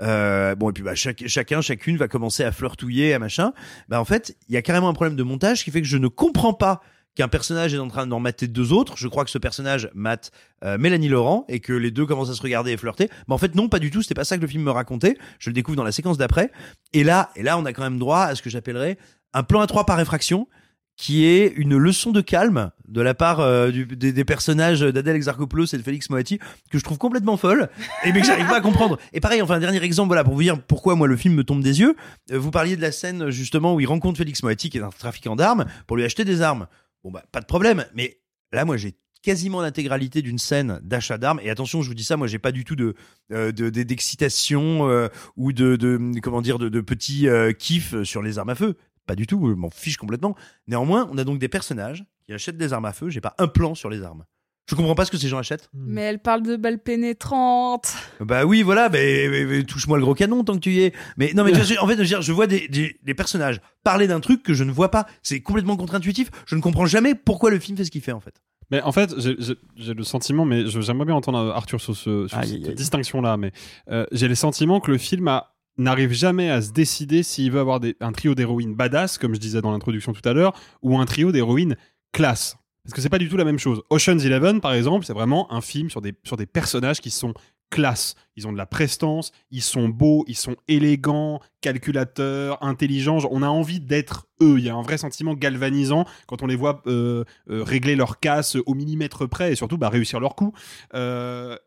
Euh, 0.02 0.56
bon 0.56 0.70
et 0.70 0.74
puis 0.74 0.84
bah 0.84 0.96
chacun, 0.96 1.62
chacune 1.62 1.98
va 1.98 2.08
commencer 2.08 2.44
à 2.44 2.52
flirtouiller, 2.52 3.14
à 3.14 3.20
machin. 3.20 3.54
Bah 3.90 4.00
en 4.00 4.06
fait, 4.06 4.38
il 4.48 4.54
y 4.54 4.58
a 4.58 4.62
carrément 4.62 4.90
un 4.90 4.94
problème 4.94 5.16
de 5.16 5.24
montage 5.24 5.64
qui 5.64 5.72
fait 5.72 5.82
que 5.82 5.88
je 5.88 5.98
ne 5.98 6.08
comprends 6.08 6.54
pas 6.54 6.82
qu'un 7.16 7.28
personnage 7.28 7.74
est 7.74 7.78
en 7.80 7.88
train 7.88 8.08
d'en 8.08 8.20
mater 8.20 8.48
deux 8.48 8.74
autres. 8.74 8.98
Je 8.98 9.08
crois 9.08 9.24
que 9.24 9.30
ce 9.32 9.38
personnage 9.38 9.90
mate 9.94 10.32
euh, 10.64 10.78
Mélanie 10.78 11.10
Laurent 11.10 11.46
et 11.48 11.60
que 11.60 11.74
les 11.74 11.92
deux 11.92 12.06
commencent 12.06 12.30
à 12.32 12.34
se 12.36 12.42
regarder 12.42 12.72
et 12.72 12.78
flirter. 12.78 13.10
Mais 13.28 13.34
en 13.36 13.38
fait, 13.38 13.54
non, 13.56 13.70
pas 13.70 13.80
du 13.80 13.92
tout. 13.92 14.02
C'était 14.02 14.16
pas 14.16 14.24
ça 14.24 14.36
que 14.38 14.42
le 14.42 14.48
film 14.48 14.64
me 14.64 14.72
racontait. 14.72 15.18
Je 15.40 15.50
le 15.50 15.54
découvre 15.54 15.76
dans 15.78 15.84
la 15.84 15.92
séquence 15.92 16.18
d'après. 16.18 16.52
Et 16.94 17.04
là, 17.04 17.30
et 17.36 17.44
là, 17.44 17.58
on 17.58 17.66
a 17.66 17.74
quand 17.74 17.84
même 17.84 18.00
droit 18.00 18.22
à 18.24 18.36
ce 18.36 18.42
que 18.42 18.50
j'appellerais 18.50 18.98
un 19.34 19.44
plan 19.44 19.62
à 19.62 19.68
trois 19.68 19.86
par 19.86 19.98
réfraction 19.98 20.48
qui 20.96 21.26
est 21.26 21.48
une 21.56 21.76
leçon 21.76 22.12
de 22.12 22.22
calme 22.22 22.70
de 22.88 23.02
la 23.02 23.16
part 23.16 23.40
euh, 23.40 23.72
du- 23.72 23.88
des, 23.88 24.14
des 24.14 24.24
personnages 24.26 24.82
d'Adèle 24.82 25.16
Exarchopoulos 25.16 25.66
et 25.74 25.78
de 25.78 25.82
Félix 25.82 26.12
Moati 26.12 26.38
que 26.70 26.78
je 26.78 26.84
trouve 26.84 27.00
complètement 27.00 27.36
folle 27.36 27.70
et 28.06 28.12
mais 28.14 28.22
que 28.22 28.28
j'arrive 28.28 28.46
pas 28.46 28.58
à 28.58 28.62
comprendre. 28.62 29.00
Et 29.12 29.20
pareil, 29.20 29.42
enfin 29.42 29.56
un 29.56 29.60
dernier 29.60 29.82
exemple 29.84 30.10
voilà 30.10 30.24
pour 30.24 30.36
vous 30.36 30.44
dire 30.44 30.62
pourquoi 30.62 30.96
moi 30.96 31.08
le 31.08 31.18
film 31.18 31.34
me 31.34 31.44
tombe 31.44 31.64
des 31.64 31.80
yeux. 31.80 31.96
Euh, 32.32 32.38
vous 32.38 32.52
parliez 32.52 32.76
de 32.76 32.82
la 32.84 32.92
scène 32.92 33.32
justement 33.32 33.74
où 33.74 33.80
il 33.80 33.88
rencontre 33.88 34.20
Félix 34.20 34.44
Moati 34.44 34.70
qui 34.70 34.78
est 34.78 34.82
un 34.84 34.90
trafiquant 34.90 35.36
d'armes 35.36 35.66
pour 35.88 35.98
lui 35.98 36.04
acheter 36.04 36.26
des 36.26 36.44
armes. 36.44 36.68
Bon 37.04 37.12
bah 37.12 37.24
pas 37.32 37.42
de 37.42 37.46
problème, 37.46 37.86
mais 37.94 38.20
là 38.52 38.66
moi 38.66 38.78
j'ai 38.78 38.96
quasiment 39.22 39.62
l'intégralité 39.62 40.22
d'une 40.22 40.38
scène 40.38 40.80
d'achat 40.84 41.18
d'armes. 41.18 41.40
Et 41.44 41.50
attention 41.50 41.82
je 41.82 41.88
vous 41.90 41.94
dis 41.96 42.04
ça 42.04 42.18
moi 42.18 42.28
j'ai 42.28 42.40
pas 42.40 42.52
du 42.52 42.64
tout 42.64 42.76
de 42.76 42.94
euh, 43.32 43.52
de- 43.52 43.70
de- 43.70 43.84
d'excitation 43.84 44.88
euh, 44.90 45.08
ou 45.36 45.52
de, 45.54 45.76
de 45.76 46.20
comment 46.22 46.42
dire 46.42 46.60
de, 46.60 46.70
de 46.70 46.82
petits 46.82 47.28
euh, 47.28 47.52
kiffs 47.52 48.04
sur 48.04 48.22
les 48.22 48.38
armes 48.40 48.50
à 48.50 48.56
feu. 48.56 48.76
Pas 49.06 49.16
du 49.16 49.28
tout 49.28 49.50
je 49.50 49.54
m'en 49.54 49.70
fiche 49.70 49.98
complètement. 49.98 50.36
Néanmoins 50.68 51.10
on 51.12 51.18
a 51.18 51.24
donc 51.24 51.40
des 51.40 51.50
personnages 51.50 52.06
qui 52.26 52.32
achètent 52.34 52.58
des 52.58 52.72
armes 52.74 52.86
à 52.86 52.94
feu. 52.94 53.10
J'ai 53.10 53.22
pas 53.22 53.36
un 53.38 53.48
plan 53.48 53.76
sur 53.76 53.90
les 53.90 54.02
armes 54.02 54.24
je 54.70 54.76
comprends 54.76 54.96
pas 54.96 55.06
ce 55.06 55.12
que 55.12 55.18
ces 55.18 55.28
gens 55.28 55.38
achètent 55.40 55.70
Mais 55.74 56.02
elle 56.02 56.20
parle 56.20 56.42
de 56.44 56.56
balles 56.56 56.80
pénétrantes. 56.80 57.94
bah 58.20 58.46
oui, 58.46 58.62
voilà, 58.62 58.90
mais, 58.90 59.28
mais- 59.30 59.46
mais 59.46 59.64
touche-moi 59.64 59.98
le 59.98 60.04
gros 60.04 60.14
canon 60.16 60.44
tant 60.44 60.54
que 60.56 60.60
tu 60.60 60.72
y 60.72 60.82
es. 60.84 60.94
Mais 61.18 61.34
non, 61.34 61.44
mais 61.44 61.52
tu 61.52 61.60
vois, 61.76 61.84
en 61.84 61.88
fait, 61.88 61.96
je, 61.96 62.00
veux 62.02 62.06
dire, 62.06 62.22
je 62.22 62.32
vois 62.32 62.48
des, 62.48 62.68
des, 62.68 62.98
des 63.04 63.14
personnages 63.14 63.60
parler 63.84 64.08
d'un 64.08 64.20
truc 64.20 64.44
que 64.44 64.54
je 64.54 64.64
ne 64.64 64.72
vois 64.72 64.90
pas. 64.92 65.06
C'est 65.22 65.42
complètement 65.42 65.76
contre-intuitif. 65.78 66.30
Je 66.46 66.56
ne 66.56 66.62
comprends 66.62 66.86
jamais 66.86 67.16
pourquoi 67.16 67.50
le 67.52 67.60
film 67.60 67.78
fait 67.78 67.86
ce 67.86 67.92
qu'il 67.92 68.02
fait 68.02 68.12
en 68.14 68.20
fait. 68.22 68.36
Mais 68.72 68.82
en 68.82 68.92
fait, 68.92 69.14
j'ai- 69.20 69.94
le 69.94 70.04
sentiment, 70.04 70.46
mais 70.46 70.66
je- 70.68 70.82
j'aimerais 70.82 71.06
bien 71.06 71.16
entendre 71.16 71.52
Arthur 71.54 71.82
sur, 71.82 71.96
ce, 71.96 72.28
sur 72.28 72.38
Aïe, 72.38 72.48
cette 72.62 72.70
aïe. 72.70 72.76
distinction-là, 72.76 73.38
mais 73.38 73.52
euh, 73.92 74.06
j'ai 74.12 74.28
le 74.28 74.36
sentiment 74.36 74.80
que 74.80 74.90
le 74.92 74.98
film 74.98 75.28
a- 75.28 75.54
n'arrive 75.78 76.14
jamais 76.14 76.50
à 76.50 76.62
se 76.62 76.72
décider 76.72 77.24
s'il 77.24 77.52
veut 77.52 77.60
avoir 77.60 77.80
des- 77.80 77.96
un 78.00 78.12
trio 78.14 78.34
d'héroïnes 78.36 78.74
badass, 78.76 79.18
comme 79.18 79.36
je 79.36 79.40
disais 79.40 79.62
dans 79.62 79.72
l'introduction 79.72 80.14
tout 80.14 80.28
à 80.28 80.34
l'heure, 80.34 80.54
ou 80.82 80.98
un 80.98 81.06
trio 81.06 81.32
d'héroïnes 81.32 81.76
classe. 82.14 82.56
Parce 82.84 82.94
que 82.94 83.02
c'est 83.02 83.10
pas 83.10 83.18
du 83.18 83.30
tout 83.30 83.38
la 83.38 83.46
même 83.46 83.60
chose. 83.60 83.82
Ocean's 83.90 84.26
Eleven, 84.26 84.60
par 84.60 84.74
exemple, 84.74 85.06
c'est 85.06 85.14
vraiment 85.14 85.52
un 85.54 85.62
film 85.62 85.90
sur 85.90 86.02
des, 86.02 86.14
sur 86.24 86.36
des 86.36 86.46
personnages 86.46 87.00
qui 87.00 87.12
sont 87.12 87.34
classe. 87.74 88.14
Ils 88.36 88.48
ont 88.48 88.54
de 88.54 88.58
la 88.58 88.68
prestance, 88.68 89.32
ils 89.50 89.64
sont 89.64 89.90
beaux, 89.90 90.26
ils 90.28 90.38
sont 90.38 90.56
élégants, 90.68 91.42
calculateurs, 91.62 92.62
intelligents. 92.62 93.18
On 93.32 93.42
a 93.42 93.48
envie 93.48 93.80
d'être 93.80 94.28
eux. 94.42 94.60
Il 94.60 94.66
y 94.66 94.70
a 94.70 94.76
un 94.76 94.82
vrai 94.84 94.98
sentiment 94.98 95.34
galvanisant 95.34 96.06
quand 96.28 96.44
on 96.44 96.48
les 96.48 96.56
voit 96.56 96.84
euh, 96.86 97.24
euh, 97.50 97.64
régler 97.64 97.96
leur 97.96 98.20
casse 98.20 98.58
au 98.68 98.76
millimètre 98.76 99.28
près 99.28 99.52
et 99.52 99.56
surtout 99.56 99.80
bah, 99.80 99.90
réussir 99.90 100.20
leur 100.20 100.36
coup. 100.36 100.54
Euh, 100.94 101.58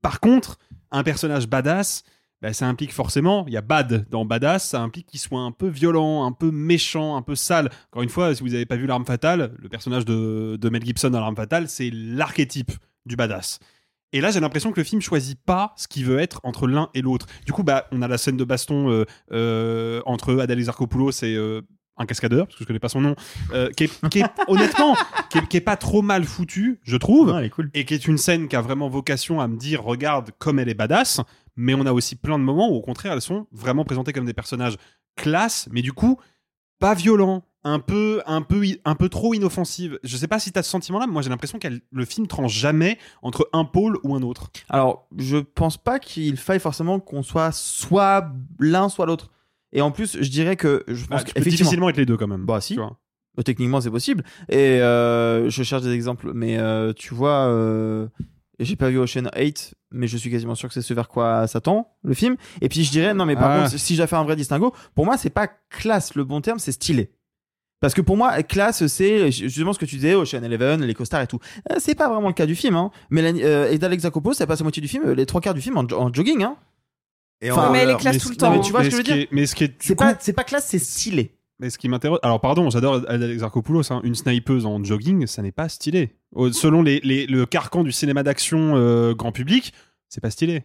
par 0.00 0.20
contre, 0.20 0.58
un 0.92 1.02
personnage 1.02 1.48
badass, 1.48 2.04
bah, 2.42 2.52
ça 2.52 2.66
implique 2.66 2.92
forcément, 2.92 3.44
il 3.46 3.52
y 3.54 3.56
a 3.56 3.62
bad 3.62 4.06
dans 4.10 4.24
badass, 4.24 4.68
ça 4.68 4.82
implique 4.82 5.06
qu'il 5.06 5.20
soit 5.20 5.40
un 5.40 5.52
peu 5.52 5.68
violent, 5.68 6.24
un 6.24 6.32
peu 6.32 6.50
méchant, 6.50 7.16
un 7.16 7.22
peu 7.22 7.34
sale. 7.34 7.70
Encore 7.90 8.02
une 8.02 8.08
fois, 8.08 8.34
si 8.34 8.42
vous 8.42 8.50
n'avez 8.50 8.66
pas 8.66 8.76
vu 8.76 8.86
L'Arme 8.86 9.06
Fatale, 9.06 9.52
le 9.58 9.68
personnage 9.68 10.04
de, 10.04 10.56
de 10.60 10.68
Mel 10.68 10.84
Gibson 10.84 11.10
dans 11.10 11.20
L'Arme 11.20 11.36
Fatale, 11.36 11.68
c'est 11.68 11.90
l'archétype 11.92 12.72
du 13.06 13.16
badass. 13.16 13.58
Et 14.12 14.20
là, 14.20 14.30
j'ai 14.30 14.40
l'impression 14.40 14.72
que 14.72 14.80
le 14.80 14.84
film 14.84 15.02
choisit 15.02 15.38
pas 15.44 15.74
ce 15.76 15.88
qu'il 15.88 16.04
veut 16.04 16.18
être 16.18 16.40
entre 16.44 16.66
l'un 16.66 16.90
et 16.94 17.02
l'autre. 17.02 17.26
Du 17.44 17.52
coup, 17.52 17.62
bah, 17.62 17.86
on 17.90 18.02
a 18.02 18.08
la 18.08 18.18
scène 18.18 18.36
de 18.36 18.44
baston 18.44 18.90
euh, 18.90 19.04
euh, 19.32 20.00
entre 20.06 20.38
Adèle 20.38 20.58
Exarchopoulos 20.58 21.22
et, 21.22 21.34
euh, 21.34 21.62
un 21.98 22.06
cascadeur, 22.06 22.46
parce 22.46 22.56
que 22.58 22.64
je 22.64 22.66
connais 22.66 22.78
pas 22.78 22.88
son 22.88 23.00
nom, 23.00 23.16
euh, 23.52 23.70
qui 23.70 23.84
est, 23.84 24.08
qui 24.10 24.18
est- 24.20 24.30
honnêtement, 24.48 24.94
qui 25.30 25.38
est, 25.38 25.46
qui 25.48 25.56
est 25.56 25.60
pas 25.62 25.76
trop 25.76 26.02
mal 26.02 26.24
foutu, 26.24 26.80
je 26.82 26.96
trouve, 26.96 27.34
cool. 27.54 27.70
et 27.74 27.84
qui 27.84 27.94
est 27.94 28.06
une 28.06 28.18
scène 28.18 28.48
qui 28.48 28.56
a 28.56 28.60
vraiment 28.60 28.88
vocation 28.88 29.40
à 29.40 29.48
me 29.48 29.56
dire, 29.56 29.82
regarde 29.82 30.30
comme 30.38 30.58
elle 30.58 30.68
est 30.68 30.74
badass, 30.74 31.20
mais 31.56 31.74
on 31.74 31.86
a 31.86 31.92
aussi 31.92 32.16
plein 32.16 32.38
de 32.38 32.44
moments 32.44 32.70
où 32.70 32.74
au 32.74 32.82
contraire 32.82 33.12
elles 33.14 33.22
sont 33.22 33.46
vraiment 33.52 33.84
présentées 33.84 34.12
comme 34.12 34.26
des 34.26 34.34
personnages 34.34 34.76
classe, 35.16 35.68
mais 35.72 35.82
du 35.82 35.92
coup 35.92 36.18
pas 36.78 36.92
violents, 36.92 37.42
un 37.64 37.78
peu, 37.78 38.22
un 38.26 38.42
peu, 38.42 38.62
un 38.84 38.94
peu 38.94 39.08
trop 39.08 39.32
inoffensives. 39.32 39.98
Je 40.04 40.16
sais 40.18 40.28
pas 40.28 40.38
si 40.38 40.52
t'as 40.52 40.62
ce 40.62 40.68
sentiment-là, 40.70 41.06
mais 41.06 41.12
moi 41.14 41.22
j'ai 41.22 41.30
l'impression 41.30 41.58
que 41.58 41.66
le 41.90 42.04
film 42.04 42.26
tranche 42.26 42.52
jamais 42.52 42.98
entre 43.22 43.48
un 43.54 43.64
pôle 43.64 43.98
ou 44.04 44.14
un 44.14 44.20
autre. 44.20 44.50
Alors, 44.68 45.08
je 45.16 45.38
pense 45.38 45.78
pas 45.78 45.98
qu'il 45.98 46.36
faille 46.36 46.60
forcément 46.60 47.00
qu'on 47.00 47.22
soit 47.22 47.50
soit 47.52 48.30
l'un, 48.60 48.90
soit 48.90 49.06
l'autre. 49.06 49.30
Et 49.72 49.80
en 49.80 49.90
plus, 49.90 50.16
je 50.20 50.28
dirais 50.30 50.56
que 50.56 50.84
je 50.88 51.06
pense 51.06 51.22
Bah, 51.24 51.30
tu 51.34 51.34
peux 51.34 51.50
difficilement 51.50 51.88
être 51.88 51.96
les 51.96 52.06
deux 52.06 52.16
quand 52.16 52.26
même. 52.28 52.44
Bah 52.46 52.60
si. 52.60 52.74
tu 52.74 52.80
vois. 52.80 52.98
Euh, 53.38 53.42
Techniquement, 53.42 53.80
c'est 53.80 53.90
possible. 53.90 54.24
Et 54.48 54.80
euh, 54.80 55.50
je 55.50 55.62
cherche 55.62 55.82
des 55.82 55.92
exemples, 55.92 56.30
mais 56.34 56.56
euh, 56.58 56.92
tu 56.94 57.12
vois, 57.14 57.46
euh, 57.48 58.06
j'ai 58.58 58.76
pas 58.76 58.88
vu 58.88 58.98
Ocean 58.98 59.28
8, 59.36 59.74
mais 59.92 60.06
je 60.06 60.16
suis 60.16 60.30
quasiment 60.30 60.54
sûr 60.54 60.68
que 60.68 60.74
c'est 60.74 60.80
ce 60.82 60.94
vers 60.94 61.08
quoi 61.08 61.46
ça 61.46 61.60
tend, 61.60 61.90
le 62.02 62.14
film. 62.14 62.36
Et 62.62 62.68
puis 62.70 62.82
je 62.84 62.90
dirais, 62.90 63.12
non, 63.12 63.26
mais 63.26 63.34
par 63.34 63.50
Ah. 63.50 63.62
contre, 63.64 63.78
si 63.78 63.96
dois 63.96 64.06
faire 64.06 64.20
un 64.20 64.24
vrai 64.24 64.36
distinguo, 64.36 64.72
pour 64.94 65.04
moi, 65.04 65.18
c'est 65.18 65.28
pas 65.30 65.48
classe 65.68 66.14
le 66.14 66.24
bon 66.24 66.40
terme, 66.40 66.58
c'est 66.58 66.72
stylé. 66.72 67.10
Parce 67.80 67.92
que 67.92 68.00
pour 68.00 68.16
moi, 68.16 68.42
classe, 68.42 68.86
c'est 68.86 69.30
justement 69.30 69.74
ce 69.74 69.78
que 69.78 69.84
tu 69.84 69.96
disais, 69.96 70.14
Ocean 70.14 70.42
Eleven, 70.42 70.82
les 70.82 70.94
costards 70.94 71.20
et 71.20 71.26
tout. 71.26 71.38
C'est 71.76 71.94
pas 71.94 72.08
vraiment 72.08 72.28
le 72.28 72.32
cas 72.34 72.46
du 72.46 72.54
film. 72.54 72.74
Hein. 72.74 72.90
Mélanie, 73.10 73.42
euh, 73.44 73.70
et 73.70 73.76
d'Alex 73.76 74.04
Zakopoulos, 74.04 74.32
ça 74.32 74.46
passe 74.46 74.62
à 74.62 74.64
moitié 74.64 74.80
du 74.80 74.88
film, 74.88 75.12
les 75.12 75.26
trois 75.26 75.42
quarts 75.42 75.52
du 75.52 75.60
film 75.60 75.76
en, 75.76 75.84
en 75.92 76.10
jogging. 76.10 76.42
Hein. 76.42 76.56
Et 77.42 77.50
Enfin, 77.50 77.68
en- 77.68 77.72
mais 77.72 77.80
elle 77.80 77.90
est 77.90 77.96
classe 77.96 78.14
mais 78.14 78.20
tout 78.20 78.28
le 78.30 78.36
temps. 78.36 78.50
mais 78.50 78.60
tu 78.60 78.70
vois 78.70 78.80
mais 78.82 78.86
ce 78.86 78.90
que 78.90 78.92
je 78.92 78.96
veux 79.10 79.14
dire 79.14 79.16
est- 79.24 79.28
Mais 79.32 79.46
ce 79.46 79.54
qui 79.54 79.64
est, 79.64 79.68
du 79.68 79.74
C'est 79.80 79.94
pas, 79.94 80.16
c'est 80.18 80.32
pas 80.32 80.44
classe, 80.44 80.66
c'est 80.68 80.78
stylé. 80.78 81.32
Mais 81.58 81.70
ce 81.70 81.78
qui 81.78 81.88
m'intéresse, 81.88 82.18
alors 82.22 82.40
pardon, 82.40 82.68
j'adore 82.70 83.02
Alex 83.08 83.40
Zarkopoulos, 83.40 83.90
hein, 83.90 84.00
une 84.04 84.14
snipeuse 84.14 84.66
en 84.66 84.82
jogging, 84.84 85.26
ça 85.26 85.40
n'est 85.42 85.52
pas 85.52 85.68
stylé. 85.70 86.14
Selon 86.52 86.82
les, 86.82 87.00
les- 87.02 87.26
le 87.26 87.46
carcan 87.46 87.82
du 87.82 87.92
cinéma 87.92 88.22
d'action 88.22 88.74
euh, 88.76 89.14
grand 89.14 89.32
public, 89.32 89.72
c'est 90.08 90.20
pas 90.20 90.30
stylé. 90.30 90.64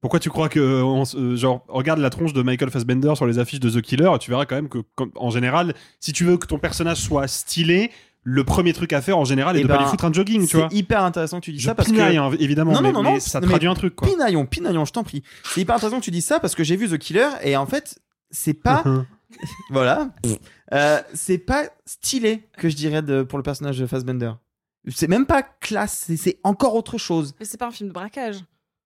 Pourquoi 0.00 0.18
tu 0.20 0.30
crois 0.30 0.48
que, 0.48 0.82
on 0.82 1.02
s- 1.02 1.14
euh, 1.16 1.36
genre, 1.36 1.64
regarde 1.68 2.00
la 2.00 2.10
tronche 2.10 2.32
de 2.32 2.42
Michael 2.42 2.70
Fassbender 2.70 3.12
sur 3.14 3.26
les 3.26 3.38
affiches 3.38 3.60
de 3.60 3.70
The 3.70 3.82
Killer, 3.82 4.10
tu 4.20 4.30
verras 4.30 4.46
quand 4.46 4.56
même 4.56 4.68
que, 4.68 4.78
en 5.16 5.30
général, 5.30 5.74
si 6.00 6.12
tu 6.12 6.24
veux 6.24 6.38
que 6.38 6.46
ton 6.46 6.58
personnage 6.58 6.96
soit 6.98 7.28
stylé, 7.28 7.90
le 8.24 8.44
premier 8.44 8.72
truc 8.72 8.92
à 8.92 9.02
faire 9.02 9.18
en 9.18 9.24
général 9.24 9.56
est 9.56 9.60
Eh 9.60 9.62
de 9.64 9.68
pas 9.68 9.74
ben, 9.78 9.82
lui 9.82 9.90
foutre 9.90 10.04
un 10.04 10.12
jogging, 10.12 10.46
tu 10.46 10.56
vois. 10.56 10.68
C'est 10.70 10.76
hyper 10.76 11.02
intéressant 11.02 11.40
que 11.40 11.44
tu 11.46 11.52
dis 11.52 11.58
Je 11.58 11.66
ça 11.66 11.74
parce 11.74 11.88
pinaille, 11.88 12.16
que. 12.16 12.20
hein, 12.20 12.30
évidemment, 12.38 12.72
Non, 12.72 12.78
non, 12.80 12.82
mais, 12.82 12.92
non, 12.92 13.02
mais 13.02 13.12
non, 13.14 13.20
ça 13.20 13.40
non, 13.40 13.48
traduit 13.48 13.66
mais 13.66 13.72
un 13.72 13.74
truc, 13.74 13.96
quoi. 13.96 14.08
Pinaillon, 14.08 14.46
pinaillon, 14.46 14.84
je 14.84 14.92
t'en 14.92 15.02
prie. 15.02 15.22
C'est 15.44 15.60
hyper 15.60 15.74
intéressant 15.76 15.98
que 15.98 16.04
tu 16.04 16.10
dis 16.12 16.22
ça 16.22 16.38
parce 16.40 16.54
que 16.54 16.62
j'ai 16.64 16.76
vu 16.76 16.88
The 16.88 16.98
Killer 16.98 17.28
et 17.42 17.56
en 17.56 17.66
fait, 17.66 17.98
c'est 18.30 18.54
pas. 18.54 18.84
voilà. 19.70 20.10
Euh, 20.72 21.00
c'est 21.14 21.38
pas 21.38 21.64
stylé 21.84 22.48
que 22.58 22.68
je 22.68 22.76
dirais 22.76 23.02
de, 23.02 23.22
pour 23.22 23.38
le 23.38 23.42
personnage 23.42 23.78
de 23.78 23.86
Fassbender. 23.86 24.32
C'est 24.88 25.08
même 25.08 25.26
pas 25.26 25.42
classe, 25.42 26.10
c'est 26.16 26.38
encore 26.42 26.74
autre 26.74 26.98
chose. 26.98 27.34
Mais 27.40 27.46
c'est 27.46 27.56
pas 27.58 27.66
un 27.68 27.70
film 27.70 27.88
de 27.88 27.94
braquage. 27.94 28.36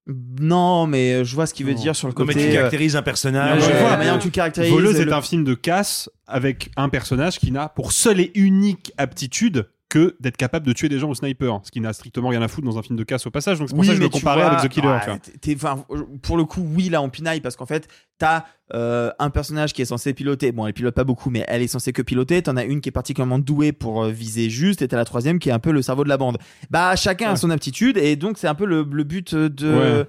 Non, 0.09 0.86
mais 0.86 1.24
je 1.24 1.34
vois 1.34 1.46
ce 1.46 1.54
qu'il 1.54 1.66
veut 1.66 1.74
dire 1.74 1.96
sur 1.96 2.07
le 2.09 2.14
mais 2.18 2.26
côté. 2.26 2.34
tu 2.40 2.50
euh, 2.50 2.52
caractérises 2.54 2.94
un 2.96 3.02
personnage. 3.02 3.61
Ouais, 3.62 3.72
voilà, 3.72 3.90
la 3.90 3.96
manière 3.96 4.14
dont 4.14 4.20
tu 4.20 4.28
le 4.28 4.32
caractérises. 4.32 4.70
Voleuse 4.70 5.00
est 5.00 5.04
le- 5.04 5.12
un 5.12 5.22
film 5.22 5.42
de 5.42 5.54
casse 5.54 6.09
avec 6.28 6.70
un 6.76 6.88
personnage 6.88 7.38
qui 7.38 7.50
n'a 7.50 7.68
pour 7.68 7.90
seule 7.92 8.20
et 8.20 8.30
unique 8.34 8.92
aptitude 8.98 9.68
que 9.97 10.14
d'être 10.20 10.36
capable 10.36 10.66
de 10.66 10.72
tuer 10.72 10.90
des 10.90 10.99
gens 10.99 11.09
au 11.09 11.14
sniper, 11.14 11.61
ce 11.64 11.70
qui 11.70 11.80
n'a 11.80 11.92
strictement 11.94 12.28
rien 12.28 12.42
à 12.42 12.49
foutre 12.49 12.66
dans 12.66 12.78
un 12.78 12.82
film 12.82 12.99
de 12.99 13.05
casse 13.05 13.26
au 13.26 13.30
passage. 13.30 13.59
Donc 13.59 13.70
c'est 13.70 13.74
pour 13.74 13.84
ça 13.84 13.92
que 13.92 13.97
je 13.97 14.03
le 14.03 14.09
comparais 14.11 14.42
vois, 14.42 14.51
avec 14.51 14.70
The 14.70 14.72
Killer. 14.72 14.99
tu 15.40 15.55
vois. 15.55 15.86
pour 16.22 16.36
le 16.36 16.44
coup, 16.44 16.61
oui, 16.61 16.90
là, 16.90 17.01
on 17.01 17.09
pinaille 17.09 17.40
parce 17.40 17.57
qu'en 17.57 17.64
fait, 17.64 17.88
t'as 18.18 18.44
euh, 18.74 19.11
un 19.18 19.30
personnage 19.30 19.72
qui 19.72 19.80
est 19.80 19.86
censé 19.86 20.12
piloter. 20.12 20.53
Bon, 20.53 20.66
elle 20.66 20.74
pilote 20.74 20.94
pas 20.94 21.05
beaucoup, 21.05 21.30
mais 21.30 21.44
elle 21.49 21.62
est 21.62 21.66
censée 21.66 21.94
que 21.94 22.03
piloter. 22.03 22.42
T'en 22.42 22.57
as 22.57 22.64
une 22.64 22.82
qui 22.82 22.90
est 22.90 22.92
particulièrement 22.92 23.38
douée 23.38 23.72
pour 23.72 24.05
euh, 24.05 24.11
viser 24.11 24.51
juste, 24.51 24.82
et 24.82 24.88
t'as 24.88 24.99
la 24.99 25.07
troisième 25.07 25.38
qui 25.38 25.49
est 25.49 25.53
un 25.53 25.59
peu 25.59 25.72
le 25.72 25.80
cerveau 25.80 26.05
de 26.05 26.11
la 26.11 26.18
bande. 26.18 26.36
Bah, 26.70 26.94
chacun 26.97 27.30
a 27.30 27.36
son 27.36 27.49
aptitude, 27.49 27.97
et 27.97 28.16
donc 28.16 28.36
c'est 28.36 28.49
un 28.49 28.55
peu 28.55 28.66
le, 28.66 28.86
le 28.90 29.05
but 29.05 29.34
de. 29.34 29.74
Ouais. 29.74 30.09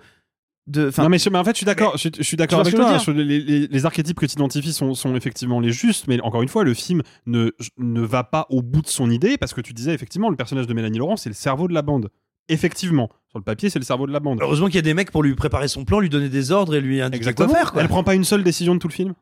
De 0.67 0.91
non 0.97 1.07
mais, 1.09 1.17
en 1.37 1.43
fait 1.45 1.51
je 1.51 1.57
suis 1.57 1.65
d'accord, 1.65 1.97
je, 1.97 2.09
je 2.17 2.23
suis 2.23 2.35
d'accord 2.37 2.61
tu 2.61 2.67
avec 2.67 2.75
toi. 2.75 2.99
sur 2.99 3.13
les, 3.13 3.23
les- 3.39 3.67
les 3.67 3.85
archétypes 3.85 4.19
que 4.19 4.25
tu 4.25 4.33
identifies 4.33 4.73
sont, 4.73 4.93
sont 4.93 5.15
effectivement 5.15 5.59
les 5.61 5.71
justes, 5.71 6.07
mais 6.07 6.19
encore 6.21 6.41
une 6.41 6.49
fois 6.49 6.63
le 6.65 6.73
film 6.73 7.01
ne, 7.25 7.51
ne 7.77 8.01
va 8.01 8.23
pas 8.23 8.45
au 8.49 8.61
bout 8.61 8.81
de 8.81 8.87
son 8.87 9.09
idée 9.09 9.37
parce 9.37 9.53
que 9.53 9.61
tu 9.61 9.73
disais 9.73 9.93
effectivement 9.93 10.29
le 10.29 10.35
personnage 10.35 10.67
de 10.67 10.73
Mélanie 10.73 10.97
Laurent 10.97 11.15
c'est 11.15 11.29
le 11.29 11.35
cerveau 11.35 11.67
de 11.67 11.73
la 11.73 11.81
bande. 11.81 12.09
Effectivement, 12.49 13.09
sur 13.29 13.39
le 13.39 13.43
papier 13.43 13.69
c'est 13.69 13.79
le 13.79 13.85
cerveau 13.85 14.07
de 14.07 14.11
la 14.13 14.19
bande. 14.19 14.39
Heureusement 14.41 14.67
qu'il 14.67 14.75
y 14.75 14.79
a 14.79 14.81
des 14.81 14.93
mecs 14.93 15.11
pour 15.11 15.23
lui 15.23 15.35
préparer 15.35 15.67
son 15.67 15.83
plan, 15.85 15.99
lui 15.99 16.09
donner 16.09 16.29
des 16.29 16.51
ordres 16.51 16.75
et 16.75 16.81
lui 16.81 17.01
indiquer 17.01 17.33
quoi 17.33 17.47
faire. 17.49 17.71
Quoi. 17.73 17.81
Elle 17.81 17.87
prend 17.87 18.03
pas 18.03 18.15
une 18.15 18.23
seule 18.23 18.43
décision 18.43 18.73
de 18.75 18.79
tout 18.79 18.87
le 18.87 18.93
film. 18.93 19.13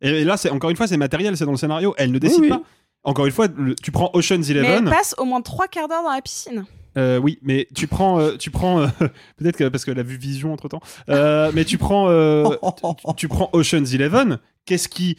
Et, 0.00 0.08
et 0.10 0.24
là 0.24 0.36
c'est 0.36 0.50
encore 0.50 0.70
une 0.70 0.76
fois 0.76 0.86
c'est 0.86 0.96
matériel, 0.96 1.36
c'est 1.36 1.44
dans 1.44 1.52
le 1.52 1.56
scénario. 1.56 1.94
Elle 1.98 2.12
ne 2.12 2.18
décide 2.18 2.40
oui. 2.42 2.48
pas. 2.48 2.62
Encore 3.04 3.24
une 3.26 3.30
fois, 3.32 3.46
le- 3.56 3.76
tu 3.76 3.92
prends 3.92 4.10
Ocean's 4.14 4.48
Mais 4.48 4.56
elle 4.56 4.64
Eleven. 4.64 4.90
passe 4.90 5.14
au 5.18 5.24
moins 5.24 5.40
trois 5.40 5.68
quarts 5.68 5.86
d'heure 5.86 6.02
dans 6.02 6.12
la 6.12 6.20
piscine. 6.20 6.64
Euh, 6.96 7.18
oui, 7.18 7.38
mais 7.42 7.68
tu 7.74 7.86
prends, 7.86 8.20
euh, 8.20 8.36
tu 8.36 8.50
prends 8.50 8.80
euh, 8.80 8.86
peut-être 9.36 9.56
que 9.56 9.68
parce 9.68 9.84
qu'elle 9.84 9.98
a 9.98 10.02
vu 10.02 10.16
Vision 10.16 10.52
entre 10.52 10.68
temps. 10.68 10.80
mais 11.08 11.64
tu 11.64 11.78
prends, 11.78 12.08
tu, 12.50 13.14
tu 13.16 13.28
prends 13.28 13.50
Ocean's 13.52 13.92
Eleven. 13.94 14.38
Qu'est-ce 14.64 14.88
qui 14.88 15.16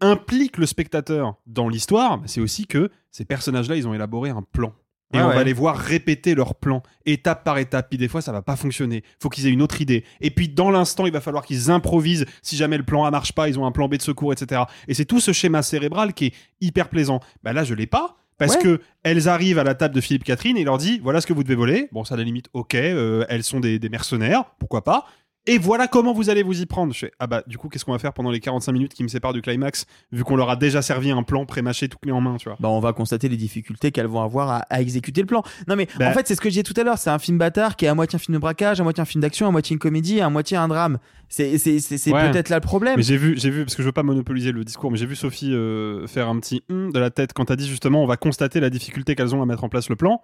implique 0.00 0.58
le 0.58 0.66
spectateur 0.66 1.36
dans 1.46 1.68
l'histoire? 1.68 2.18
Bah, 2.18 2.24
C'est 2.26 2.40
aussi 2.40 2.66
que 2.66 2.90
ces 3.10 3.24
personnages-là, 3.24 3.76
ils 3.76 3.86
ont 3.88 3.94
élaboré 3.94 4.30
un 4.30 4.42
plan. 4.42 4.74
Et 5.12 5.18
on 5.18 5.28
ouais. 5.28 5.34
va 5.34 5.42
les 5.42 5.52
voir 5.52 5.76
répéter 5.76 6.36
leur 6.36 6.54
plan, 6.54 6.84
étape 7.04 7.42
par 7.42 7.58
étape. 7.58 7.88
Puis 7.88 7.98
des 7.98 8.06
fois, 8.06 8.22
ça 8.22 8.30
va 8.30 8.42
pas 8.42 8.54
fonctionner. 8.54 9.02
Faut 9.20 9.28
qu'ils 9.28 9.48
aient 9.48 9.50
une 9.50 9.62
autre 9.62 9.80
idée. 9.80 10.04
Et 10.20 10.30
puis 10.30 10.48
dans 10.48 10.70
l'instant, 10.70 11.04
il 11.04 11.12
va 11.12 11.20
falloir 11.20 11.44
qu'ils 11.44 11.70
improvisent. 11.70 12.26
Si 12.42 12.56
jamais 12.56 12.76
le 12.76 12.84
plan 12.84 13.04
A 13.04 13.10
marche 13.10 13.32
pas, 13.32 13.48
ils 13.48 13.58
ont 13.58 13.66
un 13.66 13.72
plan 13.72 13.88
B 13.88 13.96
de 13.96 14.02
secours, 14.02 14.32
etc. 14.32 14.62
Et 14.86 14.94
c'est 14.94 15.06
tout 15.06 15.18
ce 15.18 15.32
schéma 15.32 15.62
cérébral 15.62 16.14
qui 16.14 16.26
est 16.26 16.34
hyper 16.60 16.88
plaisant. 16.88 17.18
Bah 17.42 17.52
là, 17.52 17.64
je 17.64 17.74
l'ai 17.74 17.88
pas. 17.88 18.19
Parce 18.40 18.56
Ouais. 18.56 18.62
que 18.62 18.80
elles 19.04 19.28
arrivent 19.28 19.58
à 19.58 19.64
la 19.64 19.74
table 19.76 19.94
de 19.94 20.00
Philippe 20.00 20.24
Catherine 20.24 20.56
et 20.56 20.60
il 20.62 20.64
leur 20.64 20.78
dit 20.78 20.98
voilà 21.02 21.20
ce 21.20 21.26
que 21.28 21.32
vous 21.32 21.44
devez 21.44 21.54
voler. 21.54 21.88
Bon, 21.92 22.02
ça 22.04 22.14
à 22.14 22.18
la 22.18 22.24
limite, 22.24 22.46
ok, 22.54 22.74
euh, 22.74 23.24
elles 23.28 23.44
sont 23.44 23.60
des, 23.60 23.78
des 23.78 23.88
mercenaires, 23.88 24.44
pourquoi 24.58 24.82
pas. 24.82 25.04
Et 25.46 25.56
voilà 25.58 25.88
comment 25.88 26.12
vous 26.12 26.28
allez 26.28 26.42
vous 26.42 26.60
y 26.60 26.66
prendre. 26.66 26.92
Je 26.92 26.98
fais, 26.98 27.12
ah 27.18 27.26
bah 27.26 27.42
du 27.46 27.56
coup, 27.56 27.68
qu'est-ce 27.68 27.84
qu'on 27.84 27.92
va 27.92 27.98
faire 27.98 28.12
pendant 28.12 28.30
les 28.30 28.40
45 28.40 28.72
minutes 28.72 28.92
qui 28.94 29.02
me 29.02 29.08
séparent 29.08 29.32
du 29.32 29.40
climax, 29.42 29.86
vu 30.12 30.22
qu'on 30.22 30.36
leur 30.36 30.50
a 30.50 30.56
déjà 30.56 30.82
servi 30.82 31.10
un 31.10 31.22
plan 31.22 31.46
pré-mâché 31.46 31.88
tout 31.88 31.96
clé 31.98 32.12
en 32.12 32.20
main, 32.20 32.36
tu 32.36 32.48
vois. 32.48 32.58
Bah, 32.60 32.68
on 32.68 32.78
va 32.80 32.92
constater 32.92 33.28
les 33.28 33.38
difficultés 33.38 33.90
qu'elles 33.90 34.06
vont 34.06 34.20
avoir 34.22 34.50
à, 34.50 34.58
à 34.68 34.80
exécuter 34.82 35.22
le 35.22 35.26
plan. 35.26 35.42
Non, 35.66 35.76
mais 35.76 35.88
Bah. 35.98 36.10
en 36.10 36.12
fait, 36.12 36.28
c'est 36.28 36.34
ce 36.34 36.40
que 36.40 36.48
je 36.50 36.54
disais 36.54 36.62
tout 36.62 36.74
à 36.78 36.84
l'heure. 36.84 36.98
C'est 36.98 37.10
un 37.10 37.18
film 37.18 37.38
bâtard 37.38 37.76
qui 37.76 37.86
est 37.86 37.88
à 37.88 37.94
moitié 37.94 38.16
un 38.16 38.18
film 38.20 38.34
de 38.34 38.40
braquage, 38.40 38.80
à 38.80 38.84
moitié 38.84 39.00
un 39.00 39.06
film 39.06 39.22
d'action, 39.22 39.48
à 39.48 39.50
moitié 39.50 39.72
une 39.74 39.80
comédie, 39.80 40.20
à 40.20 40.28
moitié 40.28 40.56
un 40.58 40.68
drame. 40.68 40.98
C'est 41.28 41.52
Ouais. 41.52 42.30
peut-être 42.30 42.48
là 42.50 42.56
le 42.56 42.60
problème. 42.60 42.94
Mais 42.96 43.02
j'ai 43.02 43.16
vu, 43.16 43.38
j'ai 43.38 43.50
vu, 43.50 43.64
parce 43.64 43.74
que 43.76 43.82
je 43.82 43.88
veux 43.88 43.92
pas 43.92 44.02
monopoliser 44.02 44.52
le 44.52 44.62
discours, 44.64 44.90
mais 44.90 44.98
j'ai 44.98 45.06
vu 45.06 45.16
Sophie 45.16 45.52
euh, 45.54 46.06
faire 46.06 46.28
un 46.28 46.38
petit 46.38 46.62
hum 46.70 46.92
de 46.92 46.98
la 46.98 47.10
tête 47.10 47.32
quand 47.32 47.46
t'as 47.46 47.56
dit 47.56 47.68
justement 47.68 48.02
on 48.02 48.06
va 48.06 48.16
constater 48.16 48.60
la 48.60 48.68
difficulté 48.68 49.14
qu'elles 49.14 49.34
ont 49.34 49.42
à 49.42 49.46
mettre 49.46 49.64
en 49.64 49.68
place 49.68 49.88
le 49.88 49.96
plan. 49.96 50.22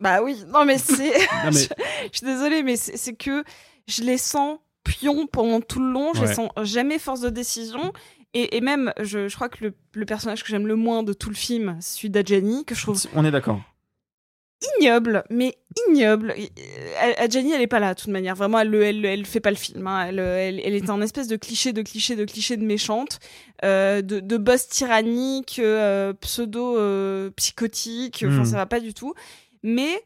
Bah 0.00 0.22
oui, 0.22 0.42
non 0.48 0.64
mais 0.64 0.78
c'est. 0.78 1.12
Mais- 1.44 1.52
je, 1.52 1.68
je 2.12 2.16
suis 2.18 2.26
désolée, 2.26 2.62
mais 2.62 2.76
c'est 2.76 3.14
que 3.14 3.42
je 3.86 4.02
les 4.02 4.18
sens 4.18 4.58
pions 4.84 5.26
pendant 5.26 5.60
tout 5.60 5.80
le 5.80 5.90
long, 5.92 6.12
je 6.14 6.22
les 6.22 6.34
sens 6.34 6.50
jamais 6.62 6.98
force 6.98 7.20
de 7.20 7.30
décision. 7.30 7.92
Et, 8.34 8.56
et 8.56 8.60
même, 8.60 8.92
je, 9.00 9.26
je 9.28 9.34
crois 9.34 9.48
que 9.48 9.64
le, 9.64 9.74
le 9.94 10.04
personnage 10.04 10.42
que 10.42 10.48
j'aime 10.50 10.66
le 10.66 10.76
moins 10.76 11.02
de 11.02 11.12
tout 11.14 11.30
le 11.30 11.34
film, 11.34 11.78
c'est 11.80 11.96
celui 11.96 12.10
d'Adjani, 12.10 12.64
que 12.66 12.74
je 12.74 12.82
trouve 12.82 13.02
On 13.14 13.24
est 13.24 13.30
d'accord. 13.30 13.58
ignoble, 14.78 15.24
mais 15.30 15.56
ignoble. 15.88 16.34
Euh, 16.36 17.12
Adjani, 17.18 17.52
elle 17.52 17.62
est 17.62 17.66
pas 17.66 17.78
là, 17.78 17.94
de 17.94 18.00
toute 18.00 18.10
manière. 18.10 18.34
Vraiment, 18.34 18.58
elle, 18.58 18.70
le- 18.70 18.82
elle, 18.82 19.04
elle 19.04 19.24
fait 19.24 19.40
pas 19.40 19.50
le 19.50 19.56
film. 19.56 19.86
hein. 19.86 20.06
Elle, 20.08 20.18
elle, 20.18 20.60
elle 20.64 20.74
est 20.74 20.90
un 20.90 21.00
espèce 21.00 21.28
de 21.28 21.36
cliché, 21.36 21.72
de 21.72 21.82
cliché, 21.82 22.16
de 22.16 22.24
cliché 22.24 22.56
de 22.56 22.64
méchante, 22.64 23.18
euh, 23.64 24.02
de, 24.02 24.20
de 24.20 24.36
boss 24.36 24.68
tyrannique, 24.68 25.58
euh, 25.62 26.12
pseudo 26.20 26.76
euh, 26.76 27.30
psychotique. 27.36 28.24
Enfin, 28.26 28.40
Hmm. 28.42 28.44
ça 28.44 28.56
va 28.56 28.66
pas 28.66 28.80
du 28.80 28.92
tout. 28.94 29.14
Mais 29.62 30.02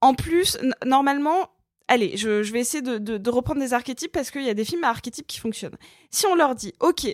en 0.00 0.14
plus, 0.14 0.58
normalement. 0.84 1.50
Allez, 1.88 2.16
je, 2.16 2.44
je 2.44 2.52
vais 2.52 2.60
essayer 2.60 2.82
de, 2.82 2.98
de- 2.98 3.18
de 3.18 3.30
reprendre 3.30 3.58
des 3.60 3.74
archétypes 3.74 4.12
parce 4.12 4.30
qu'il 4.30 4.44
y 4.44 4.48
a 4.48 4.54
des 4.54 4.64
films 4.64 4.84
à 4.84 4.90
archétypes 4.90 5.26
qui 5.26 5.40
fonctionnent. 5.40 5.76
Si 6.12 6.24
on 6.26 6.36
leur 6.36 6.54
dit, 6.54 6.72
ok, 6.78 7.08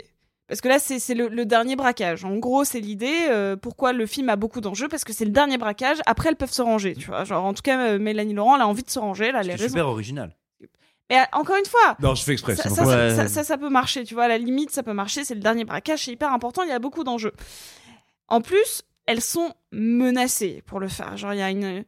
parce 0.49 0.61
que 0.61 0.69
là, 0.69 0.79
c'est 0.79 1.15
le, 1.15 1.29
le 1.29 1.47
dernier 1.47 1.77
braquage. 1.77 2.27
En 2.27 2.37
gros, 2.37 2.63
c'est 2.65 2.81
l'idée. 2.81 3.27
euh, 3.31 3.57
pourquoi 3.57 3.95
le 3.95 4.05
film 4.07 4.29
a 4.29 4.37
beaucoup 4.37 4.61
d'enjeux 4.61 4.87
Parce 4.89 5.03
que 5.03 5.15
c'est 5.15 5.25
le 5.25 5.31
dernier 5.31 5.57
braquage. 5.57 5.97
Après, 6.05 6.29
elles 6.29 6.37
peuvent 6.37 6.53
se 6.53 6.61
ranger. 6.61 6.95
Tu 6.95 7.07
vois, 7.07 7.25
genre 7.25 7.45
en 7.47 7.55
tout 7.55 7.63
cas, 7.63 7.81
euh, 7.93 7.99
Mélanie 7.99 8.35
Laurent, 8.35 8.55
elle 8.57 8.61
a 8.63 8.69
envie 8.69 8.83
de 8.83 8.91
se 8.91 8.99
ranger. 8.99 9.25
Elle 9.29 9.37
a 9.37 9.43
les 9.43 9.53
C'est 9.53 9.63
raisons. 9.63 9.69
super 9.69 9.89
original. 9.89 10.37
Mais 11.09 11.19
euh, 11.21 11.25
encore 11.33 11.57
une 11.57 11.65
fois, 11.65 11.97
Non, 12.01 12.15
je 12.15 12.23
fais 12.23 12.33
exprès. 12.33 12.55
ça, 12.55 12.65
c'est 12.65 12.69
ça, 12.75 12.85
ça, 12.85 13.11
ça- 13.17 13.29
ça, 13.29 13.45
ça 13.45 13.57
peut 13.59 13.71
marcher. 13.71 14.05
Tu 14.05 14.13
vois, 14.13 14.25
à 14.25 14.29
la 14.29 14.37
limite, 14.39 14.71
ça 14.73 14.83
peut 14.83 14.93
marcher. 14.93 15.25
C'est 15.25 15.35
le 15.35 15.41
dernier 15.41 15.65
braquage. 15.65 16.05
C'est 16.05 16.13
hyper 16.13 16.33
important. 16.35 16.63
Il 16.65 16.69
y 16.69 16.73
a 16.73 16.79
beaucoup 16.79 17.03
d'enjeux. 17.03 17.33
En 18.29 18.43
plus, 18.43 18.83
elles 19.07 19.21
sont 19.21 19.55
menacées 19.73 20.63
pour 20.67 20.81
le 20.81 20.89
faire. 20.89 21.17
Genre, 21.17 21.33
il 21.33 21.39
y 21.39 21.43
a 21.43 21.51
une. 21.51 21.85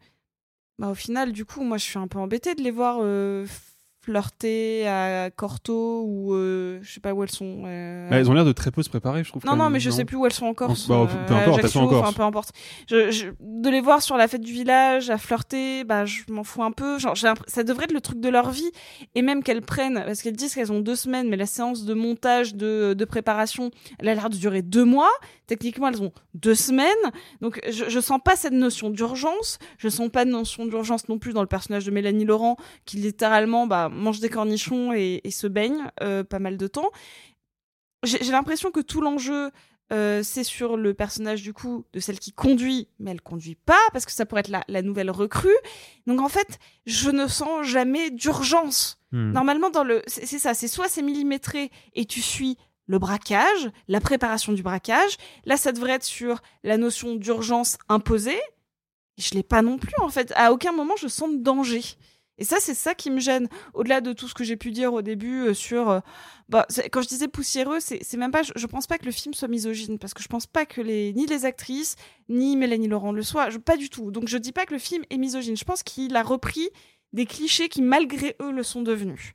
Bah, 0.79 0.89
au 0.89 0.95
final, 0.95 1.33
du 1.33 1.45
coup, 1.45 1.63
moi, 1.63 1.77
je 1.77 1.85
suis 1.85 1.99
un 1.99 2.09
peu 2.09 2.19
embêtée 2.19 2.55
de 2.55 2.63
les 2.63 2.71
voir 2.71 2.99
euh, 3.01 3.47
flirter 4.09 4.89
à 4.89 5.31
Corto 5.31 6.03
ou 6.07 6.33
euh, 6.35 6.79
je 6.81 6.93
sais 6.95 7.01
pas 7.01 7.13
où 7.13 7.23
elles 7.23 7.31
sont. 7.31 7.65
euh, 7.67 8.09
Bah, 8.09 8.17
elles 8.17 8.31
ont 8.31 8.33
l'air 8.33 8.47
de 8.47 8.53
très 8.53 8.71
peu 8.71 8.83
se 8.83 8.89
préparer, 8.89 9.23
je 9.23 9.29
trouve. 9.29 9.45
non, 9.45 9.55
non, 9.55 9.69
mais 9.69 9.81
je 9.81 9.91
sais 9.91 10.05
plus 10.07 10.17
où 10.17 10.25
elles 10.25 10.33
sont 10.33 10.47
encore. 10.47 10.69
Bah, 10.89 11.07
peu 11.27 11.35
importe, 11.35 11.61
elles 11.63 11.69
sont 11.71 11.81
en 11.81 11.89
Corse. 11.89 12.09
Enfin, 12.09 12.13
peu 12.15 12.23
importe. 12.23 12.53
Je, 12.89 13.11
je- 13.11 13.27
de 13.41 13.69
les 13.69 13.81
voir 13.83 14.01
sur 14.01 14.17
la 14.17 14.27
fête 14.29 14.41
du 14.41 14.53
village, 14.53 15.11
à 15.11 15.19
flirter, 15.19 15.85
bah, 15.85 16.07
je 16.07 16.23
m'en 16.31 16.43
fous 16.45 16.63
un 16.63 16.71
peu. 16.73 16.99
Genre, 16.99 17.15
ça 17.47 17.63
devrait 17.65 17.85
être 17.85 17.93
le 17.93 18.01
truc 18.01 18.19
de 18.21 18.29
leur 18.31 18.51
vie. 18.51 18.71
Et 19.15 19.21
même 19.23 19.43
qu'elles 19.43 19.63
prennent, 19.63 20.03
parce 20.07 20.23
qu'elles 20.23 20.37
disent 20.37 20.55
qu'elles 20.55 20.73
ont 20.73 20.81
deux 20.81 20.97
semaines, 20.97 21.29
mais 21.29 21.37
la 21.37 21.47
séance 21.47 21.85
de 21.85 21.93
montage, 21.95 22.55
de, 22.55 22.95
de 22.97 23.05
préparation, 23.05 23.71
elle 23.99 24.09
a 24.09 24.15
l'air 24.15 24.31
de 24.31 24.37
durer 24.37 24.63
deux 24.63 24.85
mois. 24.85 25.11
Techniquement, 25.47 25.89
elles 25.89 26.03
ont 26.03 26.13
deux 26.35 26.55
semaines. 26.55 26.89
Donc, 27.41 27.61
je, 27.69 27.85
je 27.89 28.01
sens 28.01 28.21
pas 28.25 28.37
cette 28.37 28.53
notion 28.53 28.91
d'urgence. 28.91 29.59
Je 29.79 29.89
sens 29.89 30.09
pas 30.11 30.25
de 30.25 30.31
notion 30.31 30.67
d'urgence 30.67 31.09
non 31.09 31.19
plus 31.19 31.33
dans 31.33 31.41
le 31.43 31.47
personnage 31.47 31.85
de 31.87 31.91
Mélanie 31.91 32.25
Laurent, 32.27 32.57
qui 32.85 32.97
littéralement, 32.99 33.67
bah, 33.67 33.89
mange 33.99 34.21
des 34.21 34.29
cornichons 34.29 34.93
et, 34.93 35.21
et 35.25 35.31
se 35.31 35.47
baigne, 35.47 35.91
euh, 36.03 36.25
pas 36.25 36.39
mal 36.39 36.57
de 36.57 36.67
temps 36.67 36.91
j'ai 38.05 38.31
l'impression 38.31 38.71
que 38.71 38.81
tout 38.81 39.01
l'enjeu 39.01 39.51
euh, 39.91 40.23
c'est 40.23 40.45
sur 40.45 40.77
le 40.77 40.93
personnage 40.93 41.43
du 41.43 41.55
coup 41.55 41.87
de 41.95 42.01
celle 42.01 42.19
qui 42.19 42.33
conduit, 42.33 42.89
mais 42.99 43.11
elle 43.11 43.23
conduit 43.23 43.55
pas 43.55 43.81
parce 43.93 44.05
que 44.05 44.13
ça 44.13 44.27
pourrait 44.27 44.41
être 44.41 44.49
la, 44.49 44.63
la 44.69 44.83
nouvelle 44.83 45.11
recrue. 45.11 45.57
Donc 46.07 46.21
en 46.21 46.29
fait, 46.29 46.59
je 46.85 47.11
ne 47.11 47.27
sens 47.27 47.67
jamais 47.67 48.11
d'urgence. 48.11 49.01
Hmm. 49.13 49.33
Normalement, 49.33 49.71
dans 49.71 49.85
le, 49.85 50.03
c'est 50.07 50.27
c'est 50.27 50.39
ça, 50.39 50.53
c'est 50.53 50.69
soit 50.69 50.89
c'est 50.89 51.01
millimétré 51.01 51.71
et 51.95 52.05
tu 52.05 52.21
suis 52.21 52.59
le 52.87 52.99
braquage, 52.99 53.71
la 53.87 54.01
préparation 54.01 54.53
du 54.53 54.63
braquage. 54.63 55.17
Là, 55.47 55.57
ça 55.57 55.73
devrait 55.73 55.93
être 55.93 56.05
sur 56.05 56.43
la 56.65 56.77
notion 56.77 57.15
d'urgence 57.15 57.79
imposée. 57.89 58.41
Je 59.17 59.35
l'ai 59.35 59.43
pas 59.43 59.63
non 59.63 59.79
plus 59.79 59.95
en 60.03 60.11
fait. 60.11 60.35
À 60.37 60.53
aucun 60.53 60.73
moment 60.73 60.97
je 61.01 61.09
sens 61.09 61.31
de 61.31 61.43
danger. 61.43 61.83
Et 62.39 62.45
ça, 62.45 62.57
c'est 62.61 62.75
ça 62.75 62.95
qui 62.95 63.11
me 63.11 63.21
gêne. 63.21 63.49
Au-delà 63.75 64.01
de 64.01 64.13
tout 64.13 64.29
ce 64.29 64.35
que 64.35 64.45
j'ai 64.45 64.57
pu 64.57 64.71
dire 64.71 64.93
au 64.93 65.03
début 65.03 65.49
euh, 65.49 65.55
sur, 65.55 65.91
euh, 65.91 66.01
bah, 66.49 66.67
quand 66.93 67.03
je 67.03 67.09
disais 67.09 67.29
poussiéreux, 67.29 67.81
c'est 67.81 68.17
même 68.17 68.31
pas. 68.31 68.43
Je, 68.43 68.53
je 68.55 68.67
pense 68.67 68.87
pas 68.87 68.97
que 68.97 69.05
le 69.05 69.11
film 69.11 69.35
soit 69.35 69.49
misogyne 69.49 69.99
parce 69.99 70.15
que 70.15 70.23
je 70.23 70.29
pense 70.29 70.47
pas 70.47 70.65
que 70.65 70.81
les 70.81 71.13
ni 71.13 71.27
les 71.27 71.45
actrices 71.45 71.97
ni 72.29 72.57
Mélanie 72.57 72.89
Laurent 72.89 73.13
le 73.13 73.23
soient. 73.23 73.51
Je, 73.51 73.59
pas 73.59 73.77
du 73.77 73.91
tout. 73.91 74.11
Donc 74.11 74.29
je 74.29 74.39
dis 74.39 74.53
pas 74.53 74.67
que 74.67 74.73
le 74.73 74.79
film 74.79 75.03
est 75.11 75.19
misogyne. 75.19 75.57
Je 75.57 75.65
pense 75.65 75.83
qu'il 75.83 76.15
a 76.17 76.23
repris 76.23 76.69
des 77.13 77.27
clichés 77.27 77.69
qui 77.69 77.83
malgré 77.83 78.37
eux 78.41 78.53
le 78.53 78.63
sont 78.63 78.83
devenus. 78.83 79.33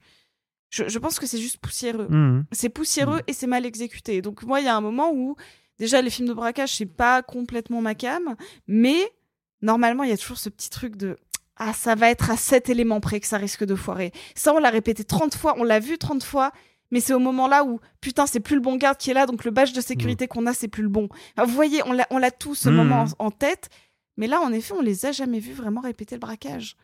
Je, 0.69 0.87
je 0.87 0.99
pense 0.99 1.19
que 1.19 1.27
c'est 1.27 1.39
juste 1.39 1.57
poussiéreux. 1.57 2.07
Mhm. 2.09 2.45
C'est 2.51 2.69
poussiéreux 2.69 3.19
et 3.27 3.33
c'est 3.33 3.47
mal 3.47 3.65
exécuté. 3.65 4.21
Donc 4.21 4.43
moi, 4.43 4.59
il 4.59 4.65
y 4.65 4.69
a 4.69 4.75
un 4.75 4.81
moment 4.81 5.11
où 5.13 5.35
déjà 5.77 6.01
les 6.01 6.09
films 6.09 6.29
de 6.29 6.33
braquage 6.33 6.75
c'est 6.75 6.85
pas 6.85 7.21
complètement 7.21 7.81
ma 7.81 7.95
cam, 7.95 8.35
mais 8.67 8.97
normalement 9.61 10.03
il 10.03 10.09
y 10.09 10.13
a 10.13 10.17
toujours 10.17 10.37
ce 10.37 10.49
petit 10.49 10.69
truc 10.69 10.95
de 10.95 11.17
ah 11.66 11.74
ça 11.74 11.95
va 11.95 12.09
être 12.09 12.30
à 12.32 12.38
cet 12.38 12.70
élément 12.70 12.99
près 12.99 13.20
que 13.20 13.28
ça 13.28 13.38
risque 13.38 13.64
de 13.66 13.76
foirer. 13.76 14.11
Ça 14.36 14.53
on 14.53 14.59
l'a 14.59 14.70
répété 14.70 15.03
30 15.03 15.36
fois, 15.36 15.55
on 15.57 15.64
l'a 15.64 15.80
vu 15.80 15.97
30 15.97 16.24
fois. 16.24 16.51
Mais 16.91 16.99
c'est 16.99 17.14
au 17.14 17.20
moment 17.20 17.47
là 17.47 17.64
où, 17.64 17.80
putain, 18.01 18.28
c'est 18.28 18.39
plus 18.39 18.53
le 18.55 18.61
bon 18.61 18.76
garde 18.76 18.97
qui 18.97 19.09
est 19.09 19.16
là, 19.16 19.26
donc 19.26 19.45
le 19.45 19.51
badge 19.51 19.74
de 19.74 19.82
sécurité 19.82 20.28
qu'on 20.28 20.45
a, 20.45 20.53
c'est 20.53 20.68
plus 20.68 20.84
le 20.84 20.89
bon. 20.89 21.09
Enfin, 21.36 21.47
vous 21.47 21.55
voyez, 21.55 21.82
on 21.88 22.18
l'a, 22.20 22.30
tous 22.32 22.53
ce 22.53 22.70
Mhm. 22.70 22.76
moment 22.76 23.05
en, 23.18 23.26
en 23.26 23.32
tête. 23.32 23.70
Mais 24.16 24.28
là, 24.28 24.39
en 24.41 24.53
effet, 24.53 24.76
on 24.78 24.82
les 24.82 25.07
a 25.07 25.11
jamais 25.11 25.39
vus 25.39 25.53
vraiment 25.53 25.82
répéter 25.82 26.14
le 26.14 26.20
braquage. 26.20 26.76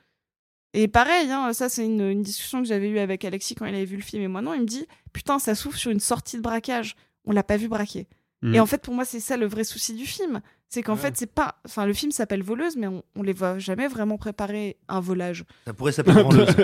Et 0.74 0.88
pareil, 0.88 1.30
hein, 1.32 1.54
ça 1.54 1.70
c'est 1.70 1.86
une, 1.86 2.02
une 2.02 2.24
discussion 2.24 2.60
que 2.62 2.68
j'avais 2.68 2.90
eue 2.90 2.98
avec 3.00 3.24
Alexis 3.24 3.54
quand 3.56 3.66
il 3.66 3.76
avait 3.76 3.86
vu 3.86 3.98
le 3.98 4.02
film 4.04 4.22
et 4.24 4.28
moi 4.28 4.42
non, 4.42 4.54
il 4.56 4.62
me 4.62 4.66
dit 4.66 4.88
putain 5.14 5.38
ça 5.40 5.54
souffle 5.56 5.78
sur 5.78 5.90
une 5.92 6.00
sortie 6.00 6.38
de 6.38 6.42
braquage, 6.44 6.96
on 7.26 7.32
l'a 7.32 7.44
pas 7.44 7.58
vu 7.58 7.68
braquer. 7.68 8.08
Et 8.54 8.60
en 8.60 8.66
fait 8.68 8.82
pour 8.82 8.94
moi 8.94 9.04
c'est 9.04 9.20
ça 9.20 9.36
le 9.36 9.48
vrai 9.48 9.64
souci 9.64 9.94
du 9.94 10.06
film, 10.06 10.42
c'est 10.70 10.84
qu'en 10.84 10.95
fait 10.95 11.17
c'est 11.17 11.32
pas, 11.34 11.55
enfin 11.65 11.86
le 11.86 11.93
film 11.93 12.11
s'appelle 12.11 12.43
voleuse 12.43 12.76
mais 12.78 12.88
on, 12.88 13.03
on 13.15 13.24
les 13.24 13.34
voit 13.34 13.57
jamais 13.59 13.88
vraiment 13.88 14.17
préparer 14.17 14.78
un 14.88 14.99
volage. 14.99 15.43
Ça 15.65 15.74
pourrait 15.74 15.91
s'appeler 15.91 16.22
branleuse. 16.22 16.47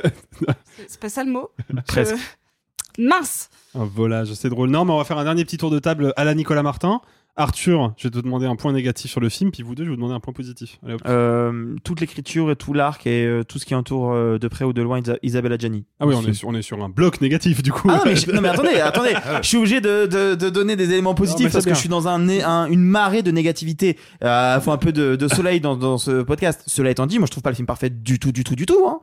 C'est- 0.77 0.85
C'est 0.87 0.99
pas 0.99 1.09
ça 1.09 1.23
le 1.23 1.31
mot 1.31 1.49
Presque. 1.87 2.15
Je- 2.15 3.03
Mince. 3.03 3.49
Un 3.73 3.83
volage, 3.83 4.33
c'est 4.35 4.47
drôle. 4.49 4.69
Non, 4.69 4.85
mais 4.85 4.93
on 4.93 4.97
va 4.97 5.03
faire 5.03 5.17
un 5.17 5.25
dernier 5.25 5.43
petit 5.43 5.57
tour 5.57 5.69
de 5.69 5.79
table 5.79 6.13
à 6.15 6.23
la 6.23 6.33
Nicolas 6.33 6.63
Martin. 6.63 7.01
Arthur, 7.37 7.93
je 7.97 8.07
vais 8.07 8.11
te 8.11 8.19
demander 8.19 8.45
un 8.45 8.55
point 8.55 8.71
négatif 8.71 9.11
sur 9.11 9.19
le 9.19 9.27
film, 9.27 9.51
puis 9.51 9.61
vous 9.61 9.75
deux, 9.75 9.83
je 9.83 9.89
vais 9.89 9.95
vous 9.95 9.97
demander 9.97 10.13
un 10.15 10.21
point 10.21 10.31
positif. 10.33 10.79
Allez. 10.85 10.95
Euh, 11.05 11.75
toute 11.83 11.99
l'écriture 11.99 12.49
et 12.49 12.55
tout 12.55 12.71
l'arc 12.73 13.05
et 13.07 13.25
euh, 13.25 13.43
tout 13.43 13.59
ce 13.59 13.65
qui 13.65 13.75
entoure 13.75 14.13
euh, 14.13 14.37
de 14.37 14.47
près 14.47 14.63
ou 14.63 14.71
de 14.71 14.81
loin 14.81 14.99
Isa- 15.01 15.17
Isabelle 15.21 15.51
Adjani. 15.51 15.83
ah 15.99 16.07
oui, 16.07 16.15
on 16.15 16.21
est, 16.25 16.33
sur, 16.33 16.47
on 16.47 16.55
est 16.55 16.61
sur 16.61 16.81
un 16.81 16.87
bloc 16.87 17.19
négatif, 17.19 17.61
du 17.61 17.73
coup. 17.73 17.89
Ah 17.91 17.97
non 17.97 18.01
mais, 18.05 18.15
je- 18.15 18.31
non, 18.33 18.39
mais 18.41 18.47
attendez, 18.49 18.75
attendez, 18.75 19.13
je 19.41 19.47
suis 19.47 19.57
obligé 19.57 19.81
de, 19.81 20.05
de, 20.05 20.35
de 20.35 20.49
donner 20.49 20.77
des 20.77 20.91
éléments 20.93 21.13
positifs 21.13 21.51
parce 21.51 21.65
que 21.65 21.73
je 21.75 21.79
suis 21.79 21.89
dans 21.89 22.07
un, 22.07 22.19
né- 22.19 22.43
un- 22.43 22.67
une 22.67 22.81
marée 22.83 23.21
de 23.21 23.31
négativité. 23.31 23.97
Euh, 24.23 24.59
faut 24.61 24.71
un 24.71 24.77
peu 24.77 24.93
de, 24.93 25.17
de 25.17 25.27
soleil 25.27 25.59
dans, 25.59 25.75
dans 25.75 25.97
ce 25.97 26.21
podcast. 26.21 26.63
Cela 26.67 26.89
étant 26.89 27.05
dit, 27.05 27.19
moi 27.19 27.25
je 27.25 27.31
trouve 27.31 27.43
pas 27.43 27.49
le 27.51 27.55
film 27.57 27.67
parfait 27.67 27.89
du 27.89 28.17
tout, 28.17 28.31
du 28.31 28.45
tout, 28.45 28.55
du 28.55 28.65
tout. 28.65 28.85
Hein. 28.87 28.99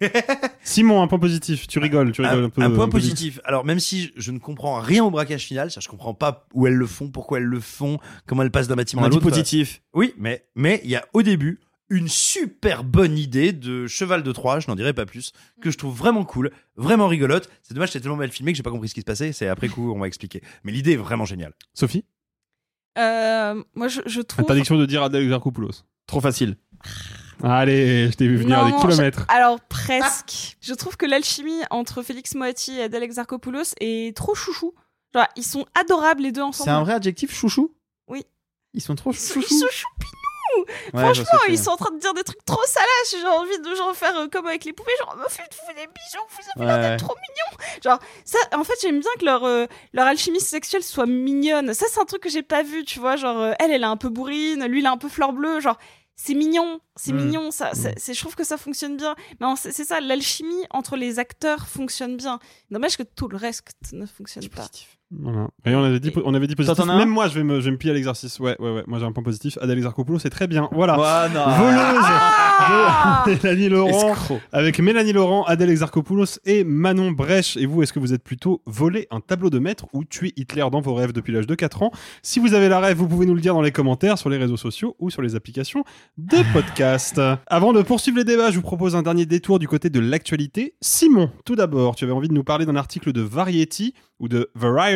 Simon, 0.62 1.02
un 1.02 1.06
point 1.06 1.18
positif. 1.18 1.66
Tu 1.66 1.78
rigoles, 1.78 2.12
tu 2.12 2.22
rigoles 2.22 2.44
un, 2.44 2.46
un, 2.46 2.50
peu. 2.50 2.62
un 2.62 2.70
point 2.70 2.84
un 2.84 2.88
peu 2.88 2.98
vite. 2.98 3.10
positif. 3.10 3.40
Alors 3.44 3.64
même 3.64 3.80
si 3.80 4.12
je 4.16 4.30
ne 4.30 4.38
comprends 4.38 4.78
rien 4.80 5.04
au 5.04 5.10
braquage 5.10 5.44
final, 5.44 5.70
ça 5.70 5.80
je 5.80 5.88
comprends 5.88 6.14
pas 6.14 6.46
où 6.54 6.66
elles 6.66 6.74
le 6.74 6.86
font, 6.86 7.10
pourquoi 7.10 7.38
elles 7.38 7.44
le 7.44 7.60
font, 7.60 7.98
comment 8.26 8.42
elles 8.42 8.50
passent 8.50 8.68
d'un 8.68 8.76
bâtiment 8.76 9.04
à 9.04 9.08
l'autre. 9.08 9.22
positif. 9.22 9.82
Oui, 9.94 10.12
mais 10.18 10.46
mais 10.54 10.80
il 10.84 10.90
y 10.90 10.96
a 10.96 11.04
au 11.12 11.22
début 11.22 11.60
une 11.88 12.08
super 12.08 12.82
bonne 12.82 13.16
idée 13.16 13.52
de 13.52 13.86
cheval 13.86 14.22
de 14.24 14.32
Troie, 14.32 14.58
je 14.58 14.66
n'en 14.68 14.74
dirai 14.74 14.92
pas 14.92 15.06
plus, 15.06 15.32
que 15.62 15.70
je 15.70 15.78
trouve 15.78 15.96
vraiment 15.96 16.24
cool, 16.24 16.50
vraiment 16.76 17.06
rigolote. 17.06 17.48
C'est 17.62 17.74
dommage, 17.74 17.92
c'est 17.92 18.00
tellement 18.00 18.16
mal 18.16 18.30
filmé 18.32 18.52
que 18.52 18.56
j'ai 18.56 18.64
pas 18.64 18.72
compris 18.72 18.88
ce 18.88 18.94
qui 18.94 19.00
se 19.00 19.06
passait. 19.06 19.32
C'est 19.32 19.46
après 19.48 19.68
coup 19.68 19.92
on 19.92 19.98
va 20.00 20.08
expliquer. 20.08 20.42
Mais 20.64 20.72
l'idée 20.72 20.92
est 20.92 20.96
vraiment 20.96 21.24
géniale. 21.24 21.52
Sophie 21.74 22.04
Euh, 22.98 23.62
moi 23.74 23.88
je, 23.88 24.00
je 24.06 24.20
trouve. 24.20 24.42
Interdiction 24.42 24.76
de 24.76 24.84
dire 24.86 25.02
Adèle 25.02 25.22
Exarchopoulos. 25.22 25.84
Trop 26.06 26.20
facile. 26.20 26.56
Allez, 27.42 28.10
je 28.10 28.16
t'ai 28.16 28.26
vu 28.28 28.36
venir 28.36 28.58
à 28.58 28.70
des 28.70 28.76
kilomètres. 28.76 29.26
je- 29.28 29.34
alors 29.36 29.60
presque. 29.60 30.56
Je 30.60 30.74
trouve 30.74 30.96
que 30.96 31.06
l'alchimie 31.06 31.60
entre 31.70 32.02
Félix 32.02 32.34
Moati 32.34 32.78
et 32.78 32.84
Adèle 32.84 33.02
Exarchopoulos 33.02 33.74
est 33.80 34.16
trop 34.16 34.34
chouchou. 34.34 34.74
Genre, 35.14 35.26
ils 35.36 35.44
sont 35.44 35.66
adorables 35.78 36.22
les 36.22 36.32
deux 36.32 36.42
ensemble. 36.42 36.64
C'est 36.64 36.74
un 36.74 36.82
vrai 36.82 36.94
adjectif 36.94 37.34
chouchou? 37.34 37.74
Oui. 38.08 38.24
Ils 38.74 38.80
sont 38.80 38.94
trop 38.94 39.12
chouchou. 39.12 39.40
ils 39.40 39.58
sont 39.58 39.66
choupinous. 39.70 40.12
Ouais, 40.94 41.02
Franchement, 41.02 41.24
ils 41.48 41.58
sont 41.58 41.70
en 41.70 41.76
train 41.76 41.90
de 41.94 41.98
dire 41.98 42.14
des 42.14 42.22
trucs 42.24 42.42
trop 42.46 42.62
salaces. 42.66 42.88
J'ai 43.20 43.26
envie 43.26 43.58
de 43.58 43.74
genre 43.74 43.94
faire 43.94 44.16
euh, 44.16 44.28
comme 44.28 44.46
avec 44.46 44.64
les 44.64 44.72
poupées, 44.72 44.92
genre 45.00 45.14
me 45.16 45.28
faites-vous 45.28 45.74
des 45.74 45.86
bisous, 45.86 46.24
vous 46.30 46.62
avez 46.62 46.66
l'air 46.66 46.90
d'être 46.90 47.04
trop 47.04 47.14
mignons. 47.14 47.66
Genre 47.84 47.98
ça, 48.24 48.38
en 48.56 48.64
fait, 48.64 48.74
j'aime 48.80 49.00
bien 49.00 49.10
que 49.18 49.24
leur 49.26 49.44
euh, 49.44 49.66
leur 49.92 50.06
alchimie 50.06 50.40
sexuelle 50.40 50.82
soit 50.82 51.04
mignonne. 51.06 51.74
Ça, 51.74 51.86
c'est 51.90 52.00
un 52.00 52.04
truc 52.06 52.22
que 52.22 52.30
j'ai 52.30 52.42
pas 52.42 52.62
vu, 52.62 52.84
tu 52.84 53.00
vois. 53.00 53.16
Genre 53.16 53.38
euh, 53.38 53.52
elle, 53.58 53.70
elle 53.70 53.82
est 53.82 53.86
un 53.86 53.96
peu 53.98 54.08
bourrine, 54.08 54.64
lui, 54.66 54.80
il 54.80 54.86
a 54.86 54.92
un 54.92 54.96
peu 54.98 55.08
fleur 55.10 55.32
bleue, 55.32 55.60
genre. 55.60 55.78
C'est 56.18 56.32
mignon, 56.34 56.80
c'est 56.96 57.12
Mm. 57.12 57.16
mignon, 57.16 57.50
ça, 57.50 57.74
ça- 57.74 57.90
c'est, 57.98 58.14
je 58.14 58.20
trouve 58.20 58.34
que 58.34 58.42
ça 58.44 58.56
fonctionne 58.56 58.96
bien. 58.96 59.14
Mais 59.38 59.46
c'est 59.56 59.84
ça, 59.84 60.00
l'alchimie 60.00 60.64
entre 60.70 60.96
les 60.96 61.18
acteurs 61.18 61.68
fonctionne 61.68 62.16
bien. 62.16 62.38
Dommage 62.70 62.96
que 62.96 63.02
tout 63.02 63.28
le 63.28 63.36
reste 63.36 63.68
ne 63.92 64.06
fonctionne 64.06 64.48
pas. 64.48 64.62
Voilà. 65.10 65.48
Et 65.64 65.74
on 65.74 65.84
avait 65.84 66.00
dit, 66.00 66.12
on 66.24 66.34
avait 66.34 66.48
dit 66.48 66.56
positif. 66.56 66.84
Même 66.84 67.08
moi, 67.08 67.28
je 67.28 67.34
vais 67.34 67.44
me, 67.44 67.60
je 67.60 67.66
vais 67.66 67.70
me 67.70 67.76
plier 67.76 67.92
à 67.92 67.94
l'exercice. 67.94 68.40
Ouais, 68.40 68.56
ouais, 68.58 68.72
ouais. 68.72 68.82
Moi, 68.88 68.98
j'ai 68.98 69.04
un 69.04 69.12
point 69.12 69.22
positif. 69.22 69.56
Adèle 69.60 69.78
Exarchopoulos, 69.78 70.18
c'est 70.18 70.30
très 70.30 70.48
bien. 70.48 70.68
Voilà. 70.72 70.98
Ouais, 70.98 71.32
non. 71.32 71.44
Voleuse 71.56 72.04
Ah 72.04 73.24
de 73.26 73.32
Mélanie 73.42 73.68
Laurent. 73.68 74.12
Escroc. 74.12 74.40
Avec 74.52 74.80
Mélanie 74.80 75.12
Laurent, 75.12 75.44
Adèle 75.44 75.70
Exarchopoulos 75.70 76.40
et 76.44 76.64
Manon 76.64 77.12
Brèche. 77.12 77.56
Et 77.56 77.66
vous, 77.66 77.82
est-ce 77.82 77.92
que 77.92 78.00
vous 78.00 78.12
êtes 78.12 78.24
plutôt 78.24 78.62
voler 78.66 79.06
un 79.12 79.20
tableau 79.20 79.48
de 79.48 79.60
maître 79.60 79.86
ou 79.92 80.04
tuer 80.04 80.32
Hitler 80.36 80.64
dans 80.72 80.80
vos 80.80 80.94
rêves 80.94 81.12
depuis 81.12 81.32
l'âge 81.32 81.46
de 81.46 81.54
4 81.54 81.82
ans? 81.82 81.92
Si 82.22 82.40
vous 82.40 82.54
avez 82.54 82.68
la 82.68 82.80
rêve, 82.80 82.96
vous 82.96 83.06
pouvez 83.06 83.26
nous 83.26 83.34
le 83.34 83.40
dire 83.40 83.54
dans 83.54 83.62
les 83.62 83.72
commentaires, 83.72 84.18
sur 84.18 84.28
les 84.28 84.38
réseaux 84.38 84.56
sociaux 84.56 84.96
ou 84.98 85.10
sur 85.10 85.22
les 85.22 85.36
applications 85.36 85.84
de 86.18 86.38
podcast. 86.52 87.20
Avant 87.46 87.72
de 87.72 87.82
poursuivre 87.82 88.18
les 88.18 88.24
débats, 88.24 88.50
je 88.50 88.56
vous 88.56 88.62
propose 88.62 88.96
un 88.96 89.02
dernier 89.02 89.26
détour 89.26 89.60
du 89.60 89.68
côté 89.68 89.88
de 89.88 90.00
l'actualité. 90.00 90.74
Simon, 90.80 91.30
tout 91.44 91.54
d'abord, 91.54 91.94
tu 91.94 92.02
avais 92.04 92.12
envie 92.12 92.28
de 92.28 92.34
nous 92.34 92.44
parler 92.44 92.66
d'un 92.66 92.76
article 92.76 93.12
de 93.12 93.20
Variety 93.20 93.94
ou 94.18 94.28
de 94.28 94.50
Variety 94.54 94.95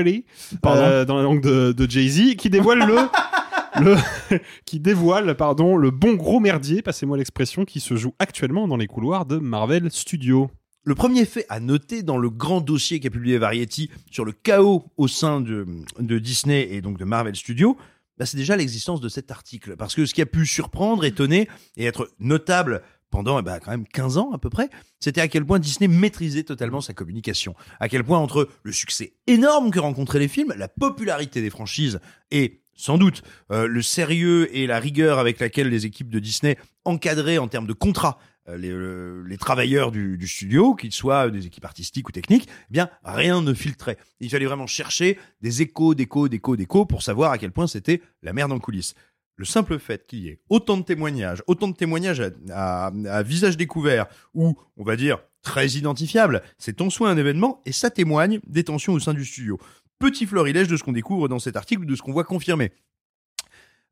Euh, 0.64 1.04
dans 1.04 1.16
la 1.16 1.22
langue 1.22 1.42
de, 1.42 1.72
de 1.72 1.90
Jay-Z 1.90 2.36
qui 2.36 2.50
dévoile 2.50 2.80
le 2.80 2.96
le 3.80 3.96
qui 4.64 4.80
dévoile 4.80 5.36
pardon 5.36 5.76
le 5.76 5.90
bon 5.90 6.14
gros 6.14 6.40
merdier, 6.40 6.82
passez-moi 6.82 7.16
l'expression, 7.16 7.64
qui 7.64 7.80
se 7.80 7.96
joue 7.96 8.14
actuellement 8.18 8.68
dans 8.68 8.76
les 8.76 8.86
couloirs 8.86 9.26
de 9.26 9.38
Marvel 9.38 9.90
Studios. 9.90 10.50
Le 10.82 10.94
premier 10.94 11.24
fait 11.26 11.44
à 11.48 11.60
noter 11.60 12.02
dans 12.02 12.16
le 12.16 12.30
grand 12.30 12.60
dossier 12.60 13.00
qu'a 13.00 13.10
publié 13.10 13.38
Variety 13.38 13.90
sur 14.10 14.24
le 14.24 14.32
chaos 14.32 14.84
au 14.96 15.08
sein 15.08 15.40
de, 15.40 15.66
de 15.98 16.18
Disney 16.18 16.68
et 16.70 16.80
donc 16.80 16.98
de 16.98 17.04
Marvel 17.04 17.36
Studios, 17.36 17.76
bah, 18.18 18.26
c'est 18.26 18.38
déjà 18.38 18.56
l'existence 18.56 19.00
de 19.00 19.08
cet 19.08 19.30
article. 19.30 19.76
Parce 19.76 19.94
que 19.94 20.06
ce 20.06 20.14
qui 20.14 20.22
a 20.22 20.26
pu 20.26 20.46
surprendre, 20.46 21.04
étonner 21.04 21.48
et 21.76 21.84
être 21.84 22.10
notable 22.18 22.82
pendant 23.10 23.38
eh 23.38 23.42
ben, 23.42 23.58
quand 23.58 23.70
même 23.70 23.86
15 23.86 24.18
ans 24.18 24.30
à 24.32 24.38
peu 24.38 24.50
près, 24.50 24.70
c'était 24.98 25.20
à 25.20 25.28
quel 25.28 25.44
point 25.44 25.58
Disney 25.58 25.88
maîtrisait 25.88 26.44
totalement 26.44 26.80
sa 26.80 26.94
communication. 26.94 27.54
À 27.80 27.88
quel 27.88 28.04
point 28.04 28.18
entre 28.18 28.48
le 28.62 28.72
succès 28.72 29.14
énorme 29.26 29.70
que 29.70 29.78
rencontraient 29.78 30.18
les 30.18 30.28
films, 30.28 30.54
la 30.56 30.68
popularité 30.68 31.42
des 31.42 31.50
franchises 31.50 32.00
et 32.30 32.60
sans 32.74 32.96
doute 32.96 33.22
euh, 33.50 33.66
le 33.66 33.82
sérieux 33.82 34.54
et 34.56 34.66
la 34.66 34.78
rigueur 34.78 35.18
avec 35.18 35.38
laquelle 35.38 35.68
les 35.68 35.84
équipes 35.84 36.08
de 36.08 36.18
Disney 36.18 36.56
encadraient 36.84 37.38
en 37.38 37.46
termes 37.46 37.66
de 37.66 37.74
contrats 37.74 38.18
euh, 38.48 38.56
les, 38.56 38.70
euh, 38.70 39.22
les 39.26 39.36
travailleurs 39.36 39.92
du, 39.92 40.26
studio, 40.26 40.74
qu'ils 40.74 40.92
soient 40.92 41.30
des 41.30 41.46
équipes 41.46 41.64
artistiques 41.64 42.08
ou 42.08 42.12
techniques, 42.12 42.48
eh 42.48 42.72
bien 42.72 42.88
rien 43.04 43.42
ne 43.42 43.52
filtrait. 43.52 43.98
Il 44.20 44.30
fallait 44.30 44.46
vraiment 44.46 44.66
chercher 44.66 45.18
des 45.42 45.60
échos, 45.62 45.94
d'échos, 45.94 46.28
d'échos, 46.28 46.56
d'échos 46.56 46.86
pour 46.86 47.02
savoir 47.02 47.32
à 47.32 47.38
quel 47.38 47.52
point 47.52 47.66
c'était 47.66 48.00
la 48.22 48.32
merde 48.32 48.52
en 48.52 48.58
coulisses. 48.58 48.94
Le 49.36 49.44
simple 49.44 49.78
fait 49.78 50.06
qu'il 50.06 50.18
y 50.20 50.28
ait 50.28 50.40
autant 50.50 50.76
de 50.76 50.82
témoignages, 50.82 51.42
autant 51.46 51.68
de 51.68 51.74
témoignages 51.74 52.22
à, 52.50 52.90
visage 53.24 53.56
découvert, 53.56 54.06
ou 54.34 54.56
on 54.76 54.84
va 54.84 54.96
dire 54.96 55.18
très 55.42 55.68
identifiable. 55.68 56.42
C'est 56.58 56.80
en 56.80 56.90
soi 56.90 57.10
un 57.10 57.16
événement 57.16 57.62
et 57.64 57.72
ça 57.72 57.90
témoigne 57.90 58.40
des 58.46 58.64
tensions 58.64 58.92
au 58.92 59.00
sein 59.00 59.14
du 59.14 59.24
studio. 59.24 59.58
Petit 59.98 60.26
florilège 60.26 60.68
de 60.68 60.76
ce 60.76 60.84
qu'on 60.84 60.92
découvre 60.92 61.28
dans 61.28 61.38
cet 61.38 61.56
article, 61.56 61.86
de 61.86 61.94
ce 61.94 62.02
qu'on 62.02 62.12
voit 62.12 62.24
confirmé. 62.24 62.72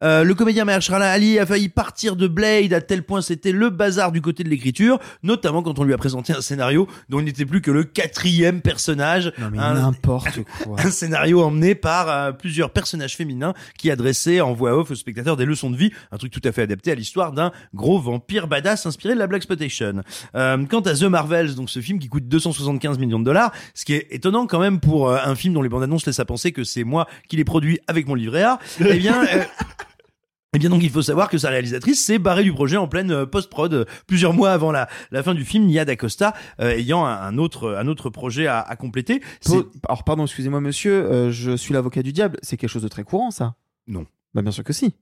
Euh, 0.05 0.23
le 0.23 0.35
comédien 0.35 0.65
Mahershala 0.65 1.11
Ali 1.11 1.41
a 1.41 1.47
failli 1.47 1.69
partir 1.69 2.15
de 2.15 2.29
Blade 2.29 2.73
à 2.73 2.81
tel 2.81 3.03
point 3.03 3.21
c'était 3.21 3.51
le 3.51 3.69
bazar 3.69 4.13
du 4.13 4.21
côté 4.21 4.45
de 4.45 4.49
l'écriture, 4.49 5.01
notamment 5.25 5.63
quand 5.63 5.81
on 5.81 5.85
lui 5.85 5.93
a 5.93 5.99
présenté 5.99 6.33
un 6.33 6.41
scénario 6.41 6.87
dont 7.09 7.19
il 7.19 7.25
n'était 7.25 7.45
plus 7.45 7.61
que 7.61 7.73
le 7.73 7.83
quatrième 7.83 8.61
personnage. 8.61 9.33
Non 9.39 9.51
mais 9.51 9.59
un, 9.59 9.75
n'importe 9.75 10.39
quoi. 10.63 10.77
un 10.79 10.91
scénario 10.91 11.43
emmené 11.43 11.75
par 11.75 12.09
euh, 12.09 12.31
plusieurs 12.31 12.71
personnages 12.71 13.17
féminins 13.17 13.55
qui 13.77 13.91
adressaient 13.91 14.41
en 14.41 14.53
voix 14.53 14.79
off 14.79 14.93
aux 14.93 14.95
spectateurs 14.95 15.37
des 15.37 15.45
leçons 15.45 15.71
de 15.71 15.77
vie, 15.77 15.91
un 16.13 16.17
truc 16.17 16.33
tout 16.33 16.43
à 16.45 16.53
fait 16.53 16.63
adapté 16.63 16.93
à 16.93 16.95
l'histoire 16.95 17.33
d'un 17.33 17.51
gros 17.75 17.99
vampire 17.99 18.47
badass 18.47 18.87
inspiré 18.87 19.15
de 19.15 19.19
la 19.19 19.27
Black 19.27 19.43
Spotation. 19.43 20.03
Euh, 20.37 20.65
quant 20.67 20.81
à 20.81 20.95
The 20.95 21.05
Marvels, 21.05 21.57
donc 21.57 21.71
ce 21.71 21.81
film 21.81 21.99
qui 21.99 22.09
coûte 22.09 22.29
275 22.29 22.99
millions 22.99 23.19
de 23.19 23.25
dollars, 23.25 23.53
ce 23.75 23.85
qui 23.85 23.95
est 23.95 24.07
étonnant 24.11 24.47
quand 24.47 24.61
même 24.61 24.79
pour 24.79 25.09
euh, 25.09 25.19
un 25.25 25.35
film 25.35 25.55
dont 25.55 25.63
les 25.63 25.69
bandes 25.69 25.83
annonces 25.83 26.07
laissent 26.07 26.21
à 26.21 26.25
penser 26.25 26.53
que 26.53 26.63
c'est 26.63 26.85
moi 26.85 27.09
qui 27.29 27.37
l'ai 27.37 27.45
produit 27.45 27.81
avec 27.89 28.07
mon 28.07 28.15
livret 28.15 28.45
A, 28.45 28.61
eh 28.79 28.97
bien... 28.97 29.25
eh 30.55 30.59
bien 30.59 30.71
donc 30.71 30.83
il 30.83 30.89
faut 30.91 31.03
savoir 31.03 31.29
que 31.29 31.37
sa 31.37 31.51
réalisatrice 31.51 32.03
s'est 32.05 32.19
barrée 32.19 32.43
du 32.43 32.53
projet 32.55 32.77
en 32.79 32.89
pleine 32.89 33.11
euh, 33.11 33.27
post-prod 33.27 33.73
euh, 33.75 33.85
plusieurs 34.07 34.33
mois 34.33 34.51
avant 34.53 34.73
la, 34.73 34.89
la 35.11 35.23
fin 35.23 35.35
du 35.35 35.45
film, 35.45 35.67
Nia 35.67 35.85
d'Acosta 35.85 36.35
euh, 36.61 36.71
ayant 36.71 37.05
un, 37.05 37.13
un 37.21 37.37
autre 37.39 37.77
un 37.79 37.87
autre 37.87 38.09
projet 38.11 38.47
à, 38.47 38.61
à 38.61 38.77
compléter. 38.77 39.21
Alors 39.89 40.05
pardon, 40.05 40.25
excusez-moi 40.25 40.61
monsieur, 40.61 40.93
euh, 41.05 41.31
je 41.31 41.57
suis 41.57 41.75
l'avocat 41.75 42.03
du 42.03 42.13
diable. 42.13 42.39
C'est 42.43 42.57
quelque 42.57 42.71
chose 42.71 42.83
de 42.83 42.89
très 42.89 43.05
courant 43.05 43.31
ça? 43.31 43.55
Non. 43.87 44.07
Bah 44.35 44.41
bien 44.43 44.51
sûr 44.53 44.65
que 44.65 44.73
si. 44.73 44.95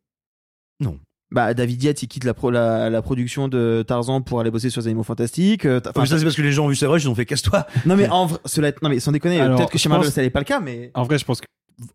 Non. 0.80 0.98
Bah 1.32 1.54
David 1.54 1.82
Yates 1.82 2.02
il 2.02 2.08
quitte 2.08 2.24
la, 2.24 2.34
pro- 2.34 2.50
la, 2.50 2.88
la 2.90 3.02
production 3.02 3.48
de 3.48 3.84
Tarzan 3.86 4.22
pour 4.22 4.40
aller 4.40 4.50
bosser 4.50 4.70
sur 4.70 4.80
les 4.80 4.88
animaux 4.88 5.02
fantastiques. 5.04 5.64
euh, 5.64 5.80
mais 5.96 6.06
ça 6.06 6.18
c'est 6.18 6.24
parce 6.24 6.36
que 6.36 6.42
les 6.42 6.52
gens 6.52 6.66
ont 6.66 6.68
vu 6.68 6.76
sa 6.76 6.88
rush, 6.88 7.02
ils 7.04 7.08
ont 7.08 7.14
fait 7.14 7.24
casse-toi. 7.26 7.66
Non 7.84 7.96
mais 7.96 8.08
en 8.08 8.26
vrai, 8.26 8.38
cela, 8.46 8.72
non 8.82 8.88
mais 8.88 9.00
sans 9.00 9.10
déconner, 9.12 9.38
peut-être 9.56 9.70
que 9.70 9.78
chez 9.78 9.88
Marvel 9.88 10.06
pense- 10.06 10.14
ça 10.14 10.22
n'est 10.22 10.30
pas 10.30 10.40
le 10.40 10.44
cas, 10.44 10.60
mais 10.60 10.90
En 10.94 11.02
vrai, 11.04 11.18
je 11.18 11.24
pense 11.24 11.40
que. 11.40 11.46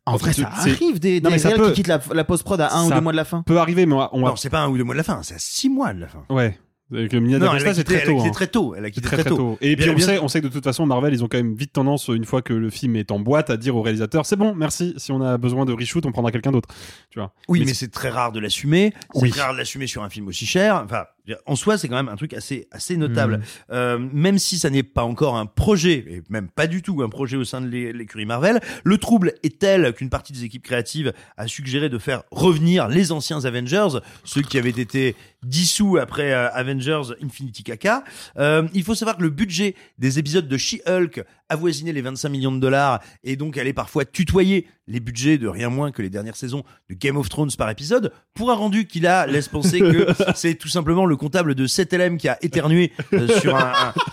En 0.06 0.16
vrai 0.18 0.34
ça 0.34 0.48
arrive 0.48 1.00
des, 1.00 1.22
Non, 1.22 1.30
des 1.30 1.36
mais 1.36 1.40
ça 1.40 1.52
peut- 1.52 1.68
qui 1.70 1.74
quittent 1.74 1.88
la, 1.88 2.00
la 2.14 2.24
post-prod 2.24 2.60
à 2.62 2.74
un 2.76 2.86
ou 2.86 2.90
ça 2.90 2.96
deux 2.96 3.02
mois 3.02 3.12
de 3.14 3.18
la 3.18 3.26
fin. 3.26 3.44
peut 3.44 3.58
arriver, 3.58 3.86
mais 3.86 3.94
on 3.96 4.00
va. 4.00 4.10
on 4.14 4.22
va- 4.22 4.30
Non, 4.30 4.36
c'est 4.36 4.50
pas 4.50 4.60
un 4.62 4.70
ou 4.70 4.78
deux 4.78 4.84
mois 4.84 4.94
de 4.94 4.98
la 5.00 5.04
fin, 5.04 5.22
c'est 5.24 5.36
à 5.36 5.40
six 5.40 5.70
mois 5.70 5.94
de 5.94 6.02
la 6.02 6.08
fin. 6.08 6.24
Ouais. 6.30 6.58
Avec 6.94 7.14
Mia 7.14 7.40
Non, 7.40 7.54
elle 7.54 7.66
a 7.66 7.74
c'est 7.74 7.84
quitté- 7.84 7.84
très 7.86 7.96
elle 7.96 8.02
a 8.02 8.06
tôt. 8.08 8.16
quitté 8.18 8.28
hein. 8.28 8.32
très 8.34 8.48
tôt. 8.48 8.76
Elle 8.76 8.84
a 8.84 8.90
quitté 8.92 9.08
très, 9.08 9.18
très 9.20 9.30
tôt. 9.30 9.58
Et 9.62 9.78
puis 9.78 9.90
on 9.90 9.94
bien- 9.94 10.06
sait, 10.06 10.20
on 10.20 10.28
sait 10.28 10.42
que 10.42 10.48
de 10.48 10.52
toute 10.52 10.66
façon, 10.66 10.86
Marvel, 10.86 11.14
ils 11.14 11.24
ont 11.24 11.30
quand 11.30 11.38
même 11.38 11.56
vite 11.56 11.72
tendance, 11.72 12.10
une 12.10 12.26
fois 12.26 12.42
que 12.42 12.52
le 12.54 12.70
film 12.70 12.98
est 12.98 13.12
en 13.12 13.20
boîte, 13.22 13.50
à 13.50 13.56
dire 13.56 13.78
au 13.78 13.82
réalisateur 13.82 14.26
c'est 14.26 14.36
bon, 14.36 14.54
merci. 14.56 14.94
Si 14.98 15.10
on 15.14 15.22
a 15.22 15.38
besoin 15.38 15.64
de 15.64 15.72
reshoot, 15.72 16.06
on 16.06 16.12
prendra 16.12 16.32
quelqu'un 16.34 16.52
d'autre. 16.52 16.68
Tu 17.10 17.20
vois. 17.20 17.32
Oui, 17.48 17.64
mais, 17.66 17.74
c'est 17.74 17.88
très 17.88 18.10
rare 18.10 18.34
de 18.34 18.42
l'assumer. 18.42 18.94
C'est 19.14 19.22
Oui. 19.22 19.30
très 19.30 19.40
rare 19.40 19.54
de 19.54 19.58
l'assumer 19.60 19.88
sur 19.88 20.04
un 20.04 20.10
film 20.10 20.28
aussi 20.28 20.46
cher. 20.46 20.82
Enfin, 20.84 21.06
en 21.46 21.56
soi, 21.56 21.78
c'est 21.78 21.88
quand 21.88 21.96
même 21.96 22.10
un 22.10 22.16
truc 22.16 22.34
assez, 22.34 22.68
assez 22.72 22.98
notable. 22.98 23.38
Mhm. 23.38 23.44
Euh, 23.72 23.98
même 24.14 24.40
si 24.40 24.58
ça 24.60 24.70
n'est 24.70 24.84
pas 24.84 25.04
encore 25.04 25.38
un 25.38 25.46
projet, 25.46 26.04
et 26.08 26.24
même 26.30 26.48
pas 26.50 26.68
du 26.68 26.82
tout 26.82 27.02
un 27.04 27.10
projet 27.10 27.38
au 27.38 27.44
sein 27.46 27.62
de 27.62 27.68
l'é- 27.68 27.94
l'écurie 27.94 28.26
Marvel, 28.26 28.60
le 28.84 28.98
trouble 28.98 29.34
est 29.44 29.60
tel 29.60 29.94
qu'une 29.94 30.10
partie 30.10 30.34
des 30.34 30.44
équipes 30.44 30.64
créatives 30.64 31.14
a 31.38 31.48
suggéré 31.48 31.90
de 31.90 31.98
faire 31.98 32.24
revenir 32.32 32.88
les 32.88 33.12
anciens 33.12 33.46
Avengers, 33.46 34.00
ceux 34.24 34.42
qui 34.42 34.58
avaient 34.58 34.70
été 34.70 35.16
dissous 35.44 35.98
après 35.98 36.34
euh, 36.34 36.50
Avengers 36.54 37.02
Infinity 37.24 37.64
Caca. 37.64 38.04
Euh, 38.38 38.68
il 38.74 38.84
faut 38.84 38.96
savoir 38.96 39.18
que 39.18 39.24
le 39.24 39.30
budget 39.30 39.76
des 39.98 40.20
épisodes 40.20 40.48
de 40.48 40.58
She-Hulk 40.58 41.24
avoisinait 41.52 41.92
les 41.94 42.02
25 42.02 42.30
millions 42.30 42.52
de 42.52 42.60
dollars 42.60 43.00
et 43.24 43.36
donc 43.36 43.58
allait 43.58 43.74
parfois 43.74 44.06
tutoyer 44.06 44.68
les 44.88 45.00
budgets 45.00 45.38
de 45.38 45.48
rien 45.48 45.70
moins 45.70 45.92
que 45.92 46.02
les 46.02 46.10
dernières 46.10 46.36
saisons 46.36 46.64
de 46.90 46.96
Game 46.96 47.18
of 47.18 47.30
Thrones 47.30 47.52
par 47.58 47.70
épisode, 47.70 48.12
pour 48.34 48.52
un 48.52 48.56
rendu 48.56 48.88
qui 48.88 49.00
là 49.00 49.28
laisse 49.28 49.48
penser 49.48 49.80
que 49.80 50.08
c'est 50.36 50.56
tout 50.56 50.68
simplement 50.70 51.06
le 51.06 51.16
comptable 51.16 51.54
de 51.56 51.68
7LM 51.68 52.18
qui 52.18 52.28
a 52.28 52.38
éternué 52.44 52.92
euh, 53.14 53.28
sur 53.40 53.56
un, 53.56 53.72
un- 53.90 53.94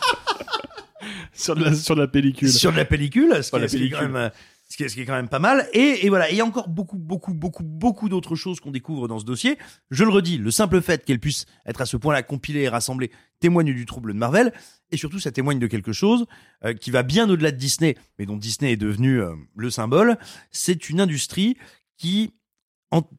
Sur 1.32 1.54
de 1.54 1.62
la, 1.64 1.74
sur 1.74 1.94
de 1.94 2.00
la 2.00 2.08
pellicule. 2.08 2.50
sur 2.52 2.72
de 2.72 2.76
la 2.76 2.84
pellicule, 2.84 3.42
ce 3.44 3.50
qui, 3.52 3.58
la 3.58 3.64
est- 3.64 3.68
ce 3.68 3.76
qui 3.76 3.84
est 3.84 3.90
quand 3.90 3.98
pellicule. 3.98 4.12
même, 4.12 4.16
euh, 4.26 4.28
ce 4.68 4.76
qui 4.76 4.82
est, 4.84 5.06
quand 5.06 5.14
même 5.14 5.28
pas 5.28 5.38
mal. 5.38 5.66
Et, 5.72 6.04
et 6.04 6.08
voilà, 6.08 6.30
il 6.30 6.36
y 6.36 6.40
a 6.40 6.44
encore 6.44 6.68
beaucoup, 6.68 6.98
beaucoup, 6.98 7.32
beaucoup, 7.32 7.64
beaucoup 7.64 8.08
d'autres 8.08 8.36
choses 8.36 8.60
qu'on 8.60 8.70
découvre 8.70 9.08
dans 9.08 9.18
ce 9.18 9.24
dossier. 9.24 9.58
Je 9.90 10.04
le 10.04 10.10
redis, 10.10 10.36
le 10.38 10.50
simple 10.50 10.82
fait 10.82 11.04
qu'elle 11.04 11.20
puisse 11.20 11.46
être 11.64 11.80
à 11.80 11.86
ce 11.86 11.96
point-là 11.96 12.22
compilée 12.22 12.62
et 12.62 12.68
rassemblée 12.68 13.10
témoigne 13.40 13.72
du 13.72 13.86
trouble 13.86 14.12
de 14.12 14.18
Marvel. 14.18 14.52
Et 14.90 14.96
surtout, 14.96 15.20
ça 15.20 15.32
témoigne 15.32 15.58
de 15.58 15.66
quelque 15.66 15.92
chose 15.92 16.26
euh, 16.64 16.74
qui 16.74 16.90
va 16.90 17.02
bien 17.02 17.28
au-delà 17.28 17.50
de 17.50 17.56
Disney, 17.56 17.96
mais 18.18 18.26
dont 18.26 18.36
Disney 18.36 18.72
est 18.72 18.76
devenu 18.76 19.20
euh, 19.20 19.34
le 19.56 19.70
symbole. 19.70 20.18
C'est 20.50 20.90
une 20.90 21.00
industrie 21.00 21.56
qui, 21.96 22.34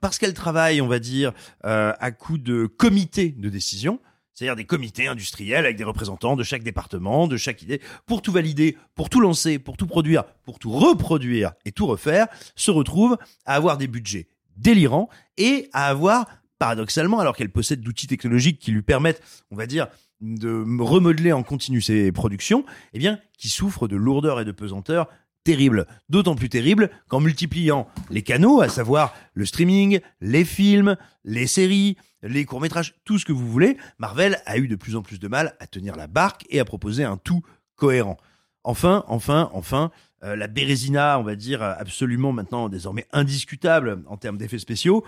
parce 0.02 0.20
qu'elle 0.20 0.34
travaille, 0.34 0.82
on 0.82 0.88
va 0.88 1.00
dire, 1.00 1.34
euh, 1.66 1.94
à 2.00 2.12
coup 2.12 2.38
de 2.38 2.66
comités 2.66 3.30
de 3.30 3.50
décision, 3.50 4.00
c'est-à-dire 4.40 4.56
des 4.56 4.64
comités 4.64 5.08
industriels 5.08 5.66
avec 5.66 5.76
des 5.76 5.84
représentants 5.84 6.38
de 6.38 6.44
chaque 6.44 6.64
département, 6.64 7.28
de 7.28 7.36
chaque 7.36 7.62
idée, 7.62 7.82
pour 8.06 8.22
tout 8.22 8.32
valider, 8.32 8.78
pour 8.96 9.10
tout 9.10 9.20
lancer, 9.20 9.60
pour 9.60 9.76
tout 9.76 9.86
produire, 9.86 10.24
pour 10.46 10.60
tout 10.60 10.72
reproduire 10.72 11.52
et 11.66 11.74
tout 11.74 11.86
refaire, 11.86 12.28
se 12.56 12.72
retrouve 12.72 13.18
à 13.46 13.56
avoir 13.56 13.78
des 13.78 13.88
budgets 13.88 14.30
délirants 14.56 15.10
et 15.36 15.70
à 15.74 15.88
avoir, 15.88 16.26
paradoxalement, 16.58 17.20
alors 17.20 17.36
qu'elle 17.36 17.52
possède 17.52 17.82
d'outils 17.82 18.08
technologiques 18.08 18.60
qui 18.60 18.72
lui 18.72 18.82
permettent, 18.82 19.22
on 19.52 19.58
va 19.58 19.66
dire, 19.66 19.88
de 20.22 20.66
remodeler 20.82 21.34
en 21.34 21.44
continu 21.44 21.82
ses 21.82 22.14
productions, 22.14 22.64
eh 22.94 23.00
bien, 23.00 23.20
qui 23.38 23.50
souffrent 23.50 23.90
de 23.90 23.98
lourdeur 23.98 24.40
et 24.40 24.46
de 24.46 24.54
pesanteur 24.54 25.10
terrible. 25.50 25.88
D'autant 26.10 26.36
plus 26.36 26.48
terrible 26.48 26.92
qu'en 27.08 27.22
multipliant 27.22 27.88
les 28.12 28.22
canaux, 28.22 28.62
à 28.62 28.70
savoir 28.70 29.16
le 29.34 29.46
streaming, 29.46 30.00
les 30.22 30.46
films, 30.46 30.96
les 31.24 31.48
séries, 31.48 31.98
les 32.22 32.46
courts-métrages, 32.46 32.94
tout 33.04 33.18
ce 33.18 33.26
que 33.26 33.32
vous 33.32 33.50
voulez, 33.50 33.76
Marvel 33.98 34.40
a 34.46 34.60
eu 34.60 34.68
de 34.68 34.76
plus 34.76 34.96
en 34.96 35.02
plus 35.02 35.20
de 35.20 35.28
mal 35.28 35.56
à 35.60 35.66
tenir 35.66 35.96
la 35.96 36.06
barque 36.06 36.46
et 36.52 36.60
à 36.60 36.66
proposer 36.66 37.04
un 37.04 37.18
tout 37.18 37.42
cohérent. 37.76 38.18
Enfin, 38.64 39.04
enfin, 39.08 39.50
enfin, 39.54 39.90
euh, 40.24 40.36
la 40.36 40.46
Bérésina, 40.46 41.18
on 41.18 41.24
va 41.24 41.36
dire, 41.36 41.64
absolument 41.64 42.32
maintenant 42.32 42.70
désormais 42.70 43.08
indiscutable 43.12 44.04
en 44.06 44.18
termes 44.18 44.38
d'effets 44.38 44.60
spéciaux, 44.60 45.04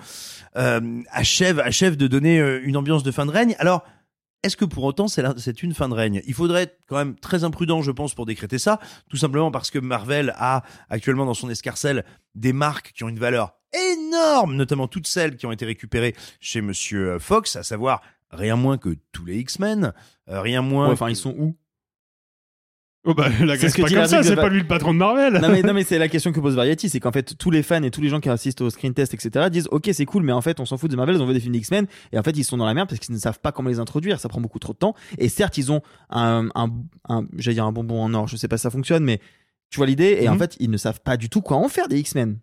euh, 0.55 1.03
achève, 1.11 1.59
achève 1.59 1.97
de 1.97 2.07
donner 2.07 2.39
euh, 2.39 2.61
une 2.63 2.77
ambiance 2.77 3.03
de 3.03 3.11
fin 3.11 3.27
de 3.27 3.31
règne. 3.31 3.55
Alors, 3.59 3.83
est-ce 4.43 4.57
que 4.57 4.65
pour 4.65 4.83
autant 4.83 5.07
c'est 5.07 5.63
une 5.63 5.73
fin 5.73 5.89
de 5.89 5.93
règne? 5.93 6.21
Il 6.25 6.33
faudrait 6.33 6.63
être 6.63 6.79
quand 6.87 6.97
même 6.97 7.15
très 7.15 7.43
imprudent, 7.43 7.81
je 7.81 7.91
pense, 7.91 8.13
pour 8.13 8.25
décréter 8.25 8.59
ça, 8.59 8.79
tout 9.09 9.17
simplement 9.17 9.51
parce 9.51 9.69
que 9.69 9.79
Marvel 9.79 10.33
a 10.37 10.63
actuellement 10.89 11.25
dans 11.25 11.33
son 11.33 11.49
escarcelle 11.49 12.05
des 12.35 12.53
marques 12.53 12.91
qui 12.93 13.03
ont 13.03 13.09
une 13.09 13.19
valeur 13.19 13.53
énorme, 13.93 14.55
notamment 14.55 14.87
toutes 14.87 15.07
celles 15.07 15.35
qui 15.35 15.45
ont 15.45 15.51
été 15.51 15.65
récupérées 15.65 16.15
chez 16.39 16.61
Monsieur 16.61 17.19
Fox, 17.19 17.55
à 17.55 17.63
savoir 17.63 18.01
rien 18.31 18.55
moins 18.55 18.77
que 18.77 18.97
tous 19.11 19.25
les 19.25 19.37
X-Men, 19.39 19.93
euh, 20.29 20.41
rien 20.41 20.61
moins. 20.61 20.87
Ouais, 20.87 20.93
enfin, 20.93 21.09
ils 21.09 21.15
sont 21.15 21.35
où? 21.37 21.55
Oh 23.03 23.15
bah, 23.15 23.29
la 23.43 23.57
C'est 23.57 23.69
ce 23.69 23.75
que 23.75 23.81
pas 23.81 23.87
dit 23.87 23.95
comme 23.95 24.05
ça, 24.05 24.21
c'est 24.21 24.35
pas 24.35 24.47
lui 24.47 24.59
le 24.59 24.67
patron 24.67 24.93
de 24.93 24.99
Marvel. 24.99 25.33
non 25.41 25.49
mais, 25.49 25.63
non 25.63 25.73
mais 25.73 25.83
c'est 25.87 25.97
la 25.97 26.07
question 26.07 26.31
que 26.31 26.39
pose 26.39 26.55
Variety, 26.55 26.87
c'est 26.87 26.99
qu'en 26.99 27.11
fait 27.11 27.35
tous 27.35 27.49
les 27.49 27.63
fans 27.63 27.81
et 27.81 27.89
tous 27.89 27.99
les 28.01 28.09
gens 28.09 28.19
qui 28.19 28.29
assistent 28.29 28.61
au 28.61 28.69
screen 28.69 28.93
test 28.93 29.15
etc 29.15 29.47
disent 29.49 29.67
ok 29.71 29.89
c'est 29.91 30.05
cool 30.05 30.21
mais 30.21 30.31
en 30.31 30.41
fait 30.41 30.59
on 30.59 30.65
s'en 30.65 30.77
fout 30.77 30.91
de 30.91 30.95
Marvel, 30.95 31.19
on 31.19 31.25
veut 31.25 31.33
des 31.33 31.39
films 31.39 31.55
X-Men 31.55 31.87
et 32.11 32.19
en 32.19 32.23
fait 32.23 32.37
ils 32.37 32.43
sont 32.43 32.57
dans 32.57 32.65
la 32.67 32.75
merde 32.75 32.87
parce 32.89 32.99
qu'ils 32.99 33.15
ne 33.15 33.19
savent 33.19 33.39
pas 33.39 33.51
comment 33.51 33.69
les 33.69 33.79
introduire, 33.79 34.19
ça 34.19 34.29
prend 34.29 34.39
beaucoup 34.39 34.59
trop 34.59 34.73
de 34.73 34.77
temps 34.77 34.93
et 35.17 35.29
certes 35.29 35.57
ils 35.57 35.71
ont 35.71 35.81
un, 36.11 36.49
un, 36.53 36.69
un 37.09 37.25
j'allais 37.37 37.55
dire 37.55 37.65
un 37.65 37.71
bonbon 37.71 38.03
en 38.03 38.13
or, 38.13 38.27
je 38.27 38.35
sais 38.35 38.47
pas 38.47 38.57
si 38.57 38.61
ça 38.63 38.69
fonctionne 38.69 39.03
mais 39.03 39.19
tu 39.71 39.77
vois 39.77 39.87
l'idée 39.87 40.19
et 40.21 40.29
en 40.29 40.33
Mhm. 40.33 40.39
fait 40.39 40.57
ils 40.59 40.69
ne 40.69 40.77
savent 40.77 40.99
pas 41.01 41.17
du 41.17 41.27
tout 41.27 41.41
quoi 41.41 41.57
en 41.57 41.69
faire 41.69 41.87
des 41.87 41.97
X-Men. 41.99 42.37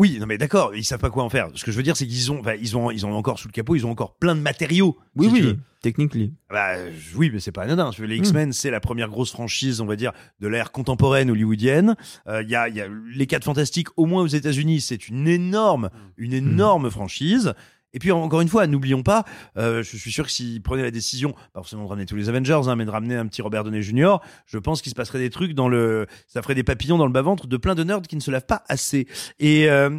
Oui, 0.00 0.16
non 0.18 0.24
mais 0.24 0.38
d'accord, 0.38 0.74
ils 0.74 0.82
savent 0.82 0.98
pas 0.98 1.10
quoi 1.10 1.24
en 1.24 1.28
faire. 1.28 1.50
Ce 1.54 1.62
que 1.62 1.70
je 1.70 1.76
veux 1.76 1.82
dire, 1.82 1.94
c'est 1.94 2.06
qu'ils 2.06 2.32
ont, 2.32 2.40
enfin, 2.40 2.54
ils 2.58 2.74
ont, 2.74 2.90
ils 2.90 3.04
ont 3.04 3.12
encore 3.12 3.38
sous 3.38 3.48
le 3.48 3.52
capot, 3.52 3.76
ils 3.76 3.84
ont 3.84 3.90
encore 3.90 4.14
plein 4.14 4.34
de 4.34 4.40
matériaux. 4.40 4.96
Oui 5.14 5.26
si 5.26 5.42
oui, 5.42 5.58
technically. 5.82 6.32
Bah, 6.48 6.76
oui, 7.16 7.30
mais 7.30 7.38
c'est 7.38 7.52
pas 7.52 7.64
anodin. 7.64 7.90
Les 7.98 8.16
X-Men, 8.16 8.54
c'est 8.54 8.70
la 8.70 8.80
première 8.80 9.10
grosse 9.10 9.30
franchise, 9.30 9.82
on 9.82 9.84
va 9.84 9.96
dire, 9.96 10.12
de 10.40 10.48
l'ère 10.48 10.72
contemporaine 10.72 11.30
hollywoodienne. 11.30 11.96
Euh, 12.28 12.42
Il 12.42 12.48
y, 12.48 12.54
a, 12.56 12.70
il 12.70 12.76
y 12.76 12.80
a 12.80 12.88
les 13.14 13.26
Quatre 13.26 13.44
Fantastiques, 13.44 13.88
au 13.98 14.06
moins 14.06 14.22
aux 14.22 14.26
États-Unis, 14.26 14.80
c'est 14.80 15.08
une 15.08 15.28
énorme, 15.28 15.90
une 16.16 16.32
énorme 16.32 16.90
franchise. 16.90 17.52
Et 17.92 17.98
puis 17.98 18.12
encore 18.12 18.40
une 18.40 18.48
fois, 18.48 18.66
n'oublions 18.66 19.02
pas, 19.02 19.24
euh, 19.56 19.82
je 19.82 19.96
suis 19.96 20.12
sûr 20.12 20.24
que 20.24 20.32
s'ils 20.32 20.62
prenaient 20.62 20.82
la 20.82 20.90
décision, 20.90 21.32
pas 21.52 21.60
forcément 21.60 21.84
de 21.84 21.88
ramener 21.88 22.06
tous 22.06 22.16
les 22.16 22.28
Avengers, 22.28 22.60
hein, 22.66 22.76
mais 22.76 22.84
de 22.84 22.90
ramener 22.90 23.16
un 23.16 23.26
petit 23.26 23.42
Robert 23.42 23.64
Downey 23.64 23.82
Jr., 23.82 24.16
je 24.46 24.58
pense 24.58 24.82
qu'il 24.82 24.90
se 24.90 24.96
passerait 24.96 25.18
des 25.18 25.30
trucs 25.30 25.54
dans 25.54 25.68
le, 25.68 26.06
ça 26.26 26.42
ferait 26.42 26.54
des 26.54 26.64
papillons 26.64 26.98
dans 26.98 27.06
le 27.06 27.12
bas 27.12 27.22
ventre 27.22 27.46
de 27.46 27.56
plein 27.56 27.74
de 27.74 27.84
nerds 27.84 28.02
qui 28.02 28.16
ne 28.16 28.20
se 28.20 28.30
lavent 28.30 28.46
pas 28.46 28.62
assez. 28.68 29.06
Et 29.38 29.68
euh, 29.68 29.90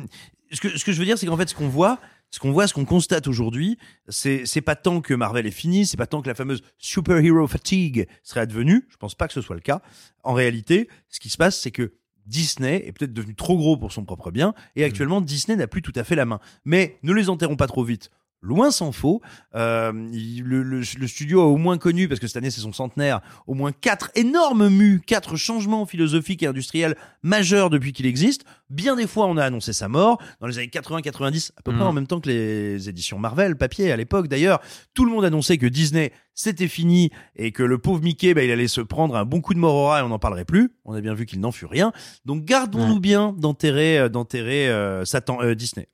ce 0.52 0.62
que 0.62 0.78
ce 0.78 0.86
que 0.86 0.92
je 0.92 1.00
veux 1.00 1.06
dire, 1.06 1.18
c'est 1.18 1.26
qu'en 1.26 1.38
fait, 1.38 1.50
ce 1.50 1.56
qu'on 1.56 1.68
voit, 1.68 2.00
ce 2.30 2.40
qu'on 2.40 2.52
voit, 2.52 2.66
ce 2.68 2.74
qu'on 2.74 2.86
constate 2.86 3.28
aujourd'hui, 3.28 3.78
c'est 4.08 4.46
c'est 4.46 4.62
pas 4.62 4.76
tant 4.76 5.02
que 5.02 5.14
Marvel 5.14 5.46
est 5.46 5.52
fini, 5.52 5.86
c'est 5.86 5.98
pas 5.98 6.08
tant 6.08 6.22
que 6.22 6.28
la 6.28 6.36
fameuse 6.36 6.64
superhero 6.78 7.46
fatigue 7.48 8.08
serait 8.24 8.42
advenue. 8.42 8.88
Je 8.90 8.98
pense 8.98 9.16
pas 9.16 9.28
que 9.28 9.34
ce 9.34 9.42
soit 9.42 9.56
le 9.56 9.62
cas. 9.62 9.82
En 10.24 10.34
réalité, 10.34 10.88
ce 11.10 11.20
qui 11.20 11.30
se 11.30 11.38
passe, 11.38 11.60
c'est 11.60 11.72
que 11.72 11.94
Disney 12.26 12.88
est 12.88 12.92
peut-être 12.92 13.14
devenu 13.14 13.36
trop 13.36 13.58
gros 13.58 13.78
pour 13.78 13.92
son 13.92 14.06
propre 14.06 14.32
bien, 14.32 14.54
et 14.76 14.84
actuellement 14.84 15.22
Disney 15.22 15.56
n'a 15.56 15.68
plus 15.68 15.82
tout 15.82 15.94
à 15.96 16.04
fait 16.04 16.16
la 16.16 16.26
main. 16.26 16.40
Mais 16.66 16.98
ne 17.04 17.14
les 17.14 17.30
enterrons 17.30 17.56
pas 17.56 17.68
trop 17.68 17.84
vite. 17.84 18.12
Loin 18.44 18.72
s'en 18.72 18.92
faut. 18.92 19.22
Euh, 19.56 19.92
le, 19.94 20.64
le- 20.64 20.80
le 20.80 21.08
studio 21.08 21.42
a 21.42 21.46
au 21.46 21.58
moins 21.58 21.78
connu, 21.78 22.08
parce 22.08 22.20
que 22.20 22.28
cette 22.28 22.38
année 22.38 22.50
c'est 22.52 22.62
son 22.62 22.74
centenaire, 22.74 23.22
au 23.46 23.54
moins 23.54 23.72
quatre 23.72 24.10
énormes 24.16 24.68
mus, 24.70 25.00
quatre 25.06 25.36
changements 25.36 25.86
philosophiques 25.86 26.42
et 26.44 26.48
industriels 26.48 26.96
majeurs 27.22 27.70
depuis 27.70 27.94
qu'il 27.94 28.06
existe. 28.08 28.44
Bien 28.70 28.96
des 28.96 29.06
fois, 29.08 29.28
on 29.28 29.38
a 29.38 29.44
annoncé 29.46 29.74
sa 29.74 29.88
mort. 29.88 30.20
Dans 30.40 30.48
les 30.48 30.58
années 30.58 30.68
80-90, 30.70 31.52
à 31.58 31.62
peu 31.62 31.72
près 31.72 31.82
Mm. 31.84 31.88
en 31.88 31.94
même 31.94 32.08
temps 32.08 32.20
que 32.20 32.30
les 32.30 32.90
éditions 32.90 33.20
Marvel, 33.20 33.56
papier 33.58 33.92
à 33.92 33.98
l'époque 33.98 34.28
d'ailleurs, 34.28 34.60
tout 34.94 35.06
le 35.06 35.12
monde 35.12 35.26
annonçait 35.26 35.58
que 35.58 35.68
Disney 35.68 36.12
c'était 36.34 36.70
fini 36.70 37.12
et 37.36 37.52
que 37.52 37.62
le 37.62 37.78
pauvre 37.78 38.02
Mickey, 38.02 38.34
bah, 38.34 38.44
il 38.44 38.50
allait 38.52 38.70
se 38.70 38.82
prendre 38.82 39.16
un 39.18 39.26
bon 39.26 39.42
coup 39.42 39.54
de 39.54 39.60
Morora 39.60 40.00
et 40.00 40.02
on 40.04 40.08
n'en 40.10 40.18
parlerait 40.18 40.46
plus. 40.46 40.72
On 40.86 40.94
a 40.94 41.02
bien 41.02 41.14
vu 41.14 41.26
qu'il 41.26 41.40
n'en 41.42 41.52
fut 41.52 41.66
rien. 41.66 41.92
Donc 42.26 42.46
gardons-nous 42.46 43.00
bien 43.00 43.36
d'enterrer, 43.38 44.00
euh, 44.00 44.10
d'enterrer 44.10 44.70
euh, 44.70 45.04
Satan, 45.06 45.40
euh, 45.42 45.54
Disney. 45.56 45.88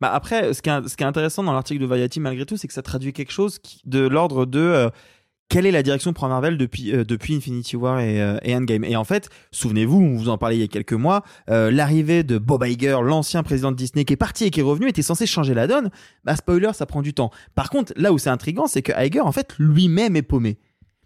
Bah 0.00 0.12
après, 0.12 0.54
ce 0.54 0.62
qui 0.62 0.70
est, 0.70 0.88
ce 0.88 0.96
qui 0.96 1.02
est 1.02 1.06
intéressant 1.06 1.42
dans 1.44 1.52
l'article 1.52 1.80
de 1.80 1.86
Variety 1.86 2.20
malgré 2.20 2.46
tout, 2.46 2.56
c'est 2.56 2.68
que 2.68 2.74
ça 2.74 2.82
traduit 2.82 3.12
quelque 3.12 3.32
chose 3.32 3.58
qui- 3.58 3.80
de 3.84 4.00
l'ordre 4.00 4.46
de 4.46 4.58
euh, 4.58 4.88
quelle 5.48 5.66
est 5.66 5.72
la 5.72 5.82
direction 5.82 6.12
pour 6.12 6.26
Marvel 6.28 6.56
depuis 6.56 6.92
euh, 6.94 7.04
depuis 7.04 7.34
Infinity 7.34 7.76
War 7.76 7.98
et, 8.00 8.22
euh, 8.22 8.38
et 8.42 8.54
Endgame. 8.54 8.84
Et 8.84 8.96
en 8.96 9.04
fait, 9.04 9.28
souvenez-vous, 9.50 9.98
on 10.00 10.16
vous 10.16 10.28
en 10.28 10.38
parlait 10.38 10.56
il 10.56 10.60
y 10.60 10.64
a 10.64 10.68
quelques 10.68 10.92
mois, 10.92 11.22
euh, 11.50 11.70
l'arrivée 11.70 12.22
de 12.22 12.38
Bob 12.38 12.64
Iger, 12.64 12.98
l'ancien 13.02 13.42
président 13.42 13.72
de 13.72 13.76
Disney, 13.76 14.04
qui 14.04 14.12
est 14.12 14.16
parti 14.16 14.44
et 14.44 14.50
qui 14.50 14.60
est 14.60 14.62
revenu, 14.62 14.88
était 14.88 15.02
censé 15.02 15.26
changer 15.26 15.52
la 15.52 15.66
donne. 15.66 15.90
Bah 16.24 16.36
spoiler, 16.36 16.70
ça 16.72 16.86
prend 16.86 17.02
du 17.02 17.12
temps. 17.14 17.30
Par 17.54 17.68
contre, 17.68 17.92
là 17.96 18.12
où 18.12 18.18
c'est 18.18 18.30
intriguant, 18.30 18.68
c'est 18.68 18.82
que 18.82 18.92
Iger, 18.96 19.20
en 19.20 19.32
fait, 19.32 19.54
lui-même 19.58 20.16
est 20.16 20.22
paumé. 20.22 20.58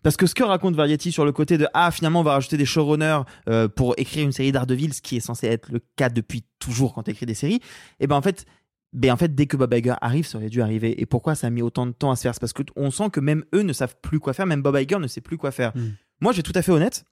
Parce 0.03 0.19
que 0.19 0.27
ce 0.27 0.35
que 0.35 0.45
raconte 0.45 0.77
Variety 0.77 1.11
sur 1.11 1.25
le 1.25 1.33
côté 1.33 1.57
de 1.57 1.66
ah 1.73 1.91
finalement 1.91 2.21
on 2.21 2.25
va 2.25 2.33
rajouter 2.35 2.59
des 2.59 2.66
showrunners 2.66 3.23
euh, 3.49 3.69
pour 3.69 3.95
écrire 3.97 4.23
une 4.27 4.33
série 4.33 4.53
d'Ardeville, 4.53 4.93
ce 4.93 5.01
qui 5.01 5.16
est 5.16 5.21
censé 5.21 5.47
être 5.47 5.73
le 5.73 5.81
cas 5.97 6.11
depuis 6.11 6.45
toujours 6.59 6.93
quand 6.93 7.05
tu 7.05 7.12
écris 7.12 7.25
des 7.25 7.33
séries, 7.33 7.61
et 8.01 8.07
ben 8.07 8.15
en 8.16 8.21
fait 8.21 8.45
ben 8.95 9.11
en 9.12 9.16
fait, 9.16 9.35
dès 9.35 9.47
que 9.47 9.57
Bob 9.57 9.75
Iger 9.75 9.95
arrive, 10.01 10.27
ça 10.27 10.39
aurait 10.39 10.49
dû 10.49 10.62
arriver. 10.62 11.01
Et 11.01 11.05
pourquoi 11.07 11.35
ça 11.35 11.49
a 11.49 11.51
mis 11.51 11.62
autant 11.62 11.85
de 11.87 11.93
temps 11.93 12.11
à 12.11 12.16
se 12.16 12.23
faire? 12.23 12.33
C'est 12.35 12.41
parce 12.41 12.53
que 12.53 12.62
t- 12.62 12.73
on 12.77 12.91
sent 12.91 13.11
que 13.11 13.21
même 13.21 13.45
eux 13.55 13.62
ne 13.62 13.73
savent 13.73 13.97
plus 14.01 14.21
quoi 14.21 14.33
faire, 14.33 14.47
même 14.47 14.62
Bob 14.62 14.77
Iger 14.77 14.99
ne 14.99 15.07
sait 15.09 15.21
plus 15.21 15.37
quoi 15.37 15.51
faire. 15.51 15.73
Moi, 16.21 16.33
je 16.33 16.39
vais 16.39 16.43
tout 16.43 16.53
à 16.55 16.62
fait 16.62 16.73
honnête. 16.73 17.05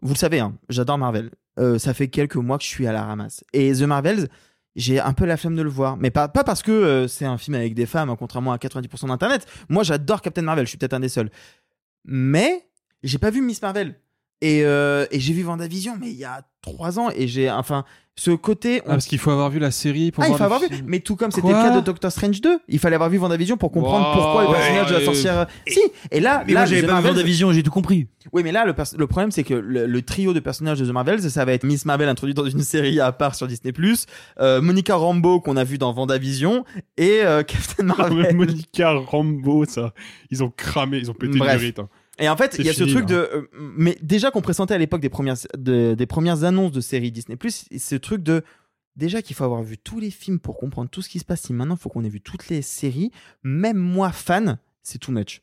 Vous 0.00 0.14
le 0.14 0.18
savez, 0.18 0.40
hein, 0.40 0.54
j'adore 0.68 0.96
Marvel. 0.98 1.30
Euh, 1.58 1.78
ça 1.78 1.92
fait 1.94 2.08
quelques 2.08 2.36
mois 2.36 2.56
que 2.58 2.64
je 2.64 2.68
suis 2.68 2.86
à 2.86 2.92
la 2.92 3.04
ramasse. 3.04 3.42
Et 3.52 3.72
The 3.72 3.82
Marvels, 3.82 4.28
j'ai 4.76 5.00
un 5.00 5.12
peu 5.12 5.24
la 5.24 5.36
flemme 5.36 5.56
de 5.56 5.62
le 5.62 5.68
voir. 5.70 5.96
Mais 5.96 6.10
pas, 6.10 6.28
pas 6.28 6.44
parce 6.44 6.62
que 6.62 6.70
euh, 6.72 7.08
c'est 7.08 7.24
un 7.24 7.38
film 7.38 7.54
avec 7.56 7.74
des 7.74 7.86
femmes, 7.86 8.10
hein, 8.10 8.16
contrairement 8.18 8.52
à 8.52 8.56
90% 8.56 9.08
d'Internet. 9.08 9.46
Moi, 9.68 9.82
j'adore 9.82 10.20
Captain 10.22 10.42
Marvel. 10.42 10.66
Je 10.66 10.70
suis 10.70 10.78
peut-être 10.78 10.94
un 10.94 11.00
des 11.00 11.08
seuls. 11.08 11.30
Mais 12.04 12.66
j'ai 13.02 13.18
pas 13.18 13.30
vu 13.30 13.40
Miss 13.40 13.60
Marvel. 13.62 13.94
Et, 14.40 14.62
euh, 14.64 15.06
et 15.10 15.20
j'ai 15.20 15.32
vu 15.32 15.42
Vendavision, 15.42 15.96
mais 15.98 16.10
il 16.10 16.16
y 16.16 16.24
a 16.24 16.46
trois 16.60 16.98
ans. 16.98 17.10
Et 17.14 17.28
j'ai, 17.28 17.50
enfin, 17.50 17.84
ce 18.16 18.30
côté. 18.30 18.80
Ah, 18.84 18.90
parce 18.90 19.06
qu'il 19.06 19.18
faut 19.18 19.30
avoir 19.32 19.50
vu 19.50 19.58
la 19.58 19.70
série 19.72 20.12
pour 20.12 20.22
Ah, 20.22 20.28
il 20.28 20.36
faut 20.36 20.42
avoir 20.44 20.60
vu. 20.60 20.68
Mais 20.86 21.00
tout 21.00 21.16
comme 21.16 21.32
c'était 21.32 21.48
le 21.48 21.52
cas 21.54 21.74
de 21.76 21.80
Doctor 21.84 22.12
Strange 22.12 22.40
2, 22.40 22.60
il 22.68 22.78
fallait 22.78 22.94
avoir 22.94 23.10
vu 23.10 23.18
Vendavision 23.18 23.56
pour 23.56 23.72
comprendre 23.72 24.06
Wow, 24.08 24.14
pourquoi 24.14 24.42
le 24.44 24.48
ouais, 24.50 24.54
personnage 24.54 24.88
de 24.90 24.94
la 24.94 25.04
sorcière. 25.04 25.46
Si. 25.66 25.80
Et 26.12 26.20
là, 26.20 26.44
Mais 26.46 26.52
là, 26.52 26.60
moi 26.60 26.66
j'avais 26.66 26.82
The 26.82 26.86
pas 26.86 27.00
vu 27.00 27.08
Vendavision 27.08 27.52
j'ai 27.52 27.62
tout 27.64 27.70
compris. 27.72 28.06
Oui, 28.32 28.42
mais 28.44 28.52
là, 28.52 28.64
le, 28.64 28.72
pers- 28.72 28.94
le 28.96 29.06
problème, 29.06 29.30
c'est 29.32 29.42
que 29.44 29.54
le, 29.54 29.86
le 29.86 30.02
trio 30.02 30.32
de 30.32 30.40
personnages 30.40 30.78
de 30.78 30.86
The 30.86 30.90
Marvels, 30.92 31.28
ça 31.30 31.44
va 31.44 31.52
être 31.52 31.64
Miss 31.64 31.84
Marvel 31.84 32.08
introduite 32.08 32.36
dans 32.36 32.46
une 32.46 32.62
série 32.62 33.00
à 33.00 33.10
part 33.12 33.34
sur 33.34 33.46
Disney+, 33.48 33.72
euh, 34.40 34.60
Monica 34.62 34.94
Rambeau 34.94 35.40
qu'on 35.40 35.56
a 35.56 35.64
vu 35.64 35.76
dans 35.78 35.92
Vendavision 35.92 36.64
et 36.96 37.20
euh, 37.24 37.42
Captain 37.46 37.88
Ah, 37.90 37.94
Marvel. 37.98 38.34
Monica 38.36 38.92
Rambeau, 38.92 39.64
ça. 39.64 39.92
Ils 40.30 40.42
ont 40.44 40.52
cramé, 40.56 40.98
ils 40.98 41.10
ont 41.10 41.14
pété 41.14 41.36
Bref. 41.38 41.58
du 41.58 41.66
rythme. 41.66 41.80
hein. 41.82 41.88
Et 42.20 42.28
en 42.28 42.36
fait, 42.36 42.56
il 42.58 42.64
y 42.64 42.68
a 42.68 42.72
ce 42.74 42.84
truc 42.84 43.06
de, 43.06 43.14
euh, 43.16 43.42
mais 43.76 43.98
déjà 44.00 44.30
qu'on 44.30 44.40
pressentait 44.40 44.74
à 44.74 44.78
l'époque 44.78 45.00
des 45.00 45.08
premières, 45.08 45.36
de- 45.58 45.94
des 45.94 46.06
premières 46.06 46.44
annonces 46.44 46.70
de 46.72 46.80
séries 46.80 47.10
Disney+, 47.10 47.36
ce 47.48 47.94
truc 47.96 48.22
de 48.22 48.42
déjà 48.96 49.20
qu'il 49.22 49.34
faut 49.34 49.42
avoir 49.44 49.62
vu 49.64 49.78
tous 49.78 49.98
les 49.98 50.10
films 50.12 50.38
pour 50.38 50.56
comprendre 50.56 50.88
tout 50.88 51.02
ce 51.02 51.08
qui 51.08 51.18
se 51.18 51.24
passe. 51.24 51.42
Si 51.42 51.52
maintenant 51.52 51.74
il 51.74 51.80
faut 51.80 51.88
qu'on 51.88 52.04
ait 52.04 52.08
vu 52.08 52.20
toutes 52.20 52.48
les 52.48 52.62
séries, 52.62 53.10
même 53.42 53.78
moi 53.78 54.12
fan, 54.12 54.58
c'est 54.82 54.98
too 54.98 55.10
much. 55.12 55.42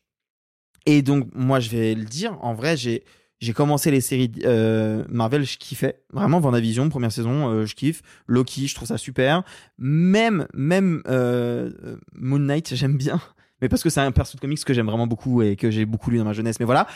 Et 0.85 1.02
donc 1.02 1.27
moi 1.35 1.60
je 1.60 1.69
vais 1.69 1.93
le 1.93 2.06
dire, 2.06 2.38
en 2.41 2.53
vrai 2.53 2.77
j'ai 2.77 3.03
j'ai 3.41 3.53
commencé 3.53 3.89
les 3.91 4.02
séries 4.02 4.31
euh, 4.45 5.03
Marvel, 5.10 5.43
je 5.43 5.57
kiffais 5.57 6.03
vraiment 6.14 6.39
Vendavision 6.39 6.88
première 6.89 7.11
saison, 7.11 7.49
euh, 7.49 7.65
je 7.65 7.76
kiffe. 7.76 8.03
Loki, 8.27 8.68
je 8.68 8.76
trouve 8.76 8.88
ça 8.88 8.98
super. 8.99 9.43
Même 9.80 10.48
même 10.53 11.02
euh, 11.07 11.98
Moon 12.14 12.39
Knight, 12.39 12.73
j'aime 12.76 12.98
bien, 12.98 13.19
mais 13.62 13.70
parce 13.70 13.84
que 13.84 13.90
c'est 13.90 14.02
un 14.02 14.12
perso 14.12 14.36
de 14.36 14.42
comics 14.42 14.64
que 14.64 14.74
j'aime 14.74 14.88
vraiment 14.88 15.08
beaucoup 15.08 15.42
et 15.42 15.56
que 15.56 15.70
j'ai 15.72 15.86
beaucoup 15.86 16.10
lu 16.12 16.18
dans 16.18 16.24
ma 16.26 16.34
jeunesse. 16.34 16.60
Mais 16.60 16.66
voilà, 16.66 16.88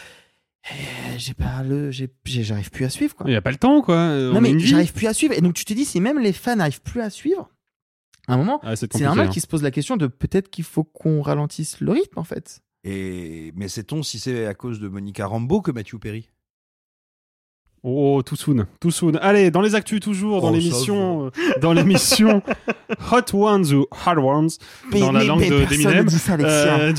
Et 0.72 1.18
j'ai 1.20 1.34
pas 1.34 1.62
le, 1.64 1.92
j'ai 1.92 2.10
j'arrive 2.26 2.72
plus 2.72 2.86
à 2.86 2.90
suivre 2.90 3.16
quoi. 3.16 3.26
Il 3.30 3.34
y 3.34 3.36
a 3.36 3.42
pas 3.42 3.52
le 3.52 3.58
temps, 3.58 3.82
quoi. 3.82 3.98
Non 4.18 4.42
mais 4.42 4.58
j'arrive 4.60 4.94
plus 4.94 5.08
à 5.08 5.14
suivre. 5.14 5.34
Et 5.38 5.42
donc 5.42 5.54
tu 5.54 5.66
te 5.66 5.74
dis 5.74 5.86
si 5.86 6.02
même 6.02 6.20
les 6.20 6.34
fans 6.34 6.56
n'arrivent 6.56 6.82
plus 6.82 7.02
à 7.02 7.10
suivre, 7.10 7.50
à 8.28 8.34
un 8.34 8.38
moment, 8.38 8.60
Ah, 8.64 8.76
c'est 8.76 8.94
normal 9.00 9.28
hein. 9.28 9.30
qu'ils 9.30 9.42
se 9.44 9.48
posent 9.48 9.62
la 9.64 9.70
question 9.72 9.98
de 9.98 10.08
peut-être 10.08 10.50
qu'il 10.50 10.64
faut 10.64 10.84
qu'on 10.84 11.22
ralentisse 11.22 11.80
le 11.82 11.92
rythme 11.92 12.18
en 12.18 12.24
fait. 12.24 12.62
Et 12.84 13.52
mais 13.56 13.68
sait-on 13.68 14.02
si 14.04 14.18
c'est 14.20 14.46
à 14.48 14.54
cause 14.56 14.80
de 14.80 14.88
Monica 14.88 15.28
Rambeau 15.28 15.62
que 15.62 15.72
Matthew 15.72 15.98
Perry? 16.00 16.30
Oh, 17.88 18.24
too 18.24 18.36
soon, 18.36 18.66
too 18.80 18.90
soon. 18.90 19.16
Allez, 19.22 19.52
dans 19.52 19.62
les 19.62 19.76
actus 19.76 20.00
toujours, 20.00 20.42
dans 20.42 20.50
Oh, 20.50 20.54
l'émission, 20.54 21.26
euh, 21.28 21.30
dans 21.62 21.72
l'émission 21.72 22.42
Hot 23.12 23.36
Ones 23.38 23.72
ou 23.74 23.86
Hard 24.06 24.18
Ones, 24.18 24.50
Mais- 24.92 25.00
dans 25.02 25.12
la 25.12 25.20
mais- 25.20 25.26
langue 25.28 25.40
mais 25.42 25.50
de 25.52 25.58
personne 25.60 25.78
d'Eminem. 25.78 26.06
ne 26.06 26.10
dit 26.10 26.18
ça, 26.18 26.34
Alexia. 26.34 26.78
Euh, 26.80 26.94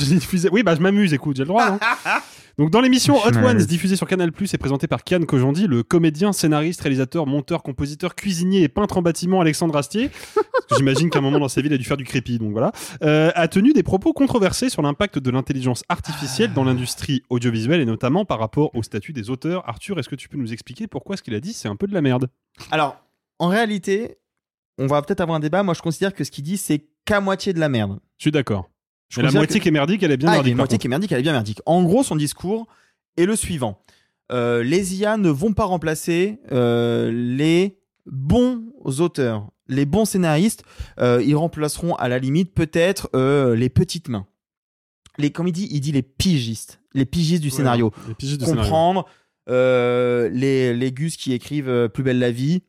Oui, 0.52 0.62
bah 0.62 0.76
je 0.76 0.80
m'amuse, 0.80 1.12
écoute, 1.12 1.34
j'ai 1.36 1.42
le 1.42 1.48
droit. 1.48 1.70
non 1.70 1.78
Donc 2.58 2.70
dans 2.70 2.80
l'émission 2.80 3.16
Hot 3.16 3.36
Ones, 3.36 3.58
diffusée 3.58 3.96
sur 3.96 4.08
Canal+, 4.08 4.30
et 4.30 4.58
présentée 4.58 4.86
par 4.86 5.04
Kian 5.04 5.20
Kojandi, 5.26 5.66
le 5.66 5.82
comédien, 5.82 6.32
scénariste, 6.32 6.80
réalisateur, 6.80 7.26
monteur, 7.26 7.62
compositeur, 7.62 8.14
cuisinier 8.14 8.62
et 8.62 8.68
peintre 8.68 8.96
en 8.96 9.02
bâtiment 9.02 9.42
Alexandre 9.42 9.76
Astier, 9.76 10.10
j'imagine 10.74 11.10
qu'à 11.10 11.18
un 11.18 11.22
moment 11.22 11.38
dans 11.38 11.48
sa 11.48 11.60
vie, 11.60 11.66
il 11.66 11.74
a 11.74 11.76
dû 11.76 11.84
faire 11.84 11.98
du 11.98 12.04
crépi, 12.04 12.38
donc 12.38 12.52
voilà, 12.52 12.72
euh, 13.02 13.30
a 13.34 13.46
tenu 13.48 13.74
des 13.74 13.82
propos 13.82 14.14
controversés 14.14 14.70
sur 14.70 14.80
l'impact 14.80 15.18
de 15.18 15.30
l'intelligence 15.30 15.84
artificielle 15.90 16.54
dans 16.54 16.64
l'industrie 16.64 17.22
audiovisuelle 17.28 17.82
et 17.82 17.84
notamment 17.84 18.24
par 18.24 18.38
rapport 18.38 18.74
au 18.74 18.82
statut 18.82 19.12
des 19.12 19.28
auteurs. 19.28 19.68
Arthur, 19.68 19.98
est-ce 19.98 20.08
que 20.08 20.16
tu 20.16 20.30
peux 20.30 20.38
nous 20.38 20.54
expliquer 20.54 20.86
pourquoi 20.86 21.18
ce 21.18 21.22
qu'il 21.22 21.34
a 21.34 21.40
dit, 21.40 21.52
c'est 21.52 21.68
un 21.68 21.76
peu 21.76 21.86
de 21.86 21.92
la 21.92 22.00
merde? 22.00 22.30
Alors, 22.70 22.96
en 23.38 23.48
réalité, 23.48 24.16
on 24.78 24.86
va 24.86 25.02
peut-être 25.02 25.20
avoir 25.20 25.36
un 25.36 25.40
débat. 25.40 25.62
Moi, 25.62 25.74
je 25.74 25.82
considère 25.82 26.14
que 26.14 26.24
ce 26.24 26.30
qu'il 26.30 26.44
dit, 26.44 26.56
c'est 26.56 26.86
qu'à 27.04 27.20
moitié 27.20 27.52
de 27.52 27.60
la 27.60 27.68
merde. 27.68 27.98
Je 28.16 28.24
suis 28.24 28.32
d'accord. 28.32 28.70
Je 29.08 29.20
la 29.20 29.30
moitié 29.30 29.58
que- 29.58 29.62
qui 29.62 29.68
est 29.68 29.72
merdique, 29.72 30.02
elle 30.02 30.12
est 30.12 30.16
bien 30.16 30.28
ah, 30.30 30.32
merdique. 30.32 30.50
une 30.52 30.56
par 30.56 30.62
moitié 30.64 30.74
contre. 30.76 30.80
qui 30.82 30.86
est 30.86 30.90
merdique, 30.90 31.12
elle 31.12 31.18
est 31.20 31.22
bien 31.22 31.32
merdique. 31.32 31.60
En 31.66 31.82
gros, 31.84 32.02
son 32.02 32.16
discours 32.16 32.66
est 33.16 33.24
le 33.26 33.36
suivant. 33.36 33.80
Euh, 34.32 34.62
les 34.64 34.96
IA 34.96 35.16
ne 35.16 35.28
vont 35.30 35.52
pas 35.52 35.64
remplacer 35.64 36.40
euh, 36.50 37.12
les 37.12 37.78
bons 38.06 38.64
auteurs, 38.84 39.48
les 39.68 39.86
bons 39.86 40.04
scénaristes. 40.04 40.64
Euh, 40.98 41.22
ils 41.24 41.36
remplaceront 41.36 41.94
à 41.94 42.08
la 42.08 42.18
limite 42.18 42.52
peut-être 42.52 43.08
les 43.54 43.68
petites 43.68 44.08
mains. 44.08 44.26
Les, 45.18 45.30
comme 45.30 45.46
il 45.48 45.52
dit, 45.52 45.68
il 45.70 45.80
dit 45.80 45.92
les 45.92 46.02
pigistes, 46.02 46.80
les 46.92 47.06
pigistes 47.06 47.42
du 47.42 47.48
Ouais, 47.48 47.54
scénario. 47.54 47.92
les 48.08 48.14
pigistes 48.14 48.40
du 48.40 48.44
scénario. 48.46 48.64
Comprendre 48.64 49.06
euh, 49.48 50.28
les, 50.30 50.74
les 50.74 50.92
gus 50.92 51.16
qui 51.16 51.32
écrivent 51.32 51.88
Plus 51.94 52.02
belle 52.02 52.18
la 52.18 52.30
vie, 52.32 52.62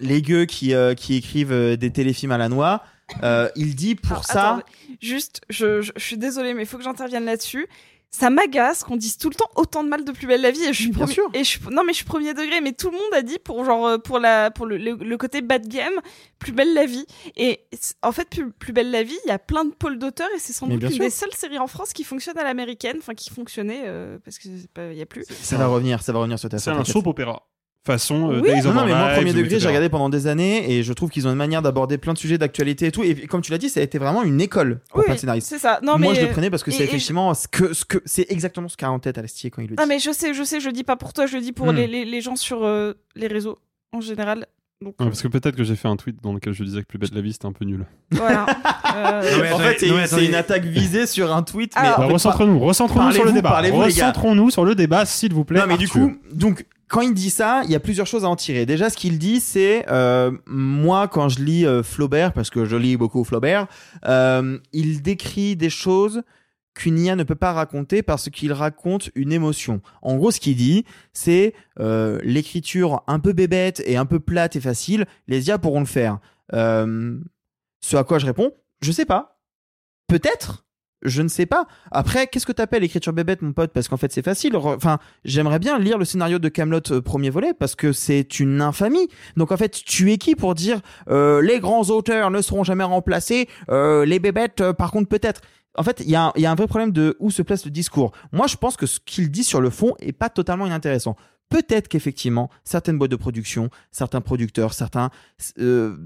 les 0.00 0.20
gueux 0.22 0.46
qui, 0.46 0.72
qui 0.96 1.14
écrivent 1.14 1.76
des 1.76 1.90
téléfilms 1.92 2.32
à 2.32 2.38
la 2.38 2.48
noix. 2.48 2.82
Euh, 3.22 3.48
il 3.56 3.74
dit 3.74 3.94
pour 3.94 4.12
Alors, 4.12 4.24
ça. 4.24 4.54
attends, 4.56 4.62
juste, 5.00 5.40
je, 5.50 5.82
je, 5.82 5.92
je 5.96 6.04
suis 6.04 6.16
désolée, 6.18 6.54
mais 6.54 6.62
il 6.62 6.66
faut 6.66 6.78
que 6.78 6.84
j'intervienne 6.84 7.24
là-dessus. 7.24 7.66
Ça 8.10 8.30
m'agace 8.30 8.84
qu'on 8.84 8.96
dise 8.96 9.18
tout 9.18 9.28
le 9.28 9.34
temps 9.34 9.50
autant 9.56 9.82
de 9.82 9.88
mal 9.88 10.04
de 10.04 10.12
Plus 10.12 10.28
belle 10.28 10.40
la 10.40 10.52
vie. 10.52 10.62
Et 10.62 10.72
je 10.72 10.82
suis 10.82 10.90
Bien 10.90 10.98
premier- 11.00 11.12
sûr. 11.14 11.28
Et 11.34 11.40
je, 11.40 11.48
suis- 11.48 11.60
non, 11.72 11.82
mais 11.84 11.92
je 11.92 11.96
suis 11.96 12.04
premier 12.04 12.32
degré. 12.32 12.60
Mais 12.60 12.72
tout 12.72 12.86
le 12.90 12.96
monde 12.96 13.12
a 13.12 13.22
dit 13.22 13.40
pour 13.40 13.64
genre 13.64 13.86
euh, 13.88 13.98
pour 13.98 14.20
la 14.20 14.52
pour 14.52 14.66
le, 14.66 14.76
le, 14.76 14.92
le 14.94 15.16
côté 15.16 15.40
bad 15.42 15.66
game, 15.66 15.94
Plus 16.38 16.52
belle 16.52 16.72
la 16.74 16.86
vie. 16.86 17.04
Et 17.36 17.60
en 18.02 18.12
fait, 18.12 18.28
Plus, 18.30 18.52
Plus 18.52 18.72
belle 18.72 18.92
la 18.92 19.02
vie, 19.02 19.18
il 19.24 19.28
y 19.30 19.32
a 19.32 19.40
plein 19.40 19.64
de 19.64 19.72
pôles 19.74 19.98
d'auteurs 19.98 20.28
et 20.36 20.38
c'est 20.38 20.52
sans 20.52 20.68
Mais 20.68 20.76
doute 20.76 20.92
une 20.92 20.98
des 20.98 21.10
seules 21.10 21.32
séries 21.34 21.58
en 21.58 21.66
France 21.66 21.92
qui 21.92 22.04
fonctionne 22.04 22.38
à 22.38 22.44
l'américaine, 22.44 22.98
enfin 23.00 23.14
qui 23.14 23.30
fonctionnait 23.30 23.82
euh, 23.86 24.16
parce 24.24 24.38
que 24.38 24.46
il 24.92 24.96
y 24.96 25.02
a 25.02 25.06
plus. 25.06 25.24
Ça 25.28 25.56
va 25.56 25.66
revenir, 25.66 26.00
ça 26.00 26.12
va 26.12 26.20
revenir 26.20 26.38
sur 26.38 26.48
ta 26.48 26.58
C'est 26.58 26.70
un 26.70 26.84
soap 26.84 27.08
opéra. 27.08 27.42
Façon 27.86 28.30
euh, 28.32 28.40
Oui. 28.40 28.48
Days 28.48 28.62
Non, 28.62 28.70
of 28.70 28.74
non, 28.76 28.80
Our 28.80 28.86
mais 28.86 28.92
moi, 28.94 29.06
Lives, 29.08 29.16
premier 29.16 29.32
degré, 29.34 29.60
j'ai 29.60 29.68
regardé 29.68 29.88
pendant 29.90 30.08
des 30.08 30.26
années 30.26 30.72
et 30.72 30.82
je 30.82 30.92
trouve 30.94 31.10
qu'ils 31.10 31.26
ont 31.28 31.30
une 31.30 31.36
manière 31.36 31.60
d'aborder 31.60 31.98
plein 31.98 32.14
de 32.14 32.18
sujets 32.18 32.38
d'actualité 32.38 32.86
et 32.86 32.92
tout. 32.92 33.04
Et 33.04 33.26
comme 33.26 33.42
tu 33.42 33.50
l'as 33.52 33.58
dit, 33.58 33.68
ça 33.68 33.80
a 33.80 33.82
été 33.82 33.98
vraiment 33.98 34.22
une 34.22 34.40
école 34.40 34.80
pour 34.88 35.00
Oui, 35.00 35.04
plein 35.04 35.14
de 35.16 35.20
scénaristes. 35.20 35.48
c'est 35.48 35.58
ça. 35.58 35.80
Non, 35.82 35.98
moi, 35.98 36.12
mais- 36.12 36.20
je 36.20 36.24
le 36.26 36.30
prenais 36.32 36.48
parce 36.48 36.62
que 36.62 36.70
c'est 36.70 36.84
effectivement 36.84 37.34
ce 37.34 37.46
que, 37.46 37.74
ce 37.74 37.84
que, 37.84 37.98
c'est 38.06 38.26
exactement 38.30 38.68
ce 38.68 38.76
qu'a 38.78 38.90
en 38.90 38.98
tête 39.00 39.18
Alastier 39.18 39.50
quand 39.50 39.60
il 39.60 39.68
le 39.68 39.76
dit. 39.76 39.82
Ah 39.82 39.86
mais 39.86 39.98
je 39.98 40.10
sais, 40.12 40.32
je 40.32 40.42
sais, 40.42 40.60
je 40.60 40.66
le 40.66 40.72
dis 40.72 40.84
pas 40.84 40.96
pour 40.96 41.12
toi, 41.12 41.26
je 41.26 41.36
le 41.36 41.42
dis 41.42 41.52
pour 41.52 41.66
Hmm. 41.72 41.76
les, 41.76 41.86
les, 41.86 42.04
les 42.06 42.20
gens 42.22 42.36
sur 42.36 42.64
euh, 42.64 42.94
les 43.16 43.26
réseaux 43.26 43.58
en 43.92 44.00
général. 44.00 44.46
Donc 44.84 44.94
Ouais, 45.00 45.06
parce 45.06 45.22
que 45.22 45.28
peut-être 45.28 45.56
que 45.56 45.64
j'ai 45.64 45.76
fait 45.76 45.88
un 45.88 45.96
tweet 45.96 46.22
dans 46.22 46.32
lequel 46.32 46.52
je 46.52 46.62
disais 46.62 46.82
que 46.82 46.86
Plus 46.86 46.98
belle 46.98 47.10
la 47.14 47.20
vie 47.20 47.32
c'était 47.32 47.46
un 47.46 47.52
peu 47.52 47.64
nul. 47.64 47.86
voilà. 48.10 48.46
Euh, 48.94 49.22
Non, 49.22 49.42
mais 49.42 49.52
en 49.52 49.58
fait, 49.58 50.06
c'est 50.06 50.24
une 50.24 50.36
attaque 50.36 50.66
visée 50.66 51.08
sur 51.08 51.34
un 51.34 51.42
tweet. 51.42 51.72
mais 51.76 51.82
Bah, 51.82 52.06
recentrons-nous, 52.06 52.60
recentrons-nous 52.60 53.10
sur 53.10 53.24
le 53.24 53.32
débat. 53.32 53.60
Recentrons-nous 53.60 54.50
sur 54.50 54.64
le 54.64 54.76
débat, 54.76 55.04
s'il 55.04 55.34
vous 55.34 55.44
plaît. 55.44 55.58
Non, 55.58 55.66
mais 55.66 55.76
du 55.76 55.88
coup, 55.88 56.12
donc, 56.32 56.64
quand 56.86 57.00
il 57.00 57.12
dit 57.12 57.30
ça, 57.30 57.62
il 57.64 57.72
y 57.72 57.74
a 57.74 57.80
plusieurs 57.80 58.06
choses 58.06 58.24
à 58.24 58.28
en 58.28 58.36
tirer. 58.36 58.66
Déjà, 58.66 58.90
ce 58.90 58.96
qu'il 58.96 59.18
dit, 59.18 59.40
c'est 59.40 59.84
euh, 59.90 60.30
moi, 60.46 61.08
quand 61.08 61.28
je 61.28 61.40
lis 61.42 61.66
euh, 61.66 61.82
Flaubert, 61.82 62.32
parce 62.32 62.50
que 62.50 62.64
je 62.64 62.76
lis 62.76 62.96
beaucoup 62.96 63.24
Flaubert, 63.24 63.66
euh, 64.06 64.58
il 64.72 65.02
décrit 65.02 65.56
des 65.56 65.70
choses 65.70 66.22
qu'une 66.74 66.98
IA 66.98 67.16
ne 67.16 67.22
peut 67.22 67.34
pas 67.34 67.52
raconter 67.52 68.02
parce 68.02 68.30
qu'il 68.30 68.52
raconte 68.52 69.10
une 69.14 69.32
émotion. 69.32 69.80
En 70.02 70.16
gros, 70.16 70.30
ce 70.30 70.40
qu'il 70.40 70.56
dit, 70.56 70.84
c'est 71.12 71.54
euh, 71.80 72.18
l'écriture 72.22 73.02
un 73.06 73.20
peu 73.20 73.32
bébête 73.32 73.82
et 73.86 73.96
un 73.96 74.06
peu 74.06 74.20
plate 74.20 74.56
et 74.56 74.60
facile, 74.60 75.06
les 75.28 75.48
IA 75.48 75.58
pourront 75.58 75.80
le 75.80 75.86
faire. 75.86 76.18
Euh, 76.52 77.18
ce 77.80 77.96
à 77.96 78.04
quoi 78.04 78.18
je 78.18 78.26
réponds, 78.26 78.52
je 78.80 78.92
sais 78.92 79.06
pas. 79.06 79.38
peut-être. 80.08 80.64
Je 81.04 81.20
ne 81.20 81.28
sais 81.28 81.44
pas. 81.44 81.66
Après, 81.90 82.26
qu'est-ce 82.26 82.46
que 82.46 82.52
t'appelles 82.52 82.82
écriture 82.82 83.12
bébête, 83.12 83.42
mon 83.42 83.52
pote? 83.52 83.72
Parce 83.72 83.88
qu'en 83.88 83.98
fait, 83.98 84.10
c'est 84.10 84.24
facile. 84.24 84.56
Enfin, 84.56 84.98
j'aimerais 85.26 85.58
bien 85.58 85.78
lire 85.78 85.98
le 85.98 86.06
scénario 86.06 86.38
de 86.38 86.48
Camelot 86.48 86.80
premier 87.04 87.28
volet 87.28 87.52
parce 87.52 87.74
que 87.74 87.92
c'est 87.92 88.40
une 88.40 88.62
infamie. 88.62 89.08
Donc 89.36 89.52
en 89.52 89.58
fait, 89.58 89.82
tu 89.84 90.12
es 90.12 90.16
qui 90.16 90.34
pour 90.34 90.54
dire 90.54 90.80
euh, 91.08 91.42
les 91.42 91.60
grands 91.60 91.90
auteurs 91.90 92.30
ne 92.30 92.40
seront 92.40 92.64
jamais 92.64 92.84
remplacés, 92.84 93.48
euh, 93.68 94.06
les 94.06 94.18
bébêtes, 94.18 94.62
euh, 94.62 94.72
par 94.72 94.90
contre, 94.90 95.08
peut-être? 95.10 95.42
En 95.76 95.82
fait, 95.82 96.00
il 96.04 96.10
y, 96.10 96.14
a 96.16 96.32
un- 96.36 96.54
vrai 96.54 96.66
problème 96.66 96.92
de 96.92 97.16
où 97.18 97.30
se 97.30 97.42
place 97.42 97.64
le 97.64 97.70
discours. 97.70 98.12
Moi, 98.32 98.46
je 98.46 98.56
pense 98.56 98.76
que 98.76 98.86
ce 98.86 99.00
qu'il 99.00 99.30
dit 99.30 99.44
sur 99.44 99.60
le 99.60 99.70
fond 99.70 99.94
est 100.00 100.12
pas 100.12 100.28
totalement 100.28 100.66
inintéressant. 100.66 101.16
Peut-être 101.48 101.88
qu'effectivement, 101.88 102.50
certaines 102.64 102.96
boîtes 102.98 103.10
de 103.10 103.16
production, 103.16 103.70
certains 103.90 104.20
producteurs, 104.20 104.72
certains, 104.72 105.10
euh, 105.58 105.96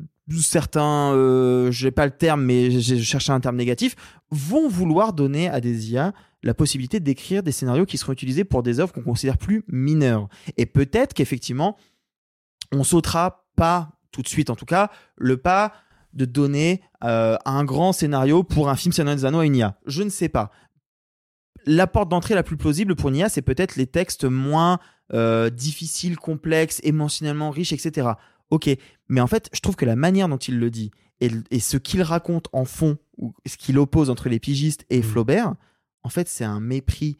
certains, 0.40 1.12
euh, 1.15 1.70
j'ai 1.70 1.90
pas 1.90 2.07
le 2.07 2.12
terme, 2.12 2.43
mais 2.45 2.70
j'ai 2.81 3.01
cherché 3.01 3.32
un 3.32 3.40
terme 3.40 3.57
négatif, 3.57 3.95
vont 4.31 4.69
vouloir 4.69 5.12
donner 5.12 5.49
à 5.49 5.61
des 5.61 5.90
IA 5.93 6.12
la 6.43 6.55
possibilité 6.55 7.01
d'écrire 7.01 7.43
des 7.43 7.53
scénarios 7.53 7.86
qui 7.86 7.99
seront 7.99 8.12
utilisés 8.12 8.45
pour 8.45 8.62
des 8.62 8.81
œuvres 8.81 8.93
qu'on 8.93 9.03
considère 9.03 9.39
plus 9.39 9.65
mineures. 9.69 10.28
Et 10.57 10.66
peut-être 10.66 11.15
qu'effectivement, 11.15 11.77
on 12.73 12.85
sautera 12.85 13.47
pas 13.57 13.90
tout 14.12 14.23
de 14.23 14.28
suite, 14.28 14.51
en 14.51 14.57
tout 14.57 14.65
cas, 14.66 14.90
le 15.16 15.36
pas 15.36 15.73
de 16.12 16.24
donner 16.24 16.82
euh, 17.05 17.36
un 17.44 17.64
grand 17.64 17.93
scénario 17.93 18.43
pour 18.43 18.68
un 18.68 18.76
film 18.76 18.93
Seigneur 18.93 19.14
des 19.14 19.24
Anneaux 19.24 19.40
à 19.40 19.47
une 19.47 19.56
IA. 19.56 19.78
Je 19.86 20.02
ne 20.02 20.09
sais 20.09 20.28
pas. 20.28 20.51
La 21.66 21.86
porte 21.86 22.09
d'entrée 22.09 22.35
la 22.35 22.43
plus 22.43 22.56
plausible 22.56 22.97
pour 22.97 23.10
une 23.10 23.16
IA, 23.16 23.28
c'est 23.28 23.43
peut-être 23.43 23.76
les 23.76 23.86
textes 23.86 24.24
moins 24.24 24.78
euh, 25.12 25.51
difficiles, 25.51 26.16
complexes, 26.16 26.80
émotionnellement 26.82 27.51
riches, 27.51 27.72
etc. 27.72 28.09
Ok, 28.51 28.70
mais 29.09 29.20
en 29.20 29.26
fait, 29.26 29.51
je 29.52 29.60
trouve 29.60 29.76
que 29.76 29.85
la 29.85 29.97
manière 29.97 30.28
dont 30.28 30.39
il 30.39 30.59
le 30.59 30.70
dit 30.70 30.90
et, 31.20 31.30
et 31.51 31.60
ce 31.60 31.76
qu'il 31.76 32.02
raconte 32.02 32.48
en 32.52 32.64
fond, 32.64 32.98
ou 33.16 33.35
ce 33.47 33.56
qu'il 33.56 33.78
oppose 33.78 34.10
entre 34.10 34.28
les 34.28 34.39
pigistes 34.39 34.86
Mmh. 34.90 34.94
et 34.94 35.02
Flaubert, 35.02 35.55
en 36.02 36.09
fait, 36.09 36.28
c'est 36.28 36.44
un 36.44 36.60
mépris, 36.60 37.18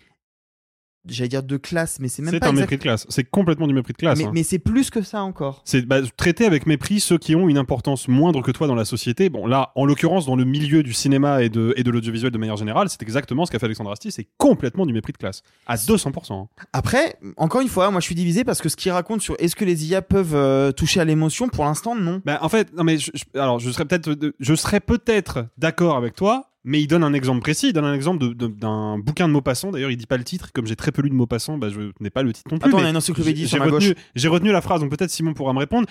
j'allais 1.09 1.29
dire 1.29 1.43
de 1.43 1.57
classe, 1.57 1.99
mais 2.01 2.09
c'est 2.09 2.23
même 2.23 2.33
C'est 2.33 2.41
pas 2.41 2.47
un 2.47 2.51
exact- 2.51 2.63
mépris 2.63 2.77
de 2.79 2.83
classe. 2.83 3.07
C'est 3.09 3.25
complètement 3.25 3.67
du 3.67 3.75
mépris 3.75 3.93
de 3.93 3.99
classe. 3.99 4.19
Mais, 4.19 4.25
hein. 4.25 4.31
mais 4.35 4.43
c'est 4.43 4.59
plus 4.59 4.91
que 4.91 5.03
ça 5.03 5.23
encore. 5.23 5.63
C'est 5.65 5.83
bah, 5.87 6.01
traiter 6.17 6.45
avec 6.47 6.67
mépris 6.67 7.01
ceux 7.01 7.19
qui 7.19 7.35
ont 7.35 7.49
une 7.49 7.59
importance 7.59 8.09
moindre 8.09 8.43
que 8.43 8.51
toi 8.51 8.67
dans 8.67 8.75
la 8.75 8.85
société. 8.85 9.29
Bon, 9.31 9.47
là, 9.47 9.73
en 9.75 9.85
l'occurrence, 9.85 10.27
dans 10.27 10.37
le 10.37 10.45
milieu 10.45 10.83
du 10.83 10.93
cinéma 10.93 11.43
et 11.43 11.49
de, 11.49 11.73
et 11.77 11.83
de 11.83 11.91
l'audiovisuel 11.91 12.31
de 12.31 12.39
manière 12.39 12.57
générale, 12.57 12.89
c'est 12.89 13.03
exactement 13.03 13.47
ce 13.47 13.51
qu'a 13.51 13.59
fait 13.59 13.67
Alexandre 13.67 13.91
Astier. 13.93 14.11
C'est 14.11 14.29
complètement 14.39 14.87
du 14.87 14.93
mépris 14.93 15.13
de 15.13 15.19
classe. 15.19 15.43
À 15.67 15.77
200%. 15.77 16.33
hein. 16.33 16.49
Après, 16.73 17.17
encore 17.37 17.61
une 17.61 17.69
fois, 17.69 17.91
moi 17.91 18.01
je 18.01 18.07
suis 18.07 18.15
divisé 18.15 18.45
parce 18.45 18.61
que 18.61 18.69
ce 18.69 18.77
qu'il 18.77 18.93
raconte 18.93 19.21
sur 19.23 19.35
est-ce 19.39 19.57
que 19.57 19.65
les 19.65 19.87
IA 19.91 20.03
peuvent 20.03 20.35
euh, 20.35 20.73
toucher 20.73 21.01
à 21.01 21.05
l'émotion, 21.05 21.49
pour 21.49 21.65
l'instant, 21.65 21.95
non. 21.95 22.21
Bah, 22.25 22.39
en 22.43 22.49
fait, 22.49 22.73
non 22.77 22.85
mais 22.85 22.99
je, 22.99 23.11
je- 23.15 23.39
alors 23.39 23.59
je 23.59 23.71
serais 23.71 23.85
peut-être, 23.85 24.17
je 24.39 24.55
serais 24.55 24.81
peut-être 24.81 25.47
d'accord 25.59 25.97
avec 25.97 26.15
toi, 26.15 26.51
mais 26.65 26.81
il 26.81 26.87
donne 26.87 27.05
un 27.05 27.13
exemple 27.13 27.41
précis. 27.41 27.69
Il 27.69 27.73
donne 27.73 27.85
un 27.85 27.95
exemple 27.95 28.27
d'un 28.35 28.99
bouquin 28.99 29.29
de 29.29 29.33
Maupassant. 29.33 29.71
D'ailleurs, 29.71 29.91
il 29.91 29.97
dit 29.97 30.07
pas 30.07 30.17
le 30.17 30.25
titre. 30.25 30.51
Comme 30.53 30.67
j'ai 30.67 30.77
très 30.77 30.93
peu 30.93 31.03
lu 31.03 31.11
de 31.11 31.15
Maupassant, 31.15 31.57
bah, 31.59 31.69
je 31.71 31.91
n'ai 32.01 32.11
pas 32.11 32.23
le 32.23 32.33
titre 32.33 32.51
non 32.53 32.59
plus. 32.59 32.69
Attends, 32.69 32.79
on 32.79 32.81
mais 32.81 32.87
a 32.87 32.91
une 32.91 32.97
encyclopédie 32.97 33.43
j'ai- 33.43 33.47
sur 33.49 33.57
j'ai 33.57 33.59
ma 33.71 33.71
retenu, 33.71 33.89
gauche. 33.95 33.97
J'ai 34.15 34.29
retenu 34.29 34.53
la 34.53 34.61
phrase, 34.61 34.81
donc 34.81 34.91
peut-être 34.91 35.11
Simon 35.11 35.35
pourra 35.35 35.53
me 35.53 35.59
répondre. 35.59 35.87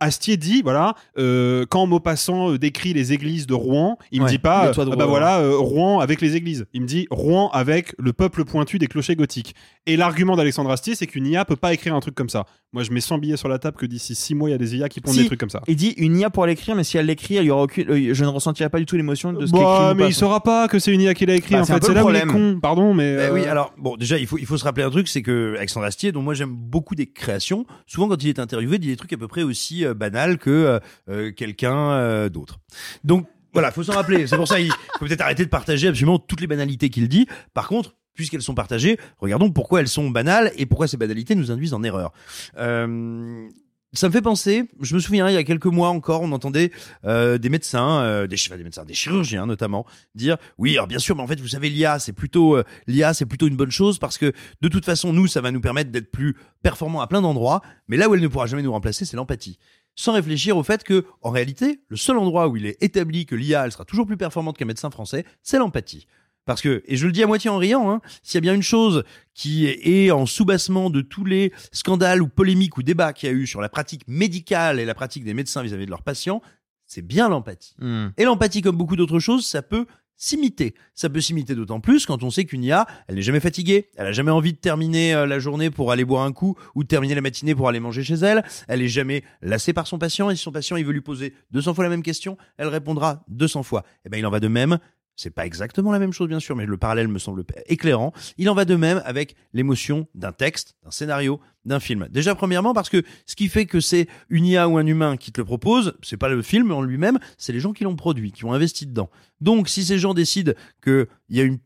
Astier 0.00 0.36
dit, 0.36 0.62
voilà, 0.62 0.94
euh, 1.18 1.66
quand 1.68 1.86
Maupassant 1.86 2.52
euh, 2.52 2.58
décrit 2.58 2.94
les 2.94 3.12
églises 3.12 3.46
de 3.46 3.54
Rouen, 3.54 3.98
il 4.10 4.22
me 4.22 4.28
dit 4.28 4.38
pas, 4.38 4.72
euh, 4.76 4.96
bah 4.96 5.04
voilà, 5.06 5.40
euh, 5.40 5.56
Rouen 5.58 6.00
avec 6.00 6.20
les 6.22 6.34
églises. 6.34 6.66
Il 6.72 6.80
me 6.82 6.86
dit 6.86 7.06
Rouen 7.10 7.50
avec 7.52 7.94
le 7.98 8.12
peuple 8.12 8.44
pointu 8.44 8.78
des 8.78 8.86
clochers 8.86 9.16
gothiques. 9.16 9.54
Et 9.86 9.96
l'argument 9.96 10.34
d'Alexandre 10.34 10.70
Astier, 10.70 10.94
c'est 10.94 11.06
qu'une 11.06 11.26
IA 11.26 11.44
peut 11.44 11.56
pas 11.56 11.74
écrire 11.74 11.94
un 11.94 12.00
truc 12.00 12.14
comme 12.14 12.30
ça. 12.30 12.44
Moi, 12.72 12.82
je 12.82 12.90
mets 12.90 13.00
100 13.00 13.18
billets 13.18 13.36
sur 13.36 13.48
la 13.48 13.58
table 13.58 13.76
que 13.76 13.86
d'ici 13.86 14.14
6 14.14 14.34
mois, 14.34 14.48
il 14.48 14.52
y 14.52 14.54
a 14.54 14.58
des 14.58 14.76
IA 14.76 14.88
qui 14.88 15.00
pondent 15.00 15.14
Si, 15.14 15.20
des 15.20 15.26
trucs 15.26 15.40
comme 15.40 15.50
ça. 15.50 15.62
Il 15.68 15.76
dit 15.76 15.94
une 15.98 16.16
IA 16.16 16.30
pour 16.30 16.44
l'écrire, 16.46 16.74
mais 16.74 16.84
si 16.84 16.98
elle 16.98 17.06
l'écrit, 17.06 17.34
il 17.36 17.44
y 17.44 17.50
aura 17.50 17.62
aucune, 17.62 17.88
euh, 17.90 18.14
je 18.14 18.24
ne 18.24 18.28
ressentirai 18.28 18.68
pas 18.70 18.78
du 18.78 18.86
tout 18.86 18.96
l'émotion 18.96 19.32
de 19.32 19.46
ce 19.46 19.52
qu'écrit 19.52 19.64
Bah, 19.64 19.80
mais 19.88 19.94
Maupassant. 19.94 20.08
il 20.08 20.14
saura 20.14 20.42
pas 20.42 20.68
que 20.68 20.78
c'est 20.78 20.92
une 20.92 21.00
IA 21.02 21.14
qui 21.14 21.26
l'a 21.26 21.34
écrit. 21.34 21.54
Bah, 21.54 21.62
en 21.62 21.64
fait, 21.66 21.84
c'est 21.84 21.94
là 21.94 22.04
où 22.04 22.10
il 22.10 22.16
est 22.16 22.26
con. 22.26 22.58
Pardon, 22.60 22.94
mais. 22.94 23.16
Ben 23.16 23.32
oui, 23.32 23.44
alors 23.44 23.72
bon, 23.78 23.96
déjà 23.96 24.18
il 24.18 24.26
faut 24.26 24.38
il 24.38 24.46
faut 24.46 24.56
se 24.56 24.64
rappeler 24.64 24.84
un 24.84 24.90
truc, 24.90 25.06
c'est 25.08 25.22
que 25.22 25.54
Alexandre 25.56 25.86
Astier, 25.86 26.12
dont 26.12 26.22
moi 26.22 26.34
j'aime 26.34 26.54
beaucoup 26.54 26.94
des 26.94 27.06
créations, 27.06 27.66
souvent 27.86 28.08
quand 28.08 28.22
il 28.22 28.28
est 28.28 28.38
interviewé, 28.38 28.76
il 28.76 28.80
dit 28.80 28.88
des 28.88 28.96
trucs 28.96 29.12
à 29.12 29.16
peu 29.16 29.28
près 29.28 29.42
aussi 29.42 29.75
euh, 29.84 29.94
banals 29.94 30.38
que 30.38 30.50
euh, 30.50 30.78
euh, 31.08 31.32
quelqu'un 31.32 32.28
d'autre. 32.28 32.58
Donc 33.04 33.26
voilà, 33.52 33.70
faut 33.70 33.82
s'en 33.82 33.94
rappeler. 33.94 34.26
C'est 34.26 34.36
pour 34.36 34.48
ça 34.48 34.60
il 34.60 34.70
faut 34.98 35.06
peut-être 35.06 35.22
arrêter 35.22 35.44
de 35.44 35.50
partager 35.50 35.88
absolument 35.88 36.18
toutes 36.18 36.40
les 36.40 36.46
banalités 36.46 36.90
qu'il 36.90 37.08
dit. 37.08 37.26
Par 37.54 37.68
contre, 37.68 37.94
puisqu'elles 38.16 38.42
sont 38.42 38.54
partagées, 38.54 38.98
regardons 39.18 39.50
pourquoi 39.50 39.80
elles 39.80 39.88
sont 39.88 40.10
banales 40.10 40.50
et 40.56 40.66
pourquoi 40.66 40.88
ces 40.88 40.96
banalités 40.96 41.36
nous 41.36 41.52
induisent 41.52 41.74
en 41.74 41.82
erreur. 41.84 42.12
Euh, 42.58 43.48
ça 43.92 44.08
me 44.08 44.12
fait 44.12 44.22
penser, 44.22 44.64
je 44.80 44.94
me 44.94 45.00
souviens, 45.00 45.28
il 45.28 45.34
y 45.34 45.38
a 45.38 45.44
quelques 45.44 45.66
mois 45.66 45.88
encore, 45.88 46.22
on 46.22 46.32
entendait 46.32 46.70
euh, 47.04 47.38
des 47.38 47.48
médecins, 47.48 48.00
euh, 48.02 48.26
des, 48.26 48.36
médecins, 48.62 48.84
des 48.84 48.94
chirurgiens 48.94 49.46
notamment, 49.46 49.86
dire 50.14 50.36
oui, 50.58 50.74
alors 50.74 50.86
bien 50.86 50.98
sûr, 50.98 51.16
mais 51.16 51.22
en 51.22 51.26
fait, 51.26 51.40
vous 51.40 51.48
savez, 51.48 51.70
l'IA, 51.70 51.98
c'est 51.98 52.12
plutôt 52.12 52.56
euh, 52.56 52.64
l'IA, 52.86 53.14
c'est 53.14 53.26
plutôt 53.26 53.46
une 53.46 53.56
bonne 53.56 53.70
chose 53.70 53.98
parce 53.98 54.18
que 54.18 54.32
de 54.60 54.68
toute 54.68 54.84
façon, 54.84 55.12
nous, 55.12 55.26
ça 55.26 55.40
va 55.40 55.50
nous 55.50 55.60
permettre 55.60 55.90
d'être 55.90 56.10
plus 56.10 56.36
performants 56.62 57.00
à 57.00 57.06
plein 57.06 57.22
d'endroits, 57.22 57.62
mais 57.88 57.96
là 57.96 58.08
où 58.08 58.14
elle 58.14 58.20
ne 58.20 58.28
pourra 58.28 58.46
jamais 58.46 58.62
nous 58.62 58.72
remplacer, 58.72 59.04
c'est 59.04 59.16
l'empathie. 59.16 59.58
Sans 59.94 60.12
réfléchir 60.12 60.58
au 60.58 60.62
fait 60.62 60.84
que, 60.84 61.06
en 61.22 61.30
réalité, 61.30 61.80
le 61.88 61.96
seul 61.96 62.18
endroit 62.18 62.48
où 62.48 62.56
il 62.56 62.66
est 62.66 62.82
établi 62.82 63.24
que 63.24 63.34
l'IA, 63.34 63.64
elle 63.64 63.72
sera 63.72 63.84
toujours 63.84 64.06
plus 64.06 64.18
performante 64.18 64.58
qu'un 64.58 64.66
médecin 64.66 64.90
français, 64.90 65.24
c'est 65.42 65.58
l'empathie. 65.58 66.06
Parce 66.46 66.62
que, 66.62 66.82
et 66.86 66.96
je 66.96 67.06
le 67.06 67.12
dis 67.12 67.22
à 67.22 67.26
moitié 67.26 67.50
en 67.50 67.58
riant, 67.58 67.90
hein, 67.90 68.00
s'il 68.22 68.36
y 68.36 68.38
a 68.38 68.40
bien 68.40 68.54
une 68.54 68.62
chose 68.62 69.04
qui 69.34 69.66
est 69.66 70.10
en 70.12 70.24
soubassement 70.24 70.88
de 70.88 71.02
tous 71.02 71.24
les 71.24 71.52
scandales 71.72 72.22
ou 72.22 72.28
polémiques 72.28 72.78
ou 72.78 72.82
débats 72.82 73.12
qu'il 73.12 73.28
y 73.28 73.32
a 73.32 73.34
eu 73.34 73.46
sur 73.46 73.60
la 73.60 73.68
pratique 73.68 74.02
médicale 74.06 74.80
et 74.80 74.84
la 74.84 74.94
pratique 74.94 75.24
des 75.24 75.34
médecins 75.34 75.62
vis-à-vis 75.62 75.86
de 75.86 75.90
leurs 75.90 76.04
patients, 76.04 76.40
c'est 76.86 77.02
bien 77.02 77.28
l'empathie. 77.28 77.74
Hmm. 77.80 78.08
Et 78.16 78.24
l'empathie, 78.24 78.62
comme 78.62 78.76
beaucoup 78.76 78.96
d'autres 78.96 79.18
choses, 79.18 79.44
ça 79.44 79.60
peut 79.60 79.86
s'imiter. 80.16 80.74
Ça 80.94 81.10
peut 81.10 81.20
s'imiter 81.20 81.54
d'autant 81.54 81.80
plus 81.80 82.06
quand 82.06 82.22
on 82.22 82.30
sait 82.30 82.44
qu'une 82.44 82.64
IA, 82.64 82.86
elle 83.06 83.16
n'est 83.16 83.22
jamais 83.22 83.40
fatiguée, 83.40 83.90
elle 83.96 84.06
a 84.06 84.12
jamais 84.12 84.30
envie 84.30 84.52
de 84.52 84.58
terminer 84.58 85.14
euh, 85.14 85.26
la 85.26 85.38
journée 85.38 85.70
pour 85.70 85.92
aller 85.92 86.04
boire 86.04 86.24
un 86.24 86.32
coup 86.32 86.56
ou 86.74 86.82
de 86.82 86.88
terminer 86.88 87.14
la 87.14 87.20
matinée 87.20 87.54
pour 87.54 87.68
aller 87.68 87.80
manger 87.80 88.02
chez 88.02 88.14
elle, 88.14 88.44
elle 88.68 88.82
est 88.82 88.88
jamais 88.88 89.24
lassée 89.42 89.72
par 89.72 89.86
son 89.86 89.98
patient 89.98 90.30
et 90.30 90.36
si 90.36 90.42
son 90.42 90.52
patient 90.52 90.76
il 90.76 90.86
veut 90.86 90.92
lui 90.92 91.02
poser 91.02 91.34
200 91.50 91.74
fois 91.74 91.84
la 91.84 91.90
même 91.90 92.02
question, 92.02 92.38
elle 92.56 92.68
répondra 92.68 93.24
200 93.28 93.62
fois. 93.62 93.84
Et 94.04 94.08
ben 94.08 94.18
il 94.18 94.26
en 94.26 94.30
va 94.30 94.40
de 94.40 94.48
même 94.48 94.78
c'est 95.16 95.30
pas 95.30 95.46
exactement 95.46 95.92
la 95.92 95.98
même 95.98 96.12
chose, 96.12 96.28
bien 96.28 96.40
sûr, 96.40 96.54
mais 96.54 96.66
le 96.66 96.76
parallèle 96.76 97.08
me 97.08 97.18
semble 97.18 97.44
éclairant. 97.66 98.12
Il 98.38 98.48
en 98.50 98.54
va 98.54 98.64
de 98.64 98.76
même 98.76 99.02
avec 99.04 99.34
l'émotion 99.52 100.06
d'un 100.14 100.32
texte, 100.32 100.76
d'un 100.84 100.90
scénario, 100.90 101.40
d'un 101.64 101.80
film. 101.80 102.06
Déjà, 102.10 102.34
premièrement, 102.34 102.74
parce 102.74 102.90
que 102.90 103.02
ce 103.24 103.34
qui 103.34 103.48
fait 103.48 103.66
que 103.66 103.80
c'est 103.80 104.08
une 104.28 104.44
IA 104.44 104.68
ou 104.68 104.78
un 104.78 104.86
humain 104.86 105.16
qui 105.16 105.32
te 105.32 105.40
le 105.40 105.44
propose, 105.44 105.94
c'est 106.02 106.16
pas 106.16 106.28
le 106.28 106.42
film 106.42 106.70
en 106.70 106.82
lui-même, 106.82 107.18
c'est 107.38 107.52
les 107.52 107.60
gens 107.60 107.72
qui 107.72 107.84
l'ont 107.84 107.96
produit, 107.96 108.30
qui 108.30 108.44
ont 108.44 108.52
investi 108.52 108.86
dedans. 108.86 109.10
Donc, 109.40 109.68
si 109.68 109.84
ces 109.84 109.98
gens 109.98 110.14
décident 110.14 110.52
qu'il 110.84 111.06
y 111.30 111.40
a 111.40 111.44
une 111.44 111.58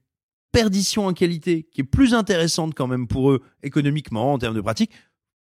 perdition 0.53 1.07
en 1.07 1.13
qualité 1.13 1.69
qui 1.73 1.83
est 1.83 1.85
plus 1.85 2.15
intéressante 2.15 2.75
quand 2.75 2.87
même 2.87 3.07
pour 3.07 3.31
eux, 3.31 3.43
économiquement, 3.63 4.33
en 4.33 4.39
termes 4.39 4.57
de 4.57 4.61
pratique, 4.61 4.93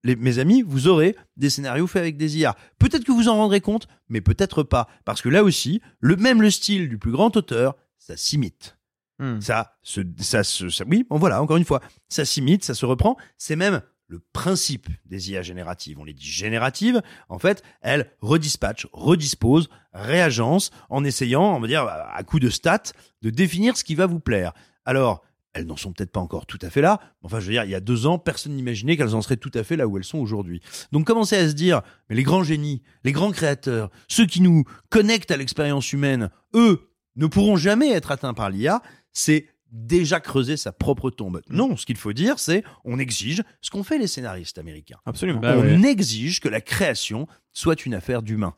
mes 0.05 0.39
amis, 0.39 0.63
vous 0.63 0.87
aurez 0.89 1.17
des 1.37 1.51
scénarios 1.51 1.87
faits 1.87 2.01
avec 2.01 2.17
des 2.17 2.39
IA. 2.39 2.57
Peut-être 2.79 3.05
que 3.05 3.13
vous 3.13 3.29
en 3.29 3.37
rendrez 3.37 3.61
compte, 3.61 3.89
mais 4.09 4.21
peut-être 4.21 4.63
pas. 4.63 4.89
Parce 5.05 5.21
que 5.21 5.29
là 5.29 5.43
aussi, 5.43 5.81
le 6.01 6.17
même 6.17 6.41
le 6.41 6.51
style 6.51 6.89
du 6.89 6.99
plus 6.99 7.11
grand 7.11 7.37
auteur, 7.37 7.77
ça 7.99 8.17
s'imite. 8.17 8.77
Hmm. 9.19 9.41
Ça, 9.41 9.75
se, 9.83 10.01
ça, 10.21 10.45
se, 10.45 10.69
ça- 10.71 10.85
oui, 10.89 11.05
bon 11.09 11.19
voilà, 11.19 11.43
encore 11.43 11.57
une 11.57 11.65
fois, 11.65 11.81
ça 12.09 12.25
s'imite, 12.25 12.65
ça 12.65 12.75
se 12.75 12.87
reprend. 12.87 13.17
C'est 13.37 13.57
même 13.57 13.83
le 14.07 14.21
principe 14.33 14.89
des 15.05 15.31
IA 15.31 15.43
génératives. 15.43 15.99
On 15.99 16.05
les 16.05 16.15
dit 16.15 16.27
génératives. 16.31 17.03
En 17.29 17.39
fait, 17.39 17.63
elles 17.83 18.11
redispatchent, 18.21 18.87
redisposent, 18.93 19.69
réagencent 19.93 20.71
en 20.89 21.05
essayant, 21.05 21.57
on 21.57 21.61
va 21.61 21.67
dire, 21.67 21.83
à 21.87 22.23
coup 22.23 22.41
de 22.41 22.49
stats, 22.49 22.93
de 23.23 23.31
définir 23.31 23.77
ce 23.77 23.85
qui 23.85 23.95
va 23.95 24.07
vous 24.07 24.21
plaire. 24.21 24.53
Alors, 24.87 25.23
elles 25.53 25.67
n'en 25.67 25.77
sont 25.77 25.93
peut-être 25.93 26.13
pas 26.13 26.21
encore 26.21 26.47
tout 26.47 26.59
à 26.63 26.71
fait 26.71 26.81
là. 26.81 27.01
mais 27.03 27.27
Enfin, 27.27 27.41
je 27.41 27.47
veux 27.47 27.53
dire, 27.53 27.65
il 27.65 27.71
y 27.71 27.75
a 27.75 27.81
deux 27.81 28.07
ans, 28.07 28.19
personne 28.19 28.53
n'imaginait 28.55 28.97
qu'elles 28.97 29.15
en 29.15 29.21
seraient 29.23 29.37
tout 29.37 29.51
à 29.55 29.65
fait 29.65 29.77
là 29.77 29.87
où 29.89 29.99
elles 29.99 30.05
sont 30.05 30.19
aujourd'hui. 30.19 30.63
Donc, 30.93 31.07
commencer 31.07 31.37
à 31.37 31.49
se 31.49 31.55
dire, 31.55 31.83
mais 32.09 32.17
les 32.17 32.23
grands 32.23 32.45
génies, 32.45 32.83
les 33.05 33.13
grands 33.13 33.33
créateurs, 33.33 33.91
ceux 34.07 34.27
qui 34.27 34.41
nous 34.41 34.65
connectent 34.89 35.33
à 35.33 35.37
l'expérience 35.37 35.93
humaine, 35.93 36.31
eux, 36.55 36.89
ne 37.17 37.27
pourront 37.27 37.57
jamais 37.57 37.91
être 37.91 38.11
atteints 38.11 38.35
par 38.35 38.51
l'IA, 38.51 38.83
c'est 39.13 39.47
déjà 39.71 40.21
creuser 40.21 40.57
sa 40.57 40.73
propre 40.73 41.11
tombe. 41.11 41.43
Non, 41.51 41.77
ce 41.77 41.85
qu'il 41.85 41.97
faut 41.97 42.13
dire, 42.13 42.39
c'est 42.39 42.65
on 42.85 42.99
exige 42.99 43.43
ce 43.61 43.71
qu'ont 43.71 43.83
fait 43.85 43.99
les 43.99 44.07
scénaristes 44.07 44.59
américains. 44.59 44.99
Absolument. 45.05 45.41
Bah 45.41 45.57
on 45.57 45.63
ouais. 45.63 45.89
exige 45.91 46.41
que 46.41 46.49
la 46.49 46.61
création 46.61 47.27
soit 47.53 47.85
une 47.85 47.95
affaire 47.95 48.23
d'humain. 48.23 48.55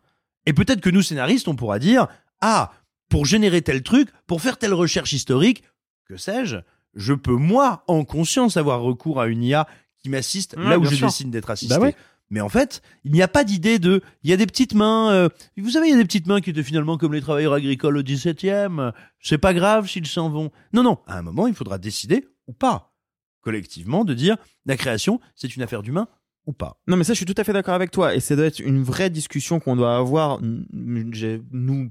Et 0.46 0.52
peut-être 0.52 0.80
que 0.80 0.90
nous, 0.90 1.02
scénaristes, 1.02 1.48
on 1.48 1.56
pourra 1.56 1.78
dire 1.78 2.06
Ah, 2.40 2.72
pour 3.08 3.26
générer 3.26 3.62
tel 3.62 3.82
truc, 3.82 4.08
pour 4.26 4.40
faire 4.40 4.56
telle 4.58 4.74
recherche 4.74 5.12
historique, 5.12 5.64
que 6.06 6.16
sais-je, 6.16 6.56
je 6.94 7.14
peux, 7.14 7.34
moi, 7.36 7.84
en 7.88 8.04
conscience, 8.04 8.56
avoir 8.56 8.80
recours 8.80 9.20
à 9.20 9.26
une 9.26 9.42
IA 9.42 9.66
qui 9.98 10.08
m'assiste 10.08 10.56
Ouais, 10.56 10.64
là 10.70 10.78
où 10.78 10.84
je 10.84 10.94
sûr. 10.94 11.08
décide 11.08 11.30
d'être 11.30 11.50
assisté. 11.50 11.74
Bah 11.74 11.80
ouais. 11.80 11.94
Mais 12.30 12.40
en 12.40 12.48
fait, 12.48 12.80
il 13.04 13.12
n'y 13.12 13.22
a 13.22 13.28
pas 13.28 13.42
d'idée 13.44 13.78
de. 13.78 14.02
Il 14.22 14.30
y 14.30 14.32
a 14.32 14.36
des 14.36 14.46
petites 14.46 14.74
mains. 14.74 15.10
euh, 15.12 15.28
vous 15.56 15.70
savez, 15.70 15.88
il 15.88 15.90
y 15.90 15.94
a 15.94 15.98
des 15.98 16.04
petites 16.04 16.26
mains 16.26 16.40
qui 16.40 16.50
étaient 16.50 16.62
finalement 16.62 16.96
comme 16.96 17.12
les 17.12 17.20
travailleurs 17.20 17.54
agricoles 17.54 17.96
au 17.96 18.02
17e. 18.02 18.92
C'est 19.20 19.38
pas 19.38 19.52
grave 19.52 19.88
s'ils 19.88 20.06
s'en 20.06 20.30
vont. 20.30 20.50
Non, 20.72 20.82
non. 20.82 20.98
À 21.06 21.18
un 21.18 21.22
moment, 21.22 21.46
il 21.48 21.54
faudra 21.54 21.78
décider 21.78 22.26
ou 22.46 22.52
pas, 22.52 22.94
collectivement, 23.42 24.04
de 24.04 24.14
dire 24.14 24.36
la 24.66 24.76
création, 24.76 25.20
c'est 25.34 25.56
une 25.56 25.62
affaire 25.62 25.82
d'humain 25.82 26.08
ou 26.46 26.52
pas. 26.52 26.80
Non, 26.86 26.96
mais 26.96 27.04
ça, 27.04 27.12
je 27.12 27.18
suis 27.18 27.26
tout 27.26 27.34
à 27.36 27.44
fait 27.44 27.52
d'accord 27.52 27.74
avec 27.74 27.90
toi. 27.90 28.14
Et 28.14 28.20
ça 28.20 28.34
doit 28.36 28.46
être 28.46 28.60
une 28.60 28.82
vraie 28.82 29.10
discussion 29.10 29.60
qu'on 29.60 29.76
doit 29.76 29.96
avoir. 29.96 30.38
Nous, 30.40 31.88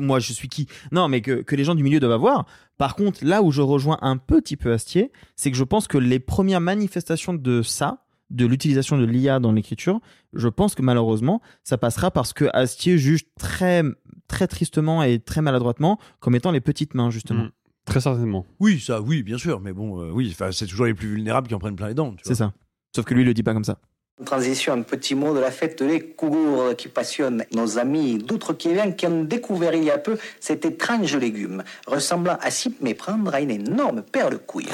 moi, 0.00 0.18
je 0.18 0.32
suis 0.32 0.48
qui 0.48 0.66
Non, 0.92 1.08
mais 1.08 1.20
que, 1.22 1.42
que 1.42 1.56
les 1.56 1.64
gens 1.64 1.74
du 1.74 1.82
milieu 1.82 2.00
doivent 2.00 2.12
avoir. 2.12 2.46
Par 2.76 2.94
contre, 2.94 3.24
là 3.24 3.42
où 3.42 3.52
je 3.52 3.62
rejoins 3.62 3.98
un 4.02 4.16
petit 4.16 4.56
peu 4.56 4.72
Astier, 4.72 5.12
c'est 5.34 5.50
que 5.50 5.56
je 5.56 5.64
pense 5.64 5.88
que 5.88 5.98
les 5.98 6.18
premières 6.18 6.60
manifestations 6.60 7.34
de 7.34 7.62
ça, 7.62 8.05
de 8.30 8.46
l'utilisation 8.46 8.98
de 8.98 9.04
l'IA 9.04 9.38
dans 9.38 9.52
l'écriture, 9.52 10.00
je 10.32 10.48
pense 10.48 10.74
que 10.74 10.82
malheureusement, 10.82 11.40
ça 11.62 11.78
passera 11.78 12.10
parce 12.10 12.32
que 12.32 12.46
Astier 12.52 12.98
juge 12.98 13.24
très, 13.38 13.82
très 14.28 14.46
tristement 14.46 15.02
et 15.02 15.18
très 15.20 15.42
maladroitement 15.42 15.98
comme 16.20 16.34
étant 16.34 16.50
les 16.50 16.60
petites 16.60 16.94
mains, 16.94 17.10
justement. 17.10 17.44
Mm. 17.44 17.50
Très 17.84 18.00
certainement. 18.00 18.44
Oui, 18.58 18.80
ça, 18.80 19.00
oui, 19.00 19.22
bien 19.22 19.38
sûr, 19.38 19.60
mais 19.60 19.72
bon, 19.72 20.00
euh, 20.00 20.10
oui, 20.10 20.34
c'est 20.50 20.66
toujours 20.66 20.86
les 20.86 20.94
plus 20.94 21.08
vulnérables 21.08 21.46
qui 21.46 21.54
en 21.54 21.60
prennent 21.60 21.76
plein 21.76 21.88
les 21.88 21.94
dents. 21.94 22.12
tu 22.12 22.22
C'est 22.24 22.34
ça. 22.34 22.52
Sauf 22.94 23.04
que 23.04 23.14
lui, 23.14 23.22
il 23.22 23.26
le 23.26 23.34
dit 23.34 23.44
pas 23.44 23.52
comme 23.52 23.64
ça. 23.64 23.78
Transition, 24.24 24.72
un 24.72 24.82
petit 24.82 25.14
mot 25.14 25.34
de 25.34 25.40
la 25.40 25.50
fête 25.50 25.82
des 25.82 26.00
Cougours 26.00 26.74
qui 26.74 26.88
passionne 26.88 27.44
nos 27.52 27.78
amis 27.78 28.16
d'outre-Québec 28.16 28.96
qui 28.96 29.06
ont 29.06 29.24
découvert 29.24 29.74
il 29.74 29.84
y 29.84 29.90
a 29.90 29.98
peu 29.98 30.16
cet 30.40 30.64
étrange 30.64 31.14
légume, 31.16 31.62
ressemblant 31.86 32.38
à 32.40 32.50
s'y 32.50 32.74
méprendre 32.80 33.34
à 33.34 33.40
une 33.40 33.50
énorme 33.50 34.02
paire 34.02 34.30
de 34.30 34.36
couilles. 34.36 34.70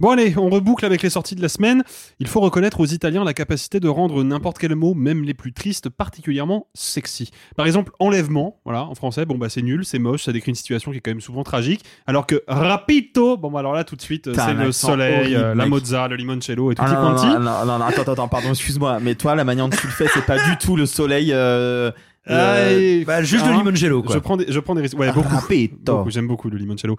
Bon 0.00 0.10
allez, 0.10 0.34
on 0.38 0.48
reboucle 0.48 0.86
avec 0.86 1.02
les 1.02 1.10
sorties 1.10 1.34
de 1.34 1.42
la 1.42 1.50
semaine. 1.50 1.84
Il 2.18 2.26
faut 2.26 2.40
reconnaître 2.40 2.80
aux 2.80 2.86
Italiens 2.86 3.24
la 3.24 3.34
capacité 3.34 3.78
de 3.78 3.88
rendre 3.88 4.24
n'importe 4.24 4.58
quel 4.58 4.74
mot, 4.74 4.94
même 4.94 5.22
les 5.22 5.34
plus 5.34 5.52
tristes, 5.52 5.90
particulièrement 5.90 6.66
sexy. 6.74 7.30
Par 7.56 7.66
exemple, 7.66 7.92
enlèvement, 8.00 8.58
voilà, 8.64 8.84
en 8.84 8.94
français, 8.94 9.26
bon 9.26 9.36
bah 9.36 9.50
c'est 9.50 9.60
nul, 9.60 9.84
c'est 9.84 9.98
moche, 9.98 10.22
ça 10.24 10.32
décrit 10.32 10.50
une 10.50 10.56
situation 10.56 10.92
qui 10.92 10.96
est 10.96 11.00
quand 11.02 11.10
même 11.10 11.20
souvent 11.20 11.44
tragique. 11.44 11.84
Alors 12.06 12.26
que 12.26 12.42
rapito, 12.48 13.36
bon 13.36 13.50
bah 13.50 13.60
alors 13.60 13.74
là 13.74 13.84
tout 13.84 13.94
de 13.94 14.02
suite, 14.02 14.28
euh, 14.28 14.34
c'est 14.34 14.54
le 14.54 14.72
soleil, 14.72 15.20
horrible, 15.20 15.36
euh, 15.36 15.54
la 15.54 15.66
mozza, 15.66 16.08
le 16.08 16.16
limoncello 16.16 16.72
et 16.72 16.74
tout 16.74 16.82
Ah, 16.84 16.92
non, 16.94 17.12
non, 17.12 17.14
non, 17.14 17.40
non, 17.40 17.66
non, 17.66 17.78
non, 17.78 17.84
attends, 17.84 18.10
attends, 18.10 18.28
pardon, 18.28 18.48
excuse-moi, 18.48 18.98
mais 19.00 19.14
toi, 19.14 19.34
la 19.34 19.44
manière 19.44 19.68
dont 19.68 19.76
tu 19.76 19.86
le 19.86 19.92
fais, 19.92 20.06
c'est 20.12 20.24
pas 20.24 20.38
du 20.48 20.56
tout 20.56 20.74
le 20.74 20.86
soleil. 20.86 21.32
Euh, 21.32 21.92
euh, 22.30 23.04
bah, 23.04 23.22
juste 23.22 23.44
le 23.46 23.52
hein, 23.52 23.58
limoncello, 23.58 24.02
quoi. 24.02 24.14
Je 24.14 24.20
prends 24.20 24.36
des, 24.36 24.46
je 24.48 24.60
prends 24.60 24.74
des 24.74 24.82
risques. 24.82 24.98
Ouais, 24.98 25.12
beaucoup. 25.12 25.28
Rapito. 25.28 25.96
Beaucoup, 25.98 26.10
J'aime 26.10 26.28
beaucoup 26.28 26.50
le 26.50 26.56
limoncello. 26.56 26.96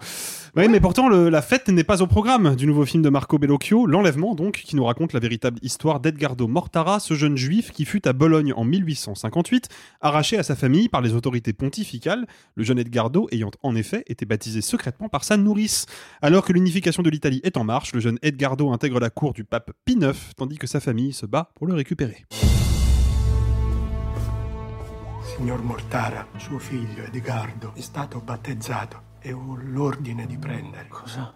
Ouais, 0.56 0.68
mais 0.68 0.80
pourtant, 0.80 1.08
le- 1.08 1.28
la 1.30 1.40
fête 1.42 1.68
n'est 1.68 1.84
pas 1.84 2.02
au 2.02 2.06
programme 2.06 2.54
du 2.56 2.66
nouveau 2.66 2.84
film 2.84 3.02
de 3.02 3.08
Marco 3.08 3.38
Bellocchio, 3.38 3.86
L'Enlèvement, 3.86 4.34
donc, 4.34 4.56
qui 4.56 4.76
nous 4.76 4.84
raconte 4.84 5.12
la 5.12 5.20
véritable 5.20 5.58
histoire 5.62 6.00
d'Edgardo 6.00 6.46
Mortara, 6.46 7.00
ce 7.00 7.14
jeune 7.14 7.36
juif 7.36 7.70
qui 7.72 7.84
fut 7.84 8.06
à 8.06 8.12
Bologne 8.12 8.52
en 8.54 8.64
1858, 8.64 9.68
arraché 10.00 10.38
à 10.38 10.42
sa 10.42 10.56
famille 10.56 10.88
par 10.88 11.00
les 11.00 11.14
autorités 11.14 11.52
pontificales, 11.52 12.26
le 12.54 12.64
jeune 12.64 12.78
Edgardo 12.78 13.26
ayant 13.32 13.50
en 13.62 13.74
effet 13.76 14.04
été 14.08 14.26
baptisé 14.26 14.60
secrètement 14.60 15.08
par 15.08 15.24
sa 15.24 15.36
nourrice. 15.36 15.86
Alors 16.22 16.44
que 16.44 16.52
l'unification 16.52 17.02
de 17.02 17.10
l'Italie 17.10 17.40
est 17.44 17.56
en 17.56 17.64
marche, 17.64 17.92
le 17.94 18.00
jeune 18.00 18.18
Edgardo 18.22 18.70
intègre 18.72 19.00
la 19.00 19.10
cour 19.10 19.32
du 19.32 19.44
pape 19.44 19.70
Pie 19.84 19.94
IX, 20.00 20.12
tandis 20.36 20.58
que 20.58 20.66
sa 20.66 20.80
famille 20.80 21.12
se 21.12 21.26
bat 21.26 21.50
pour 21.54 21.66
le 21.66 21.74
récupérer. 21.74 22.24
Signor 25.36 25.62
Mortara, 25.62 26.28
suo 26.36 26.60
figlio 26.60 27.02
Edgardo 27.02 27.72
è 27.74 27.80
stato 27.80 28.20
battezzato 28.20 29.16
e 29.18 29.32
ho 29.32 29.58
l'ordine 29.60 30.26
di 30.26 30.38
prendere. 30.38 30.86
Cosa? 30.86 31.34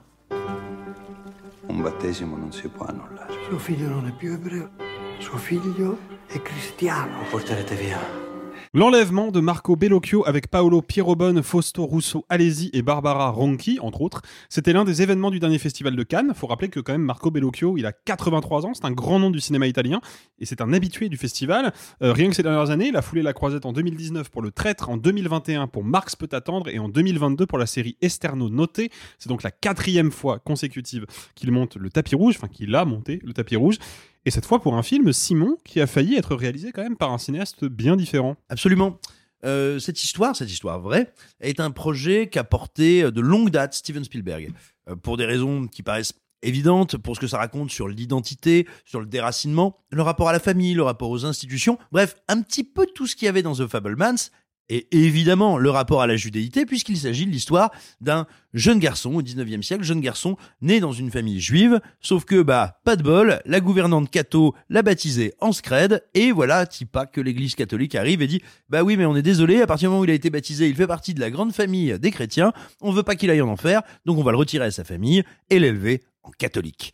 Un 1.66 1.83
battesimo 1.83 2.37
non 2.37 2.53
si 2.53 2.69
può 2.69 2.87
annullare. 2.87 3.33
Suo 3.49 3.59
figlio 3.59 3.89
non 3.89 4.07
è 4.07 4.12
più 4.12 4.35
ebreo, 4.35 4.70
suo 5.19 5.37
figlio 5.37 5.99
è 6.29 6.41
cristiano. 6.41 7.23
Lo 7.23 7.29
porterete 7.29 7.75
via. 7.75 8.27
L'enlèvement 8.74 9.31
de 9.31 9.40
Marco 9.40 9.77
Bellocchio 9.77 10.27
avec 10.27 10.49
Paolo 10.49 10.82
Pierrobon, 10.82 11.43
Fausto 11.43 11.86
Russo 11.86 12.27
Alesi 12.28 12.69
et 12.74 12.82
Barbara 12.82 13.31
Ronchi, 13.31 13.78
entre 13.81 14.03
autres. 14.03 14.20
C'était 14.51 14.74
l'un 14.74 14.85
des 14.85 15.01
événements 15.01 15.31
du 15.31 15.40
dernier 15.40 15.59
festival 15.59 15.97
de 15.97 16.03
Cannes. 16.03 16.32
Faut 16.35 16.47
rappeler 16.47 16.69
que 16.69 16.78
quand 16.81 16.93
même 16.93 17.03
Marco 17.03 17.31
Bellocchio, 17.31 17.78
il 17.78 17.86
a 17.86 17.93
83 17.93 18.66
ans, 18.66 18.74
c'est 18.74 18.85
un 18.85 18.90
grand 18.90 19.19
nom 19.19 19.31
du 19.31 19.40
cinéma 19.40 19.66
italien 19.66 20.03
et 20.39 20.45
c'est 20.45 20.61
un 20.61 20.74
habitué 20.74 21.09
du 21.09 21.16
festival. 21.16 21.73
Euh, 22.03 22.12
rien 22.12 22.28
que 22.28 22.36
ces 22.36 22.43
dernières 22.43 22.69
années, 22.69 22.89
il 22.89 22.97
a 22.97 23.01
foulé 23.01 23.23
la 23.23 23.32
croisette 23.32 23.65
en 23.65 23.73
2019 23.73 24.28
pour 24.28 24.43
Le 24.43 24.51
Traître, 24.51 24.90
en 24.90 24.99
2021 24.99 25.66
pour 25.66 25.82
Marx 25.82 26.15
peut 26.15 26.28
attendre 26.32 26.69
et 26.69 26.78
en 26.78 26.90
2022 26.90 27.47
pour 27.47 27.57
la 27.57 27.66
série 27.66 27.97
Esterno 28.03 28.51
Noté. 28.51 28.90
C'est 29.19 29.31
donc 29.31 29.43
la 29.43 29.51
quatrième 29.51 30.11
fois 30.11 30.40
consécutive 30.40 31.07
qu'il 31.35 31.53
monte 31.53 31.77
le 31.77 31.89
tapis 31.89 32.15
rouge, 32.15 32.35
enfin 32.36 32.49
qu'il 32.49 32.74
a 32.74 32.85
monté 32.85 33.19
le 33.24 33.32
tapis 33.32 33.57
rouge. 33.57 33.78
Et 34.24 34.31
cette 34.31 34.47
fois 34.47 34.61
pour 34.61 34.74
un 34.74 34.82
film, 34.82 35.12
Simon, 35.12 35.57
qui 35.65 35.81
a 35.81 35.86
failli 35.86 36.16
être 36.16 36.35
réalisé 36.35 36.73
quand 36.73 36.82
même 36.82 36.97
par 36.97 37.12
un 37.12 37.19
cinéaste 37.19 37.65
bien 37.65 37.97
différent. 37.97 38.36
Absolument. 38.49 38.99
Euh, 39.45 39.78
cette 39.78 40.03
histoire, 40.03 40.35
cette 40.35 40.51
histoire 40.51 40.81
vraie, 40.81 41.12
est 41.40 41.61
un 41.61 41.70
projet 41.70 42.28
qu'a 42.28 42.45
porté 42.45 43.05
euh, 43.05 43.11
de 43.11 43.20
longue 43.20 43.51
date 43.51 43.74
Steven 43.74 44.03
Spielberg. 44.05 44.53
Euh, 44.89 44.97
pour 44.97 45.16
des 45.16 45.24
raisons 45.24 45.69
qui 45.69 45.82
paraissent 45.82 46.15
évidentes, 46.43 46.97
pour 46.97 47.16
ce 47.16 47.20
que 47.20 47.27
ça 47.27 47.39
raconte 47.39 47.70
sur 47.70 47.89
l'identité, 47.89 48.66
sur 48.85 49.01
le 49.01 49.07
déracinement, 49.07 49.77
le 49.90 50.03
rapport 50.03 50.28
à 50.28 50.32
la 50.32 50.40
famille, 50.40 50.74
le 50.74 50.82
rapport 50.82 51.11
aux 51.11 51.24
institutions, 51.24 51.78
bref, 51.93 52.16
un 52.28 52.43
petit 52.43 52.65
peu 52.65 52.86
tout 52.95 53.07
ce 53.07 53.16
qu'il 53.16 53.27
y 53.27 53.28
avait 53.28 53.43
dans 53.43 53.55
The 53.55 53.66
Fablemans, 53.66 54.31
et 54.69 54.86
évidemment 54.93 55.59
le 55.59 55.70
rapport 55.70 56.03
à 56.03 56.07
la 56.07 56.16
judéité, 56.16 56.66
puisqu'il 56.66 56.97
s'agit 56.97 57.27
de 57.27 57.31
l'histoire 57.31 57.70
d'un 58.01 58.27
jeune 58.55 58.78
garçon 58.78 59.15
au 59.15 59.23
19e 59.23 59.62
siècle, 59.62 59.85
jeune 59.85 60.01
garçon 60.01 60.36
né 60.61 60.81
dans 60.81 60.93
une 60.93 61.11
famille 61.11 61.40
juive, 61.40 61.81
sauf 62.01 62.24
que, 62.24 62.43
bah, 62.43 62.81
pas 62.85 62.97
de 62.97 63.03
bol, 63.03 63.40
la 63.45 63.61
gouvernante 63.61 64.11
Cato 64.11 64.55
l'a 64.69 64.82
baptisé 64.82 65.35
en 65.40 65.53
scred, 65.53 66.03
et 66.15 66.32
voilà, 66.32 66.66
pas 66.93 67.07
que 67.07 67.20
l'église 67.20 67.55
catholique 67.55 67.95
arrive 67.95 68.23
et 68.23 68.27
dit, 68.27 68.43
bah 68.69 68.82
oui, 68.82 68.97
mais 68.97 69.07
on 69.07 69.16
est 69.16 69.23
désolé, 69.23 69.61
à 69.61 69.66
partir 69.66 69.89
du 69.89 69.90
moment 69.90 70.01
où 70.03 70.05
il 70.05 70.11
a 70.11 70.15
été 70.15 70.31
baptisé, 70.31 70.69
il 70.69 70.74
fait 70.74 70.86
partie 70.86 71.15
de 71.15 71.20
la 71.20 71.31
grande 71.31 71.53
famille 71.53 71.99
des 71.99 72.11
chrétiens, 72.11 72.53
on 72.81 72.93
veut 72.93 73.03
pas 73.03 73.16
qu'il 73.16 73.31
aille 73.31 73.43
en 73.43 73.49
enfer, 73.49 73.82
donc 74.05 74.19
on 74.19 74.23
va 74.23 74.32
le 74.32 74.39
retirer 74.39 74.65
à 74.65 74.70
sa 74.70 74.85
famille 74.85 75.24
et 75.51 75.59
l'élever 75.59 76.03
en 76.23 76.31
catholique. 76.31 76.93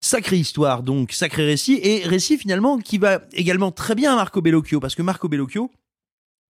Sacrée 0.00 0.36
histoire 0.36 0.82
donc, 0.82 1.12
sacré 1.12 1.46
récit, 1.46 1.80
et 1.82 2.06
récit 2.06 2.36
finalement 2.36 2.78
qui 2.78 2.98
va 2.98 3.22
également 3.32 3.72
très 3.72 3.94
bien 3.94 4.12
à 4.12 4.16
Marco 4.16 4.42
Bellocchio, 4.42 4.78
parce 4.78 4.94
que 4.94 5.02
Marco 5.02 5.28
Bellocchio, 5.28 5.70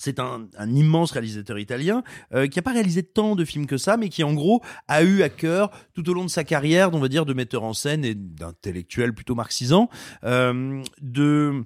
c'est 0.05 0.21
un, 0.21 0.47
immense 0.69 1.13
réalisateur 1.13 1.59
italien 1.59 2.03
euh, 2.35 2.47
qui 2.47 2.59
n'a 2.59 2.63
pas 2.63 2.73
réalisé 2.73 3.03
tant 3.03 3.35
de 3.37 3.45
films 3.45 3.67
que 3.67 3.77
ça, 3.79 3.97
mais 3.97 4.09
qui 4.09 4.23
en 4.23 4.35
gros 4.35 4.63
a 4.89 5.03
eu 5.03 5.23
à 5.23 5.29
cœur 5.29 5.71
tout 5.95 6.09
au 6.09 6.15
long 6.15 6.25
de 6.25 6.31
sa 6.31 6.45
carrière, 6.45 6.93
on 6.93 6.99
va 6.99 7.09
dire, 7.09 7.25
de 7.27 7.33
metteur 7.33 7.63
en 7.65 7.73
scène 7.73 8.05
et 8.05 8.15
d'intellectuel 8.15 9.15
plutôt 9.15 9.35
marxisant, 9.35 9.89
euh, 10.25 10.83
de 11.01 11.65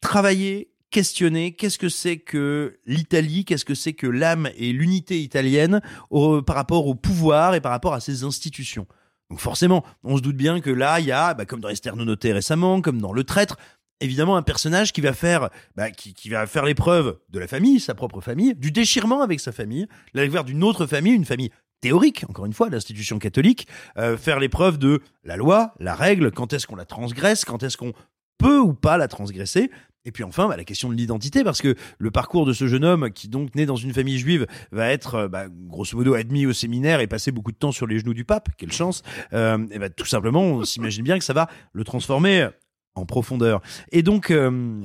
travailler, 0.00 0.70
questionner 0.90 1.52
qu'est-ce 1.54 1.78
que 1.78 1.88
c'est 1.88 2.18
que 2.18 2.78
l'Italie, 2.84 3.44
qu'est-ce 3.44 3.64
que 3.64 3.74
c'est 3.74 3.92
que 3.94 4.06
l'âme 4.06 4.50
et 4.56 4.72
l'unité 4.72 5.22
italienne 5.22 5.80
au- 6.10 6.42
par 6.42 6.56
rapport 6.56 6.86
au 6.86 6.94
pouvoir 6.94 7.54
et 7.54 7.60
par 7.60 7.72
rapport 7.72 7.94
à 7.94 8.00
ses 8.00 8.24
institutions. 8.24 8.86
Donc 9.30 9.40
forcément, 9.40 9.84
on 10.04 10.16
se 10.18 10.22
doute 10.22 10.36
bien 10.36 10.60
que 10.60 10.68
là, 10.70 11.00
il 11.00 11.06
y 11.06 11.12
a, 11.12 11.32
bah, 11.32 11.46
comme 11.46 11.60
dans 11.60 11.70
Esterno 11.70 12.04
Noté 12.04 12.32
récemment, 12.32 12.82
comme 12.82 13.00
dans 13.00 13.14
Le 13.14 13.24
Traître, 13.24 13.56
évidemment 14.00 14.36
un 14.36 14.42
personnage 14.42 14.92
qui 14.92 15.00
va 15.00 15.12
faire, 15.12 15.50
bah, 15.76 15.90
qui, 15.90 16.14
qui 16.14 16.28
va 16.28 16.46
faire 16.46 16.64
l'épreuve 16.64 17.18
de 17.30 17.38
la 17.38 17.46
famille, 17.46 17.80
sa 17.80 17.94
propre 17.94 18.20
famille, 18.20 18.54
du 18.54 18.70
déchirement 18.70 19.22
avec 19.22 19.40
sa 19.40 19.52
famille, 19.52 19.86
la 20.14 20.22
découverte 20.22 20.46
d'une 20.46 20.64
autre 20.64 20.86
famille, 20.86 21.14
une 21.14 21.24
famille 21.24 21.50
théorique, 21.80 22.24
encore 22.28 22.46
une 22.46 22.52
fois, 22.52 22.70
l'institution 22.70 23.18
catholique, 23.18 23.66
euh, 23.98 24.16
faire 24.16 24.38
l'épreuve 24.38 24.78
de 24.78 25.00
la 25.24 25.36
loi, 25.36 25.74
la 25.78 25.94
règle, 25.94 26.30
quand 26.30 26.52
est-ce 26.52 26.66
qu'on 26.66 26.76
la 26.76 26.84
transgresse, 26.84 27.44
quand 27.44 27.62
est-ce 27.62 27.76
qu'on 27.76 27.92
peut 28.38 28.58
ou 28.58 28.72
pas 28.72 28.96
la 28.96 29.08
transgresser. 29.08 29.70
Et 30.04 30.10
puis 30.10 30.24
enfin, 30.24 30.48
bah, 30.48 30.56
la 30.56 30.64
question 30.64 30.88
de 30.88 30.94
l'identité, 30.94 31.44
parce 31.44 31.60
que 31.60 31.76
le 31.98 32.10
parcours 32.10 32.44
de 32.44 32.52
ce 32.52 32.66
jeune 32.66 32.84
homme 32.84 33.10
qui 33.12 33.28
donc 33.28 33.54
né 33.54 33.66
dans 33.66 33.76
une 33.76 33.92
famille 33.92 34.18
juive 34.18 34.46
va 34.72 34.88
être, 34.88 35.14
euh, 35.14 35.28
bah, 35.28 35.46
grosso 35.48 35.96
modo, 35.96 36.14
admis 36.14 36.46
au 36.46 36.52
séminaire 36.52 37.00
et 37.00 37.06
passer 37.06 37.30
beaucoup 37.30 37.52
de 37.52 37.56
temps 37.56 37.72
sur 37.72 37.86
les 37.86 37.98
genoux 37.98 38.14
du 38.14 38.24
pape, 38.24 38.48
quelle 38.56 38.72
chance. 38.72 39.02
Euh, 39.32 39.64
et 39.70 39.78
bah, 39.78 39.90
tout 39.90 40.06
simplement, 40.06 40.42
on 40.42 40.64
s'imagine 40.64 41.04
bien 41.04 41.18
que 41.18 41.24
ça 41.24 41.32
va 41.32 41.48
le 41.72 41.84
transformer 41.84 42.48
en 42.94 43.06
profondeur. 43.06 43.62
Et 43.90 44.02
donc, 44.02 44.30
euh, 44.30 44.82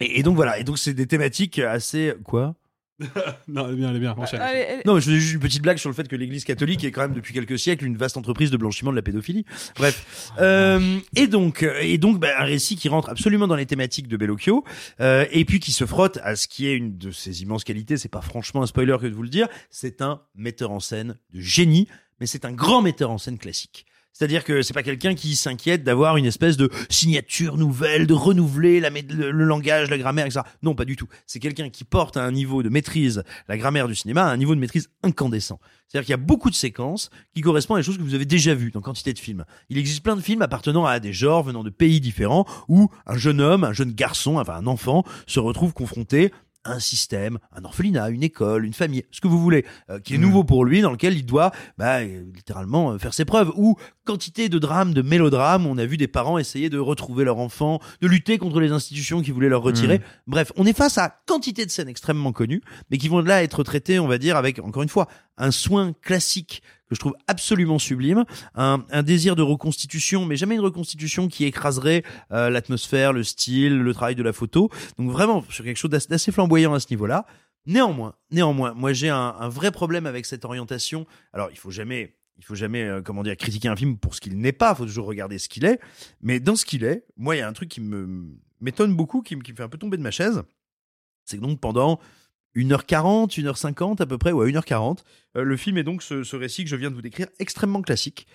et, 0.00 0.20
et 0.20 0.22
donc 0.22 0.36
voilà. 0.36 0.58
Et 0.58 0.64
donc 0.64 0.78
c'est 0.78 0.94
des 0.94 1.06
thématiques 1.06 1.58
assez 1.58 2.14
quoi? 2.24 2.54
Non, 3.48 3.66
elle 3.66 3.74
est 3.74 3.76
bien, 3.76 3.90
elle 3.90 3.96
est 3.96 4.00
bien. 4.00 4.14
enchaîne. 4.16 4.40
Allez, 4.40 4.62
allez. 4.62 4.82
non, 4.84 4.98
je 4.98 5.04
faisais 5.06 5.18
juste 5.18 5.34
une 5.34 5.40
petite 5.40 5.62
blague 5.62 5.78
sur 5.78 5.88
le 5.88 5.94
fait 5.94 6.08
que 6.08 6.16
l'Église 6.16 6.44
catholique 6.44 6.84
est 6.84 6.90
quand 6.90 7.02
même 7.02 7.14
depuis 7.14 7.34
quelques 7.34 7.58
siècles 7.58 7.84
une 7.84 7.96
vaste 7.96 8.16
entreprise 8.16 8.50
de 8.50 8.56
blanchiment 8.56 8.90
de 8.90 8.96
la 8.96 9.02
pédophilie. 9.02 9.44
Bref, 9.76 10.30
euh, 10.40 10.98
et 11.16 11.26
donc, 11.26 11.66
et 11.80 11.98
donc, 11.98 12.20
bah, 12.20 12.28
un 12.38 12.44
récit 12.44 12.76
qui 12.76 12.88
rentre 12.88 13.08
absolument 13.08 13.46
dans 13.46 13.56
les 13.56 13.66
thématiques 13.66 14.08
de 14.08 14.16
Bellocchio, 14.16 14.64
euh, 15.00 15.26
et 15.30 15.44
puis 15.44 15.60
qui 15.60 15.72
se 15.72 15.86
frotte 15.86 16.18
à 16.22 16.36
ce 16.36 16.48
qui 16.48 16.66
est 16.66 16.76
une 16.76 16.96
de 16.98 17.10
ses 17.10 17.42
immenses 17.42 17.64
qualités. 17.64 17.96
C'est 17.96 18.08
pas 18.08 18.20
franchement 18.22 18.62
un 18.62 18.66
spoiler 18.66 18.96
que 19.00 19.06
de 19.06 19.14
vous 19.14 19.22
le 19.22 19.28
dire. 19.28 19.48
C'est 19.70 20.02
un 20.02 20.22
metteur 20.34 20.70
en 20.70 20.80
scène 20.80 21.18
de 21.32 21.40
génie, 21.40 21.88
mais 22.20 22.26
c'est 22.26 22.44
un 22.44 22.52
grand 22.52 22.82
metteur 22.82 23.10
en 23.10 23.18
scène 23.18 23.38
classique. 23.38 23.86
C'est-à-dire 24.12 24.44
que 24.44 24.62
c'est 24.62 24.74
pas 24.74 24.82
quelqu'un 24.82 25.14
qui 25.14 25.36
s'inquiète 25.36 25.84
d'avoir 25.84 26.16
une 26.16 26.26
espèce 26.26 26.56
de 26.56 26.70
signature 26.90 27.56
nouvelle, 27.56 28.06
de 28.06 28.14
renouveler 28.14 28.80
le, 28.80 29.30
le 29.30 29.44
langage, 29.44 29.90
la 29.90 29.98
grammaire, 29.98 30.26
etc. 30.26 30.40
Non, 30.62 30.74
pas 30.74 30.84
du 30.84 30.96
tout. 30.96 31.08
C'est 31.26 31.40
quelqu'un 31.40 31.70
qui 31.70 31.84
porte 31.84 32.16
à 32.16 32.24
un 32.24 32.32
niveau 32.32 32.62
de 32.62 32.68
maîtrise 32.68 33.24
la 33.48 33.56
grammaire 33.56 33.88
du 33.88 33.94
cinéma, 33.94 34.24
à 34.24 34.30
un 34.30 34.36
niveau 34.36 34.54
de 34.54 34.60
maîtrise 34.60 34.90
incandescent. 35.02 35.60
C'est-à-dire 35.88 36.06
qu'il 36.06 36.12
y 36.12 36.14
a 36.14 36.24
beaucoup 36.24 36.50
de 36.50 36.54
séquences 36.54 37.10
qui 37.34 37.40
correspondent 37.40 37.78
à 37.78 37.80
des 37.80 37.84
choses 37.84 37.98
que 37.98 38.02
vous 38.02 38.14
avez 38.14 38.24
déjà 38.24 38.54
vues 38.54 38.70
dans 38.70 38.80
quantité 38.80 39.12
de 39.12 39.18
films. 39.18 39.44
Il 39.68 39.78
existe 39.78 40.02
plein 40.02 40.16
de 40.16 40.22
films 40.22 40.42
appartenant 40.42 40.86
à 40.86 41.00
des 41.00 41.12
genres 41.12 41.42
venant 41.42 41.62
de 41.62 41.70
pays 41.70 42.00
différents 42.00 42.46
où 42.68 42.88
un 43.06 43.16
jeune 43.16 43.40
homme, 43.40 43.64
un 43.64 43.72
jeune 43.72 43.92
garçon, 43.92 44.38
enfin 44.38 44.54
un 44.54 44.66
enfant, 44.66 45.04
se 45.26 45.40
retrouve 45.40 45.72
confronté 45.74 46.32
un 46.64 46.78
système, 46.78 47.38
un 47.54 47.64
orphelinat, 47.64 48.10
une 48.10 48.22
école, 48.22 48.64
une 48.64 48.72
famille, 48.72 49.04
ce 49.10 49.20
que 49.20 49.28
vous 49.28 49.40
voulez, 49.40 49.64
euh, 49.90 49.98
qui 49.98 50.14
est 50.14 50.18
Mm. 50.18 50.22
nouveau 50.22 50.44
pour 50.44 50.64
lui, 50.64 50.80
dans 50.80 50.92
lequel 50.92 51.16
il 51.16 51.26
doit 51.26 51.52
bah, 51.78 52.02
littéralement 52.02 52.92
euh, 52.92 52.98
faire 52.98 53.14
ses 53.14 53.24
preuves. 53.24 53.52
Ou 53.56 53.76
quantité 54.04 54.48
de 54.48 54.58
drames, 54.58 54.94
de 54.94 55.02
mélodrames, 55.02 55.66
on 55.66 55.78
a 55.78 55.86
vu 55.86 55.96
des 55.96 56.08
parents 56.08 56.38
essayer 56.38 56.70
de 56.70 56.78
retrouver 56.78 57.24
leur 57.24 57.38
enfant, 57.38 57.80
de 58.00 58.06
lutter 58.08 58.38
contre 58.38 58.60
les 58.60 58.72
institutions 58.72 59.22
qui 59.22 59.30
voulaient 59.30 59.48
leur 59.48 59.62
retirer. 59.62 59.98
Mm. 59.98 60.02
Bref, 60.28 60.52
on 60.56 60.66
est 60.66 60.76
face 60.76 60.98
à 60.98 61.20
quantité 61.26 61.66
de 61.66 61.70
scènes 61.70 61.88
extrêmement 61.88 62.32
connues, 62.32 62.62
mais 62.90 62.98
qui 62.98 63.08
vont 63.08 63.20
là 63.20 63.42
être 63.42 63.62
traitées, 63.64 63.98
on 63.98 64.08
va 64.08 64.18
dire, 64.18 64.36
avec, 64.36 64.58
encore 64.58 64.82
une 64.82 64.88
fois, 64.88 65.08
un 65.38 65.50
soin 65.50 65.92
classique 66.02 66.62
que 66.92 66.96
je 66.96 67.00
trouve 67.00 67.16
absolument 67.26 67.78
sublime, 67.78 68.24
un, 68.54 69.02
désir 69.02 69.34
de 69.34 69.42
reconstitution, 69.42 70.26
mais 70.26 70.36
jamais 70.36 70.56
une 70.56 70.60
reconstitution 70.60 71.28
qui 71.28 71.44
écraserait 71.44 72.02
euh, 72.32 72.50
l'atmosphère, 72.50 73.12
le 73.12 73.24
style, 73.24 73.78
le 73.78 73.94
travail 73.94 74.14
de 74.14 74.22
la 74.22 74.32
photo. 74.32 74.68
Donc 74.98 75.10
vraiment 75.10 75.42
sur 75.48 75.64
quelque 75.64 75.76
chose 75.76 75.90
d'assez 75.90 76.32
flamboyant 76.32 76.74
à 76.74 76.80
ce 76.80 76.86
niveau-là. 76.90 77.26
Néanmoins, 77.64 78.14
néanmoins, 78.30 78.74
moi 78.74 78.92
j'ai 78.92 79.08
un, 79.08 79.48
vrai 79.48 79.70
problème 79.70 80.06
avec 80.06 80.26
cette 80.26 80.44
orientation. 80.44 81.06
Alors 81.32 81.48
il 81.50 81.58
faut 81.58 81.70
jamais, 81.70 82.16
il 82.36 82.44
faut 82.44 82.54
jamais, 82.54 82.82
euh, 82.82 83.00
comment 83.00 83.22
dire, 83.22 83.36
critiquer 83.36 83.68
un 83.68 83.76
film 83.76 83.96
pour 83.96 84.14
ce 84.14 84.20
qu'il 84.20 84.38
n'est 84.38 84.52
pas. 84.52 84.72
Il 84.72 84.76
faut 84.76 84.86
toujours 84.86 85.06
regarder 85.06 85.38
ce 85.38 85.48
qu'il 85.48 85.64
est. 85.64 85.80
Mais 86.20 86.40
dans 86.40 86.56
ce 86.56 86.66
qu'il 86.66 86.84
est, 86.84 87.06
moi 87.16 87.36
il 87.36 87.38
y 87.38 87.42
a 87.42 87.48
un 87.48 87.52
truc 87.52 87.70
qui 87.70 87.80
me 87.80 88.36
m'étonne 88.60 88.94
beaucoup, 88.94 89.22
qui 89.22 89.38
qui 89.38 89.52
me 89.52 89.56
fait 89.56 89.62
un 89.62 89.68
peu 89.68 89.78
tomber 89.78 89.96
de 89.96 90.02
ma 90.02 90.10
chaise. 90.10 90.42
C'est 91.24 91.38
que 91.38 91.42
donc 91.42 91.58
pendant 91.60 92.00
1h40, 92.56 93.40
1h50 93.40 94.02
à 94.02 94.06
peu 94.06 94.18
près, 94.18 94.32
ou 94.32 94.40
à 94.42 94.46
1h40, 94.46 94.98
euh, 95.36 95.42
le 95.42 95.56
film 95.56 95.78
est 95.78 95.84
donc 95.84 96.02
ce, 96.02 96.22
ce 96.22 96.36
récit 96.36 96.64
que 96.64 96.70
je 96.70 96.76
viens 96.76 96.90
de 96.90 96.94
vous 96.94 97.02
décrire, 97.02 97.26
extrêmement 97.38 97.82
classique. 97.82 98.26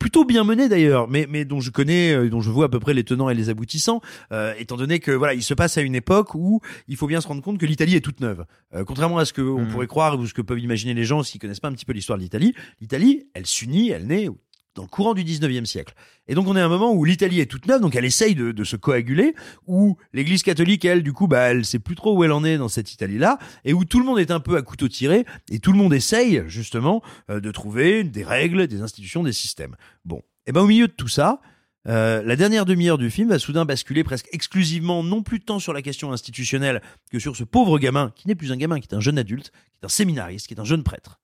Plutôt 0.00 0.24
bien 0.24 0.44
mené 0.44 0.68
d'ailleurs, 0.68 1.08
mais, 1.08 1.26
mais 1.30 1.44
dont 1.44 1.60
je 1.60 1.70
connais, 1.70 2.12
euh, 2.12 2.28
dont 2.28 2.40
je 2.40 2.50
vois 2.50 2.66
à 2.66 2.68
peu 2.68 2.80
près 2.80 2.94
les 2.94 3.04
tenants 3.04 3.30
et 3.30 3.34
les 3.34 3.48
aboutissants, 3.48 4.00
euh, 4.32 4.52
étant 4.58 4.76
donné 4.76 4.98
que 4.98 5.12
voilà, 5.12 5.34
il 5.34 5.42
se 5.42 5.54
passe 5.54 5.78
à 5.78 5.82
une 5.82 5.94
époque 5.94 6.34
où 6.34 6.60
il 6.88 6.96
faut 6.96 7.06
bien 7.06 7.20
se 7.20 7.28
rendre 7.28 7.42
compte 7.42 7.58
que 7.58 7.64
l'Italie 7.66 7.94
est 7.94 8.00
toute 8.00 8.20
neuve. 8.20 8.44
Euh, 8.74 8.84
contrairement 8.84 9.18
à 9.18 9.24
ce 9.24 9.32
que 9.32 9.40
on 9.40 9.60
Mhm. 9.60 9.68
pourrait 9.68 9.86
croire 9.86 10.18
ou 10.18 10.26
ce 10.26 10.34
que 10.34 10.42
peuvent 10.42 10.58
imaginer 10.58 10.94
les 10.94 11.04
gens 11.04 11.22
s'ils 11.22 11.40
connaissent 11.40 11.60
pas 11.60 11.68
un 11.68 11.72
petit 11.72 11.84
peu 11.86 11.92
l'histoire 11.92 12.18
de 12.18 12.22
l'Italie, 12.24 12.54
l'Italie, 12.80 13.28
elle 13.34 13.46
s'unit, 13.46 13.90
elle 13.90 14.06
naît 14.06 14.28
dans 14.74 14.82
le 14.82 14.88
courant 14.88 15.14
du 15.14 15.24
19e 15.24 15.64
siècle. 15.64 15.94
Et 16.26 16.34
donc 16.34 16.46
on 16.48 16.56
est 16.56 16.60
à 16.60 16.64
un 16.64 16.68
moment 16.68 16.92
où 16.92 17.04
l'Italie 17.04 17.40
est 17.40 17.46
toute 17.46 17.66
neuve, 17.66 17.80
donc 17.80 17.94
elle 17.96 18.04
essaye 18.04 18.34
de, 18.34 18.52
de 18.52 18.64
se 18.64 18.76
coaguler, 18.76 19.34
où 19.66 19.96
l'Église 20.12 20.42
catholique, 20.42 20.84
elle, 20.84 21.02
du 21.02 21.12
coup, 21.12 21.28
bah, 21.28 21.50
elle 21.50 21.64
sait 21.64 21.78
plus 21.78 21.94
trop 21.94 22.16
où 22.16 22.24
elle 22.24 22.32
en 22.32 22.44
est 22.44 22.58
dans 22.58 22.68
cette 22.68 22.92
Italie-là, 22.92 23.38
et 23.64 23.72
où 23.72 23.84
tout 23.84 23.98
le 23.98 24.04
monde 24.04 24.18
est 24.18 24.30
un 24.30 24.40
peu 24.40 24.56
à 24.56 24.62
couteau 24.62 24.88
tiré, 24.88 25.24
et 25.50 25.58
tout 25.58 25.72
le 25.72 25.78
monde 25.78 25.94
essaye 25.94 26.42
justement 26.46 27.02
euh, 27.30 27.40
de 27.40 27.50
trouver 27.50 28.04
des 28.04 28.24
règles, 28.24 28.66
des 28.66 28.80
institutions, 28.80 29.22
des 29.22 29.32
systèmes. 29.32 29.76
Bon, 30.04 30.22
et 30.46 30.52
ben 30.52 30.62
au 30.62 30.66
milieu 30.66 30.88
de 30.88 30.92
tout 30.92 31.08
ça, 31.08 31.40
euh, 31.86 32.22
la 32.22 32.36
dernière 32.36 32.64
demi-heure 32.64 32.98
du 32.98 33.10
film 33.10 33.28
va 33.28 33.38
soudain 33.38 33.64
basculer 33.64 34.04
presque 34.04 34.28
exclusivement, 34.32 35.02
non 35.02 35.22
plus 35.22 35.40
tant 35.40 35.58
sur 35.58 35.72
la 35.72 35.82
question 35.82 36.12
institutionnelle 36.12 36.80
que 37.10 37.18
sur 37.18 37.36
ce 37.36 37.44
pauvre 37.44 37.78
gamin, 37.78 38.12
qui 38.16 38.28
n'est 38.28 38.34
plus 38.34 38.52
un 38.52 38.56
gamin, 38.56 38.80
qui 38.80 38.88
est 38.90 38.94
un 38.94 39.00
jeune 39.00 39.18
adulte, 39.18 39.50
qui 39.50 39.80
est 39.82 39.86
un 39.86 39.90
séminariste, 39.90 40.46
qui 40.46 40.54
est 40.54 40.60
un 40.60 40.64
jeune 40.64 40.82
prêtre. 40.82 41.20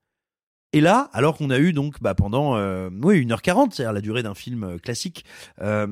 Et 0.73 0.81
là, 0.81 1.11
alors 1.13 1.37
qu'on 1.37 1.51
a 1.51 1.59
eu 1.59 1.73
donc 1.73 2.01
bah, 2.01 2.15
pendant 2.15 2.57
euh, 2.57 2.91
oui, 3.03 3.25
1h40, 3.27 3.73
c'est-à-dire 3.73 3.93
la 3.93 4.01
durée 4.01 4.23
d'un 4.23 4.35
film 4.35 4.63
euh, 4.65 4.79
classique, 4.79 5.25
euh, 5.61 5.87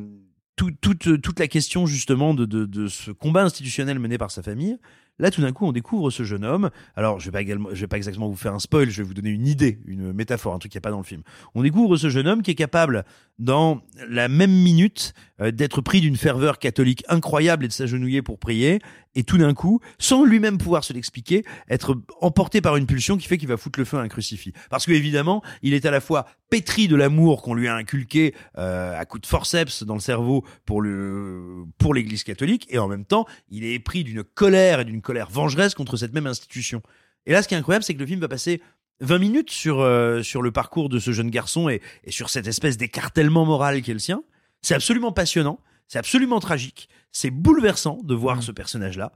tout- 0.57 0.71
toute, 0.81 1.21
toute 1.21 1.41
la 1.41 1.49
question 1.49 1.87
justement 1.87 2.33
de, 2.35 2.45
de, 2.45 2.65
de 2.65 2.87
ce 2.89 3.11
combat 3.11 3.43
institutionnel 3.43 3.99
mené 3.99 4.19
par 4.19 4.31
sa 4.31 4.43
famille, 4.43 4.79
là 5.19 5.31
tout 5.33 5.41
d'un 5.41 5.51
coup 5.53 5.67
on 5.67 5.73
découvre 5.73 6.11
ce 6.11 6.23
jeune 6.23 6.45
homme. 6.45 6.71
Alors 6.95 7.19
je 7.19 7.31
vais 7.31 7.43
également, 7.43 7.71
je 7.73 7.81
vais 7.81 7.87
pas 7.89 7.97
exactement 7.97 8.29
vous 8.29 8.37
faire 8.37 8.55
un 8.55 8.59
spoil, 8.61 8.89
je 8.89 9.03
vais 9.03 9.07
vous 9.09 9.15
donner 9.15 9.31
une 9.31 9.47
idée, 9.49 9.81
une 9.87 10.13
métaphore, 10.13 10.55
un 10.55 10.59
truc 10.61 10.71
qu'il 10.73 10.79
n'y 10.79 10.83
a 10.83 10.87
pas 10.87 10.91
dans 10.93 10.99
le 10.99 11.05
film. 11.05 11.23
On 11.57 11.63
découvre 11.63 11.97
ce 11.97 12.09
jeune 12.09 12.29
homme 12.29 12.43
qui 12.43 12.53
est 12.53 12.57
capable, 12.57 13.05
dans 13.41 13.81
la 14.09 14.29
même 14.29 14.53
minute, 14.53 15.13
euh, 15.41 15.51
d'être 15.51 15.81
pris 15.81 16.01
d'une 16.01 16.17
ferveur 16.17 16.59
catholique 16.59 17.05
incroyable 17.09 17.65
et 17.65 17.69
de 17.69 17.73
s'agenouiller 17.73 18.23
pour 18.23 18.39
prier, 18.39 18.81
et 19.15 19.25
tout 19.25 19.39
d'un 19.39 19.55
coup, 19.55 19.81
sans 19.99 20.25
lui-même 20.25 20.59
pouvoir 20.59 20.85
se 20.85 20.93
l'expliquer, 20.93 21.45
être 21.69 21.97
emporté 22.21 22.61
par 22.61 22.77
une 22.77 22.87
pulsion 22.87 23.17
qui 23.17 23.27
fait 23.27 23.39
qu'il 23.39 23.49
va 23.49 23.57
foutre 23.57 23.79
le 23.79 23.85
feu 23.85 23.99
à 23.99 24.01
un 24.01 24.09
crucifix. 24.09 24.53
Parce 24.71 24.87
que 24.87 24.93
évidemment, 24.93 25.43
il 25.63 25.75
est 25.75 25.87
à 25.87 25.91
la 25.91 26.01
fois 26.01 26.27
pétri 26.51 26.89
de 26.89 26.97
l'amour 26.97 27.43
qu'on 27.43 27.55
lui 27.55 27.69
a 27.69 27.75
inculqué 27.75 28.35
euh, 28.57 28.99
à 28.99 29.05
coups 29.05 29.23
de 29.23 29.27
forceps 29.27 29.83
dans 29.83 29.95
le 29.95 30.01
cerveau 30.01 30.45
pour 30.65 30.81
le 30.81 31.65
pour 31.79 31.95
l'Église 31.95 32.25
catholique, 32.25 32.67
et 32.71 32.79
en 32.79 32.89
même 32.89 33.05
temps, 33.05 33.27
il 33.51 33.65
est 33.65 33.79
pris 33.79 34.05
d'une 34.05 34.25
colère 34.25 34.81
et 34.81 34.85
d'une 34.85 35.03
colère 35.03 35.29
vengeresse 35.31 35.75
contre 35.75 35.97
cette 35.97 36.15
même 36.15 36.27
institution. 36.27 36.83
Et 37.27 37.33
là, 37.33 37.43
ce 37.43 37.49
qui 37.49 37.55
est 37.55 37.59
incroyable, 37.59 37.85
c'est 37.85 37.95
que 37.95 38.01
le 38.01 38.07
film 38.07 38.21
va 38.21 38.29
passer 38.29 38.61
20 39.01 39.19
minutes 39.19 39.51
sur 39.51 39.81
euh, 39.81 40.23
sur 40.23 40.43
le 40.43 40.51
parcours 40.51 40.89
de 40.89 40.99
ce 40.99 41.13
jeune 41.13 41.31
garçon 41.31 41.69
et, 41.69 41.81
et 42.05 42.11
sur 42.11 42.31
cette 42.31 42.47
espèce 42.47 42.77
d'écartèlement 42.77 43.45
moral 43.45 43.83
qui 43.83 43.91
est 43.91 43.95
le 43.95 44.01
sien. 44.01 44.23
C'est 44.63 44.75
absolument 44.75 45.13
passionnant, 45.13 45.61
c'est 45.87 45.99
absolument 45.99 46.41
tragique, 46.41 46.89
c'est 47.13 47.31
bouleversant 47.31 47.99
de 48.03 48.15
voir 48.15 48.43
ce 48.43 48.53
personnage-là. 48.53 49.13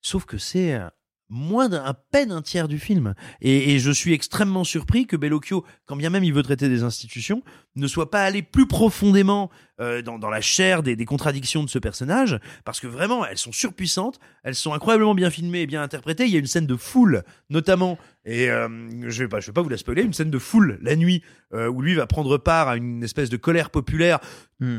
Sauf 0.00 0.24
que 0.24 0.38
c'est 0.38 0.74
euh, 0.74 0.88
moins 1.28 1.68
d'un 1.68 1.94
peine 2.10 2.32
un 2.32 2.42
tiers 2.42 2.68
du 2.68 2.78
film. 2.78 3.14
Et, 3.40 3.74
et 3.74 3.78
je 3.78 3.90
suis 3.90 4.12
extrêmement 4.12 4.64
surpris 4.64 5.06
que 5.06 5.16
Bellocchio, 5.16 5.64
quand 5.86 5.96
bien 5.96 6.10
même 6.10 6.24
il 6.24 6.32
veut 6.32 6.42
traiter 6.42 6.68
des 6.68 6.82
institutions, 6.82 7.42
ne 7.76 7.86
soit 7.86 8.10
pas 8.10 8.22
allé 8.22 8.42
plus 8.42 8.66
profondément 8.66 9.50
euh, 9.80 10.02
dans, 10.02 10.18
dans 10.18 10.30
la 10.30 10.40
chair 10.40 10.82
des, 10.82 10.96
des 10.96 11.04
contradictions 11.04 11.62
de 11.64 11.70
ce 11.70 11.78
personnage, 11.78 12.38
parce 12.64 12.80
que 12.80 12.86
vraiment, 12.86 13.24
elles 13.24 13.38
sont 13.38 13.52
surpuissantes, 13.52 14.18
elles 14.42 14.54
sont 14.54 14.72
incroyablement 14.72 15.14
bien 15.14 15.30
filmées 15.30 15.62
et 15.62 15.66
bien 15.66 15.82
interprétées. 15.82 16.24
Il 16.24 16.30
y 16.30 16.36
a 16.36 16.40
une 16.40 16.46
scène 16.46 16.66
de 16.66 16.76
foule, 16.76 17.22
notamment, 17.50 17.98
et 18.24 18.50
euh, 18.50 18.68
je 19.08 19.22
vais 19.22 19.28
pas, 19.28 19.40
je 19.40 19.46
vais 19.46 19.52
pas 19.52 19.62
vous 19.62 19.68
la 19.68 19.76
spoiler, 19.76 20.02
une 20.02 20.12
scène 20.12 20.30
de 20.30 20.38
foule 20.38 20.78
la 20.82 20.96
nuit 20.96 21.22
euh, 21.54 21.68
où 21.68 21.80
lui 21.80 21.94
va 21.94 22.06
prendre 22.06 22.36
part 22.36 22.68
à 22.68 22.76
une 22.76 23.02
espèce 23.02 23.30
de 23.30 23.36
colère 23.36 23.70
populaire 23.70 24.18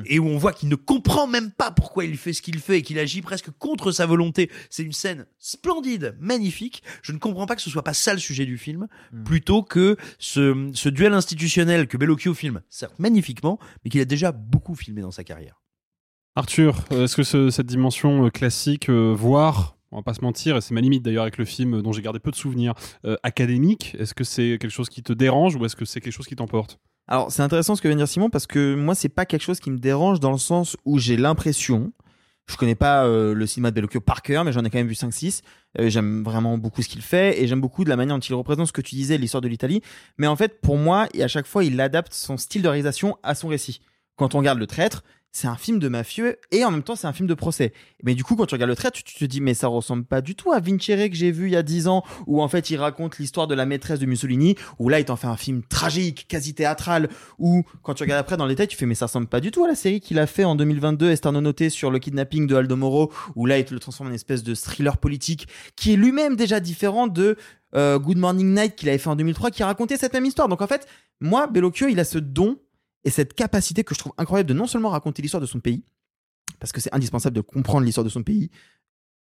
et 0.05 0.19
où 0.19 0.27
on 0.27 0.37
voit 0.37 0.51
qu'il 0.51 0.67
ne 0.67 0.75
comprend 0.75 1.25
même 1.25 1.51
pas 1.51 1.71
pourquoi 1.71 2.03
il 2.03 2.17
fait 2.17 2.33
ce 2.33 2.41
qu'il 2.41 2.59
fait 2.59 2.79
et 2.79 2.81
qu'il 2.81 2.99
agit 2.99 3.21
presque 3.21 3.49
contre 3.59 3.93
sa 3.93 4.05
volonté. 4.05 4.51
C'est 4.69 4.83
une 4.83 4.91
scène 4.91 5.25
splendide, 5.37 6.17
magnifique. 6.19 6.83
Je 7.01 7.13
ne 7.13 7.17
comprends 7.17 7.45
pas 7.45 7.55
que 7.55 7.61
ce 7.61 7.69
soit 7.69 7.81
pas 7.81 7.93
ça 7.93 8.11
le 8.13 8.19
sujet 8.19 8.45
du 8.45 8.57
film, 8.57 8.87
plutôt 9.23 9.63
que 9.63 9.95
ce, 10.17 10.69
ce 10.73 10.89
duel 10.89 11.13
institutionnel 11.13 11.87
que 11.87 11.95
Bellocchio 11.95 12.33
filme, 12.33 12.61
certes 12.69 12.99
magnifiquement, 12.99 13.57
mais 13.83 13.89
qu'il 13.89 14.01
a 14.01 14.05
déjà 14.05 14.33
beaucoup 14.33 14.75
filmé 14.75 14.88
dans 14.95 15.11
sa 15.11 15.23
carrière. 15.23 15.61
Arthur, 16.35 16.75
euh, 16.91 17.03
est-ce 17.05 17.15
que 17.15 17.23
ce- 17.23 17.49
cette 17.49 17.65
dimension 17.65 18.25
euh, 18.25 18.29
classique, 18.29 18.89
euh, 18.89 19.13
voire, 19.17 19.77
on 19.91 19.97
va 19.97 20.03
pas 20.03 20.13
se 20.13 20.21
mentir, 20.21 20.55
et 20.57 20.61
c'est 20.61 20.73
ma 20.73 20.81
limite 20.81 21.03
d'ailleurs 21.03 21.23
avec 21.23 21.37
le 21.37 21.45
film 21.45 21.75
euh, 21.75 21.81
dont 21.81 21.91
j'ai 21.91 22.01
gardé 22.01 22.19
peu 22.19 22.31
de 22.31 22.35
souvenirs, 22.35 22.73
euh, 23.05 23.17
académique, 23.23 23.95
est-ce 23.99 24.13
que 24.13 24.23
c'est 24.23 24.57
quelque 24.59 24.69
chose 24.69 24.89
qui 24.89 25.03
te 25.03 25.11
dérange 25.13 25.55
ou 25.55 25.65
est-ce 25.65 25.75
que 25.75 25.85
c'est 25.85 25.99
quelque 26.01 26.13
chose 26.13 26.27
qui 26.27 26.35
t'emporte? 26.35 26.79
Alors, 27.07 27.31
c'est 27.31 27.41
intéressant 27.41 27.75
ce 27.75 27.81
que 27.81 27.87
vient 27.87 27.95
de 27.97 28.01
dire 28.01 28.07
Simon 28.07 28.29
parce 28.29 28.45
que 28.45 28.75
moi, 28.75 28.93
c'est 28.93 29.09
pas 29.09 29.25
quelque 29.25 29.41
chose 29.41 29.59
qui 29.59 29.71
me 29.71 29.79
dérange 29.79 30.19
dans 30.19 30.31
le 30.31 30.37
sens 30.37 30.77
où 30.85 30.99
j'ai 30.99 31.17
l'impression, 31.17 31.91
je 32.47 32.55
connais 32.55 32.75
pas 32.75 33.05
euh, 33.05 33.33
le 33.33 33.47
cinéma 33.47 33.71
de 33.71 33.75
Bellocchio 33.75 33.99
par 33.99 34.21
cœur, 34.21 34.43
mais 34.45 34.51
j'en 34.53 34.63
ai 34.63 34.69
quand 34.69 34.77
même 34.77 34.87
vu 34.87 34.93
5-6. 34.93 35.41
Euh, 35.79 35.89
j'aime 35.89 36.23
vraiment 36.23 36.59
beaucoup 36.59 36.83
ce 36.83 36.87
qu'il 36.87 37.01
fait 37.01 37.41
et 37.41 37.47
j'aime 37.47 37.61
beaucoup 37.61 37.83
de 37.83 37.89
la 37.89 37.95
manière 37.95 38.15
dont 38.15 38.21
il 38.21 38.33
représente 38.35 38.67
ce 38.67 38.71
que 38.71 38.81
tu 38.81 38.93
disais, 38.93 39.17
l'histoire 39.17 39.41
de 39.41 39.47
l'Italie. 39.47 39.81
Mais 40.19 40.27
en 40.27 40.35
fait, 40.35 40.61
pour 40.61 40.77
moi, 40.77 41.07
et 41.15 41.23
à 41.23 41.27
chaque 41.27 41.47
fois, 41.47 41.63
il 41.63 41.81
adapte 41.81 42.13
son 42.13 42.37
style 42.37 42.61
de 42.61 42.67
réalisation 42.67 43.17
à 43.23 43.33
son 43.33 43.47
récit. 43.47 43.81
Quand 44.19 44.35
on 44.35 44.39
regarde 44.39 44.59
Le 44.59 44.67
Traître, 44.67 45.05
c'est 45.31 45.47
un 45.47 45.55
film 45.55 45.79
de 45.79 45.87
mafieux 45.87 46.39
et 46.51 46.65
en 46.65 46.71
même 46.71 46.83
temps, 46.83 46.97
c'est 46.97 47.07
un 47.07 47.13
film 47.13 47.25
de 47.25 47.33
procès. 47.33 47.71
Mais 48.03 48.15
du 48.15 48.25
coup, 48.25 48.35
quand 48.35 48.47
tu 48.47 48.55
regardes 48.55 48.69
Le 48.69 48.75
Traître, 48.75 49.01
tu 49.01 49.15
te 49.15 49.23
dis, 49.23 49.39
mais 49.39 49.53
ça 49.53 49.69
ressemble 49.69 50.03
pas 50.03 50.19
du 50.19 50.35
tout 50.35 50.51
à 50.51 50.59
Vincere 50.59 51.09
que 51.09 51.15
j'ai 51.15 51.31
vu 51.31 51.45
il 51.45 51.53
y 51.53 51.55
a 51.55 51.63
10 51.63 51.87
ans, 51.87 52.03
où 52.27 52.41
en 52.41 52.49
fait, 52.49 52.69
il 52.69 52.75
raconte 52.75 53.17
l'histoire 53.17 53.47
de 53.47 53.55
la 53.55 53.65
maîtresse 53.65 53.97
de 53.99 54.05
Mussolini, 54.05 54.55
où 54.77 54.89
là, 54.89 54.99
il 54.99 55.05
t'en 55.05 55.15
fait 55.15 55.27
un 55.27 55.37
film 55.37 55.63
tragique, 55.63 56.25
quasi 56.27 56.53
théâtral, 56.53 57.07
où 57.37 57.63
quand 57.81 57.93
tu 57.93 58.03
regardes 58.03 58.19
après 58.19 58.35
dans 58.35 58.43
le 58.43 58.51
détail, 58.51 58.67
tu 58.67 58.75
fais, 58.75 58.85
mais 58.85 58.93
ça 58.93 59.05
ressemble 59.05 59.27
pas 59.27 59.39
du 59.39 59.51
tout 59.51 59.63
à 59.63 59.69
la 59.69 59.75
série 59.75 60.01
qu'il 60.01 60.19
a 60.19 60.27
fait 60.27 60.43
en 60.43 60.55
2022, 60.55 61.11
Esterno 61.11 61.39
Noté, 61.39 61.69
sur 61.69 61.91
le 61.91 61.99
kidnapping 61.99 62.45
de 62.45 62.55
Aldo 62.55 62.75
Moro, 62.75 63.13
où 63.37 63.45
là, 63.45 63.57
il 63.57 63.63
te 63.63 63.73
le 63.73 63.79
transforme 63.79 64.09
en 64.09 64.13
espèce 64.13 64.43
de 64.43 64.53
thriller 64.53 64.97
politique, 64.97 65.47
qui 65.77 65.93
est 65.93 65.95
lui-même 65.95 66.35
déjà 66.35 66.59
différent 66.59 67.07
de 67.07 67.37
euh, 67.73 67.99
Good 67.99 68.17
Morning 68.17 68.53
Night 68.53 68.75
qu'il 68.75 68.89
avait 68.89 68.97
fait 68.97 69.09
en 69.09 69.15
2003, 69.15 69.51
qui 69.51 69.63
racontait 69.63 69.95
cette 69.95 70.11
même 70.11 70.25
histoire. 70.25 70.49
Donc 70.49 70.61
en 70.61 70.67
fait, 70.67 70.87
moi, 71.21 71.47
Bellocchio, 71.47 71.87
il 71.87 72.01
a 72.01 72.03
ce 72.03 72.17
don 72.17 72.57
et 73.03 73.09
cette 73.09 73.33
capacité 73.33 73.83
que 73.83 73.93
je 73.93 73.99
trouve 73.99 74.13
incroyable 74.17 74.49
de 74.49 74.53
non 74.53 74.67
seulement 74.67 74.89
raconter 74.89 75.21
l'histoire 75.21 75.41
de 75.41 75.47
son 75.47 75.59
pays, 75.59 75.83
parce 76.59 76.71
que 76.71 76.81
c'est 76.81 76.93
indispensable 76.93 77.35
de 77.35 77.41
comprendre 77.41 77.85
l'histoire 77.85 78.03
de 78.03 78.09
son 78.09 78.23
pays, 78.23 78.49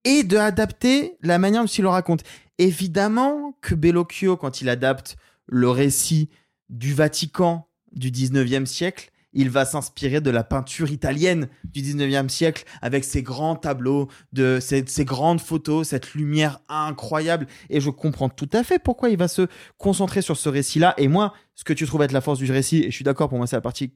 et 0.04 0.24
de 0.24 0.38
adapter 0.38 1.18
la 1.22 1.40
manière 1.40 1.64
dont 1.64 1.68
il 1.68 1.82
le 1.82 1.90
raconte. 1.90 2.24
Évidemment 2.58 3.58
que 3.62 3.76
Bellocchio, 3.76 4.38
quand 4.38 4.62
il 4.62 4.70
adapte 4.70 5.18
le 5.48 5.70
récit 5.70 6.30
du 6.70 6.94
Vatican 6.94 7.68
du 7.92 8.12
19e 8.12 8.66
siècle, 8.66 9.12
il 9.36 9.50
va 9.50 9.66
s'inspirer 9.66 10.22
de 10.22 10.32
la 10.32 10.44
peinture 10.44 10.90
italienne 10.90 11.48
du 11.66 11.82
19e 11.82 12.30
siècle 12.30 12.64
avec 12.82 13.04
ses 13.04 13.22
grands 13.22 13.56
tableaux, 13.56 14.10
de 14.34 14.60
ces 14.60 15.06
grandes 15.06 15.42
photos, 15.42 15.90
cette 15.90 16.14
lumière 16.14 16.62
incroyable. 16.70 17.46
Et 17.70 17.82
je 17.82 17.90
comprends 17.90 18.30
tout 18.30 18.50
à 18.54 18.64
fait 18.64 18.80
pourquoi 18.80 19.10
il 19.10 19.18
va 19.18 19.28
se 19.28 19.48
concentrer 19.78 20.22
sur 20.22 20.38
ce 20.38 20.50
récit-là. 20.50 20.94
Et 20.98 21.08
moi, 21.08 21.34
ce 21.54 21.64
que 21.64 21.74
tu 21.74 21.86
trouves 21.86 22.02
être 22.02 22.14
la 22.14 22.22
force 22.22 22.40
du 22.40 22.52
récit, 22.52 22.84
et 22.84 22.92
je 22.92 22.96
suis 22.96 23.04
d'accord, 23.04 23.30
pour 23.30 23.38
moi, 23.38 23.46
c'est 23.46 23.58
la 23.58 23.62
partie 23.62 23.94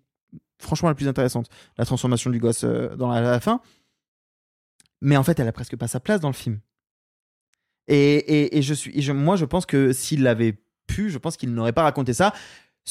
franchement 0.60 0.90
la 0.90 0.96
plus 0.96 1.08
intéressante, 1.08 1.50
la 1.78 1.86
transformation 1.86 2.30
du 2.30 2.40
gosse 2.40 2.66
euh, 2.66 2.96
dans 2.98 3.10
la, 3.10 3.40
fin. 3.40 3.62
Mais 5.02 5.16
en 5.16 5.24
fait, 5.24 5.40
elle 5.40 5.48
a 5.48 5.54
presque 5.54 5.78
pas 5.78 5.88
sa 5.88 6.02
place 6.02 6.20
dans 6.20 6.28
le 6.28 6.34
film. 6.34 6.60
Et, 7.88 8.18
et, 8.18 8.58
et 8.58 8.62
je 8.62 8.74
suis, 8.74 8.92
et 9.00 9.14
moi, 9.14 9.38
je 9.38 9.46
pense 9.46 9.66
que 9.66 9.94
s'il 9.94 10.22
l'avait 10.22 10.62
pu, 10.86 11.10
je 11.10 11.18
pense 11.18 11.38
qu'il 11.38 11.54
n'aurait 11.54 11.74
pas 11.74 11.84
raconté 11.84 12.14
ça. 12.14 12.34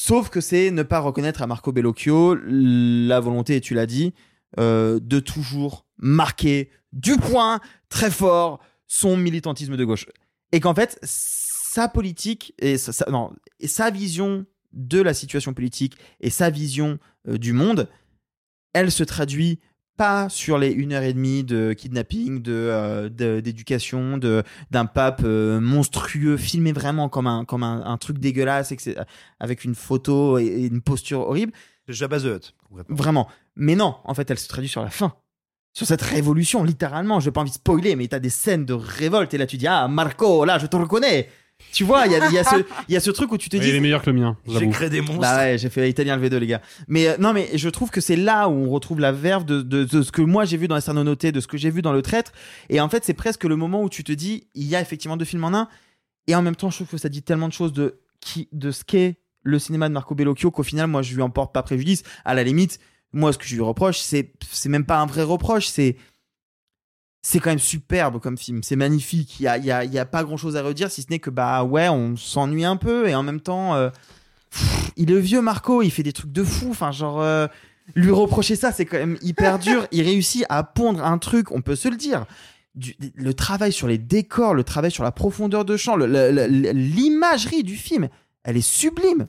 Sauf 0.01 0.29
que 0.29 0.39
c'est 0.39 0.71
ne 0.71 0.83
pas 0.83 0.99
reconnaître 0.99 1.41
à 1.41 1.47
Marco 1.47 1.73
Bellocchio 1.73 2.33
la 2.41 3.19
volonté, 3.19 3.57
et 3.57 3.61
tu 3.61 3.73
l'as 3.73 3.85
dit, 3.85 4.13
euh, 4.57 4.97
de 5.01 5.19
toujours 5.19 5.85
marquer 5.97 6.69
du 6.93 7.17
point 7.17 7.59
très 7.89 8.09
fort 8.09 8.61
son 8.87 9.17
militantisme 9.17 9.75
de 9.75 9.83
gauche. 9.83 10.05
Et 10.53 10.61
qu'en 10.61 10.73
fait, 10.73 10.97
sa 11.03 11.89
politique 11.89 12.53
et 12.59 12.77
sa, 12.77 13.11
non, 13.11 13.33
sa 13.65 13.91
vision 13.91 14.45
de 14.71 15.01
la 15.01 15.13
situation 15.13 15.53
politique 15.53 15.97
et 16.21 16.29
sa 16.29 16.49
vision 16.49 16.97
euh, 17.27 17.37
du 17.37 17.51
monde, 17.51 17.89
elle 18.71 18.93
se 18.93 19.03
traduit 19.03 19.59
pas 19.99 20.29
sur 20.29 20.57
les 20.57 20.71
une 20.71 20.93
heure 20.93 21.03
et 21.03 21.13
demie 21.13 21.43
de 21.43 21.73
kidnapping, 21.73 22.41
de 22.41 22.53
euh, 22.53 23.09
de- 23.09 23.41
d'éducation, 23.41 24.17
de 24.17 24.43
d'un 24.71 24.85
pape 24.85 25.21
euh, 25.25 25.59
monstrueux 25.59 26.37
filmé 26.37 26.71
vraiment 26.71 27.09
comme 27.09 27.27
un 27.27 27.43
comme 27.43 27.63
un, 27.63 27.83
un 27.85 27.97
truc 27.97 28.17
dégueulasse, 28.17 28.71
etc., 28.71 29.01
avec 29.41 29.65
une 29.65 29.75
photo 29.75 30.37
et, 30.39 30.45
et 30.45 30.65
une 30.67 30.81
posture 30.81 31.19
horrible. 31.19 31.51
Jabba 31.89 32.19
the 32.19 32.25
Hutt. 32.25 32.55
Vraiment. 32.87 33.27
Mais 33.55 33.75
non, 33.75 33.95
en 34.05 34.13
fait, 34.13 34.29
elle 34.31 34.39
se 34.39 34.47
traduit 34.47 34.69
sur 34.69 34.81
la 34.83 34.89
fin. 34.89 35.13
Sur 35.73 35.85
cette 35.85 36.01
révolution, 36.01 36.63
littéralement. 36.63 37.19
Je 37.19 37.27
n'ai 37.27 37.31
pas 37.33 37.41
envie 37.41 37.49
de 37.51 37.55
spoiler, 37.55 37.95
mais 37.95 38.07
t'as 38.07 38.19
des 38.19 38.29
scènes 38.29 38.65
de 38.65 38.73
révolte 38.73 39.33
et 39.33 39.37
là 39.37 39.45
tu 39.47 39.57
dis 39.57 39.67
Ah, 39.67 39.87
Marco, 39.87 40.45
là, 40.45 40.57
je 40.59 40.65
te 40.67 40.75
reconnais. 40.77 41.29
Tu 41.71 41.83
vois, 41.83 42.05
il 42.07 42.11
y 42.11 42.15
a, 42.15 42.27
il 42.29 42.33
y 42.33 42.37
a 42.39 42.43
ce- 42.43 42.55
il 42.89 42.93
y 42.93 42.97
a 42.97 42.99
ce 42.99 43.11
truc 43.11 43.31
où 43.31 43.37
tu 43.37 43.49
te 43.49 43.57
dis. 43.57 43.67
il 43.69 43.75
est 43.75 43.79
meilleur 43.79 44.01
que 44.01 44.09
le 44.09 44.19
mien, 44.19 44.37
j'avoue. 44.47 44.89
des 44.89 45.01
monstres. 45.01 45.19
Bah 45.21 45.37
ouais, 45.37 45.57
j'ai 45.57 45.69
fait 45.69 45.89
italien 45.89 46.15
le 46.17 46.27
V2, 46.27 46.35
les 46.37 46.47
gars. 46.47 46.61
Mais 46.87 47.07
euh, 47.07 47.17
non, 47.19 47.31
mais 47.33 47.49
je 47.53 47.69
trouve 47.69 47.89
que 47.91 48.01
c'est 48.01 48.15
là 48.15 48.47
où 48.49 48.53
on 48.53 48.69
retrouve 48.69 48.99
la 48.99 49.11
verve 49.11 49.45
de, 49.45 49.61
de- 49.61 49.83
de 49.83 50.01
ce 50.01 50.11
que 50.11 50.21
moi 50.21 50.45
j'ai 50.45 50.57
vu 50.57 50.67
dans 50.67 50.75
la 50.75 50.93
noté, 51.03 51.31
de 51.31 51.39
ce 51.39 51.47
que 51.47 51.57
j'ai 51.57 51.69
vu 51.69 51.81
dans 51.81 51.93
le 51.93 52.01
traître. 52.01 52.31
Et 52.69 52.81
en 52.81 52.89
fait, 52.89 53.05
c'est 53.05 53.13
presque 53.13 53.43
le 53.43 53.55
moment 53.55 53.83
où 53.83 53.89
tu 53.89 54.03
te 54.03 54.11
dis, 54.11 54.47
il 54.55 54.65
y 54.65 54.75
a 54.75 54.81
effectivement 54.81 55.17
deux 55.17 55.25
films 55.25 55.43
en 55.43 55.53
un. 55.53 55.67
Et 56.27 56.35
en 56.35 56.41
même 56.41 56.55
temps, 56.55 56.69
je 56.69 56.75
trouve 56.77 56.87
que 56.89 56.97
ça 56.97 57.09
dit 57.09 57.21
tellement 57.23 57.47
de 57.47 57.53
choses 57.53 57.73
de, 57.73 57.99
qui, 58.19 58.47
de 58.51 58.71
ce 58.71 58.83
qu'est 58.83 59.17
le 59.43 59.57
cinéma 59.59 59.87
de 59.89 59.93
Marco 59.93 60.15
Bellocchio 60.15 60.51
qu'au 60.51 60.63
final, 60.63 60.87
moi, 60.87 61.01
je 61.01 61.13
lui 61.15 61.21
en 61.21 61.29
porte 61.29 61.53
pas 61.53 61.63
préjudice. 61.63 62.03
À 62.25 62.33
la 62.33 62.43
limite, 62.43 62.79
moi, 63.13 63.31
ce 63.33 63.37
que 63.37 63.45
je 63.45 63.55
lui 63.55 63.61
reproche, 63.61 63.97
c'est, 63.99 64.33
c'est 64.51 64.69
même 64.69 64.85
pas 64.85 64.99
un 64.99 65.05
vrai 65.07 65.23
reproche, 65.23 65.67
c'est, 65.67 65.95
c'est 67.21 67.39
quand 67.39 67.49
même 67.49 67.59
superbe 67.59 68.19
comme 68.19 68.37
film, 68.37 68.63
c'est 68.63 68.75
magnifique. 68.75 69.39
Il 69.39 69.43
y 69.43 69.47
a, 69.47 69.57
y, 69.57 69.71
a, 69.71 69.83
y 69.83 69.99
a 69.99 70.05
pas 70.05 70.23
grand 70.23 70.37
chose 70.37 70.55
à 70.55 70.61
redire 70.61 70.89
si 70.91 71.01
ce 71.01 71.07
n'est 71.09 71.19
que 71.19 71.29
bah 71.29 71.63
ouais, 71.63 71.89
on 71.89 72.15
s'ennuie 72.15 72.65
un 72.65 72.77
peu 72.77 73.07
et 73.09 73.15
en 73.15 73.23
même 73.23 73.41
temps, 73.41 73.75
euh, 73.75 73.89
pff, 74.51 74.91
il 74.95 75.11
est 75.11 75.19
vieux 75.19 75.41
Marco, 75.41 75.81
il 75.81 75.91
fait 75.91 76.03
des 76.03 76.13
trucs 76.13 76.31
de 76.31 76.43
fou. 76.43 76.67
Enfin, 76.71 76.91
genre, 76.91 77.21
euh, 77.21 77.47
lui 77.95 78.11
reprocher 78.11 78.55
ça, 78.55 78.71
c'est 78.71 78.85
quand 78.85 78.97
même 78.97 79.17
hyper 79.21 79.59
dur. 79.59 79.85
Il 79.91 80.01
réussit 80.03 80.45
à 80.49 80.63
pondre 80.63 81.03
un 81.03 81.17
truc, 81.17 81.51
on 81.51 81.61
peut 81.61 81.75
se 81.75 81.87
le 81.89 81.97
dire. 81.97 82.25
Du- 82.75 82.95
le 83.15 83.33
travail 83.33 83.73
sur 83.73 83.87
les 83.87 83.97
décors, 83.97 84.53
le 84.53 84.63
travail 84.63 84.91
sur 84.91 85.03
la 85.03 85.11
profondeur 85.11 85.65
de 85.65 85.75
champ, 85.75 85.97
l'imagerie 85.97 87.63
du 87.63 87.75
film, 87.75 88.09
elle 88.43 88.57
est 88.57 88.61
sublime. 88.61 89.27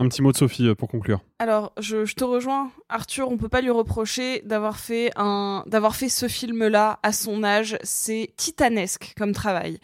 Un 0.00 0.08
petit 0.08 0.22
mot 0.22 0.32
de 0.32 0.36
Sophie 0.36 0.68
euh, 0.68 0.74
pour 0.74 0.88
conclure. 0.88 1.20
Alors, 1.38 1.72
je, 1.78 2.12
te 2.14 2.24
rejoins, 2.24 2.72
Arthur. 2.88 3.30
On 3.30 3.36
peut 3.36 3.48
pas 3.48 3.60
lui 3.60 3.70
reprocher 3.70 4.42
d'avoir 4.44 4.78
fait 4.78 5.10
un, 5.16 5.62
d'avoir 5.66 5.94
fait 5.94 6.08
ce 6.08 6.26
film-là 6.26 6.98
à 7.02 7.12
son 7.12 7.44
âge. 7.44 7.78
C'est 7.82 8.32
titanesque 8.36 9.14
comme 9.16 9.32
travail. 9.32 9.78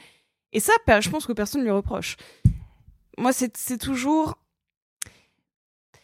Et 0.52 0.60
ça, 0.60 0.72
je 1.00 1.10
pense 1.10 1.26
que 1.26 1.32
personne 1.32 1.60
ne 1.60 1.66
lui 1.66 1.72
reproche. 1.72 2.16
Moi, 3.18 3.32
c'est 3.32 3.78
toujours, 3.78 4.38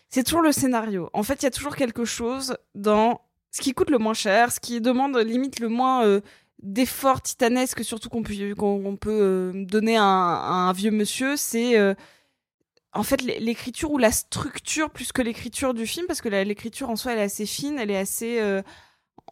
c'est 0.09 0.23
toujours 0.23 0.43
le 0.43 0.53
scénario. 0.53 1.11
En 1.13 1.23
fait, 1.23 1.43
il 1.43 1.45
y 1.45 1.49
a 1.49 1.51
toujours 1.51 1.75
quelque 1.75 2.05
chose 2.05 2.57
dans 2.75 3.23
ce 3.51 3.61
qui 3.61 3.73
coûte 3.73 3.91
le 3.91 3.99
moins 3.99 4.15
cher, 4.15 4.53
ce 4.53 4.61
qui 4.61 4.81
demande 4.81 5.17
limite 5.17 5.59
le 5.59 5.69
moins 5.69 6.05
euh, 6.05 6.21
d'efforts 6.63 7.23
titanesques, 7.23 7.83
surtout 7.85 8.09
qu'on 8.09 8.23
peut, 8.23 8.55
qu'on 8.57 8.97
peut 8.97 9.11
euh, 9.11 9.65
donner 9.65 9.97
à 9.97 10.03
un, 10.03 10.73
vieux 10.73 10.91
monsieur. 10.93 11.37
C'est 11.37 11.75
en 12.97 13.03
fait 13.03 13.23
l'é- 13.23 13.39
l'écriture 13.39 13.91
ou 13.91 13.99
la 13.99 14.11
structure 14.11 14.91
plus 14.91 15.13
que 15.13 15.23
l'écriture 15.23 15.75
du 15.75 15.87
film 15.87 16.07
parce 16.07 16.21
que 16.21 16.29
l'écriture 16.29 16.91
en 16.91 16.97
soi 16.97 17.13
elle 17.13 17.19
est 17.19 17.23
assez 17.23 17.47
fine 17.47 17.79
elle 17.79 17.91
est 17.91 17.99
assez 17.99 18.41
euh, 18.41 18.63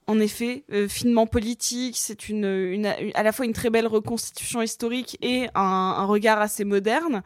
en 0.06 0.20
effet 0.20 0.64
euh, 0.72 0.88
finement 0.88 1.26
politique 1.26 1.96
c'est 1.96 2.18
à 3.14 3.22
la 3.22 3.32
fois 3.32 3.46
une 3.46 3.52
très 3.52 3.70
belle 3.70 3.86
reconstitution 3.86 4.62
historique 4.62 5.16
et 5.22 5.48
un, 5.54 6.04
regard 6.04 6.40
assez 6.40 6.64
moderne 6.64 7.22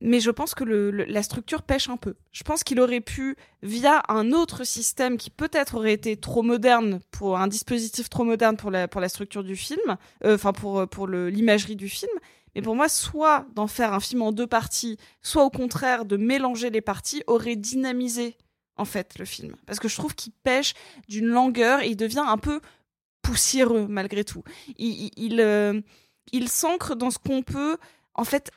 mais 0.00 0.20
je 0.20 0.30
pense 0.30 0.54
que 0.54 0.62
la 0.62 1.22
structure 1.24 1.62
pêche 1.62 1.88
un 1.88 1.96
peu. 1.96 2.14
Je 2.30 2.44
pense 2.44 2.62
qu'il 2.62 2.78
aurait 2.78 3.00
pu, 3.00 3.34
via 3.62 4.02
un 4.08 4.30
autre 4.30 4.62
système 4.62 5.16
qui 5.16 5.28
peut-être 5.28 5.74
aurait 5.74 5.92
été 5.92 6.16
trop 6.16 6.42
moderne 6.42 7.00
pour 7.10 7.36
un 7.36 7.48
dispositif 7.48 8.08
trop 8.08 8.22
moderne 8.22 8.56
pour 8.56 8.70
la, 8.70 9.08
structure 9.08 9.42
du 9.42 9.56
film, 9.56 9.96
euh, 10.24 10.36
enfin 10.36 10.52
pour, 10.52 11.08
l'imagerie 11.08 11.74
du 11.74 11.88
film, 11.88 12.12
mais 12.58 12.62
pour 12.62 12.74
moi, 12.74 12.88
soit 12.88 13.46
d'en 13.54 13.68
faire 13.68 13.92
un 13.92 14.00
film 14.00 14.20
en 14.20 14.32
deux 14.32 14.48
parties, 14.48 14.98
soit 15.22 15.44
au 15.44 15.48
contraire 15.48 16.04
de 16.04 16.16
mélanger 16.16 16.70
les 16.70 16.80
parties, 16.80 17.22
aurait 17.28 17.54
dynamisé 17.54 18.36
en 18.76 18.84
fait 18.84 19.16
le 19.16 19.24
film. 19.24 19.54
Parce 19.64 19.78
que 19.78 19.86
je 19.86 19.94
trouve 19.94 20.12
qu'il 20.16 20.32
pêche 20.32 20.74
d'une 21.06 21.28
langueur 21.28 21.82
et 21.82 21.90
il 21.90 21.96
devient 21.96 22.24
un 22.26 22.36
peu 22.36 22.60
poussiéreux 23.22 23.86
malgré 23.88 24.24
tout. 24.24 24.42
Il, 24.76 25.12
il, 25.16 25.40
euh, 25.40 25.80
s'ancre 26.48 26.96
dans 26.96 27.12
ce 27.12 27.18
qu'on 27.20 27.44
peut, 27.44 27.78
en 28.14 28.24
fait, 28.24 28.50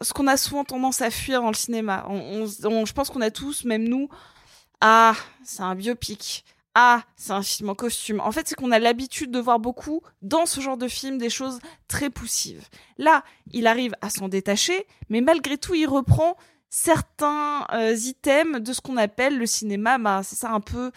ce 0.00 0.12
qu'on 0.12 0.28
a 0.28 0.36
souvent 0.36 0.62
tendance 0.62 1.02
à 1.02 1.10
fuir 1.10 1.42
dans 1.42 1.48
le 1.48 1.54
cinéma. 1.54 2.06
Je 2.08 2.92
pense 2.92 3.10
qu'on 3.10 3.22
a 3.22 3.32
tous, 3.32 3.64
même 3.64 3.88
nous, 3.88 4.08
ah, 4.80 5.16
c'est 5.42 5.62
un 5.62 5.74
biopic. 5.74 6.44
Ah, 6.78 7.04
c'est 7.16 7.32
un 7.32 7.42
film 7.42 7.70
en 7.70 7.74
costume. 7.74 8.20
En 8.20 8.30
fait, 8.32 8.46
c'est 8.46 8.54
qu'on 8.54 8.70
a 8.70 8.78
l'habitude 8.78 9.30
de 9.30 9.38
voir 9.38 9.58
beaucoup 9.58 10.02
dans 10.20 10.44
ce 10.44 10.60
genre 10.60 10.76
de 10.76 10.88
film 10.88 11.16
des 11.16 11.30
choses 11.30 11.58
très 11.88 12.10
poussives. 12.10 12.68
Là, 12.98 13.24
il 13.52 13.66
arrive 13.66 13.94
à 14.02 14.10
s'en 14.10 14.28
détacher, 14.28 14.86
mais 15.08 15.22
malgré 15.22 15.56
tout, 15.56 15.74
il 15.74 15.86
reprend 15.86 16.36
certains 16.68 17.66
euh, 17.72 17.96
items 17.96 18.60
de 18.60 18.74
ce 18.74 18.82
qu'on 18.82 18.98
appelle 18.98 19.38
le 19.38 19.46
cinéma, 19.46 19.96
bah, 19.96 20.20
c'est 20.22 20.36
ça 20.36 20.50
un 20.50 20.60
peu 20.60 20.92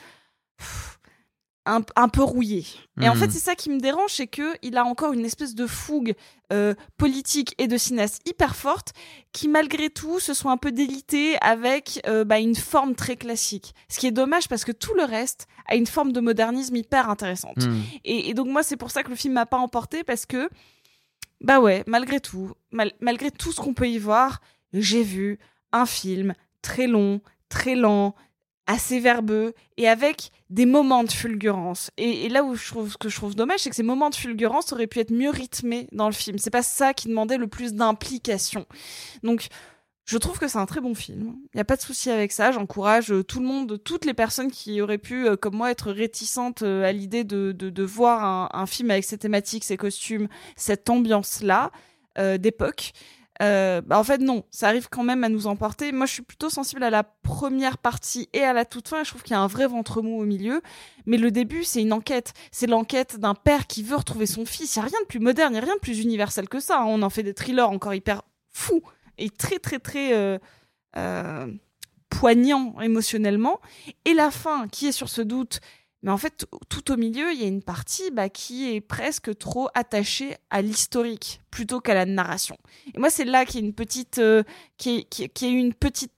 un, 1.65 1.81
un 1.95 2.09
peu 2.09 2.23
rouillé. 2.23 2.65
Et 3.01 3.07
en 3.09 3.15
fait, 3.15 3.29
c'est 3.31 3.39
ça 3.39 3.55
qui 3.55 3.69
me 3.69 3.79
dérange, 3.79 4.11
c'est 4.11 4.27
que 4.27 4.55
il 4.61 4.75
a 4.77 4.83
encore 4.85 5.13
une 5.13 5.23
espèce 5.23 5.53
de 5.55 5.67
fougue 5.67 6.15
euh, 6.51 6.73
politique 6.97 7.53
et 7.59 7.67
de 7.67 7.77
cinéaste 7.77 8.27
hyper 8.27 8.55
forte, 8.55 8.93
qui 9.33 9.47
malgré 9.47 9.89
tout 9.89 10.19
se 10.19 10.33
sont 10.33 10.49
un 10.49 10.57
peu 10.57 10.71
délités 10.71 11.37
avec 11.41 12.01
euh, 12.07 12.23
bah, 12.25 12.39
une 12.39 12.55
forme 12.55 12.95
très 12.95 13.15
classique. 13.17 13.75
Ce 13.87 13.99
qui 13.99 14.07
est 14.07 14.11
dommage 14.11 14.47
parce 14.47 14.65
que 14.65 14.71
tout 14.71 14.93
le 14.95 15.03
reste 15.03 15.47
a 15.67 15.75
une 15.75 15.85
forme 15.87 16.11
de 16.11 16.19
modernisme 16.21 16.75
hyper 16.75 17.09
intéressante. 17.09 17.57
Mhm. 17.67 17.83
Et, 18.03 18.29
et 18.29 18.33
donc 18.33 18.47
moi, 18.47 18.63
c'est 18.63 18.77
pour 18.77 18.89
ça 18.91 19.03
que 19.03 19.09
le 19.09 19.15
film 19.15 19.33
m'a 19.35 19.45
pas 19.45 19.57
emporté 19.57 20.03
parce 20.03 20.25
que 20.25 20.49
bah 21.41 21.59
ouais, 21.59 21.83
malgré 21.87 22.19
tout, 22.19 22.51
mal- 22.71 22.93
malgré 22.99 23.31
tout 23.31 23.51
ce 23.51 23.61
qu'on 23.61 23.73
peut 23.73 23.87
y 23.87 23.97
voir, 23.99 24.41
j'ai 24.73 25.03
vu 25.03 25.39
un 25.71 25.85
film 25.85 26.33
très 26.61 26.87
long, 26.87 27.21
très 27.47 27.75
lent, 27.75 28.15
assez 28.69 28.99
verbeux 28.99 29.55
et 29.77 29.87
avec 29.87 30.31
des 30.51 30.67
moments 30.67 31.03
de 31.03 31.11
fulgurance. 31.11 31.89
Et, 31.97 32.29
là 32.29 32.43
où 32.43 32.55
je 32.55 32.67
trouve 32.67 32.91
ce 32.91 32.97
que 32.97 33.09
je 33.09 33.15
trouve 33.15 33.35
dommage, 33.35 33.61
c'est 33.61 33.71
que 33.71 33.75
ces 33.75 33.83
moments 33.83 34.11
de 34.11 34.15
fulgurance 34.15 34.71
auraient 34.71 34.85
pu 34.85 34.99
être 34.99 35.11
mieux 35.11 35.31
rythmés 35.31 35.87
dans 35.91 36.05
le 36.05 36.13
film. 36.13 36.37
C'est 36.37 36.51
pas 36.51 36.61
ça 36.61 36.93
qui 36.93 37.07
demandait 37.07 37.37
le 37.37 37.47
plus 37.47 37.73
d'implication. 37.73 38.67
Donc 39.23 39.47
je 40.05 40.17
trouve 40.19 40.37
que 40.37 40.47
c'est 40.47 40.59
un 40.59 40.67
très 40.67 40.81
bon 40.81 40.93
film. 40.93 41.35
Il 41.53 41.57
n'y 41.57 41.61
a 41.61 41.65
pas 41.65 41.77
de 41.77 41.81
souci 41.81 42.11
avec 42.11 42.31
ça. 42.31 42.51
J'encourage 42.51 43.11
euh, 43.11 43.23
tout 43.23 43.39
le 43.39 43.47
monde, 43.47 43.81
toutes 43.83 44.05
les 44.05 44.13
personnes 44.13 44.51
qui 44.51 44.81
auraient 44.81 44.99
pu, 44.99 45.27
euh, 45.27 45.35
comme 45.35 45.55
moi, 45.55 45.71
être 45.71 45.91
réticentes 45.91 46.61
euh, 46.61 46.83
à 46.83 46.91
l'idée 46.91 47.23
de, 47.23 47.51
de, 47.51 47.83
voir 47.83 48.55
un, 48.55 48.65
film 48.67 48.91
avec 48.91 49.03
ces 49.03 49.17
thématiques, 49.17 49.63
ces 49.63 49.77
costumes, 49.77 50.27
cette 50.55 50.89
ambiance-là 50.89 51.71
d'époque. 52.37 52.91
Euh, 53.41 53.81
bah, 53.81 53.97
en 53.97 54.03
fait, 54.03 54.17
non, 54.19 54.43
ça 54.51 54.67
arrive 54.67 54.89
quand 54.89 55.03
même 55.03 55.23
à 55.23 55.29
nous 55.29 55.47
emporter. 55.47 55.91
Moi, 55.91 56.05
je 56.05 56.13
suis 56.13 56.21
plutôt 56.21 56.49
sensible 56.49 56.83
à 56.83 56.89
la 56.89 57.03
première 57.03 57.77
partie 57.77 58.27
et 58.33 58.41
à 58.43 58.51
la 58.53 58.65
toute 58.65 58.89
fin. 58.89 59.03
Je 59.03 59.09
trouve 59.09 59.23
qu'il 59.23 59.31
y 59.31 59.35
a 59.35 59.39
un 59.39 59.47
vrai 59.47 59.65
ventre 59.67 60.01
mou 60.01 60.19
au 60.19 60.25
milieu. 60.25 60.61
Mais 61.05 61.17
le 61.17 61.31
début, 61.31 61.63
c'est 61.63 61.81
une 61.81 61.93
enquête. 61.93 62.33
C'est 62.51 62.67
l'enquête 62.67 63.17
d'un 63.19 63.35
père 63.35 63.65
qui 63.67 63.81
veut 63.83 63.95
retrouver 63.95 64.25
son 64.25 64.45
fils. 64.45 64.75
Il 64.75 64.79
n'y 64.79 64.85
a 64.85 64.89
rien 64.89 64.99
de 65.01 65.07
plus 65.07 65.19
moderne, 65.19 65.51
il 65.51 65.57
n'y 65.57 65.59
a 65.59 65.65
rien 65.65 65.75
de 65.75 65.79
plus 65.79 66.01
universel 66.01 66.49
que 66.49 66.59
ça. 66.59 66.79
hein. 66.81 66.85
On 66.85 67.01
en 67.01 67.09
fait 67.09 67.23
des 67.23 67.33
thrillers 67.33 67.69
encore 67.69 67.93
hyper 67.93 68.23
fous 68.49 68.81
et 69.17 69.29
très, 69.29 69.59
très, 69.59 69.79
très 69.79 70.13
euh, 70.13 70.37
euh, 70.97 71.47
poignants 72.09 72.75
émotionnellement. 72.81 73.59
Et 74.05 74.13
la 74.13 74.31
fin, 74.31 74.67
qui 74.67 74.87
est 74.87 74.91
sur 74.91 75.07
ce 75.07 75.21
doute. 75.21 75.61
Mais 76.03 76.11
en 76.11 76.17
fait, 76.17 76.45
tout 76.69 76.91
au 76.93 76.97
milieu, 76.97 77.33
il 77.33 77.41
y 77.41 77.43
a 77.43 77.47
une 77.47 77.61
partie 77.61 78.09
bah, 78.11 78.29
qui 78.29 78.73
est 78.73 78.79
presque 78.81 79.37
trop 79.37 79.67
attachée 79.73 80.35
à 80.49 80.61
l'historique 80.61 81.41
plutôt 81.51 81.81
qu'à 81.81 81.93
la 81.93 82.05
narration. 82.05 82.55
Et 82.95 82.99
moi, 82.99 83.09
c'est 83.09 83.25
là 83.25 83.45
qu'il 83.45 83.59
y 83.59 83.63
a 83.63 83.67
une 83.67 83.73
petite, 83.73 84.17
euh, 84.19 84.43
qui, 84.77 84.99
est- 84.99 85.03
qui, 85.09 85.27
qui 85.29 85.49
une 85.49 85.73
petite 85.73 86.13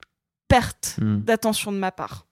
perte 0.48 0.98
Hmm. 1.02 1.20
d'attention 1.22 1.72
de 1.72 1.78
ma 1.78 1.91
part. 1.91 2.28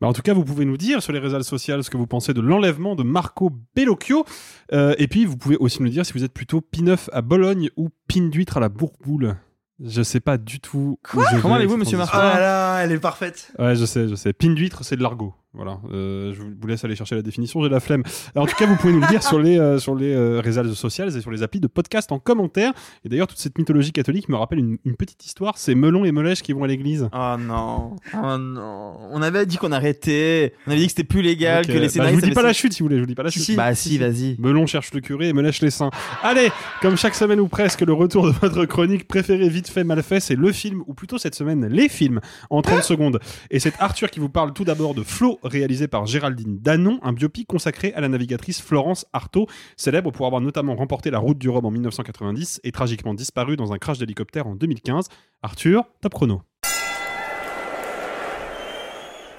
Bah, 0.00 0.08
en 0.08 0.12
tout 0.12 0.22
cas, 0.22 0.34
vous 0.34 0.44
pouvez 0.44 0.64
nous 0.64 0.76
dire 0.76 1.00
sur 1.02 1.12
les 1.12 1.20
réseaux 1.20 1.40
sociaux 1.44 1.80
ce 1.82 1.90
que 1.90 1.96
vous 1.96 2.06
pensez 2.08 2.34
de 2.34 2.40
l'enlèvement 2.40 2.96
de 2.96 3.04
Marco 3.04 3.52
Bellocchio. 3.76 4.24
Euh, 4.72 4.94
et 4.98 5.06
puis, 5.06 5.24
vous 5.26 5.36
pouvez 5.36 5.56
aussi 5.58 5.80
nous 5.82 5.88
dire 5.90 6.04
si 6.04 6.12
vous 6.12 6.24
êtes 6.24 6.32
plutôt 6.32 6.60
pin-neuf 6.60 7.08
à 7.12 7.22
Bologne 7.22 7.70
ou 7.76 7.90
pin 8.08 8.28
d'huître 8.28 8.56
à 8.56 8.60
la 8.60 8.68
Bourboule. 8.68 9.36
Je 9.82 10.02
sais 10.02 10.20
pas 10.20 10.36
du 10.38 10.58
tout. 10.60 10.98
Comment 11.02 11.54
allez-vous, 11.54 11.76
monsieur. 11.76 11.96
Marco 11.96 12.16
Ah 12.20 12.38
là, 12.40 12.78
elle 12.82 12.92
est 12.92 12.98
parfaite. 12.98 13.52
Ouais, 13.58 13.76
je 13.76 13.84
sais, 13.86 14.08
je 14.08 14.14
sais. 14.14 14.32
Pin 14.32 14.50
d'huître, 14.52 14.84
c'est 14.84 14.96
de 14.96 15.02
l'argot. 15.02 15.34
Voilà, 15.52 15.80
euh, 15.92 16.32
je 16.32 16.42
vous 16.42 16.66
laisse 16.68 16.84
aller 16.84 16.94
chercher 16.94 17.16
la 17.16 17.22
définition, 17.22 17.60
j'ai 17.60 17.68
la 17.68 17.80
flemme. 17.80 18.04
En 18.36 18.46
tout 18.46 18.54
cas, 18.54 18.66
vous 18.66 18.76
pouvez 18.76 18.92
nous 18.92 19.00
le 19.00 19.08
dire 19.08 19.20
sur 19.20 19.40
les, 19.40 19.58
euh, 19.58 19.80
sur 19.80 19.96
les 19.96 20.14
euh, 20.14 20.40
réseaux 20.40 20.74
sociaux 20.74 21.08
et 21.08 21.20
sur 21.20 21.32
les 21.32 21.42
applis 21.42 21.58
de 21.58 21.66
podcast 21.66 22.12
en 22.12 22.20
commentaire. 22.20 22.72
Et 23.04 23.08
d'ailleurs, 23.08 23.26
toute 23.26 23.38
cette 23.38 23.58
mythologie 23.58 23.90
catholique 23.90 24.28
me 24.28 24.36
rappelle 24.36 24.60
une, 24.60 24.78
une 24.84 24.94
petite 24.94 25.26
histoire 25.26 25.58
c'est 25.58 25.74
Melon 25.74 26.04
et 26.04 26.12
Melèche 26.12 26.42
qui 26.42 26.52
vont 26.52 26.62
à 26.62 26.68
l'église. 26.68 27.08
Oh 27.12 27.34
non, 27.36 27.96
oh 28.14 28.38
non. 28.38 28.94
On 29.10 29.22
avait 29.22 29.44
dit 29.44 29.56
qu'on 29.56 29.72
arrêtait. 29.72 30.54
On 30.68 30.70
avait 30.70 30.80
dit 30.80 30.86
que 30.86 30.92
c'était 30.92 31.02
plus 31.02 31.20
légal, 31.20 31.66
que 31.66 31.72
les 31.72 31.78
bah, 31.78 31.84
je 31.84 31.88
scénaristes. 31.88 32.20
vous 32.20 32.28
dis 32.28 32.34
pas 32.34 32.42
la 32.42 32.52
chute 32.52 32.72
si 32.72 32.82
vous 32.84 32.88
voulez, 32.88 32.98
je 32.98 33.02
vous 33.02 33.08
dis 33.08 33.16
pas 33.16 33.24
la 33.24 33.30
chute. 33.30 33.42
si. 33.42 33.56
Bah 33.56 33.74
si, 33.74 33.98
vas-y. 33.98 34.36
Melon 34.38 34.66
cherche 34.66 34.94
le 34.94 35.00
curé 35.00 35.30
et 35.30 35.32
me 35.32 35.42
lèche 35.42 35.62
les 35.62 35.70
seins. 35.70 35.90
Allez, 36.22 36.52
comme 36.80 36.96
chaque 36.96 37.16
semaine 37.16 37.40
ou 37.40 37.48
presque, 37.48 37.80
le 37.80 37.92
retour 37.92 38.26
de 38.26 38.32
votre 38.32 38.66
chronique 38.66 39.08
préférée 39.08 39.48
vite 39.48 39.68
fait 39.68 39.82
mal 39.82 40.00
fait, 40.04 40.20
c'est 40.20 40.36
le 40.36 40.52
film, 40.52 40.84
ou 40.86 40.94
plutôt 40.94 41.18
cette 41.18 41.34
semaine, 41.34 41.66
les 41.66 41.88
films, 41.88 42.20
en 42.50 42.62
30 42.62 42.84
secondes. 42.84 43.18
Et 43.50 43.58
c'est 43.58 43.74
Arthur 43.80 44.10
qui 44.10 44.20
vous 44.20 44.28
parle 44.28 44.52
tout 44.52 44.64
d'abord 44.64 44.94
de 44.94 45.02
Flo, 45.02 45.39
réalisé 45.42 45.88
par 45.88 46.06
Géraldine 46.06 46.58
Danon, 46.60 46.98
un 47.02 47.12
biopic 47.12 47.46
consacré 47.46 47.92
à 47.94 48.00
la 48.00 48.08
navigatrice 48.08 48.60
Florence 48.60 49.06
Artaud, 49.12 49.46
célèbre 49.76 50.10
pour 50.10 50.26
avoir 50.26 50.40
notamment 50.40 50.74
remporté 50.74 51.10
la 51.10 51.18
route 51.18 51.38
du 51.38 51.48
Rhum 51.48 51.64
en 51.64 51.70
1990 51.70 52.60
et 52.64 52.72
tragiquement 52.72 53.14
disparu 53.14 53.56
dans 53.56 53.72
un 53.72 53.78
crash 53.78 53.98
d'hélicoptère 53.98 54.46
en 54.46 54.54
2015. 54.54 55.08
Arthur, 55.42 55.84
top 56.00 56.14
chrono. 56.14 56.42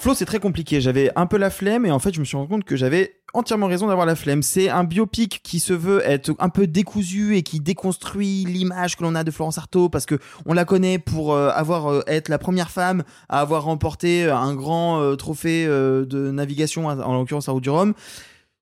Flo, 0.02 0.15
c'est 0.15 0.26
très 0.26 0.40
compliqué. 0.40 0.82
J'avais 0.82 1.11
un 1.15 1.28
peu 1.28 1.38
la 1.38 1.52
flemme 1.52 1.86
et 1.86 1.91
en 1.91 1.99
fait, 1.99 2.11
je 2.11 2.19
me 2.19 2.26
suis 2.26 2.36
rendu 2.36 2.49
compte 2.49 2.64
que 2.64 2.76
j'avais 2.76 3.22
entièrement 3.36 3.68
raison 3.68 3.86
d'avoir 3.86 4.07
la 4.07 4.15
flemme. 4.15 4.41
C'est 4.41 4.68
un 4.68 4.84
biopic 4.84 5.41
qui 5.44 5.60
se 5.60 5.73
veut 5.73 6.02
être 6.03 6.34
un 6.40 6.49
peu 6.49 6.65
décousu 6.65 7.38
et 7.38 7.44
qui 7.44 7.60
déconstruit 7.60 8.44
l'image 8.45 8.98
que 8.98 9.03
l'on 9.03 9.14
a 9.14 9.23
de 9.23 9.30
Florence 9.30 9.60
Artaud 9.60 9.90
parce 9.90 10.07
que 10.07 10.18
on 10.48 10.53
la 10.53 10.65
connaît 10.65 10.98
pour 10.98 11.34
euh, 11.34 11.52
avoir 11.53 11.91
euh, 11.91 12.02
être 12.07 12.30
la 12.30 12.40
première 12.40 12.72
femme 12.72 13.03
à 13.30 13.41
avoir 13.41 13.65
remporté 13.65 14.26
euh, 14.26 14.36
un 14.36 14.56
grand 14.56 15.15
trophée 15.18 15.68
de 15.68 16.32
navigation, 16.32 16.88
en 16.88 17.14
l'occurrence 17.14 17.48
à 17.48 17.52
Route 17.52 17.61
du 17.61 17.69
Rhum. 17.69 17.94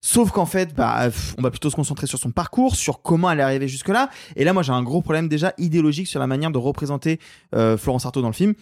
Sauf 0.01 0.31
qu'en 0.31 0.45
fait, 0.45 0.75
bah, 0.75 1.07
on 1.37 1.41
va 1.41 1.51
plutôt 1.51 1.69
se 1.69 1.77
concentrer 1.77 2.05
sur 2.07 2.19
son 2.19 2.31
parcours, 2.31 2.75
sur 2.75 3.01
comment 3.01 3.31
elle 3.31 3.39
est 3.39 3.43
arrivée 3.43 3.69
jusque-là. 3.69 4.09
Et 4.35 4.43
là, 4.43 4.51
moi, 4.51 4.61
j'ai 4.61 4.73
un 4.73 4.83
gros 4.83 5.01
problème 5.01 5.29
déjà 5.29 5.53
idéologique 5.57 6.07
sur 6.07 6.19
la 6.19 6.27
manière 6.27 6.51
de 6.51 6.57
représenter 6.57 7.17
Florence 7.53 8.05
Artaud 8.05 8.21
dans 8.21 8.27
le 8.27 8.33
film. 8.33 8.55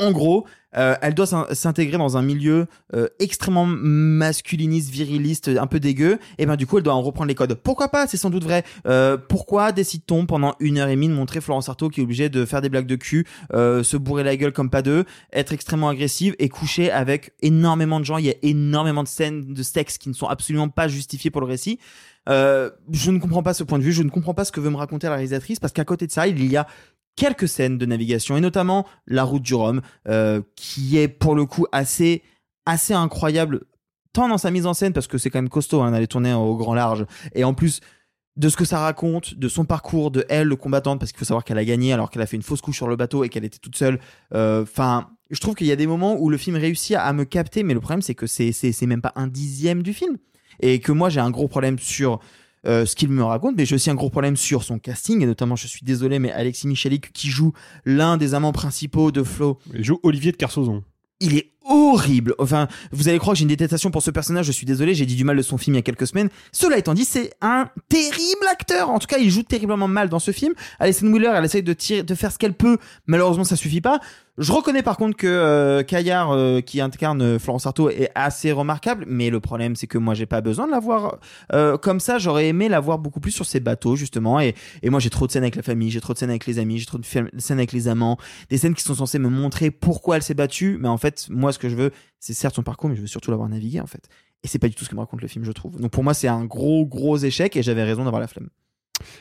En 0.00 0.12
gros, 0.12 0.46
euh, 0.76 0.94
elle 1.02 1.14
doit 1.14 1.26
s'in- 1.26 1.46
s'intégrer 1.52 1.98
dans 1.98 2.16
un 2.16 2.22
milieu 2.22 2.66
euh, 2.94 3.08
extrêmement 3.18 3.66
masculiniste, 3.66 4.90
viriliste, 4.90 5.48
un 5.48 5.66
peu 5.66 5.80
dégueu. 5.80 6.18
Et 6.38 6.46
ben 6.46 6.54
du 6.56 6.66
coup, 6.66 6.78
elle 6.78 6.84
doit 6.84 6.94
en 6.94 7.02
reprendre 7.02 7.26
les 7.28 7.34
codes. 7.34 7.54
Pourquoi 7.54 7.88
pas? 7.88 8.06
C'est 8.06 8.16
sans 8.16 8.30
doute 8.30 8.44
vrai. 8.44 8.62
Euh, 8.86 9.16
pourquoi 9.16 9.72
décide-t-on 9.72 10.26
pendant 10.26 10.54
une 10.60 10.78
heure 10.78 10.88
et 10.88 10.94
demie 10.94 11.08
de 11.08 11.14
montrer 11.14 11.40
Florence 11.40 11.68
Artaud 11.68 11.88
qui 11.88 12.00
est 12.00 12.04
obligée 12.04 12.28
de 12.28 12.44
faire 12.44 12.60
des 12.60 12.68
blagues 12.68 12.86
de 12.86 12.96
cul, 12.96 13.26
euh, 13.54 13.82
se 13.82 13.96
bourrer 13.96 14.22
la 14.22 14.36
gueule 14.36 14.52
comme 14.52 14.70
pas 14.70 14.82
deux, 14.82 15.04
être 15.32 15.52
extrêmement 15.52 15.88
agressive 15.88 16.36
et 16.38 16.48
coucher 16.48 16.92
avec 16.92 17.32
énormément 17.40 17.98
de 17.98 18.04
gens? 18.04 18.18
Il 18.18 18.26
y 18.26 18.30
a 18.30 18.36
énormément 18.42 19.02
de 19.02 19.08
scènes 19.08 19.52
de 19.52 19.62
sexe 19.64 19.98
qui 19.98 20.08
ne 20.08 20.14
sont 20.14 20.26
absolument 20.26 20.68
pas 20.68 20.86
justifiées 20.86 21.30
pour 21.32 21.40
le 21.40 21.48
récit. 21.48 21.80
Euh, 22.28 22.70
je 22.92 23.10
ne 23.10 23.18
comprends 23.18 23.42
pas 23.42 23.54
ce 23.54 23.64
point 23.64 23.78
de 23.78 23.84
vue. 23.84 23.92
Je 23.92 24.02
ne 24.02 24.10
comprends 24.10 24.34
pas 24.34 24.44
ce 24.44 24.52
que 24.52 24.60
veut 24.60 24.70
me 24.70 24.76
raconter 24.76 25.06
la 25.06 25.14
réalisatrice 25.14 25.58
parce 25.58 25.72
qu'à 25.72 25.84
côté 25.84 26.06
de 26.06 26.12
ça, 26.12 26.28
il 26.28 26.44
y 26.44 26.56
a 26.56 26.66
quelques 27.18 27.48
scènes 27.48 27.78
de 27.78 27.84
navigation 27.84 28.36
et 28.36 28.40
notamment 28.40 28.86
la 29.08 29.24
route 29.24 29.42
du 29.42 29.54
Rhum 29.54 29.80
euh, 30.08 30.40
qui 30.54 30.98
est 30.98 31.08
pour 31.08 31.34
le 31.34 31.46
coup 31.46 31.66
assez 31.72 32.22
assez 32.64 32.94
incroyable 32.94 33.62
tant 34.12 34.28
dans 34.28 34.38
sa 34.38 34.52
mise 34.52 34.66
en 34.66 34.74
scène 34.74 34.92
parce 34.92 35.08
que 35.08 35.18
c'est 35.18 35.28
quand 35.28 35.38
même 35.38 35.48
costaud 35.48 35.82
hein, 35.82 35.90
d'aller 35.90 36.06
tourner 36.06 36.32
au 36.32 36.56
grand 36.56 36.74
large 36.74 37.06
et 37.34 37.42
en 37.42 37.54
plus 37.54 37.80
de 38.36 38.48
ce 38.48 38.56
que 38.56 38.64
ça 38.64 38.78
raconte, 38.78 39.34
de 39.34 39.48
son 39.48 39.64
parcours, 39.64 40.12
de 40.12 40.24
elle, 40.28 40.46
le 40.46 40.54
combattante, 40.54 41.00
parce 41.00 41.10
qu'il 41.10 41.18
faut 41.18 41.24
savoir 41.24 41.42
qu'elle 41.42 41.58
a 41.58 41.64
gagné 41.64 41.92
alors 41.92 42.08
qu'elle 42.08 42.22
a 42.22 42.26
fait 42.26 42.36
une 42.36 42.44
fausse 42.44 42.60
couche 42.60 42.76
sur 42.76 42.86
le 42.86 42.94
bateau 42.94 43.24
et 43.24 43.30
qu'elle 43.30 43.44
était 43.44 43.58
toute 43.58 43.74
seule. 43.74 43.98
Enfin, 44.32 45.10
je 45.30 45.40
trouve 45.40 45.56
qu'il 45.56 45.66
y 45.66 45.72
a 45.72 45.76
des 45.76 45.88
moments 45.88 46.14
où 46.16 46.30
le 46.30 46.36
film 46.36 46.54
réussit 46.54 46.94
à 46.94 47.12
me 47.12 47.24
capter, 47.24 47.64
mais 47.64 47.74
le 47.74 47.80
problème 47.80 48.00
c'est 48.00 48.14
que 48.14 48.28
c'est 48.28 48.86
même 48.86 49.02
pas 49.02 49.12
un 49.16 49.26
dixième 49.26 49.82
du 49.82 49.92
film 49.92 50.18
et 50.60 50.78
que 50.78 50.92
moi 50.92 51.08
j'ai 51.08 51.18
un 51.18 51.32
gros 51.32 51.48
problème 51.48 51.80
sur 51.80 52.20
euh, 52.66 52.86
ce 52.86 52.96
qu'il 52.96 53.08
me 53.08 53.22
raconte, 53.22 53.56
mais 53.56 53.66
j'ai 53.66 53.74
aussi 53.74 53.90
un 53.90 53.94
gros 53.94 54.10
problème 54.10 54.36
sur 54.36 54.62
son 54.62 54.78
casting, 54.78 55.22
et 55.22 55.26
notamment, 55.26 55.56
je 55.56 55.66
suis 55.66 55.82
désolé, 55.84 56.18
mais 56.18 56.32
Alexis 56.32 56.66
Michalik, 56.66 57.12
qui 57.12 57.28
joue 57.28 57.52
l'un 57.84 58.16
des 58.16 58.34
amants 58.34 58.52
principaux 58.52 59.10
de 59.10 59.22
Flo. 59.22 59.58
Il 59.74 59.84
joue 59.84 60.00
Olivier 60.02 60.32
de 60.32 60.36
Carsozon. 60.36 60.82
Il 61.20 61.36
est 61.36 61.50
horrible. 61.68 62.34
Enfin, 62.38 62.68
vous 62.92 63.08
allez 63.08 63.18
croire 63.18 63.34
que 63.34 63.38
j'ai 63.38 63.42
une 63.42 63.48
détestation 63.48 63.90
pour 63.90 64.02
ce 64.02 64.10
personnage, 64.10 64.46
je 64.46 64.52
suis 64.52 64.66
désolé, 64.66 64.94
j'ai 64.94 65.06
dit 65.06 65.16
du 65.16 65.24
mal 65.24 65.36
de 65.36 65.42
son 65.42 65.58
film 65.58 65.74
il 65.74 65.78
y 65.78 65.80
a 65.80 65.82
quelques 65.82 66.06
semaines. 66.06 66.30
Cela 66.52 66.78
étant 66.78 66.94
dit, 66.94 67.04
c'est 67.04 67.32
un 67.40 67.68
terrible 67.88 68.46
acteur. 68.50 68.90
En 68.90 68.98
tout 68.98 69.06
cas, 69.06 69.18
il 69.18 69.30
joue 69.30 69.42
terriblement 69.42 69.88
mal 69.88 70.08
dans 70.08 70.18
ce 70.18 70.30
film. 70.30 70.54
Alison 70.78 71.12
Wheeler, 71.12 71.32
elle 71.34 71.44
essaye 71.44 71.62
de, 71.62 71.72
tirer, 71.72 72.02
de 72.02 72.14
faire 72.14 72.32
ce 72.32 72.38
qu'elle 72.38 72.54
peut. 72.54 72.78
Malheureusement, 73.06 73.44
ça 73.44 73.56
suffit 73.56 73.80
pas. 73.80 74.00
Je 74.40 74.52
reconnais 74.52 74.84
par 74.84 74.96
contre 74.96 75.16
que 75.16 75.26
euh, 75.26 75.82
Caillard, 75.82 76.30
euh, 76.30 76.60
qui 76.60 76.80
incarne 76.80 77.20
euh, 77.22 77.38
Florence 77.40 77.66
Artaud, 77.66 77.90
est 77.90 78.08
assez 78.14 78.52
remarquable, 78.52 79.04
mais 79.08 79.30
le 79.30 79.40
problème 79.40 79.74
c'est 79.74 79.88
que 79.88 79.98
moi 79.98 80.14
j'ai 80.14 80.26
pas 80.26 80.40
besoin 80.40 80.66
de 80.66 80.70
la 80.70 80.78
voir 80.78 81.18
euh, 81.52 81.76
comme 81.76 81.98
ça. 81.98 82.18
J'aurais 82.18 82.46
aimé 82.46 82.68
la 82.68 82.78
voir 82.78 83.00
beaucoup 83.00 83.18
plus 83.18 83.32
sur 83.32 83.46
ses 83.46 83.58
bateaux 83.58 83.96
justement, 83.96 84.38
et, 84.38 84.54
et 84.82 84.90
moi 84.90 85.00
j'ai 85.00 85.10
trop 85.10 85.26
de 85.26 85.32
scènes 85.32 85.42
avec 85.42 85.56
la 85.56 85.62
famille, 85.62 85.90
j'ai 85.90 86.00
trop 86.00 86.12
de 86.12 86.18
scènes 86.18 86.30
avec 86.30 86.46
les 86.46 86.60
amis, 86.60 86.78
j'ai 86.78 86.86
trop 86.86 86.98
de 86.98 87.04
scènes 87.04 87.58
avec 87.58 87.72
les 87.72 87.88
amants, 87.88 88.16
des 88.48 88.58
scènes 88.58 88.74
qui 88.74 88.82
sont 88.82 88.94
censées 88.94 89.18
me 89.18 89.28
montrer 89.28 89.72
pourquoi 89.72 90.14
elle 90.14 90.22
s'est 90.22 90.34
battue, 90.34 90.78
mais 90.80 90.88
en 90.88 90.98
fait 90.98 91.26
moi 91.30 91.52
ce 91.52 91.58
que 91.58 91.68
je 91.68 91.74
veux, 91.74 91.90
c'est 92.20 92.32
certes 92.32 92.54
son 92.54 92.62
parcours, 92.62 92.88
mais 92.90 92.94
je 92.94 93.00
veux 93.00 93.08
surtout 93.08 93.32
l'avoir 93.32 93.48
navigué 93.48 93.80
en 93.80 93.88
fait. 93.88 94.08
Et 94.44 94.46
c'est 94.46 94.60
pas 94.60 94.68
du 94.68 94.76
tout 94.76 94.84
ce 94.84 94.88
que 94.90 94.94
me 94.94 95.00
raconte 95.00 95.20
le 95.20 95.26
film, 95.26 95.44
je 95.44 95.50
trouve. 95.50 95.80
Donc 95.80 95.90
pour 95.90 96.04
moi 96.04 96.14
c'est 96.14 96.28
un 96.28 96.44
gros 96.44 96.86
gros 96.86 97.16
échec, 97.16 97.56
et 97.56 97.64
j'avais 97.64 97.82
raison 97.82 98.04
d'avoir 98.04 98.20
la 98.20 98.28
flemme. 98.28 98.50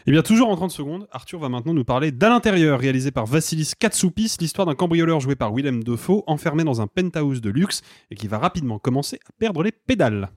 Et 0.05 0.11
bien, 0.11 0.21
toujours 0.21 0.49
en 0.49 0.55
30 0.55 0.71
secondes, 0.71 1.07
Arthur 1.11 1.39
va 1.39 1.49
maintenant 1.49 1.73
nous 1.73 1.83
parler 1.83 2.11
d'À 2.11 2.29
l'intérieur, 2.29 2.79
réalisé 2.79 3.11
par 3.11 3.25
Vassilis 3.25 3.71
Katsoupis, 3.77 4.37
l'histoire 4.39 4.65
d'un 4.65 4.75
cambrioleur 4.75 5.19
joué 5.19 5.35
par 5.35 5.53
Willem 5.53 5.83
Dafoe, 5.83 6.23
enfermé 6.27 6.63
dans 6.63 6.81
un 6.81 6.87
penthouse 6.87 7.41
de 7.41 7.49
luxe 7.49 7.81
et 8.11 8.15
qui 8.15 8.27
va 8.27 8.37
rapidement 8.37 8.79
commencer 8.79 9.19
à 9.27 9.31
perdre 9.37 9.63
les 9.63 9.71
pédales. 9.71 10.29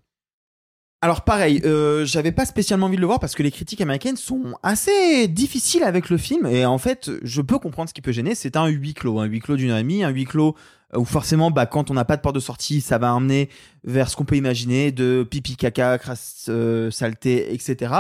Alors 1.03 1.23
pareil, 1.23 1.63
euh, 1.65 2.05
j'avais 2.05 2.31
pas 2.31 2.45
spécialement 2.45 2.85
envie 2.85 2.97
de 2.97 3.01
le 3.01 3.07
voir 3.07 3.21
parce 3.21 3.35
que 3.35 3.43
les 3.43 3.51
critiques 3.51 3.81
américaines 3.81 4.19
sont 4.19 4.55
assez 4.63 5.29
difficiles 5.29 5.83
avec 5.83 6.11
le 6.11 6.19
film 6.19 6.45
et 6.45 6.67
en 6.67 6.77
fait 6.77 7.11
je 7.23 7.41
peux 7.41 7.59
comprendre 7.59 7.89
ce 7.89 7.95
qui 7.95 8.03
peut 8.03 8.13
gêner. 8.13 8.35
C'est 8.35 8.55
un 8.55 8.67
huis 8.67 8.93
clos, 8.93 9.19
un 9.19 9.25
huis 9.25 9.41
clos 9.41 9.57
d'une 9.57 9.71
heure 9.71 9.79
et 9.79 9.83
demie, 9.83 10.05
un 10.05 10.11
huis 10.11 10.27
clos 10.27 10.55
où 10.95 11.07
forcément 11.07 11.51
bah, 11.51 11.65
quand 11.65 11.91
on 11.91 11.95
n'a 11.95 12.05
pas 12.05 12.19
de 12.19 12.21
porte 12.21 12.35
de 12.35 12.41
sortie 12.41 12.83
ça 12.83 12.99
va 12.99 13.15
amener 13.15 13.49
vers 13.83 14.11
ce 14.11 14.17
qu'on 14.17 14.27
peut 14.27 14.37
imaginer 14.37 14.93
de 14.93 15.27
pipi, 15.29 15.57
caca, 15.57 15.97
crasse, 15.97 16.47
euh, 16.51 16.91
saleté, 16.91 17.55
etc. 17.55 17.95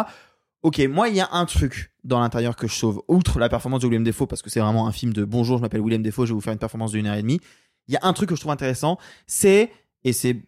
Ok, 0.62 0.78
moi 0.91 1.09
il 1.09 1.16
y 1.16 1.20
a 1.20 1.28
un 1.32 1.47
truc 1.47 1.91
dans 2.05 2.20
l'intérieur 2.20 2.55
que 2.55 2.69
je 2.69 2.74
sauve, 2.74 3.03
outre 3.09 3.39
la 3.39 3.49
performance 3.49 3.81
de 3.81 3.87
William 3.87 4.05
Defoe 4.05 4.27
parce 4.27 4.43
que 4.43 4.51
c'est 4.51 4.61
vraiment 4.61 4.87
un 4.87 4.93
film 4.93 5.12
de 5.15 5.24
bonjour, 5.24 5.57
je 5.57 5.62
m'appelle 5.62 5.81
William 5.81 6.03
Defoe, 6.03 6.27
je 6.27 6.32
vais 6.32 6.35
vous 6.35 6.43
faire 6.43 6.53
une 6.53 6.59
performance 6.59 6.93
d'une 6.93 7.07
heure 7.07 7.15
et 7.15 7.23
demie. 7.23 7.41
Il 7.89 7.95
y 7.95 7.97
a 7.97 8.01
un 8.03 8.12
truc 8.12 8.28
que 8.28 8.35
je 8.35 8.41
trouve 8.41 8.53
intéressant, 8.53 8.99
c'est 9.27 9.73
et 10.05 10.12
c'est 10.12 10.43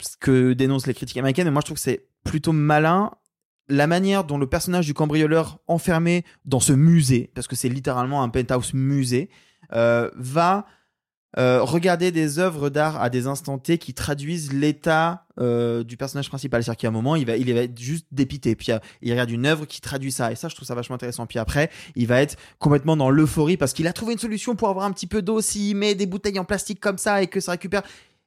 ce 0.00 0.16
que 0.16 0.54
dénoncent 0.54 0.86
les 0.86 0.94
critiques 0.94 1.18
américaines, 1.18 1.44
mais 1.44 1.50
moi 1.50 1.60
je 1.60 1.66
trouve 1.66 1.76
que 1.76 1.82
c'est 1.82 2.08
plutôt 2.24 2.52
malin 2.52 3.10
la 3.68 3.86
manière 3.86 4.24
dont 4.24 4.38
le 4.38 4.46
personnage 4.46 4.86
du 4.86 4.94
cambrioleur 4.94 5.58
enfermé 5.66 6.24
dans 6.46 6.60
ce 6.60 6.72
musée, 6.72 7.30
parce 7.34 7.46
que 7.46 7.56
c'est 7.56 7.68
littéralement 7.68 8.22
un 8.22 8.30
penthouse 8.30 8.72
musée, 8.72 9.28
euh, 9.72 10.10
va 10.16 10.66
euh, 11.36 11.62
regarder 11.62 12.12
des 12.12 12.38
œuvres 12.38 12.70
d'art 12.70 13.02
à 13.02 13.10
des 13.10 13.26
instants 13.26 13.58
T 13.58 13.78
qui 13.78 13.92
traduisent 13.92 14.52
l'état 14.52 15.26
euh, 15.40 15.82
du 15.82 15.96
personnage 15.96 16.28
principal. 16.28 16.62
C'est-à-dire 16.62 16.78
qu'à 16.78 16.88
un 16.88 16.92
moment, 16.92 17.16
il 17.16 17.26
va, 17.26 17.32
va 17.36 17.60
être 17.60 17.78
juste 17.78 18.06
dépité. 18.12 18.54
Puis 18.54 18.68
il 19.02 19.10
regarde 19.10 19.30
une 19.30 19.46
œuvre 19.46 19.66
qui 19.66 19.80
traduit 19.80 20.12
ça. 20.12 20.30
Et 20.30 20.36
ça, 20.36 20.48
je 20.48 20.54
trouve 20.54 20.68
ça 20.68 20.74
vachement 20.74 20.94
intéressant. 20.94 21.26
Puis 21.26 21.40
après, 21.40 21.70
il 21.96 22.06
va 22.06 22.20
être 22.20 22.36
complètement 22.58 22.96
dans 22.96 23.10
l'euphorie 23.10 23.56
parce 23.56 23.72
qu'il 23.72 23.88
a 23.88 23.92
trouvé 23.92 24.12
une 24.12 24.18
solution 24.18 24.54
pour 24.54 24.68
avoir 24.68 24.84
un 24.84 24.92
petit 24.92 25.08
peu 25.08 25.22
d'eau 25.22 25.40
s'il 25.40 25.76
met 25.76 25.94
des 25.94 26.06
bouteilles 26.06 26.38
en 26.38 26.44
plastique 26.44 26.78
comme 26.78 26.98
ça 26.98 27.20
et 27.20 27.26
que 27.26 27.40
ça 27.40 27.52
récupère. 27.52 27.82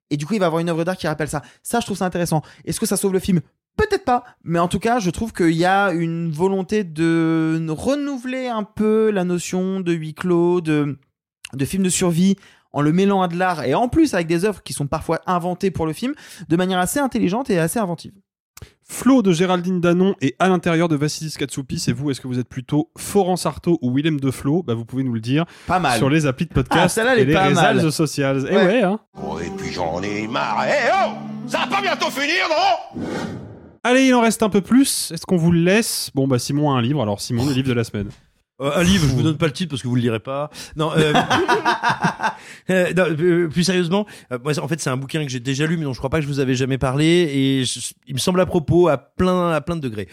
Et 0.10 0.18
du 0.18 0.26
coup, 0.26 0.34
il 0.34 0.40
va 0.40 0.48
avoir 0.48 0.60
une 0.60 0.70
œuvre 0.70 0.84
d'art 0.84 0.98
qui 0.98 1.08
rappelle 1.08 1.30
ça. 1.30 1.42
Ça, 1.64 1.80
je 1.80 1.86
trouve 1.86 1.98
ça 1.98 2.06
intéressant. 2.06 2.42
Est-ce 2.66 2.80
que 2.80 2.86
ça 2.86 2.98
sauve 2.98 3.14
le 3.14 3.20
film? 3.20 3.42
Peut-être 3.78 4.06
pas, 4.06 4.24
mais 4.44 4.58
en 4.58 4.68
tout 4.68 4.80
cas, 4.80 5.00
je 5.00 5.12
trouve 5.12 5.34
qu'il 5.34 5.52
y 5.52 5.66
a 5.66 5.92
une 5.92 6.32
volonté 6.32 6.84
de 6.84 7.64
renouveler 7.70 8.48
un 8.48 8.64
peu 8.64 9.12
la 9.12 9.24
notion 9.24 9.82
de 9.82 9.94
huis 9.94 10.16
clos, 10.16 10.62
de, 10.62 10.98
de 11.54 11.66
film 11.66 11.84
de 11.84 11.90
survie, 11.90 12.38
en 12.78 12.82
le 12.82 12.92
mêlant 12.94 13.24
à 13.24 13.28
de 13.28 13.36
l'art 13.36 13.64
et 13.64 13.74
en 13.74 13.90
plus 13.90 14.14
avec 14.14 14.28
des 14.28 14.46
œuvres 14.46 14.62
qui 14.62 14.72
sont 14.74 14.86
parfois 14.86 15.20
inventées 15.26 15.72
pour 15.72 15.88
le 15.88 15.94
film, 15.94 16.14
de 16.48 16.56
manière 16.56 16.78
assez 16.78 17.00
intelligente 17.00 17.50
et 17.50 17.58
assez 17.58 17.80
inventive. 17.80 18.12
Flo 18.88 19.24
de 19.24 19.32
Géraldine 19.34 19.82
Danon 19.82 20.14
et 20.22 20.36
à 20.38 20.48
l'intérieur 20.48 20.88
de 20.88 20.96
Vassilis 20.96 21.34
Katsoupis. 21.38 21.84
Et 21.88 21.92
vous, 21.92 22.12
est-ce 22.12 22.22
que 22.22 22.28
vous 22.28 22.38
êtes 22.40 22.48
plutôt 22.48 22.92
Florence 22.96 23.48
Artaud 23.48 23.80
ou 23.82 23.92
Willem 23.96 24.20
de 24.20 24.30
Flo? 24.30 24.62
Bah, 24.62 24.76
Vous 24.76 24.86
pouvez 24.86 25.04
nous 25.04 25.14
le 25.14 25.20
dire 25.20 25.46
Pas 25.66 25.80
mal. 25.80 25.98
sur 25.98 26.08
les 26.10 26.28
applis 26.28 26.46
de 26.46 26.54
podcast 26.54 26.84
Ah, 26.86 26.90
celle-là, 26.90 27.14
elle 27.14 27.20
et 27.20 27.22
est 27.24 27.26
les 27.26 27.34
pas 27.34 27.50
mal. 27.50 27.78
réseaux 27.78 27.90
sociaux. 27.92 28.26
Et 28.48 28.56
Ouais. 28.56 28.66
ouais, 28.66 28.82
hein. 28.84 29.00
Oh, 29.22 29.40
et 29.40 29.50
puis 29.58 29.72
j'en 29.74 30.00
ai 30.04 30.28
marre. 30.28 30.64
Eh 30.68 30.90
oh 30.94 31.14
Ça 31.48 31.60
va 31.60 31.68
pas 31.68 31.82
bientôt 31.82 32.10
finir, 32.12 32.46
non? 32.50 33.04
Allez, 33.84 34.06
il 34.06 34.14
en 34.14 34.22
reste 34.22 34.44
un 34.44 34.50
peu 34.50 34.62
plus. 34.62 35.12
Est-ce 35.12 35.26
qu'on 35.26 35.38
vous 35.38 35.52
le 35.52 35.62
laisse? 35.62 36.12
Bon, 36.14 36.28
bah 36.28 36.38
Simon 36.40 36.72
a 36.72 36.78
un 36.78 36.82
livre. 36.82 37.02
Alors 37.02 37.20
Simon, 37.22 37.46
le 37.46 37.54
livre 37.54 37.68
de 37.70 37.74
la 37.74 37.84
semaine. 37.84 38.10
Euh, 38.60 38.72
un 38.76 38.84
livre, 38.84 39.06
je 39.08 39.14
vous 39.14 39.22
donne 39.22 39.38
pas 39.38 39.46
le 39.46 39.52
titre 39.54 39.70
parce 39.70 39.84
que 39.84 39.88
vous 39.88 39.96
le 39.96 40.02
lirez 40.02 40.20
pas. 40.20 40.50
Non, 40.76 40.92
euh, 40.98 41.14
euh, 42.70 42.94
non, 42.94 43.04
euh, 43.20 43.48
plus 43.50 43.64
sérieusement, 43.64 44.06
euh, 44.32 44.40
moi 44.44 44.54
en 44.60 44.68
fait 44.68 44.80
c'est 44.82 44.90
un 44.90 44.98
bouquin 44.98 45.24
que 45.24 45.30
j'ai 45.30 45.40
déjà 45.40 45.66
lu 45.68 45.78
mais 45.78 45.84
dont 45.84 45.94
je 45.94 46.00
crois 46.00 46.10
pas 46.10 46.18
que 46.18 46.24
je 46.24 46.28
vous 46.28 46.40
avais 46.40 46.56
jamais 46.56 46.78
parlé 46.78 47.06
et 47.06 47.66
je- 47.66 47.94
il 48.08 48.14
me 48.16 48.20
semble 48.20 48.42
à 48.42 48.46
propos 48.46 48.88
à 48.88 48.98
plein 48.98 49.52
à 49.52 49.62
plein 49.62 49.76
de 49.76 49.82
degrés. 49.82 50.08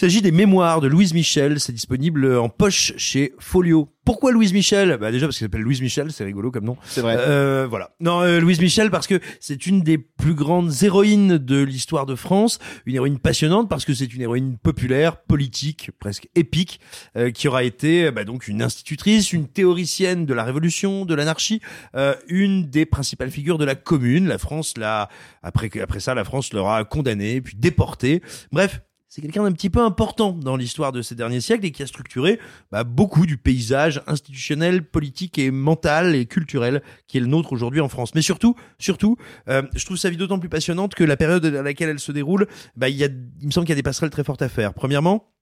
Il 0.00 0.08
s'agit 0.08 0.22
des 0.22 0.32
mémoires 0.32 0.80
de 0.80 0.88
Louise 0.88 1.12
Michel. 1.12 1.60
C'est 1.60 1.74
disponible 1.74 2.38
en 2.38 2.48
poche 2.48 2.94
chez 2.96 3.34
Folio. 3.38 3.90
Pourquoi 4.06 4.32
Louise 4.32 4.54
Michel? 4.54 4.96
Bah 4.98 5.12
déjà 5.12 5.26
parce 5.26 5.38
qu'elle 5.38 5.44
s'appelle 5.44 5.60
Louise 5.60 5.82
Michel, 5.82 6.10
c'est 6.10 6.24
rigolo 6.24 6.50
comme 6.50 6.64
nom. 6.64 6.78
C'est 6.84 7.02
vrai. 7.02 7.16
Euh, 7.18 7.66
voilà. 7.68 7.90
Non, 8.00 8.22
euh, 8.22 8.40
Louise 8.40 8.62
Michel 8.62 8.90
parce 8.90 9.06
que 9.06 9.20
c'est 9.40 9.66
une 9.66 9.82
des 9.82 9.98
plus 9.98 10.32
grandes 10.32 10.72
héroïnes 10.82 11.36
de 11.36 11.62
l'histoire 11.62 12.06
de 12.06 12.14
France, 12.14 12.60
une 12.86 12.94
héroïne 12.94 13.18
passionnante 13.18 13.68
parce 13.68 13.84
que 13.84 13.92
c'est 13.92 14.06
une 14.14 14.22
héroïne 14.22 14.56
populaire, 14.56 15.20
politique, 15.20 15.90
presque 16.00 16.30
épique, 16.34 16.80
euh, 17.18 17.30
qui 17.30 17.46
aura 17.46 17.62
été 17.62 18.10
bah, 18.10 18.24
donc 18.24 18.48
une 18.48 18.62
institutrice, 18.62 19.34
une 19.34 19.48
théoricienne 19.48 20.24
de 20.24 20.32
la 20.32 20.44
Révolution, 20.44 21.04
de 21.04 21.14
l'anarchie, 21.14 21.60
euh, 21.94 22.14
une 22.26 22.70
des 22.70 22.86
principales 22.86 23.30
figures 23.30 23.58
de 23.58 23.66
la 23.66 23.74
Commune. 23.74 24.28
La 24.28 24.38
France 24.38 24.78
l'a 24.78 25.10
après 25.42 25.68
après 25.78 26.00
ça, 26.00 26.14
la 26.14 26.24
France 26.24 26.54
l'aura 26.54 26.84
condamnée 26.84 27.42
puis 27.42 27.54
déportée. 27.54 28.22
Bref, 28.50 28.80
c'est 29.10 29.22
quelqu'un 29.22 29.42
d'un 29.42 29.50
petit 29.50 29.70
peu 29.70 29.80
important 29.80 30.30
dans 30.30 30.56
l'histoire 30.56 30.92
de 30.92 31.02
ces 31.02 31.16
derniers 31.16 31.40
siècles 31.40 31.66
et 31.66 31.72
qui 31.72 31.82
a 31.82 31.86
structuré 31.88 32.38
bah, 32.70 32.84
beaucoup 32.84 33.26
du 33.26 33.38
paysage 33.38 34.00
institutionnel, 34.06 34.84
politique 34.84 35.36
et 35.36 35.50
mental 35.50 36.14
et 36.14 36.26
culturel 36.26 36.80
qui 37.08 37.16
est 37.16 37.20
le 37.20 37.26
nôtre 37.26 37.52
aujourd'hui 37.52 37.80
en 37.80 37.88
France. 37.88 38.14
Mais 38.14 38.22
surtout, 38.22 38.54
surtout, 38.78 39.16
euh, 39.48 39.62
je 39.74 39.84
trouve 39.84 39.96
sa 39.96 40.10
vie 40.10 40.16
d'autant 40.16 40.38
plus 40.38 40.48
passionnante 40.48 40.94
que 40.94 41.02
la 41.02 41.16
période 41.16 41.44
à 41.44 41.62
laquelle 41.62 41.88
elle 41.88 41.98
se 41.98 42.12
déroule, 42.12 42.46
bah, 42.76 42.88
il, 42.88 42.96
y 42.96 43.02
a, 43.02 43.08
il 43.40 43.46
me 43.46 43.50
semble 43.50 43.66
qu'il 43.66 43.72
y 43.72 43.78
a 43.78 43.80
des 43.80 43.82
passerelles 43.82 44.10
très 44.10 44.22
fortes 44.22 44.42
à 44.42 44.48
faire. 44.48 44.74
Premièrement, 44.74 45.32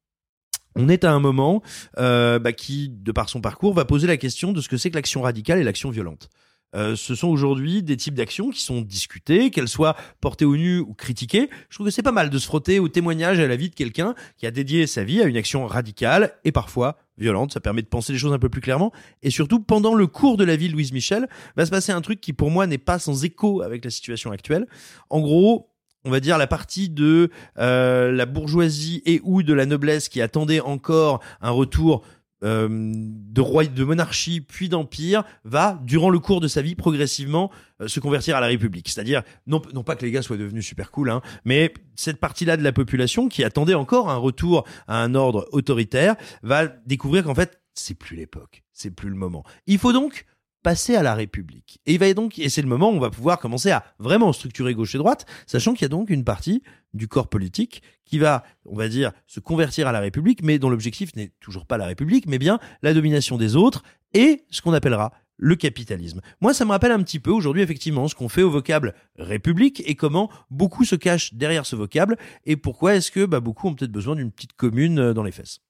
on 0.74 0.88
est 0.88 1.04
à 1.04 1.12
un 1.12 1.20
moment 1.20 1.62
euh, 1.98 2.38
bah, 2.38 2.54
qui, 2.54 2.88
de 2.88 3.12
par 3.12 3.28
son 3.28 3.42
parcours, 3.42 3.74
va 3.74 3.84
poser 3.84 4.06
la 4.06 4.16
question 4.16 4.52
de 4.52 4.62
ce 4.62 4.70
que 4.70 4.78
c'est 4.78 4.88
que 4.88 4.96
l'action 4.96 5.20
radicale 5.20 5.58
et 5.58 5.64
l'action 5.64 5.90
violente. 5.90 6.30
Euh, 6.74 6.96
ce 6.96 7.14
sont 7.14 7.28
aujourd'hui 7.28 7.82
des 7.82 7.96
types 7.96 8.14
d'actions 8.14 8.50
qui 8.50 8.60
sont 8.60 8.82
discutées, 8.82 9.50
qu'elles 9.50 9.68
soient 9.68 9.96
portées 10.20 10.44
au 10.44 10.56
nu 10.56 10.80
ou 10.80 10.94
critiquées. 10.94 11.48
Je 11.70 11.76
trouve 11.76 11.86
que 11.86 11.90
c'est 11.90 12.02
pas 12.02 12.12
mal 12.12 12.30
de 12.30 12.38
se 12.38 12.46
frotter 12.46 12.78
au 12.78 12.88
témoignage 12.88 13.40
à 13.40 13.46
la 13.46 13.56
vie 13.56 13.70
de 13.70 13.74
quelqu'un 13.74 14.14
qui 14.36 14.46
a 14.46 14.50
dédié 14.50 14.86
sa 14.86 15.04
vie 15.04 15.22
à 15.22 15.24
une 15.24 15.36
action 15.36 15.66
radicale 15.66 16.34
et 16.44 16.52
parfois 16.52 16.98
violente. 17.16 17.52
Ça 17.52 17.60
permet 17.60 17.82
de 17.82 17.88
penser 17.88 18.12
les 18.12 18.18
choses 18.18 18.32
un 18.32 18.38
peu 18.38 18.48
plus 18.48 18.60
clairement. 18.60 18.92
Et 19.22 19.30
surtout, 19.30 19.60
pendant 19.60 19.94
le 19.94 20.06
cours 20.06 20.36
de 20.36 20.44
la 20.44 20.56
vie 20.56 20.68
de 20.68 20.72
Louise 20.74 20.92
Michel, 20.92 21.28
va 21.56 21.64
se 21.64 21.70
passer 21.70 21.92
un 21.92 22.00
truc 22.00 22.20
qui 22.20 22.32
pour 22.32 22.50
moi 22.50 22.66
n'est 22.66 22.78
pas 22.78 22.98
sans 22.98 23.24
écho 23.24 23.62
avec 23.62 23.84
la 23.84 23.90
situation 23.90 24.30
actuelle. 24.30 24.66
En 25.10 25.20
gros, 25.20 25.70
on 26.04 26.10
va 26.10 26.20
dire 26.20 26.38
la 26.38 26.46
partie 26.46 26.88
de 26.88 27.30
euh, 27.58 28.12
la 28.12 28.26
bourgeoisie 28.26 29.02
et 29.04 29.20
ou 29.24 29.42
de 29.42 29.52
la 29.52 29.66
noblesse 29.66 30.08
qui 30.08 30.20
attendait 30.22 30.60
encore 30.60 31.20
un 31.40 31.50
retour 31.50 32.04
euh, 32.44 32.68
de 32.70 33.40
roi 33.40 33.64
de 33.64 33.84
monarchie 33.84 34.40
puis 34.40 34.68
d'empire 34.68 35.24
va 35.44 35.80
durant 35.82 36.10
le 36.10 36.18
cours 36.18 36.40
de 36.40 36.48
sa 36.48 36.62
vie 36.62 36.74
progressivement 36.74 37.50
euh, 37.80 37.88
se 37.88 38.00
convertir 38.00 38.36
à 38.36 38.40
la 38.40 38.46
République. 38.46 38.88
C'est-à-dire 38.88 39.22
non, 39.46 39.60
non 39.74 39.82
pas 39.82 39.96
que 39.96 40.04
les 40.04 40.12
gars 40.12 40.22
soient 40.22 40.36
devenus 40.36 40.66
super 40.66 40.90
cool, 40.90 41.10
hein, 41.10 41.20
mais 41.44 41.74
cette 41.96 42.18
partie-là 42.18 42.56
de 42.56 42.62
la 42.62 42.72
population 42.72 43.28
qui 43.28 43.42
attendait 43.42 43.74
encore 43.74 44.08
un 44.08 44.16
retour 44.16 44.64
à 44.86 45.02
un 45.02 45.14
ordre 45.14 45.48
autoritaire 45.52 46.16
va 46.42 46.68
découvrir 46.68 47.24
qu'en 47.24 47.34
fait 47.34 47.60
c'est 47.74 47.94
plus 47.94 48.16
l'époque, 48.16 48.62
c'est 48.72 48.90
plus 48.90 49.08
le 49.08 49.16
moment. 49.16 49.44
Il 49.66 49.78
faut 49.78 49.92
donc 49.92 50.24
passer 50.62 50.96
à 50.96 51.02
la 51.02 51.14
République. 51.14 51.80
Et 51.86 51.94
il 51.94 51.98
va 51.98 52.12
donc, 52.14 52.38
et 52.38 52.48
c'est 52.48 52.62
le 52.62 52.68
moment 52.68 52.90
où 52.90 52.94
on 52.94 53.00
va 53.00 53.10
pouvoir 53.10 53.38
commencer 53.38 53.70
à 53.70 53.84
vraiment 53.98 54.32
structurer 54.32 54.74
gauche 54.74 54.94
et 54.94 54.98
droite, 54.98 55.26
sachant 55.46 55.72
qu'il 55.72 55.82
y 55.82 55.84
a 55.86 55.88
donc 55.88 56.10
une 56.10 56.24
partie 56.24 56.62
du 56.94 57.08
corps 57.08 57.28
politique 57.28 57.82
qui 58.04 58.18
va, 58.18 58.44
on 58.64 58.76
va 58.76 58.88
dire, 58.88 59.12
se 59.26 59.40
convertir 59.40 59.86
à 59.86 59.92
la 59.92 60.00
République, 60.00 60.42
mais 60.42 60.58
dont 60.58 60.70
l'objectif 60.70 61.14
n'est 61.16 61.32
toujours 61.40 61.66
pas 61.66 61.76
la 61.76 61.86
République, 61.86 62.26
mais 62.26 62.38
bien 62.38 62.58
la 62.82 62.94
domination 62.94 63.36
des 63.36 63.56
autres 63.56 63.82
et 64.14 64.44
ce 64.50 64.62
qu'on 64.62 64.72
appellera 64.72 65.12
le 65.38 65.54
capitalisme. 65.54 66.20
Moi, 66.40 66.52
ça 66.52 66.64
me 66.64 66.70
rappelle 66.70 66.92
un 66.92 67.02
petit 67.02 67.20
peu 67.20 67.30
aujourd'hui, 67.30 67.62
effectivement, 67.62 68.08
ce 68.08 68.14
qu'on 68.14 68.28
fait 68.28 68.42
au 68.42 68.50
vocable 68.50 68.94
République 69.16 69.82
et 69.86 69.94
comment 69.94 70.30
beaucoup 70.50 70.84
se 70.84 70.96
cachent 70.96 71.34
derrière 71.34 71.64
ce 71.64 71.76
vocable 71.76 72.16
et 72.44 72.56
pourquoi 72.56 72.96
est-ce 72.96 73.10
que 73.10 73.24
bah, 73.24 73.40
beaucoup 73.40 73.68
ont 73.68 73.74
peut-être 73.74 73.92
besoin 73.92 74.16
d'une 74.16 74.32
petite 74.32 74.54
commune 74.54 74.98
euh, 74.98 75.14
dans 75.14 75.22
les 75.22 75.32
fesses. 75.32 75.60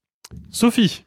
Sophie 0.50 1.04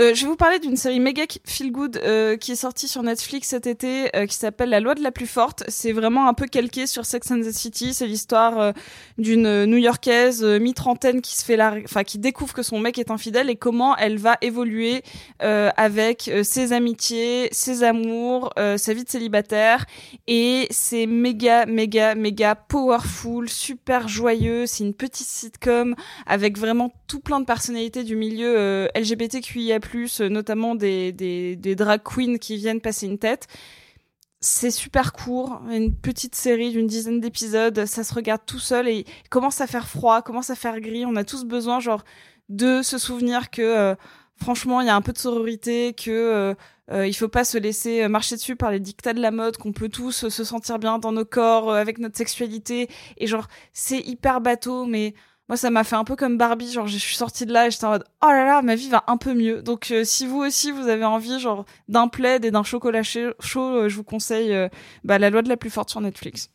euh, 0.00 0.12
je 0.12 0.22
vais 0.22 0.26
vous 0.26 0.36
parler 0.36 0.58
d'une 0.58 0.76
série 0.76 0.98
méga 0.98 1.22
feel 1.46 1.70
good 1.70 1.98
euh, 1.98 2.36
qui 2.36 2.50
est 2.50 2.56
sortie 2.56 2.88
sur 2.88 3.04
Netflix 3.04 3.48
cet 3.48 3.68
été, 3.68 4.14
euh, 4.16 4.26
qui 4.26 4.34
s'appelle 4.34 4.70
La 4.70 4.80
loi 4.80 4.96
de 4.96 5.02
la 5.02 5.12
plus 5.12 5.28
forte. 5.28 5.62
C'est 5.68 5.92
vraiment 5.92 6.26
un 6.26 6.34
peu 6.34 6.46
calqué 6.46 6.88
sur 6.88 7.06
Sex 7.06 7.30
and 7.30 7.42
the 7.42 7.52
City. 7.52 7.94
C'est 7.94 8.08
l'histoire 8.08 8.58
euh, 8.58 8.72
d'une 9.18 9.66
New-Yorkaise 9.66 10.42
euh, 10.42 10.58
mi-trentaine 10.58 11.20
qui 11.20 11.36
se 11.36 11.44
fait 11.44 11.56
la, 11.56 11.76
enfin 11.84 12.02
qui 12.02 12.18
découvre 12.18 12.54
que 12.54 12.64
son 12.64 12.80
mec 12.80 12.98
est 12.98 13.12
infidèle 13.12 13.48
et 13.50 13.54
comment 13.54 13.96
elle 13.96 14.18
va 14.18 14.36
évoluer 14.40 15.02
avec 15.38 16.30
ses 16.42 16.72
amitiés, 16.72 17.48
ses 17.52 17.82
amours, 17.82 18.50
sa 18.56 18.94
vie 18.94 19.04
de 19.04 19.08
célibataire. 19.08 19.84
Et 20.26 20.66
c'est 20.70 21.06
méga, 21.06 21.66
méga, 21.66 22.14
méga 22.14 22.54
powerful, 22.54 23.48
super 23.48 24.08
joyeux. 24.08 24.66
C'est 24.66 24.84
une 24.84 24.94
petite 24.94 25.26
sitcom 25.26 25.94
avec 26.26 26.58
vraiment 26.58 26.92
tout 27.06 27.20
plein 27.20 27.40
de 27.40 27.44
personnalités 27.44 28.04
du 28.04 28.16
milieu 28.16 28.88
LGBTQIA 28.94 29.80
plus, 29.84 30.20
euh, 30.20 30.28
notamment 30.28 30.74
des, 30.74 31.56
drag 31.76 32.02
queens 32.02 32.38
qui 32.38 32.56
viennent 32.56 32.80
passer 32.80 33.06
une 33.06 33.18
tête. 33.18 33.46
C'est 34.40 34.70
super 34.70 35.12
court, 35.12 35.62
une 35.70 35.94
petite 35.94 36.34
série 36.34 36.70
d'une 36.70 36.86
dizaine 36.86 37.20
d'épisodes, 37.20 37.86
ça 37.86 38.04
se 38.04 38.12
regarde 38.12 38.42
tout 38.44 38.58
seul 38.58 38.88
et 38.88 39.06
commence 39.30 39.62
à 39.62 39.66
faire 39.66 39.88
froid, 39.88 40.20
commence 40.20 40.50
à 40.50 40.54
faire 40.54 40.80
gris. 40.80 41.06
On 41.06 41.16
a 41.16 41.24
tous 41.24 41.44
besoin, 41.44 41.80
genre, 41.80 42.04
de 42.48 42.82
se 42.82 42.98
souvenir 42.98 43.50
que, 43.50 43.62
euh, 43.62 43.94
franchement, 44.36 44.80
il 44.80 44.86
y 44.86 44.90
a 44.90 44.96
un 44.96 45.00
peu 45.00 45.12
de 45.12 45.18
sororité, 45.18 45.94
que 45.94 46.10
euh, 46.10 46.54
euh, 46.90 47.06
il 47.06 47.14
faut 47.14 47.28
pas 47.28 47.44
se 47.44 47.56
laisser 47.56 48.06
marcher 48.08 48.36
dessus 48.36 48.56
par 48.56 48.70
les 48.70 48.80
dictats 48.80 49.14
de 49.14 49.20
la 49.20 49.30
mode, 49.30 49.56
qu'on 49.56 49.72
peut 49.72 49.88
tous 49.88 50.28
se 50.28 50.44
sentir 50.44 50.78
bien 50.78 50.98
dans 50.98 51.12
nos 51.12 51.24
corps, 51.24 51.72
avec 51.72 51.98
notre 51.98 52.16
sexualité. 52.16 52.88
Et 53.16 53.26
genre, 53.26 53.48
c'est 53.72 54.00
hyper 54.00 54.40
bateau, 54.40 54.84
mais 54.84 55.14
moi 55.48 55.56
ça 55.56 55.70
m'a 55.70 55.84
fait 55.84 55.96
un 55.96 56.04
peu 56.04 56.16
comme 56.16 56.38
Barbie 56.38 56.72
genre 56.72 56.86
je 56.86 56.96
suis 56.96 57.16
sortie 57.16 57.46
de 57.46 57.52
là 57.52 57.66
et 57.66 57.70
j'étais 57.70 57.84
en 57.84 57.90
mode 57.90 58.04
oh 58.22 58.28
là 58.28 58.44
là 58.44 58.62
ma 58.62 58.74
vie 58.74 58.88
va 58.88 59.04
un 59.06 59.16
peu 59.16 59.34
mieux 59.34 59.62
donc 59.62 59.90
euh, 59.90 60.04
si 60.04 60.26
vous 60.26 60.38
aussi 60.38 60.70
vous 60.70 60.88
avez 60.88 61.04
envie 61.04 61.38
genre 61.38 61.64
d'un 61.88 62.08
plaid 62.08 62.44
et 62.44 62.50
d'un 62.50 62.62
chocolat 62.62 63.02
chaud 63.02 63.34
euh, 63.58 63.88
je 63.88 63.96
vous 63.96 64.04
conseille 64.04 64.52
euh, 64.52 64.68
bah, 65.04 65.18
la 65.18 65.30
loi 65.30 65.42
de 65.42 65.48
la 65.48 65.56
plus 65.56 65.70
forte 65.70 65.90
sur 65.90 66.00
Netflix 66.00 66.50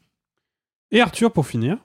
et 0.91 1.01
Arthur 1.01 1.31
pour 1.31 1.45
finir 1.45 1.77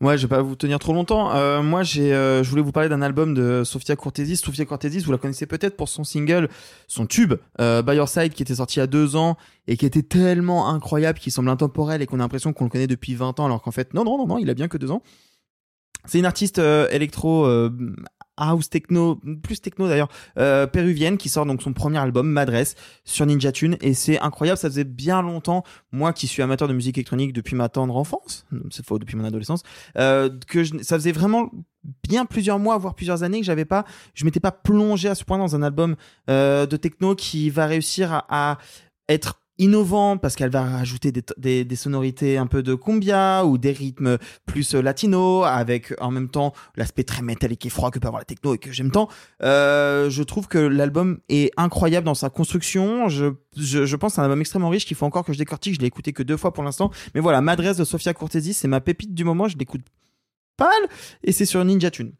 Ouais, 0.00 0.18
je 0.18 0.22
vais 0.22 0.28
pas 0.28 0.42
vous 0.42 0.54
tenir 0.54 0.78
trop 0.78 0.92
longtemps. 0.92 1.34
Euh, 1.34 1.62
moi, 1.62 1.82
j'ai, 1.82 2.10
je 2.10 2.48
voulais 2.48 2.62
vous 2.62 2.72
parler 2.72 2.88
d'un 2.88 3.02
album 3.02 3.34
de 3.34 3.62
Sofia 3.64 3.96
Cortesis. 3.96 4.36
Sofia 4.36 4.64
Cortesis, 4.64 5.00
vous 5.00 5.12
la 5.12 5.18
connaissez 5.18 5.46
peut-être 5.46 5.76
pour 5.76 5.88
son 5.88 6.04
single, 6.04 6.48
son 6.86 7.06
tube, 7.06 7.34
euh, 7.60 7.82
By 7.82 7.96
Your 7.96 8.08
Side, 8.08 8.34
qui 8.34 8.42
était 8.42 8.56
sorti 8.56 8.76
il 8.76 8.80
y 8.80 8.82
a 8.82 8.86
deux 8.86 9.16
ans 9.16 9.36
et 9.66 9.76
qui 9.76 9.86
était 9.86 10.02
tellement 10.02 10.68
incroyable, 10.68 11.18
qui 11.18 11.30
semble 11.30 11.48
intemporel 11.48 12.02
et 12.02 12.06
qu'on 12.06 12.20
a 12.20 12.22
l'impression 12.22 12.52
qu'on 12.52 12.64
le 12.64 12.70
connaît 12.70 12.86
depuis 12.86 13.14
20 13.14 13.40
ans, 13.40 13.46
alors 13.46 13.62
qu'en 13.62 13.70
fait, 13.70 13.94
non, 13.94 14.04
non, 14.04 14.18
non, 14.18 14.26
non, 14.26 14.38
il 14.38 14.50
a 14.50 14.54
bien 14.54 14.68
que 14.68 14.78
deux 14.78 14.90
ans. 14.90 15.02
C'est 16.06 16.18
une 16.18 16.26
artiste 16.26 16.58
euh, 16.58 16.88
électro 16.90 17.46
euh, 17.46 17.70
house 18.36 18.68
techno, 18.68 19.20
plus 19.42 19.60
techno 19.60 19.88
d'ailleurs, 19.88 20.08
euh, 20.38 20.66
péruvienne 20.66 21.16
qui 21.16 21.28
sort 21.28 21.46
donc 21.46 21.62
son 21.62 21.72
premier 21.72 21.98
album 21.98 22.28
Madresse 22.28 22.74
sur 23.04 23.26
Ninja 23.26 23.52
Tune 23.52 23.76
et 23.80 23.94
c'est 23.94 24.18
incroyable. 24.20 24.58
Ça 24.58 24.68
faisait 24.68 24.84
bien 24.84 25.22
longtemps, 25.22 25.64
moi 25.92 26.12
qui 26.12 26.26
suis 26.26 26.42
amateur 26.42 26.68
de 26.68 26.74
musique 26.74 26.98
électronique 26.98 27.32
depuis 27.32 27.56
ma 27.56 27.68
tendre 27.68 27.96
enfance, 27.96 28.46
c'est 28.70 28.84
faux 28.84 28.98
depuis 28.98 29.16
mon 29.16 29.24
adolescence, 29.24 29.62
euh, 29.98 30.30
que 30.48 30.64
je, 30.64 30.74
ça 30.82 30.96
faisait 30.96 31.12
vraiment 31.12 31.50
bien 32.08 32.24
plusieurs 32.24 32.58
mois 32.58 32.78
voire 32.78 32.94
plusieurs 32.94 33.22
années 33.22 33.40
que 33.40 33.46
j'avais 33.46 33.64
pas, 33.64 33.84
je 34.14 34.24
m'étais 34.24 34.40
pas 34.40 34.52
plongé 34.52 35.08
à 35.08 35.14
ce 35.14 35.24
point 35.24 35.38
dans 35.38 35.54
un 35.54 35.62
album 35.62 35.96
euh, 36.30 36.66
de 36.66 36.76
techno 36.76 37.14
qui 37.14 37.50
va 37.50 37.66
réussir 37.66 38.12
à, 38.12 38.24
à 38.28 38.58
être 39.08 39.40
innovant 39.58 40.16
parce 40.16 40.34
qu'elle 40.36 40.50
va 40.50 40.64
rajouter 40.64 41.12
des, 41.12 41.76
sonorités 41.76 42.36
un 42.38 42.46
peu 42.46 42.62
de 42.62 42.74
cumbia 42.74 43.44
ou 43.44 43.58
des 43.58 43.72
rythmes 43.72 44.18
plus 44.46 44.74
latino 44.74 45.44
avec 45.44 45.94
en 46.00 46.10
même 46.10 46.28
temps 46.28 46.52
l'aspect 46.76 47.04
très 47.04 47.22
métallique 47.22 47.64
et 47.66 47.68
froid 47.68 47.90
que 47.90 47.98
peut 47.98 48.08
avoir 48.08 48.20
la 48.20 48.24
techno 48.24 48.54
et 48.54 48.58
que 48.58 48.72
j'aime 48.72 48.90
tant. 48.90 49.08
Euh, 49.42 50.10
je 50.10 50.22
trouve 50.22 50.48
que 50.48 50.58
l'album 50.58 51.18
est 51.28 51.52
incroyable 51.56 52.04
dans 52.04 52.14
sa 52.14 52.30
construction. 52.30 53.08
Je, 53.08 53.32
je, 53.56 53.96
pense 53.96 54.12
que 54.12 54.14
c'est 54.16 54.20
un 54.20 54.24
album 54.24 54.40
extrêmement 54.40 54.68
riche 54.68 54.86
qu'il 54.86 54.96
faut 54.96 55.06
encore 55.06 55.24
que 55.24 55.32
je 55.32 55.38
décortique. 55.38 55.74
Je 55.74 55.80
l'ai 55.80 55.86
écouté 55.86 56.12
que 56.12 56.22
deux 56.22 56.36
fois 56.36 56.52
pour 56.52 56.64
l'instant. 56.64 56.90
Mais 57.14 57.20
voilà, 57.20 57.40
Madresse 57.40 57.76
de 57.76 57.84
Sofia 57.84 58.14
Cortesi, 58.14 58.54
c'est 58.54 58.68
ma 58.68 58.80
pépite 58.80 59.14
du 59.14 59.24
moment. 59.24 59.48
Je 59.48 59.56
l'écoute 59.56 59.82
pas 60.56 60.68
mal 60.68 60.88
et 61.22 61.32
c'est 61.32 61.46
sur 61.46 61.64
Ninja 61.64 61.90
Tune. 61.90 62.12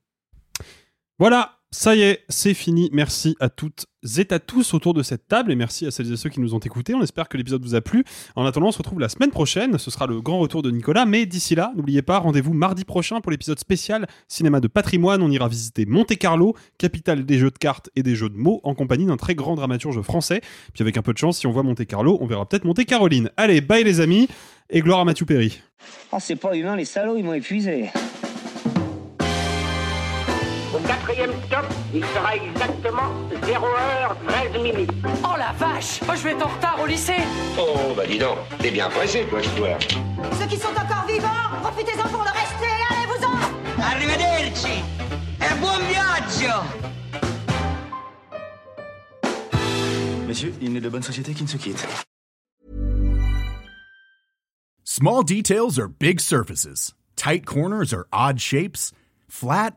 Voilà, 1.19 1.59
ça 1.71 1.95
y 1.95 2.03
est, 2.03 2.25
c'est 2.29 2.55
fini. 2.55 2.91
Merci 2.93 3.37
à 3.41 3.49
toutes 3.49 3.87
et 4.05 4.33
à 4.33 4.39
tous 4.39 4.75
autour 4.75 4.95
de 4.95 5.03
cette 5.03 5.29
table 5.29 5.51
et 5.51 5.57
merci 5.57 5.87
à 5.87 5.91
celles 5.91 6.13
et 6.13 6.17
ceux 6.17 6.31
qui 6.31 6.41
nous 6.41 6.55
ont 6.55 6.59
écoutés. 6.59 6.95
On 6.95 7.03
espère 7.03 7.29
que 7.29 7.37
l'épisode 7.37 7.63
vous 7.63 7.75
a 7.75 7.81
plu. 7.81 8.05
En 8.37 8.45
attendant, 8.45 8.69
on 8.69 8.73
se 8.73 8.79
retrouve 8.79 9.01
la 9.01 9.09
semaine 9.09 9.31
prochaine. 9.31 9.79
Ce 9.79 9.91
sera 9.91 10.07
le 10.07 10.21
grand 10.21 10.39
retour 10.39 10.63
de 10.63 10.71
Nicolas. 10.71 11.07
Mais 11.07 11.27
d'ici 11.27 11.55
là, 11.55 11.73
n'oubliez 11.77 12.03
pas, 12.03 12.19
rendez-vous 12.19 12.53
mardi 12.53 12.85
prochain 12.85 13.21
pour 13.21 13.31
l'épisode 13.31 13.59
spécial 13.59 14.07
cinéma 14.29 14.61
de 14.61 14.69
patrimoine. 14.69 15.23
On 15.23 15.31
ira 15.31 15.49
visiter 15.49 15.87
Monte 15.87 16.17
Carlo, 16.17 16.55
capitale 16.79 17.25
des 17.25 17.39
jeux 17.39 17.51
de 17.51 17.59
cartes 17.59 17.91
et 17.97 18.03
des 18.03 18.15
jeux 18.15 18.29
de 18.29 18.37
mots, 18.37 18.61
en 18.63 18.75
compagnie 18.75 19.07
d'un 19.07 19.17
très 19.17 19.35
grand 19.35 19.55
dramaturge 19.55 20.01
français. 20.03 20.41
Puis 20.73 20.83
avec 20.83 20.97
un 20.97 21.03
peu 21.03 21.13
de 21.13 21.19
chance, 21.19 21.39
si 21.39 21.47
on 21.47 21.51
voit 21.51 21.63
Monte 21.63 21.85
Carlo, 21.87 22.19
on 22.21 22.27
verra 22.27 22.47
peut-être 22.47 22.65
Monte 22.65 22.85
Caroline. 22.85 23.31
Allez, 23.37 23.61
bye 23.61 23.85
les 23.85 24.01
amis 24.01 24.29
et 24.71 24.81
gloire 24.81 25.01
à 25.01 25.05
Mathieu 25.05 25.27
Perry. 25.27 25.61
Oh, 26.13 26.17
c'est 26.21 26.37
pas 26.37 26.55
humain, 26.55 26.77
les 26.77 26.85
salauds, 26.85 27.17
ils 27.17 27.25
m'ont 27.25 27.35
épuisé. 27.35 27.91
Quatrième 31.15 31.43
stop, 31.47 31.65
il 31.95 32.05
sera 32.05 32.37
exactement 32.37 33.11
0h13 33.43 34.63
minutes. 34.63 34.91
Oh 35.23 35.37
la 35.39 35.53
vache 35.53 36.01
oh, 36.03 36.13
Je 36.17 36.23
vais 36.23 36.31
être 36.33 36.47
en 36.47 36.49
retard 36.49 36.81
au 36.83 36.87
lycée 36.87 37.23
Oh, 37.59 37.95
bah 37.97 38.05
dis 38.07 38.19
donc, 38.19 38.39
t'es 38.59 38.71
bien 38.71 38.89
pressé, 38.89 39.25
toi, 39.29 39.41
je 39.41 39.49
vois. 39.51 39.79
Ceux 40.39 40.47
qui 40.47 40.57
sont 40.57 40.69
encore 40.69 41.07
vivants, 41.07 41.29
profitez-en 41.63 42.09
pour 42.09 42.23
le 42.23 42.31
rester, 42.31 42.67
allez-vous-en 42.91 43.83
Arrivederci. 43.83 44.83
Et 45.41 45.61
Buon 45.61 45.79
viaggio 45.89 46.61
Messieurs, 50.27 50.55
il 50.61 50.73
n'est 50.73 50.81
de 50.81 50.89
bonne 50.89 51.03
société 51.03 51.33
qui 51.33 51.45
ne 51.45 51.49
se 51.49 51.57
quitte. 51.57 51.87
Small 54.85 55.23
details 55.25 55.79
are 55.79 55.89
big 55.89 56.21
surfaces. 56.21 56.95
Tight 57.17 57.47
corners 57.47 57.93
are 57.93 58.07
odd 58.13 58.41
shapes. 58.41 58.93
Flat, 59.29 59.77